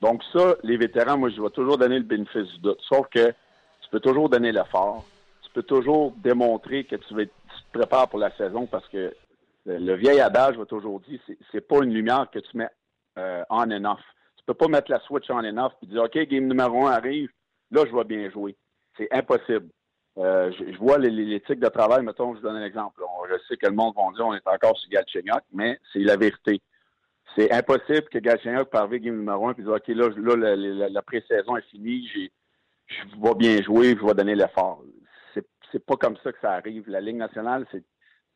Donc 0.00 0.22
ça, 0.32 0.56
les 0.62 0.76
vétérans, 0.76 1.18
moi, 1.18 1.30
je 1.30 1.40
vais 1.40 1.50
toujours 1.50 1.78
donner 1.78 1.98
le 1.98 2.04
bénéfice 2.04 2.46
du 2.54 2.58
doute. 2.60 2.80
Sauf 2.88 3.06
que 3.08 3.28
tu 3.28 3.90
peux 3.90 4.00
toujours 4.00 4.28
donner 4.28 4.52
l'effort. 4.52 5.04
Tu 5.42 5.50
peux 5.52 5.62
toujours 5.62 6.12
démontrer 6.18 6.84
que 6.84 6.96
tu, 6.96 7.14
te 7.14 7.30
prépares 7.72 8.08
pour 8.08 8.18
la 8.18 8.34
saison 8.36 8.66
parce 8.66 8.88
que 8.88 9.14
le 9.66 9.94
vieil 9.94 10.20
adage 10.20 10.56
va 10.56 10.64
toujours 10.64 11.00
dire, 11.00 11.20
c'est 11.52 11.60
pas 11.60 11.82
une 11.82 11.92
lumière 11.92 12.28
que 12.32 12.38
tu 12.38 12.56
mets 12.56 12.70
euh, 13.18 13.42
on 13.50 13.70
off. 13.84 14.00
Tu 14.36 14.44
peux 14.46 14.54
pas 14.54 14.68
mettre 14.68 14.90
la 14.90 15.00
switch 15.00 15.30
on 15.30 15.44
and 15.44 15.58
off 15.58 15.72
et 15.82 15.86
dire, 15.86 16.02
OK, 16.02 16.16
game 16.28 16.46
numéro 16.46 16.86
un 16.86 16.92
arrive, 16.92 17.28
là, 17.70 17.84
je 17.86 17.94
vais 17.94 18.04
bien 18.04 18.30
jouer. 18.30 18.56
C'est 18.96 19.12
impossible. 19.12 19.68
Euh, 20.18 20.50
je, 20.58 20.76
vois 20.78 20.98
l'éthique 20.98 21.60
de 21.60 21.68
travail, 21.68 22.02
mettons, 22.02 22.34
je 22.34 22.40
vous 22.40 22.46
donne 22.46 22.56
un 22.56 22.64
exemple. 22.64 23.00
je 23.30 23.36
sais 23.46 23.56
que 23.56 23.66
le 23.66 23.72
monde 23.72 23.94
va 23.94 24.02
dire 24.16 24.26
on 24.26 24.34
est 24.34 24.48
encore 24.48 24.76
sur 24.76 24.90
Galchenyuk, 24.90 25.42
mais 25.52 25.78
c'est 25.92 26.00
la 26.00 26.16
vérité. 26.16 26.60
C'est 27.36 27.52
impossible 27.52 28.08
que 28.10 28.18
Galchenyuk 28.18 28.68
parvienne 28.68 29.02
game 29.02 29.16
numéro 29.16 29.46
un 29.48 29.52
et 29.52 29.62
dire 29.62 29.70
OK, 29.70 29.86
là, 29.88 30.08
là 30.36 30.56
la, 30.88 31.02
pré-saison 31.02 31.56
est 31.56 31.70
finie, 31.70 32.08
je 32.88 33.20
vais 33.22 33.34
bien 33.34 33.62
jouer, 33.62 33.96
je 33.96 34.04
vais 34.04 34.14
donner 34.14 34.34
l'effort. 34.34 34.82
C'est, 35.72 35.84
pas 35.84 35.96
comme 35.96 36.16
ça 36.22 36.32
que 36.32 36.38
ça 36.40 36.52
arrive. 36.52 36.88
La 36.88 37.00
Ligue 37.00 37.16
nationale, 37.16 37.66
c'est 37.70 37.84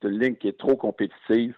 une 0.03 0.19
ligne 0.19 0.37
qui 0.37 0.49
est 0.49 0.59
trop 0.59 0.77
compétitive 0.77 1.57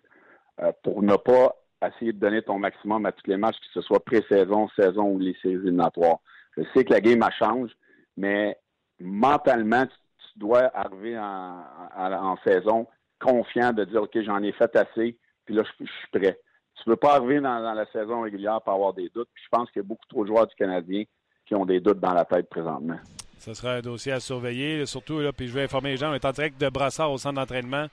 euh, 0.60 0.72
pour 0.82 1.02
ne 1.02 1.16
pas 1.16 1.56
essayer 1.86 2.12
de 2.12 2.18
donner 2.18 2.42
ton 2.42 2.58
maximum 2.58 3.06
à 3.06 3.12
tous 3.12 3.28
les 3.28 3.36
matchs, 3.36 3.58
que 3.58 3.66
ce 3.74 3.80
soit 3.82 4.04
pré-saison, 4.04 4.68
saison 4.76 5.10
ou 5.10 5.18
les 5.18 5.34
séries 5.42 5.54
éliminatoires. 5.54 6.18
Je 6.56 6.62
sais 6.74 6.84
que 6.84 6.92
la 6.92 7.00
game 7.00 7.22
a 7.22 7.30
change, 7.30 7.70
mais 8.16 8.56
mentalement, 9.00 9.86
tu, 9.86 9.94
dois 10.36 10.70
arriver 10.74 11.16
en, 11.16 12.36
saison 12.44 12.88
confiant 13.20 13.72
de 13.72 13.84
dire 13.84 14.02
OK, 14.02 14.18
j'en 14.22 14.42
ai 14.42 14.52
fait 14.52 14.74
assez, 14.76 15.16
puis 15.44 15.54
là, 15.54 15.62
je, 15.62 15.84
suis 15.84 16.08
prêt. 16.12 16.40
Tu 16.76 16.88
ne 16.88 16.92
veux 16.92 16.96
pas 16.96 17.14
arriver 17.14 17.40
dans, 17.40 17.72
la 17.72 17.86
saison 17.92 18.22
régulière 18.22 18.60
pour 18.62 18.74
avoir 18.74 18.94
des 18.94 19.08
doutes. 19.10 19.28
Puis 19.32 19.44
je 19.44 19.48
pense 19.56 19.70
qu'il 19.70 19.80
y 19.80 19.84
a 19.84 19.88
beaucoup 19.88 20.06
trop 20.08 20.24
de 20.24 20.28
joueurs 20.28 20.46
du 20.46 20.54
Canadien 20.56 21.04
qui 21.46 21.54
ont 21.54 21.64
des 21.64 21.80
doutes 21.80 22.00
dans 22.00 22.14
la 22.14 22.24
tête 22.24 22.48
présentement. 22.48 22.98
Ce 23.44 23.52
sera 23.52 23.74
un 23.74 23.80
dossier 23.80 24.12
à 24.12 24.20
surveiller, 24.20 24.86
surtout, 24.86 25.20
là, 25.20 25.32
puis 25.32 25.48
je 25.48 25.52
vais 25.52 25.64
informer 25.64 25.90
les 25.90 25.96
gens, 25.98 26.10
on 26.10 26.14
est 26.14 26.24
en 26.24 26.32
direct 26.32 26.58
de 26.58 26.68
Brassard 26.70 27.12
au 27.12 27.18
centre 27.18 27.34
d'entraînement. 27.34 27.88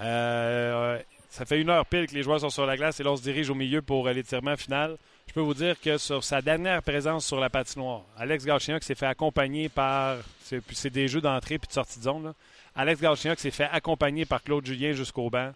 Euh, 0.00 0.98
ça 1.30 1.46
fait 1.46 1.58
une 1.60 1.70
heure 1.70 1.86
pile 1.86 2.06
que 2.06 2.14
les 2.14 2.22
joueurs 2.22 2.40
sont 2.40 2.50
sur 2.50 2.66
la 2.66 2.76
glace 2.76 3.00
et 3.00 3.02
là, 3.02 3.12
on 3.12 3.16
se 3.16 3.22
dirige 3.22 3.48
au 3.48 3.54
milieu 3.54 3.80
pour 3.80 4.06
l'étirement 4.08 4.56
final. 4.56 4.98
Je 5.26 5.32
peux 5.32 5.40
vous 5.40 5.54
dire 5.54 5.80
que 5.80 5.96
sur 5.96 6.22
sa 6.22 6.42
dernière 6.42 6.82
présence 6.82 7.24
sur 7.24 7.40
la 7.40 7.48
patinoire, 7.48 8.02
Alex 8.18 8.44
qui 8.44 8.86
s'est 8.86 8.94
fait 8.94 9.06
accompagner 9.06 9.68
par. 9.68 10.18
C'est 10.42 10.90
des 10.90 11.08
jeux 11.08 11.22
d'entrée 11.22 11.58
puis 11.58 11.66
de 11.66 11.72
sortie 11.72 11.98
de 11.98 12.04
zone. 12.04 12.34
Alex 12.76 13.00
qui 13.00 13.36
s'est 13.36 13.50
fait 13.50 13.68
accompagner 13.72 14.26
par 14.26 14.42
Claude 14.42 14.66
Julien 14.66 14.92
jusqu'au 14.92 15.30
banc. 15.30 15.52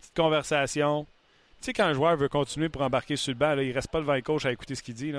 Petite 0.00 0.16
conversation. 0.16 1.06
Tu 1.60 1.66
sais, 1.66 1.72
quand 1.72 1.84
un 1.84 1.94
joueur 1.94 2.16
veut 2.16 2.28
continuer 2.28 2.68
pour 2.68 2.82
embarquer 2.82 3.16
sur 3.16 3.32
le 3.32 3.38
banc, 3.38 3.54
là, 3.54 3.62
il 3.62 3.72
reste 3.72 3.88
pas 3.88 4.00
le 4.00 4.20
coach 4.20 4.44
à 4.44 4.52
écouter 4.52 4.74
ce 4.74 4.82
qu'il 4.82 4.94
dit. 4.94 5.12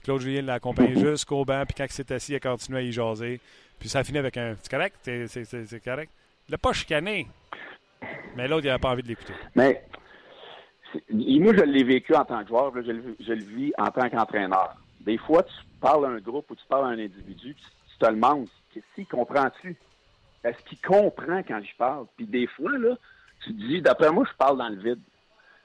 Puis 0.00 0.06
Claude 0.06 0.22
Julien 0.22 0.40
l'a 0.40 0.54
accompagné 0.54 0.94
jusqu'au 0.98 1.44
banc, 1.44 1.62
puis 1.66 1.74
quand 1.76 1.84
il 1.84 1.92
s'est 1.92 2.10
assis, 2.10 2.32
il 2.32 2.36
a 2.36 2.40
continué 2.40 2.78
à 2.78 2.82
y 2.82 2.90
jaser. 2.90 3.38
Puis 3.78 3.90
ça 3.90 3.98
a 3.98 4.04
fini 4.04 4.16
avec 4.16 4.34
un. 4.38 4.56
C'est 4.62 4.70
correct? 4.70 4.96
C'est 5.04 5.84
correct? 5.84 6.10
Il 6.48 6.52
l'a 6.52 6.58
pas 6.58 6.72
chicané. 6.72 7.26
Mais 8.34 8.48
l'autre, 8.48 8.64
il 8.64 8.68
n'avait 8.68 8.78
pas 8.78 8.92
envie 8.92 9.02
de 9.02 9.08
l'écouter. 9.08 9.34
Mais 9.54 9.84
moi, 11.10 11.52
je 11.54 11.64
l'ai 11.64 11.84
vécu 11.84 12.14
en 12.14 12.24
tant 12.24 12.42
que 12.42 12.48
joueur, 12.48 12.72
je, 12.76 12.80
le 13.32 13.44
vis 13.44 13.72
en 13.76 13.90
tant 13.90 14.08
qu'entraîneur. 14.08 14.74
Des 15.00 15.18
fois, 15.18 15.42
tu 15.42 15.52
parles 15.82 16.06
à 16.06 16.08
un 16.08 16.18
groupe 16.18 16.50
ou 16.50 16.54
tu 16.54 16.64
parles 16.66 16.86
à 16.86 16.88
un 16.88 16.98
individu, 16.98 17.54
tu 17.54 17.98
te 17.98 18.06
demandes 18.06 18.48
s'il 18.94 19.06
comprend-tu? 19.06 19.76
Est-ce 20.44 20.62
qu'il 20.64 20.80
comprend 20.80 21.42
quand 21.42 21.60
je 21.62 21.76
parle? 21.76 22.06
Puis 22.16 22.24
des 22.24 22.46
fois, 22.46 22.78
là, 22.78 22.96
tu 23.44 23.52
te 23.52 23.66
dis, 23.66 23.82
d'après 23.82 24.10
moi, 24.10 24.24
je 24.30 24.36
parle 24.38 24.56
dans 24.56 24.68
le 24.70 24.76
vide. 24.76 25.00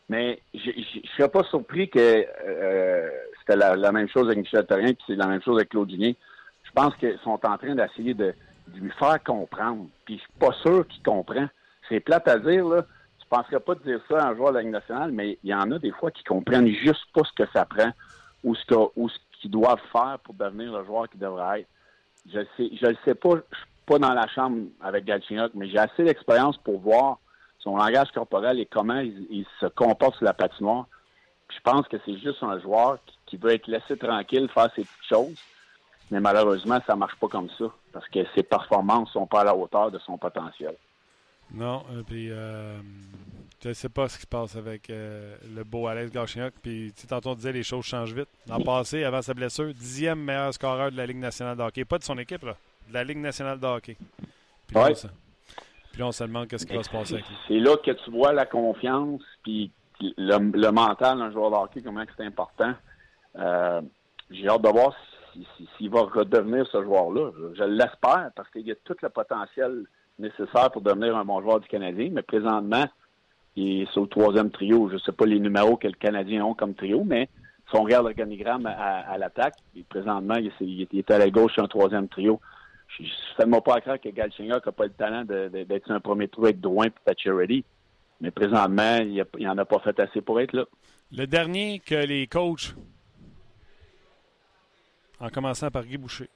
Mais 0.09 0.39
je 0.53 0.69
ne 0.69 1.07
serais 1.17 1.29
pas 1.29 1.43
surpris 1.43 1.89
que 1.89 2.25
euh, 2.45 3.09
c'était 3.39 3.55
la, 3.55 3.91
même 3.91 4.07
chose 4.07 4.27
avec 4.27 4.37
Michel 4.37 4.65
Terrien, 4.65 4.93
puis 4.93 5.03
c'est 5.07 5.15
la 5.15 5.27
même 5.27 5.41
chose 5.41 5.57
avec 5.57 5.69
Claude 5.69 5.89
Je 5.91 6.71
pense 6.73 6.95
qu'ils 6.97 7.17
sont 7.23 7.39
en 7.43 7.57
train 7.57 7.75
d'essayer 7.75 8.13
de, 8.13 8.33
lui 8.73 8.91
faire 8.91 9.23
comprendre. 9.23 9.87
Puis 10.05 10.15
je 10.15 10.21
suis 10.21 10.39
pas 10.39 10.51
sûr 10.63 10.87
qu'il 10.87 11.03
comprend. 11.03 11.47
C'est 11.87 11.99
plate 11.99 12.27
à 12.27 12.39
dire, 12.39 12.65
là. 12.67 12.85
Tu 13.19 13.25
penserais 13.29 13.59
pas 13.59 13.75
de 13.75 13.81
dire 13.81 13.99
ça 14.07 14.23
à 14.23 14.29
un 14.29 14.35
joueur 14.35 14.49
de 14.49 14.57
la 14.57 14.61
Ligue 14.61 14.71
nationale, 14.71 15.11
mais 15.11 15.39
il 15.43 15.49
y 15.49 15.53
en 15.53 15.71
a 15.71 15.79
des 15.79 15.91
fois 15.91 16.11
qui 16.11 16.23
comprennent 16.23 16.67
juste 16.67 17.05
pas 17.13 17.21
ce 17.23 17.43
que 17.43 17.49
ça 17.51 17.65
prend 17.65 17.91
ou 18.43 18.55
ce 18.55 19.19
qu'ils 19.41 19.49
doivent 19.49 19.81
faire 19.91 20.19
pour 20.23 20.35
devenir 20.35 20.71
le 20.77 20.85
joueur 20.85 21.09
qu'ils 21.09 21.19
devraient 21.19 21.61
être. 21.61 21.67
Je 22.31 22.39
sais, 22.57 22.69
je 22.79 22.85
le 22.85 22.97
sais 23.03 23.15
pas, 23.15 23.31
je 23.51 23.57
suis 23.57 23.67
pas 23.85 23.97
dans 23.97 24.13
la 24.13 24.27
chambre 24.27 24.67
avec 24.81 25.05
Galchenyuk, 25.05 25.51
mais 25.55 25.69
j'ai 25.69 25.79
assez 25.79 26.03
d'expérience 26.03 26.57
pour 26.57 26.79
voir 26.79 27.19
son 27.65 27.75
langage 27.75 28.11
corporel 28.13 28.59
et 28.59 28.65
comment 28.65 28.99
il, 28.99 29.45
se 29.59 29.65
comporte 29.65 30.15
sur 30.15 30.25
la 30.25 30.33
patinoire. 30.33 30.85
je 31.49 31.59
pense 31.61 31.85
que 31.89 31.97
c'est 32.05 32.17
juste 32.19 32.41
un 32.41 32.57
joueur 32.59 32.99
qui, 33.05 33.17
qui, 33.25 33.37
veut 33.37 33.51
être 33.51 33.67
laissé 33.67 33.97
tranquille, 33.97 34.47
faire 34.53 34.69
ses 34.75 34.83
petites 34.83 35.09
choses. 35.09 35.35
Mais 36.11 36.19
malheureusement, 36.19 36.79
ça 36.85 36.95
marche 36.95 37.15
pas 37.15 37.27
comme 37.27 37.49
ça 37.57 37.65
parce 37.91 38.07
que 38.09 38.19
ses 38.35 38.43
performances 38.43 39.11
sont 39.11 39.25
pas 39.25 39.41
à 39.41 39.43
la 39.43 39.55
hauteur 39.55 39.91
de 39.91 39.99
son 39.99 40.17
potentiel. 40.17 40.75
Non, 41.53 41.83
euh, 41.91 42.03
puis 42.03 42.29
euh, 42.31 42.77
je 43.63 43.73
sais 43.73 43.89
pas 43.89 44.09
ce 44.09 44.17
qui 44.17 44.23
se 44.23 44.27
passe 44.27 44.55
avec 44.55 44.89
euh, 44.89 45.35
le 45.55 45.63
beau 45.63 45.87
Alex 45.87 46.11
Gauchignac. 46.11 46.53
Puis 46.61 46.93
tantôt 47.07 47.31
on 47.31 47.35
disait 47.35 47.51
les 47.51 47.63
choses 47.63 47.85
changent 47.85 48.13
vite. 48.13 48.29
L'an 48.47 48.59
passé, 48.59 49.03
avant 49.03 49.21
sa 49.21 49.33
blessure, 49.33 49.73
dixième 49.73 50.19
meilleur 50.19 50.53
scoreur 50.53 50.91
de 50.91 50.97
la 50.97 51.05
Ligue 51.05 51.17
nationale 51.17 51.57
de 51.57 51.63
hockey. 51.63 51.85
Pas 51.85 51.97
de 51.97 52.03
son 52.03 52.17
équipe, 52.17 52.43
là. 52.43 52.55
De 52.87 52.93
la 52.93 53.03
Ligue 53.03 53.17
nationale 53.17 53.59
de 53.59 53.65
hockey. 53.65 53.97
Puis, 54.67 54.75
là, 54.75 54.89
puis 55.95 56.03
on 56.03 56.11
se 56.11 56.23
demande 56.23 56.47
qu'est-ce 56.47 56.65
qui 56.65 56.75
va 56.75 56.83
se 56.83 56.89
passer 56.89 57.13
avec 57.15 57.27
lui. 57.27 57.35
C'est 57.47 57.59
là 57.59 57.77
que 57.77 57.91
tu 57.91 58.11
vois 58.11 58.33
la 58.33 58.45
confiance, 58.45 59.21
puis 59.43 59.71
le, 60.01 60.71
mental 60.71 61.17
d'un 61.17 61.31
joueur 61.31 61.51
de 61.51 61.55
hockey, 61.55 61.81
comment 61.81 62.03
c'est 62.17 62.25
important. 62.25 62.73
J'ai 64.29 64.47
hâte 64.47 64.61
de 64.61 64.69
voir 64.69 64.93
s'il 65.77 65.89
va 65.89 66.01
redevenir 66.01 66.67
ce 66.67 66.83
joueur-là. 66.83 67.31
Je 67.53 67.63
l'espère 67.63 68.31
parce 68.35 68.49
qu'il 68.49 68.67
y 68.67 68.71
a 68.71 68.75
tout 68.83 68.95
le 69.01 69.09
potentiel 69.09 69.85
nécessaire 70.19 70.71
pour 70.71 70.81
devenir 70.81 71.15
un 71.15 71.25
bon 71.25 71.41
joueur 71.41 71.59
du 71.59 71.67
Canadien, 71.67 72.09
mais 72.11 72.21
présentement, 72.21 72.85
il 73.55 73.81
est 73.81 73.91
sur 73.91 74.01
le 74.01 74.07
troisième 74.07 74.51
trio. 74.51 74.89
Je 74.89 74.95
ne 74.95 74.99
sais 74.99 75.11
pas 75.11 75.25
les 75.25 75.39
numéros 75.39 75.77
que 75.77 75.87
le 75.87 75.93
Canadien 75.93 76.43
ont 76.43 76.53
comme 76.53 76.73
trio, 76.73 77.03
mais 77.05 77.29
si 77.69 77.75
on 77.75 77.83
regarde 77.83 78.05
l'organigramme 78.05 78.65
à, 78.65 79.17
l'attaque, 79.17 79.55
présentement, 79.89 80.35
il, 80.35 80.87
est 80.93 81.11
à 81.11 81.17
la 81.17 81.29
gauche 81.29 81.53
sur 81.53 81.63
un 81.63 81.67
troisième 81.67 82.07
trio. 82.07 82.39
Tellement 83.37 83.61
pas 83.61 83.75
à 83.75 83.81
croire 83.81 83.99
que 83.99 84.09
Galchenyuk 84.09 84.65
n'a 84.65 84.71
pas 84.71 84.85
le 84.85 84.93
talent 84.93 85.25
d'être 85.25 85.91
un 85.91 85.99
premier 85.99 86.27
trio 86.27 86.45
avec 86.45 86.59
Drouin 86.59 86.87
et 86.87 87.29
Ready. 87.29 87.65
Mais 88.21 88.31
présentement, 88.31 88.97
il 88.97 89.25
n'en 89.39 89.57
a 89.57 89.65
pas 89.65 89.79
fait 89.79 89.99
assez 89.99 90.21
pour 90.21 90.39
être 90.39 90.53
là. 90.53 90.65
Le 91.11 91.25
dernier 91.27 91.79
que 91.79 91.95
les 91.95 92.27
coachs, 92.27 92.73
en 95.19 95.29
commençant 95.29 95.69
par 95.69 95.83
Guy 95.85 95.97
Boucher, 95.97 96.29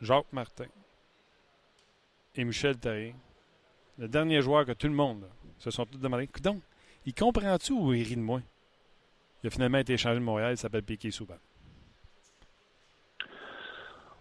Jacques 0.00 0.32
Martin, 0.32 0.66
et 2.34 2.44
Michel 2.44 2.78
Therrien, 2.78 3.12
le 3.98 4.08
dernier 4.08 4.40
joueur 4.40 4.64
que 4.64 4.72
tout 4.72 4.86
le 4.86 4.94
monde 4.94 5.28
se 5.58 5.70
sont 5.70 5.84
tous 5.84 5.98
demandé 5.98 6.28
donc, 6.42 6.62
il 7.04 7.14
comprend-tu 7.14 7.72
ou 7.72 7.92
il 7.92 8.04
rit 8.04 8.16
de 8.16 8.20
moi? 8.20 8.40
Il 9.42 9.48
a 9.48 9.50
finalement 9.50 9.78
été 9.78 9.92
échangé 9.94 10.18
de 10.18 10.24
Montréal, 10.24 10.54
il 10.54 10.58
s'appelle 10.58 10.82
Piquet 10.82 11.10
Souban. 11.10 11.36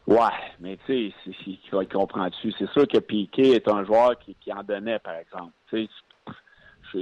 Ouais, 0.07 0.17
mais 0.61 0.77
tu 0.85 1.11
sais, 1.25 1.35
il 1.45 1.87
comprend-tu 1.89 2.53
C'est 2.53 2.69
sûr 2.69 2.87
que 2.87 2.97
Piquet 2.99 3.51
est 3.51 3.67
un 3.67 3.83
joueur 3.83 4.17
qui, 4.17 4.35
en 4.53 4.63
donnait, 4.63 4.99
par 4.99 5.15
exemple. 5.15 5.51
Tu 5.69 5.87
je 6.93 6.99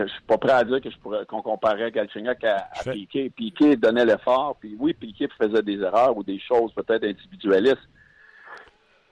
ne 0.00 0.06
suis 0.08 0.22
pas 0.26 0.36
prêt 0.36 0.52
à 0.52 0.64
dire 0.64 0.80
que 0.80 0.90
je 0.90 0.98
pourrais 0.98 1.24
qu'on 1.26 1.42
comparait 1.42 1.92
Galchenyuk 1.92 2.42
à, 2.42 2.68
à 2.72 2.90
Piquet. 2.90 3.30
Piquet 3.30 3.76
donnait 3.76 4.04
l'effort, 4.04 4.56
puis 4.58 4.76
oui, 4.76 4.94
Piquet 4.94 5.28
faisait 5.40 5.62
des 5.62 5.78
erreurs 5.78 6.16
ou 6.16 6.24
des 6.24 6.40
choses 6.40 6.72
peut-être 6.74 7.04
individualistes, 7.04 7.88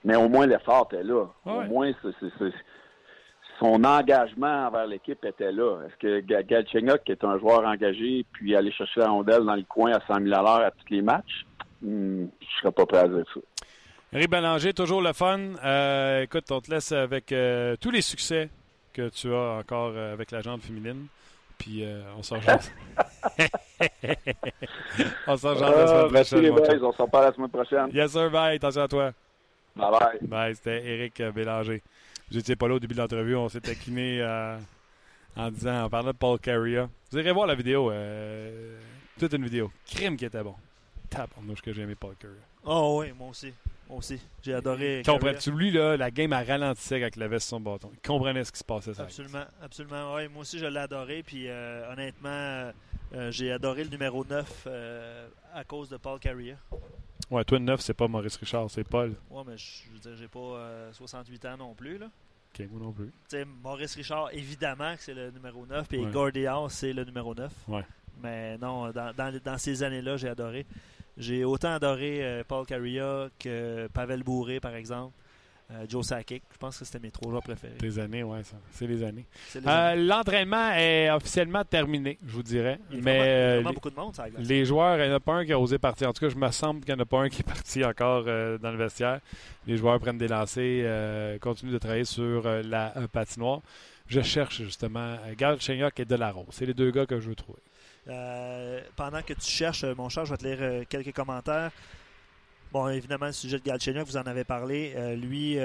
mais 0.03 0.17
au 0.17 0.29
moins 0.29 0.49
l'effort 0.49 0.89
était 0.91 1.05
là. 1.05 1.27
Au 1.45 1.61
moins, 1.63 1.93
son 3.61 3.85
engagement 3.85 4.67
envers 4.67 4.89
l'équipe 4.89 5.25
était 5.25 5.53
là. 5.53 5.83
Est-ce 5.87 5.97
que 5.99 6.21
Galchenyuk, 6.43 7.05
qui 7.05 7.13
est 7.13 7.23
un 7.23 7.39
joueur 7.39 7.65
engagé, 7.65 8.27
puis 8.33 8.57
aller 8.57 8.73
chercher 8.73 9.01
la 9.01 9.11
rondelle 9.11 9.45
dans 9.45 9.55
le 9.55 9.63
coin 9.63 9.93
à 9.93 10.01
100 10.09 10.25
000 10.25 10.35
à 10.35 10.43
l'heure 10.43 10.67
à 10.67 10.71
tous 10.73 10.91
les 10.91 11.03
matchs, 11.03 11.47
hmm, 11.83 12.27
je 12.41 12.47
ne 12.47 12.61
serais 12.61 12.73
pas 12.73 12.87
prêt 12.87 12.99
à 12.99 13.09
dire 13.09 13.25
ça. 13.33 13.41
Henri 14.13 14.27
Ballanger, 14.27 14.75
toujours 14.75 15.03
le 15.03 15.13
fun. 15.13 15.39
Euh, 15.63 16.23
écoute, 16.23 16.51
on 16.51 16.61
te 16.61 16.69
laisse 16.69 16.91
avec 16.91 17.31
euh, 17.31 17.77
tous 17.81 17.93
les 17.93 18.03
succès 18.03 18.51
que 18.93 19.09
tu 19.09 19.33
as 19.33 19.59
encore 19.61 19.93
euh, 19.95 20.13
avec 20.13 20.33
la 20.33 20.41
jambe 20.41 20.61
féminine. 20.61 21.07
Puis 21.59 21.85
on 22.17 22.23
s'en 22.23 22.41
jase. 22.41 22.73
on 25.27 25.37
s'en 25.37 25.55
jase 25.55 25.61
la 25.61 25.69
semaine 25.69 25.87
prochaine. 25.87 26.13
Merci 26.13 26.35
les 26.37 26.51
boys, 26.51 26.89
on 26.89 26.93
s'en 26.93 27.07
parle 27.07 27.27
la 27.27 27.33
semaine 27.35 27.51
prochaine. 27.51 27.91
Yes 27.93 28.13
sir, 28.13 28.31
bye. 28.31 28.57
Attention 28.57 28.83
à 28.83 28.89
toi. 28.89 29.13
Bye 29.77 29.91
bye. 29.91 30.19
Bye, 30.23 30.57
c'était 30.57 30.85
Eric 30.87 31.23
Bélanger. 31.35 31.83
Vous 32.31 32.39
n'étiez 32.39 32.57
pas 32.57 32.67
là 32.67 32.77
au 32.77 32.81
début 32.81 32.95
de 32.95 33.01
l'entrevue. 33.01 33.37
On 33.37 33.51
s'est 33.51 33.61
taquiné 33.61 34.25
en 35.37 35.51
disant, 35.51 35.85
en 35.85 35.91
parlant 35.91 36.13
de 36.13 36.17
Paul 36.17 36.39
Carrier. 36.39 36.87
Vous 37.13 37.19
irez 37.19 37.33
voir 37.33 37.47
la 37.47 37.55
vidéo. 37.55 37.93
toute 39.19 39.35
une 39.35 39.45
vidéo. 39.45 39.71
Crime 39.87 40.17
qui 40.17 40.25
était 40.25 40.43
bon. 40.43 40.55
Tabarnouche 41.11 41.61
que 41.61 41.73
j'ai 41.73 41.83
aimé 41.83 41.95
Paul 41.95 42.15
Carrier. 42.17 42.39
Oh 42.65 42.99
oui, 43.01 43.13
moi 43.19 43.29
aussi. 43.29 43.53
Moi 43.89 43.99
aussi. 43.99 44.21
J'ai 44.43 44.55
adoré. 44.55 45.03
Comprends-tu, 45.05 45.51
lui, 45.51 45.71
là, 45.73 45.97
la 45.97 46.11
game 46.11 46.33
a 46.33 46.43
ralenti 46.43 46.95
avec 46.95 47.17
la 47.17 47.29
veste 47.29 47.49
sur 47.49 47.57
son 47.57 47.61
bâton. 47.61 47.91
Il 47.93 48.01
comprenait 48.07 48.45
ce 48.45 48.53
qui 48.53 48.59
se 48.61 48.65
passait. 48.65 48.95
Ça. 48.95 49.03
Absolument, 49.03 49.45
absolument. 49.63 50.15
Ouais, 50.15 50.29
moi 50.29 50.43
aussi, 50.43 50.59
je 50.59 50.67
l'ai 50.67 50.79
adoré. 50.79 51.23
Puis 51.23 51.49
euh, 51.49 51.93
honnêtement, 51.93 52.29
euh, 52.31 52.73
euh, 53.15 53.31
j'ai 53.33 53.51
adoré 53.51 53.85
le 53.85 53.91
numéro 53.91 54.25
9 54.25 54.65
euh, 54.67 55.29
à 55.53 55.65
cause 55.65 55.89
de 55.89 55.97
Paul 55.97 56.19
Carrier. 56.21 56.55
Ouais, 57.31 57.45
toi, 57.45 57.59
le 57.59 57.65
9, 57.65 57.81
c'est 57.81 57.95
pas 57.95 58.09
Maurice 58.09 58.37
Richard, 58.37 58.71
c'est 58.71 58.85
Paul. 58.85 59.15
Ouais, 59.31 59.43
mais 59.47 59.57
je 59.57 59.91
veux 59.93 59.99
dire, 59.99 60.17
j'ai 60.17 60.29
pas 60.29 60.39
euh, 60.39 60.93
68 60.93 61.45
ans 61.47 61.57
non 61.57 61.75
plus. 61.75 61.99
Là. 61.99 62.09
Moi 62.71 62.81
non 62.81 62.93
plus. 62.93 63.11
Maurice 63.63 63.95
Richard, 63.95 64.29
évidemment 64.33 64.95
que 64.97 65.03
c'est 65.03 65.15
le 65.15 65.31
numéro 65.31 65.65
9. 65.67 65.89
Puis 65.89 65.99
Ouais. 66.05 66.47
Howe, 66.49 66.69
c'est 66.69 66.93
le 66.93 67.05
numéro 67.05 67.35
9. 67.35 67.51
Ouais. 67.69 67.85
Mais 68.23 68.59
non, 68.59 68.91
dans, 68.91 69.13
dans, 69.15 69.33
dans 69.43 69.57
ces 69.59 69.83
années-là, 69.83 70.17
j'ai 70.17 70.29
adoré. 70.29 70.67
J'ai 71.21 71.45
autant 71.45 71.73
adoré 71.75 72.25
euh, 72.25 72.43
Paul 72.49 72.67
Carrier 72.67 73.27
que 73.39 73.87
Pavel 73.93 74.23
Bourré, 74.25 74.59
par 74.59 74.75
exemple. 74.75 75.13
Euh, 75.73 75.87
Joe 75.89 76.05
Sakic. 76.05 76.43
Je 76.53 76.59
pense 76.59 76.79
que 76.79 76.85
c'était 76.85 76.99
mes 76.99 77.13
trois 77.13 77.31
joueurs 77.31 77.45
préférés. 77.45 77.77
Des 77.79 77.97
années, 78.01 78.25
ouais, 78.25 78.43
ça. 78.43 78.57
C'est 78.73 78.89
les 78.89 79.05
années. 79.05 79.25
Euh, 79.55 79.93
années. 79.93 80.03
L'entraînement 80.03 80.73
est 80.73 81.09
officiellement 81.11 81.63
terminé, 81.65 82.19
je 82.27 82.33
vous 82.33 82.43
dirais. 82.43 82.81
Il 82.91 82.97
y 82.97 83.01
a 83.01 83.03
Mais 83.05 83.19
vraiment, 83.19 83.25
il 83.25 83.29
y 83.29 83.31
a 83.31 83.35
euh, 83.37 83.53
vraiment 83.55 83.69
les- 83.69 83.75
beaucoup 83.77 83.91
de 83.91 83.95
monde, 83.95 84.17
ça. 84.17 84.25
Les 84.37 84.65
joueurs, 84.65 84.99
il 84.99 85.07
n'y 85.07 85.13
en 85.13 85.17
a 85.17 85.21
pas 85.21 85.35
un 85.35 85.45
qui 85.45 85.53
a 85.53 85.61
osé 85.61 85.79
partir. 85.79 86.09
En 86.09 86.13
tout 86.13 86.25
cas, 86.27 86.29
je 86.29 86.35
me 86.37 86.51
semble 86.51 86.81
qu'il 86.81 86.93
n'y 86.93 87.01
en 87.01 87.03
a 87.05 87.07
pas 87.07 87.21
un 87.21 87.29
qui 87.29 87.43
est 87.43 87.45
parti 87.45 87.85
encore 87.85 88.25
dans 88.25 88.71
le 88.73 88.77
vestiaire. 88.77 89.21
Les 89.69 89.77
joueurs 89.77 90.01
prennent 90.01 90.19
des 90.19 90.27
lancers, 90.27 91.39
continuent 91.39 91.73
de 91.73 91.79
travailler 91.79 92.05
sur 92.05 92.43
la 92.65 92.93
patinoire. 93.13 93.61
Je 94.09 94.23
cherche 94.23 94.63
justement 94.63 95.19
Gal 95.39 95.61
Chenyok 95.61 96.01
et 96.01 96.05
Delarose. 96.05 96.47
C'est 96.51 96.67
les 96.67 96.75
deux 96.75 96.91
gars 96.91 97.07
que 97.07 97.21
je 97.21 97.29
veux 97.29 97.37
trouver. 97.37 97.61
Euh, 98.09 98.81
pendant 98.97 99.23
que 99.23 99.35
tu 99.35 99.49
cherches, 99.51 99.85
euh, 99.85 99.95
mon 99.95 100.09
cher, 100.09 100.25
je 100.25 100.31
vais 100.33 100.37
te 100.39 100.47
lire 100.47 100.59
euh, 100.61 100.85
quelques 100.89 101.15
commentaires. 101.15 101.71
Bon, 102.73 102.89
évidemment, 102.89 103.27
le 103.27 103.33
sujet 103.33 103.59
de 103.59 103.65
Galchenyuk, 103.65 104.07
vous 104.07 104.17
en 104.17 104.23
avez 104.23 104.45
parlé. 104.45 104.95
Lui, 105.17 105.59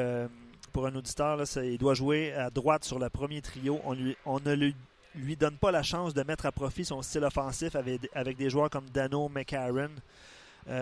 pour 0.73 0.87
un 0.87 0.95
auditeur, 0.95 1.39
il 1.57 1.77
doit 1.77 1.93
jouer 1.93 2.33
à 2.33 2.49
droite 2.49 2.83
sur 2.83 2.97
le 2.97 3.09
premier 3.11 3.43
trio. 3.43 3.79
On, 3.83 3.93
lui, 3.93 4.17
on 4.25 4.39
ne 4.39 4.55
lui, 4.55 5.35
donne 5.35 5.55
pas 5.57 5.71
la 5.71 5.83
chance 5.83 6.15
de 6.15 6.23
mettre 6.23 6.47
à 6.47 6.51
profit 6.51 6.83
son 6.83 7.03
style 7.03 7.23
offensif 7.23 7.75
avec, 7.75 8.37
des 8.37 8.49
joueurs 8.49 8.71
comme 8.71 8.89
Dano 8.89 9.29
McCarron 9.29 9.91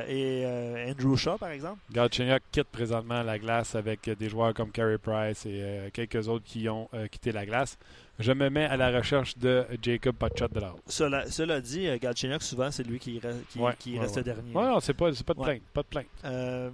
et 0.08 0.46
Andrew 0.88 1.18
Shaw, 1.18 1.38
par 1.38 1.50
exemple. 1.50 1.80
Gal 1.92 2.08
Chenyok 2.10 2.42
quitte 2.54 2.70
présentement 2.70 3.22
la 3.22 3.38
glace 3.38 3.76
avec 3.76 4.10
des 4.10 4.30
joueurs 4.30 4.54
comme 4.54 4.72
Carey 4.72 5.00
Price 5.00 5.46
et 5.46 5.90
quelques 5.92 6.30
autres 6.30 6.46
qui 6.46 6.70
ont 6.70 6.88
quitté 7.12 7.34
la 7.34 7.46
glace. 7.46 7.78
Je 8.20 8.32
me 8.32 8.50
mets 8.50 8.66
à 8.66 8.78
la 8.78 8.92
recherche 8.92 9.38
de 9.38 9.66
Jacob 9.82 10.16
Pachot 10.16 10.48
Delarose. 10.48 10.80
Cela, 10.88 11.30
cela 11.32 11.60
dit, 11.62 11.88
euh, 11.88 11.98
Galchenyuk, 11.98 12.44
souvent, 12.44 12.70
c'est 12.70 12.84
lui 12.84 13.00
qui, 13.00 13.20
qui, 13.50 13.60
Ouais, 13.60 13.74
qui 13.80 13.94
ouais, 13.96 14.00
reste 14.02 14.18
ouais. 14.18 14.24
dernier. 14.24 14.54
Ouais, 14.54 14.68
non, 14.68 14.80
c'est 14.80 14.94
pas, 14.94 15.10
pas 15.26 15.34
de 15.34 15.42
plainte. 15.42 15.62
Pas 15.74 15.82
de 15.82 15.88
plainte. 15.88 16.06
Euh, 16.24 16.70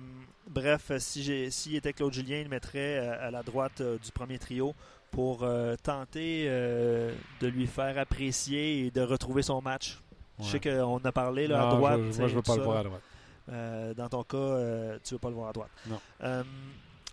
bref, 0.48 0.92
si 1.00 1.24
j'ai 1.24 1.50
s'il 1.50 1.76
était 1.76 1.94
Claude 1.94 2.14
Julien, 2.14 2.40
il 2.42 2.50
mettrait 2.50 2.98
euh, 3.00 3.28
à 3.28 3.32
la 3.32 3.42
droite 3.42 3.82
du 3.82 4.12
premier 4.12 4.38
trio 4.38 4.74
pour 5.12 5.44
euh, 5.44 5.76
tenter 5.82 6.46
euh, 6.50 7.14
de 7.40 7.48
lui 7.48 7.68
faire 7.68 7.98
apprécier 7.98 8.86
et 8.86 8.92
de 8.92 9.02
retrouver 9.02 9.42
son 9.42 9.62
match. 9.62 9.98
Je 10.40 10.46
sais 10.46 10.60
qu'on 10.60 10.98
a 11.04 11.12
parlé 11.12 11.48
là, 11.48 11.68
à 11.70 11.76
droite. 11.76 12.00
je- 12.12 12.20
moi, 12.20 12.28
je 12.28 12.36
veux 12.36 12.42
pas 12.42 12.56
le 12.58 12.64
voir 12.64 12.78
à 12.78 12.84
droite. 12.84 13.96
Dans 13.98 14.10
ton 14.10 14.24
cas, 14.24 14.98
tu 15.04 15.14
veux 15.16 15.20
pas 15.20 15.30
le 15.30 15.36
voir 15.36 15.50
à 15.50 15.54
droite. 15.54 15.72
Non. 15.88 16.00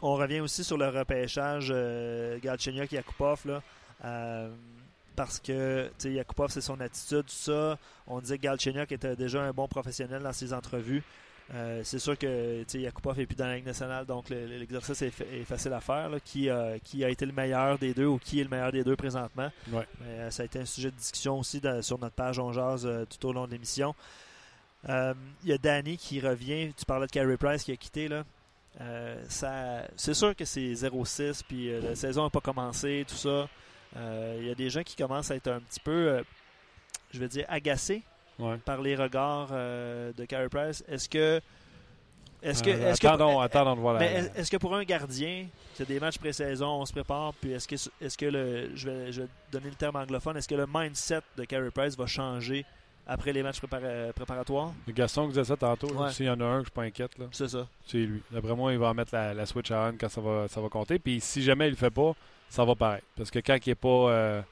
On 0.03 0.14
revient 0.14 0.41
aussi 0.41 0.62
sur 0.62 0.77
le 0.77 0.89
repêchage 0.89 1.72
Galchenyuk 2.43 2.91
Yakupov 2.93 3.47
là. 3.47 3.62
Euh, 4.05 4.51
parce 5.14 5.40
que 5.40 5.90
Yakupov, 6.05 6.51
c'est 6.51 6.61
son 6.61 6.80
attitude, 6.80 7.22
tout 7.26 7.30
ça. 7.32 7.78
On 8.07 8.20
disait 8.20 8.36
que 8.38 8.42
Galchenyuk 8.42 8.92
était 8.92 9.16
déjà 9.16 9.42
un 9.42 9.53
bon 9.53 9.66
professionnel 9.66 10.22
dans 10.22 10.32
ses 10.32 10.53
entrevues. 10.53 11.03
Euh, 11.55 11.80
c'est 11.84 12.01
sûr 12.01 12.18
que 12.18 12.64
Yakupov 12.76 13.16
n'est 13.16 13.24
plus 13.26 13.36
dans 13.36 13.47
la 13.47 13.55
Ligue 13.57 13.66
nationale, 13.66 14.05
donc 14.05 14.28
le- 14.30 14.47
l'exercice 14.47 15.01
est, 15.03 15.11
fa- 15.11 15.24
est 15.24 15.44
facile 15.44 15.72
à 15.72 15.80
faire. 15.80 16.09
là. 16.11 16.18
Qui, 16.20 16.51
a- 16.51 16.78
qui 16.80 17.05
a 17.05 17.09
été 17.09 17.24
le 17.24 17.32
meilleur 17.32 17.78
des 17.78 17.94
deux 17.94 18.07
ou 18.07 18.18
qui 18.18 18.40
est 18.40 18.42
le 18.44 18.51
meilleur 18.51 18.72
des 18.72 18.82
deux 18.84 18.97
présentement? 18.97 19.51
Ouais. 19.70 19.86
Mais, 20.01 20.07
euh, 20.09 20.30
ça 20.30 20.42
a 20.42 20.47
été 20.47 20.59
un 20.59 20.64
sujet 20.64 20.90
de 20.90 20.97
discussion 20.97 21.38
aussi 21.38 21.61
dans- 21.61 21.80
sur 21.82 21.99
notre 22.01 22.16
page 22.16 22.38
On 22.40 22.53
Jase 22.53 22.84
euh, 22.84 23.05
tout 23.07 23.28
au 23.28 23.32
long 23.32 23.47
de 23.47 23.53
l'émission. 23.53 23.94
Euh, 24.88 25.14
Il 25.44 25.49
y 25.51 25.53
a 25.53 25.59
Danny 25.59 25.97
qui 25.97 26.20
revient. 26.20 26.72
Tu 26.76 26.84
parlais 26.84 27.07
de 27.07 27.12
Carey 27.12 27.36
Price 27.36 27.62
qui 27.64 27.72
a 27.72 27.76
quitté. 27.76 28.09
là. 28.09 28.24
Euh, 28.80 29.22
ça, 29.28 29.84
c'est 29.97 30.14
sûr 30.14 30.36
que 30.36 30.44
c'est 30.44 30.74
0-6, 30.74 31.42
puis 31.49 31.70
euh, 31.72 31.80
la 31.80 31.94
saison 31.97 32.24
n'a 32.24 32.30
pas 32.30 32.40
commencé, 32.42 33.05
tout 33.09 33.14
ça. 33.14 33.49
Euh, 33.97 34.36
Il 34.40 34.47
y 34.47 34.51
a 34.51 34.55
des 34.55 34.70
gens 34.70 34.82
qui 34.82 34.94
commencent 34.97 35.30
à 35.30 35.36
être 35.36 35.49
un 35.49 35.61
petit 35.61 35.80
peu, 35.80 35.90
euh, 36.09 36.22
je 37.12 37.18
vais 37.18 37.28
dire, 37.28 37.44
agacés 37.49 38.03
Ouais. 38.38 38.57
par 38.64 38.82
les 38.82 38.94
regards 38.97 39.49
euh, 39.53 40.12
de 40.16 40.24
Carey 40.26 40.49
Price. 40.51 40.84
Est-ce 40.88 41.09
que. 41.09 41.40
Est-ce 42.42 42.62
que, 42.62 42.68
Euh, 42.70 42.90
est-ce 42.92 43.01
que- 43.01 43.07
attendons, 43.07 43.40
attendons 43.40 43.74
de 43.76 43.80
voir 43.80 44.01
est- 44.03 44.30
est-ce 44.36 44.51
que 44.51 44.59
pour 44.59 44.74
un 44.76 44.84
gardien, 44.84 45.47
c'est 45.74 45.88
des 45.88 45.99
matchs 45.99 46.18
pré-saison, 46.18 46.66
on 46.68 46.84
se 46.86 46.92
prépare, 46.92 47.32
puis 47.40 47.53
est-ce 47.53 47.66
que, 47.66 47.74
est-ce 48.05 48.18
que 48.18 48.26
le, 48.26 48.76
je 48.76 48.88
vais, 48.90 49.11
je 49.12 49.22
vais 49.22 49.28
donner 49.51 49.70
le 49.70 49.74
terme 49.74 49.97
anglophone, 49.97 50.36
est-ce 50.36 50.47
que 50.47 50.55
le 50.55 50.66
mindset 50.72 51.22
de 51.38 51.44
Carey 51.44 51.70
Price 51.74 51.97
va 51.97 52.07
changer 52.07 52.64
après 53.07 53.32
les 53.32 53.42
matchs 53.42 53.59
prépara- 53.61 54.12
préparatoires? 54.12 54.72
Gaston 54.88 55.22
qui 55.22 55.28
disait 55.30 55.44
ça 55.44 55.57
tantôt. 55.57 55.88
Ouais. 55.94 56.12
S'il 56.12 56.26
y 56.26 56.30
en 56.30 56.38
a 56.40 56.44
un 56.44 56.59
que 56.59 56.64
je 56.64 56.64
suis 56.66 56.72
pas 56.72 56.82
inquiète, 56.82 57.12
C'est 57.32 57.49
ça. 57.49 57.66
c'est 57.86 57.99
lui. 57.99 58.22
D'après 58.30 58.55
moi, 58.55 58.70
il 58.72 58.78
va 58.78 58.92
mettre 58.92 59.14
la, 59.14 59.32
la 59.32 59.47
switch 59.47 59.70
à 59.70 59.88
on 59.90 59.97
quand 59.99 60.11
ça 60.11 60.20
va, 60.20 60.47
ça 60.47 60.61
va 60.61 60.68
compter. 60.68 60.99
Puis 60.99 61.20
si 61.22 61.42
jamais 61.42 61.68
il 61.68 61.70
le 61.70 61.76
fait 61.76 61.90
pas, 61.90 62.12
ça 62.49 62.64
va 62.64 62.74
paraître. 62.74 63.07
Parce 63.16 63.30
que 63.30 63.38
quand 63.40 63.57
il 63.64 63.68
n'est 63.70 63.74
pas 63.74 63.88
euh, 63.88 64.42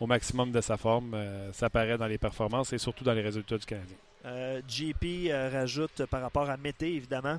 au 0.00 0.06
maximum 0.06 0.52
de 0.52 0.60
sa 0.60 0.76
forme, 0.76 1.12
euh, 1.14 1.52
ça 1.52 1.68
paraît 1.70 1.98
dans 1.98 2.06
les 2.06 2.18
performances 2.18 2.72
et 2.72 2.78
surtout 2.78 3.04
dans 3.04 3.12
les 3.14 3.22
résultats 3.22 3.58
du 3.58 3.66
Canadien. 3.66 3.96
Euh, 4.26 4.60
JP 4.68 5.04
euh, 5.30 5.48
rajoute 5.52 6.04
par 6.06 6.20
rapport 6.22 6.48
à 6.50 6.56
Mété, 6.56 6.94
évidemment, 6.94 7.38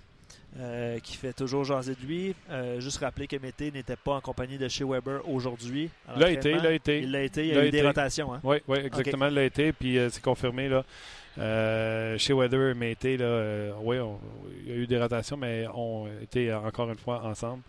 qui 1.03 1.15
fait 1.17 1.33
toujours 1.33 1.63
jaser 1.63 1.95
de 1.95 2.05
lui. 2.05 2.35
Juste 2.79 2.97
rappeler 2.99 3.27
que 3.27 3.35
Mété 3.37 3.71
n'était 3.71 3.95
pas 3.95 4.13
en 4.13 4.21
compagnie 4.21 4.57
de 4.57 4.67
chez 4.67 4.83
Weber 4.83 5.21
aujourd'hui. 5.29 5.89
Il 6.15 6.19
l'a 6.19 6.31
été, 6.31 6.51
il 6.51 6.57
l'a 6.61 6.71
été. 6.71 6.99
Il 7.01 7.11
l'a 7.11 7.21
été, 7.21 7.47
il 7.47 7.53
y 7.53 7.57
a 7.57 7.65
eu 7.65 7.69
des 7.71 7.85
rotations. 7.85 8.33
Hein? 8.33 8.39
Oui, 8.43 8.57
oui, 8.67 8.79
exactement, 8.79 9.27
il 9.27 9.33
l'a 9.35 9.43
été. 9.43 9.71
Puis 9.73 9.97
c'est 10.09 10.23
confirmé. 10.23 10.67
Là. 10.69 10.83
Euh, 11.37 12.17
chez 12.17 12.33
Weather, 12.33 12.75
mais 12.75 12.91
été, 12.91 13.15
là, 13.15 13.25
euh, 13.25 13.71
oui, 13.81 13.99
on- 13.99 14.19
il 14.65 14.69
y 14.69 14.71
a 14.73 14.75
eu 14.75 14.87
des 14.87 14.99
rotations, 14.99 15.37
mais 15.37 15.65
on 15.73 16.07
était 16.21 16.51
encore 16.53 16.89
une 16.89 16.97
fois 16.97 17.23
ensemble. 17.23 17.61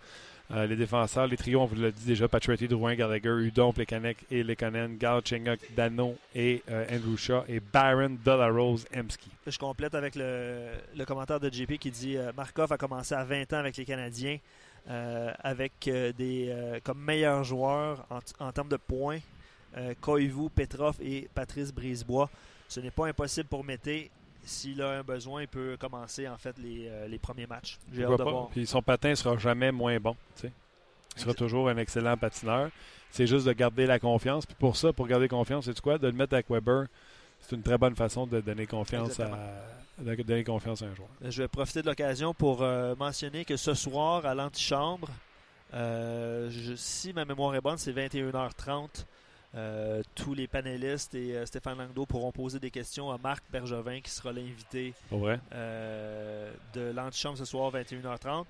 Euh, 0.53 0.67
les 0.67 0.75
défenseurs, 0.75 1.29
les 1.29 1.37
trios, 1.37 1.61
on 1.61 1.67
vous 1.67 1.77
l'a 1.81 1.93
dit 1.93 2.05
déjà, 2.05 2.27
Patrick 2.27 2.69
Drouin, 2.69 2.97
Gallagher, 2.97 3.37
Udon, 3.41 3.73
Plekanec 3.73 4.17
et 4.33 4.43
Lekanen, 4.43 4.97
Gal 4.97 5.21
Chingok, 5.25 5.61
Dano 5.77 6.17
et 6.35 6.63
euh, 6.69 6.85
Andrew 6.91 7.17
Shaw 7.17 7.45
et 7.49 7.61
Baron 7.61 8.17
Delarose 8.25 8.85
Emski. 8.93 9.31
Je 9.47 9.57
complète 9.59 9.95
avec 9.95 10.17
le, 10.17 10.71
le 10.97 11.05
commentaire 11.05 11.39
de 11.39 11.49
JP 11.49 11.79
qui 11.79 11.93
dit 11.93 12.17
euh, 12.17 12.33
Markov 12.37 12.73
a 12.73 12.77
commencé 12.77 13.15
à 13.15 13.23
20 13.23 13.53
ans 13.53 13.59
avec 13.59 13.77
les 13.77 13.85
Canadiens, 13.85 14.39
euh, 14.89 15.33
avec 15.39 15.87
euh, 15.87 16.13
des 16.13 16.53
comme 16.83 16.99
meilleurs 17.01 17.45
joueurs 17.45 18.05
en, 18.11 18.19
en 18.45 18.51
termes 18.51 18.71
de 18.71 18.77
points, 18.77 19.21
Koivu, 20.01 20.51
Petrov 20.53 20.97
et 21.01 21.29
Patrice 21.33 21.73
Brisebois. 21.73 22.29
Ce 22.67 22.81
n'est 22.81 22.91
pas 22.91 23.07
impossible 23.07 23.49
pour 23.49 23.63
Mété. 23.63 24.11
S'il 24.45 24.81
a 24.83 24.99
un 24.99 25.03
besoin, 25.03 25.43
il 25.43 25.49
peut 25.49 25.77
commencer 25.79 26.27
en 26.29 26.37
fait 26.39 26.57
les, 26.59 26.87
euh, 26.89 27.07
les 27.09 27.19
premiers 27.19 27.47
matchs. 27.47 27.79
J'ai 27.93 27.99
Je 27.99 28.03
hâte 28.03 28.09
vois 28.09 28.17
de 28.19 28.25
pas. 28.25 28.31
voir. 28.31 28.49
Puis 28.49 28.67
son 28.67 28.83
patin 28.83 29.15
sera 29.15 29.37
jamais 29.39 29.71
moins 29.73 29.99
bon. 29.99 30.17
tu 30.37 30.43
sais. 30.43 30.53
Il 31.17 31.23
sera 31.23 31.35
toujours 31.35 31.69
un 31.69 31.77
excellent 31.77 32.17
patineur. 32.17 32.71
C'est 33.11 33.27
juste 33.27 33.47
de 33.47 33.53
garder 33.53 33.87
la 33.87 33.99
confiance. 33.99 34.47
Puis 34.47 34.55
pour 34.59 34.77
ça, 34.77 34.93
pour 34.93 35.07
garder 35.09 35.29
confiance, 35.29 35.65
c'est 35.67 35.81
quoi? 35.81 35.99
De 35.99 36.07
le 36.07 36.13
mettre 36.13 36.35
avec 36.35 36.49
Weber, 36.49 36.87
c'est 37.41 37.57
une 37.57 37.63
très 37.63 37.77
bonne 37.77 37.97
façon 37.97 38.27
de 38.27 38.41
donner 38.41 38.67
confiance, 38.67 39.19
à, 39.21 39.31
de 39.99 40.15
donner 40.23 40.45
confiance 40.45 40.83
à 40.83 40.87
un 40.87 40.95
joueur. 40.95 41.09
Je 41.23 41.43
vais 41.43 41.49
profiter 41.49 41.83
de 41.83 41.89
l'occasion 41.89 42.33
pour 42.33 42.63
euh, 42.63 42.95
mentionner 42.97 43.45
que 43.45 43.57
ce 43.57 43.75
soir, 43.75 44.25
à 44.25 44.35
l'antichambre, 44.35 45.09
euh, 45.75 46.51
si 46.77 47.13
ma 47.13 47.25
mémoire 47.25 47.55
est 47.55 47.61
bonne, 47.61 47.79
c'est 47.79 47.93
21h30. 47.93 49.05
Euh, 49.57 50.03
tous 50.15 50.33
les 50.33 50.47
panélistes 50.47 51.13
et 51.17 51.35
euh, 51.37 51.45
Stéphane 51.45 51.77
Langdo 51.77 52.07
pourront 52.07 52.31
poser 52.31 52.61
des 52.61 52.71
questions 52.71 53.11
à 53.11 53.19
Marc 53.19 53.43
Bergevin, 53.51 54.01
qui 54.01 54.11
sera 54.11 54.33
l'invité 54.33 54.95
euh, 55.13 56.53
de 56.73 56.93
l'antichambre 56.93 57.37
ce 57.37 57.45
soir, 57.45 57.73
21h30. 57.73 58.45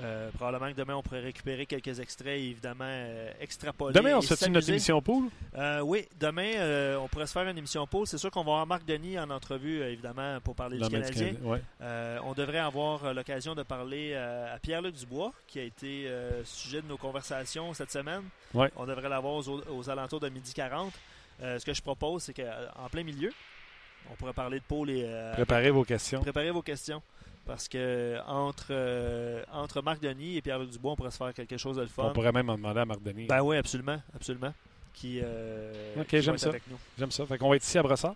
Euh, 0.00 0.30
probablement 0.32 0.70
que 0.72 0.76
demain, 0.76 0.94
on 0.94 1.02
pourrait 1.02 1.20
récupérer 1.20 1.66
quelques 1.66 1.98
extraits 1.98 2.38
et 2.38 2.50
évidemment 2.50 2.84
euh, 2.86 3.32
extrapoler. 3.40 3.92
Demain, 3.94 4.16
on 4.16 4.20
se 4.20 4.34
fait 4.34 4.48
notre 4.48 4.68
émission 4.68 5.02
pool? 5.02 5.24
Euh, 5.56 5.80
oui, 5.80 6.06
demain, 6.20 6.52
euh, 6.56 6.96
on 6.98 7.08
pourrait 7.08 7.26
se 7.26 7.32
faire 7.32 7.48
une 7.48 7.58
émission 7.58 7.86
pause. 7.86 8.08
C'est 8.08 8.18
sûr 8.18 8.30
qu'on 8.30 8.44
va 8.44 8.52
avoir 8.52 8.66
Marc 8.66 8.84
Denis 8.84 9.18
en 9.18 9.28
entrevue, 9.30 9.82
évidemment, 9.82 10.38
pour 10.40 10.54
parler 10.54 10.78
du 10.78 10.88
Canadien. 10.88 11.34
Ouais. 11.42 11.60
On 12.24 12.32
devrait 12.34 12.58
avoir 12.58 13.12
l'occasion 13.12 13.54
de 13.54 13.62
parler 13.62 14.14
à 14.14 14.58
Pierre-Luc 14.62 14.94
Dubois, 14.94 15.32
qui 15.46 15.58
a 15.58 15.64
été 15.64 16.08
sujet 16.44 16.82
de 16.82 16.86
nos 16.86 16.96
conversations 16.96 17.74
cette 17.74 17.90
semaine. 17.90 18.22
Ouais. 18.54 18.70
On 18.76 18.86
devrait 18.86 19.08
l'avoir 19.08 19.34
aux, 19.34 19.62
aux 19.70 19.90
alentours 19.90 20.20
de 20.20 20.28
midi 20.28 20.52
40. 20.54 20.92
Euh, 21.42 21.58
ce 21.58 21.64
que 21.64 21.72
je 21.72 21.82
propose, 21.82 22.24
c'est 22.24 22.34
qu'en 22.34 22.88
plein 22.90 23.04
milieu, 23.04 23.32
on 24.10 24.14
pourrait 24.14 24.32
parler 24.32 24.58
de 24.58 24.64
Paul 24.66 24.90
et 24.90 25.08
Préparez 25.34 25.70
vos 25.70 25.84
questions. 25.84 26.20
préparer 26.20 26.50
vos 26.50 26.62
questions. 26.62 27.02
Parce 27.48 27.66
que 27.66 28.18
entre, 28.28 28.66
euh, 28.70 29.42
entre 29.52 29.82
Marc 29.82 30.00
Denis 30.00 30.36
et 30.36 30.42
Pierre-Luc 30.42 30.70
Dubois, 30.70 30.92
on 30.92 30.96
pourrait 30.96 31.10
se 31.10 31.16
faire 31.16 31.32
quelque 31.34 31.56
chose 31.56 31.76
de 31.76 31.80
le 31.82 31.88
fun. 31.88 32.04
On 32.04 32.12
pourrait 32.12 32.30
même 32.30 32.48
en 32.50 32.56
demander 32.56 32.80
à 32.80 32.84
Marc 32.84 33.02
Denis. 33.02 33.24
Ben 33.26 33.40
oui, 33.42 33.56
absolument. 33.56 34.00
absolument. 34.14 34.52
Qui, 34.94 35.20
euh, 35.24 35.72
qui 36.08 36.20
j'aime 36.20 36.36
ça. 36.38 36.50
avec 36.50 36.62
nous. 36.70 36.76
J'aime 36.98 37.10
ça. 37.10 37.24
Fait 37.26 37.38
qu'on 37.38 37.48
va 37.48 37.56
être 37.56 37.64
ici 37.64 37.78
à 37.78 37.82
Brossard. 37.82 38.14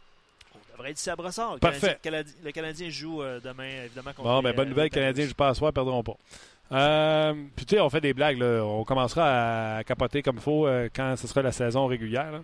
On 0.54 0.72
devrait 0.76 0.90
être 0.90 0.98
ici 1.00 1.08
à 1.10 1.16
Brossard. 1.16 1.54
Le 1.54 1.58
Parfait. 1.60 1.98
Canadien, 2.02 2.22
Canadi- 2.32 2.44
le 2.44 2.52
Canadien 2.52 2.88
joue 2.90 3.22
euh, 3.22 3.40
demain, 3.42 3.84
évidemment. 3.84 4.10
contre 4.12 4.22
Bon, 4.28 4.42
ben, 4.42 4.54
bonne 4.54 4.66
euh, 4.66 4.70
nouvelle, 4.70 4.84
les 4.84 4.90
Canadiens, 4.90 5.24
Panthers. 5.24 5.30
je 5.30 5.34
passe 5.34 5.58
soir, 5.58 5.72
perdront 5.72 6.02
pas. 6.02 6.16
Euh, 6.72 7.34
puis, 7.56 7.64
tu 7.66 7.74
sais, 7.76 7.80
on 7.80 7.88
fait 7.90 8.00
des 8.00 8.12
blagues, 8.14 8.38
là. 8.38 8.62
On 8.64 8.84
commencera 8.84 9.76
à 9.78 9.84
capoter 9.84 10.22
comme 10.22 10.36
il 10.36 10.42
faut 10.42 10.66
euh, 10.66 10.88
quand 10.94 11.16
ce 11.16 11.26
sera 11.26 11.42
la 11.42 11.52
saison 11.52 11.86
régulière. 11.86 12.32
là. 12.32 12.40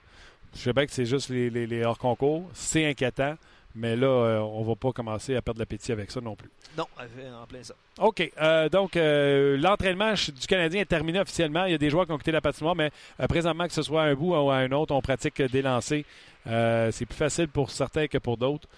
Je 0.54 0.60
sais 0.60 0.72
bien 0.72 0.86
que 0.86 0.92
c'est 0.92 1.04
juste 1.06 1.28
les, 1.28 1.50
les- 1.50 1.66
les 1.66 1.84
hors-concours. 1.84 2.48
C'est 2.54 2.86
inquiétant, 2.88 3.36
mais 3.74 3.96
là, 3.96 4.06
euh, 4.06 4.38
on 4.40 4.62
va 4.62 4.74
pas 4.74 4.92
commencer 4.92 5.36
à 5.36 5.42
perdre 5.42 5.60
l'appétit 5.60 5.92
avec 5.92 6.10
ça 6.10 6.20
non 6.20 6.34
plus. 6.34 6.50
Non, 6.76 6.86
en 6.96 7.46
plein 7.46 7.62
ça. 7.62 7.74
OK. 8.00 8.32
euh, 8.40 8.68
donc, 8.68 8.96
euh, 8.96 9.56
l'entraînement 9.56 10.14
du 10.14 10.46
Canadien 10.46 10.80
est 10.80 10.86
terminé 10.86 11.20
officiellement. 11.20 11.64
Il 11.66 11.72
y 11.72 11.74
a 11.74 11.78
des 11.78 11.90
joueurs 11.90 12.06
qui 12.06 12.12
ont 12.12 12.18
quitté 12.18 12.32
la 12.32 12.40
patinoire, 12.40 12.74
mais 12.74 12.90
euh, 13.20 13.26
présentement, 13.26 13.66
que 13.66 13.72
ce 13.72 13.82
soit 13.82 14.02
à 14.02 14.06
un 14.06 14.14
bout 14.14 14.34
ou 14.34 14.50
à 14.50 14.56
un 14.56 14.72
autre, 14.72 14.94
on 14.94 15.00
pratique 15.00 15.42
des 15.42 15.62
lancers. 15.62 16.04
Euh, 16.46 16.90
c'est 16.92 17.06
plus 17.06 17.16
facile 17.16 17.48
pour 17.48 17.70
certains 17.70 18.06
que 18.06 18.18
pour 18.18 18.36
d'autres. 18.36 18.68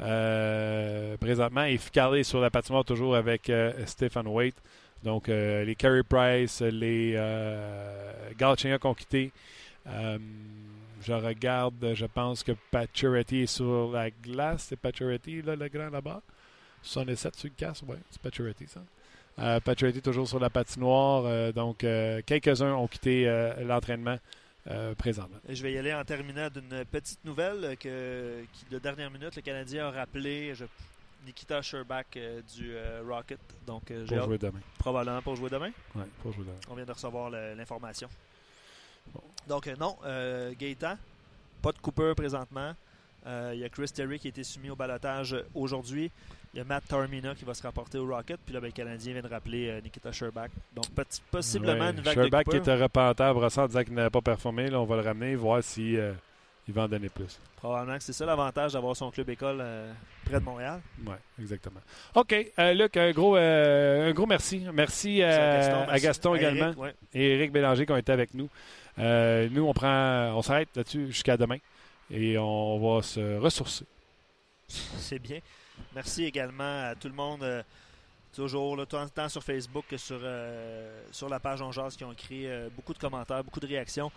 Euh, 0.00 1.16
présentement, 1.18 1.64
et 1.64 1.76
Ficard 1.76 2.14
est 2.16 2.22
sur 2.22 2.40
la 2.40 2.50
patinoire 2.50 2.84
toujours 2.84 3.16
avec 3.16 3.50
euh, 3.50 3.72
Stephen 3.86 4.26
Waite. 4.26 4.56
Donc, 5.02 5.28
euh, 5.28 5.64
les 5.64 5.74
Carey 5.74 6.02
Price, 6.02 6.60
les 6.60 7.14
euh, 7.16 8.12
Galchenyuk 8.38 8.84
ont 8.84 8.94
quitté. 8.94 9.32
Je 11.00 11.12
regarde, 11.12 11.94
je 11.94 12.06
pense 12.06 12.42
que 12.42 12.52
Pacioretty 12.70 13.38
est 13.42 13.46
sur 13.46 13.90
la 13.92 14.10
glace. 14.10 14.66
C'est 14.68 14.76
Pacioretty, 14.76 15.42
là, 15.42 15.56
le 15.56 15.68
grand 15.68 15.88
là-bas? 15.90 16.20
67 16.82 17.36
sur 17.36 17.48
le 17.48 17.54
casse, 17.56 17.82
oui, 17.86 17.96
c'est 18.10 18.20
Pacioretty, 18.20 18.66
ça. 18.66 18.80
Euh, 19.38 19.60
Pacioretty 19.60 20.02
toujours 20.02 20.28
sur 20.28 20.38
la 20.40 20.50
patinoire. 20.50 21.24
euh, 21.24 21.52
donc, 21.52 21.84
euh, 21.84 22.20
quelques-uns 22.26 22.74
ont 22.74 22.86
quitté 22.88 23.26
euh, 23.28 23.64
l'entraînement 23.64 24.18
présentement. 24.98 25.38
Je 25.48 25.62
vais 25.62 25.72
y 25.72 25.78
aller 25.78 25.92
en 25.92 26.04
terminant 26.04 26.48
d'une 26.48 26.84
petite 26.84 27.24
nouvelle 27.24 27.76
que, 27.78 28.44
qui, 28.52 28.66
de 28.70 28.78
dernière 28.78 29.10
minute, 29.10 29.34
le 29.34 29.42
Canadien 29.42 29.86
a 29.86 29.90
rappelé 29.90 30.54
je- 30.54 30.66
Nikita 31.26 31.60
Sherbak 31.60 32.16
euh, 32.16 32.40
du 32.56 32.72
Rocket. 33.08 33.40
Donc, 33.66 33.84
Pour 34.06 34.22
jouer 34.24 34.38
demain. 34.38 34.60
probablement 34.78 35.22
pour 35.22 35.34
jouer 35.36 35.50
demain. 35.50 35.70
Ouais, 35.94 36.04
pour 36.22 36.32
jouer 36.32 36.44
demain. 36.44 36.56
On 36.70 36.74
vient 36.74 36.84
de 36.84 36.92
recevoir 36.92 37.30
l'information. 37.30 38.08
Donc, 39.48 39.66
euh, 39.66 39.74
non, 39.78 39.96
euh, 40.04 40.52
Gaétan, 40.58 40.94
pas 41.62 41.72
de 41.72 41.78
coupeur 41.78 42.14
présentement. 42.14 42.72
Euh, 43.26 43.50
Il 43.54 43.60
y 43.60 43.64
a 43.64 43.68
Chris 43.68 43.90
Terry 43.94 44.18
qui 44.18 44.28
a 44.28 44.30
été 44.30 44.44
soumis 44.44 44.70
au 44.70 44.76
balotage 44.76 45.36
aujourd'hui. 45.54 46.10
Il 46.54 46.58
y 46.58 46.60
a 46.60 46.64
Matt 46.64 46.84
Tarmina 46.88 47.34
qui 47.34 47.44
va 47.44 47.54
se 47.54 47.62
rapporter 47.62 47.98
au 47.98 48.06
Rocket. 48.06 48.38
Puis 48.44 48.54
là, 48.54 48.60
ben, 48.60 48.68
le 48.68 48.72
Canadien 48.72 49.12
vient 49.12 49.22
de 49.22 49.28
rappeler 49.28 49.80
Nikita 49.82 50.10
Sherbak. 50.10 50.50
Donc, 50.74 50.88
petit- 50.94 51.20
possiblement 51.30 51.84
Ouais, 51.84 51.90
une 51.90 52.00
vague 52.00 52.16
de 52.46 52.50
qui 52.50 52.56
était 52.56 52.74
repentant 52.74 53.24
à 53.24 53.32
Brossard 53.34 53.68
disant 53.68 53.84
qu'il 53.84 53.94
n'avait 53.94 54.10
pas 54.10 54.20
performé. 54.22 54.68
Là, 54.70 54.80
on 54.80 54.84
va 54.84 54.96
le 54.96 55.02
ramener, 55.02 55.34
voir 55.36 55.62
si 55.62 55.96
il 56.68 56.74
va 56.74 56.82
en 56.84 56.88
donner 56.88 57.08
plus. 57.08 57.38
Probablement 57.56 57.98
que 57.98 58.04
c'est 58.04 58.12
ça 58.12 58.24
l'avantage 58.24 58.72
d'avoir 58.72 58.96
son 58.96 59.10
club 59.10 59.28
école 59.28 59.58
euh, 59.60 59.92
près 60.24 60.38
de 60.40 60.44
Montréal. 60.44 60.80
Oui, 61.04 61.14
exactement. 61.40 61.80
OK. 62.14 62.34
euh, 62.58 62.72
Luc, 62.74 62.96
un 62.96 63.10
gros, 63.10 63.36
euh, 63.36 64.08
un 64.08 64.12
gros 64.12 64.26
merci. 64.26 64.64
Merci, 64.72 65.22
à 65.22 65.98
Gaston 65.98 66.32
À 66.32 66.36
également 66.38 66.66
Eric, 66.66 66.78
ouais. 66.78 66.94
et 67.12 67.34
Eric 67.34 67.52
Bélanger 67.52 67.84
qui 67.86 67.92
ont 67.92 67.96
été 67.96 68.12
avec 68.12 68.32
nous. 68.34 68.48
Euh, 69.00 69.48
nous, 69.50 69.64
on 69.66 69.72
prend, 69.72 70.32
on 70.36 70.42
s'arrête 70.42 70.68
là-dessus 70.76 71.06
jusqu'à 71.08 71.36
demain 71.36 71.58
et 72.10 72.36
on 72.38 72.78
va 72.78 73.02
se 73.02 73.38
ressourcer. 73.38 73.84
C'est 74.68 75.18
bien. 75.18 75.40
Merci 75.94 76.24
également 76.24 76.88
à 76.90 76.94
tout 76.94 77.08
le 77.08 77.14
monde, 77.14 77.42
euh, 77.42 77.62
toujours, 78.34 78.76
là, 78.76 78.84
tant, 78.86 79.28
sur 79.28 79.42
Facebook 79.42 79.84
que 79.88 79.96
sur, 79.96 80.20
euh, 80.22 81.02
sur 81.10 81.28
la 81.28 81.40
page 81.40 81.62
On 81.62 81.72
Jase 81.72 81.96
qui 81.96 82.04
ont 82.04 82.12
écrit 82.12 82.46
beaucoup 82.76 82.92
de 82.92 82.98
commentaires, 82.98 83.42
beaucoup 83.42 83.60
de 83.60 83.66
réactions. 83.66 84.12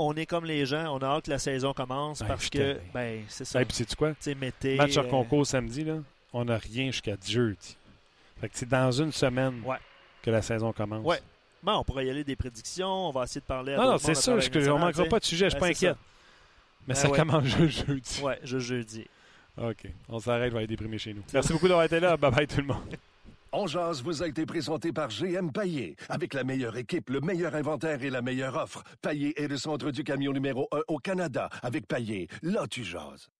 On 0.00 0.14
est 0.14 0.26
comme 0.26 0.44
les 0.44 0.64
gens, 0.64 0.94
on 0.94 0.98
a 0.98 1.06
hâte 1.06 1.24
que 1.24 1.30
la 1.30 1.40
saison 1.40 1.72
commence 1.72 2.20
Ouais, 2.20 2.28
parce 2.28 2.48
que, 2.48 2.78
ben, 2.94 3.24
c'est 3.26 3.44
ça. 3.44 3.60
Et 3.60 3.64
puis, 3.64 3.76
sais-tu 3.76 3.96
quoi? 3.96 4.10
Match 4.76 4.96
euh, 4.96 5.02
concours 5.02 5.44
samedi, 5.44 5.82
là, 5.82 5.96
on 6.32 6.44
n'a 6.44 6.56
rien 6.56 6.92
jusqu'à 6.92 7.16
jeudi. 7.26 7.76
Fait 8.40 8.48
que 8.48 8.56
c'est 8.56 8.68
dans 8.68 8.92
une 8.92 9.10
semaine 9.10 9.60
Ouais. 9.64 9.78
que 10.22 10.30
la 10.30 10.40
saison 10.40 10.72
commence. 10.72 11.04
Ouais. 11.04 11.20
Bon, 11.62 11.72
on 11.78 11.84
pourrait 11.84 12.06
y 12.06 12.10
aller 12.10 12.24
des 12.24 12.36
prédictions, 12.36 13.08
on 13.08 13.10
va 13.10 13.24
essayer 13.24 13.40
de 13.40 13.46
parler 13.46 13.74
à 13.74 13.76
Non, 13.78 13.92
non, 13.92 13.98
c'est 13.98 14.14
sûr. 14.14 14.40
Je 14.40 14.50
ne 14.50 14.78
manquera 14.78 15.04
pas 15.06 15.18
de 15.20 15.24
sujet, 15.24 15.46
je 15.46 15.50
suis 15.50 15.54
Ben, 15.56 15.60
pas 15.60 15.66
inquiète. 15.68 15.96
Mais 16.86 16.94
Ben 16.94 17.00
ça 17.00 17.10
ouais. 17.10 17.18
commence 17.18 17.44
je- 17.44 17.66
jeudi. 17.66 18.20
Ouais, 18.22 18.38
je 18.42 18.58
jeudi. 18.58 19.06
OK. 19.60 19.86
On 20.08 20.18
s'arrête, 20.20 20.48
je 20.48 20.52
vais 20.52 20.58
aller 20.58 20.66
déprimer 20.66 20.98
chez 20.98 21.12
nous. 21.12 21.22
Merci 21.34 21.52
beaucoup 21.52 21.68
d'avoir 21.68 21.84
été 21.84 22.00
là. 22.00 22.16
Bye 22.16 22.30
bye 22.30 22.46
tout 22.46 22.60
le 22.60 22.66
monde. 22.68 22.96
On 23.52 23.66
jase 23.66 24.02
vous 24.02 24.22
a 24.22 24.28
été 24.28 24.44
présenté 24.44 24.92
par 24.92 25.08
GM 25.08 25.50
Paillé. 25.50 25.96
Avec 26.10 26.34
la 26.34 26.44
meilleure 26.44 26.76
équipe, 26.76 27.08
le 27.08 27.20
meilleur 27.22 27.54
inventaire 27.54 28.02
et 28.02 28.10
la 28.10 28.20
meilleure 28.20 28.54
offre. 28.56 28.84
Paillé 29.00 29.40
est 29.42 29.48
le 29.48 29.56
centre 29.56 29.90
du 29.90 30.04
camion 30.04 30.32
numéro 30.32 30.68
1 30.70 30.80
au 30.88 30.98
Canada. 30.98 31.48
Avec 31.62 31.86
Paillé, 31.86 32.28
là 32.42 32.66
tu 32.68 32.84
jases. 32.84 33.30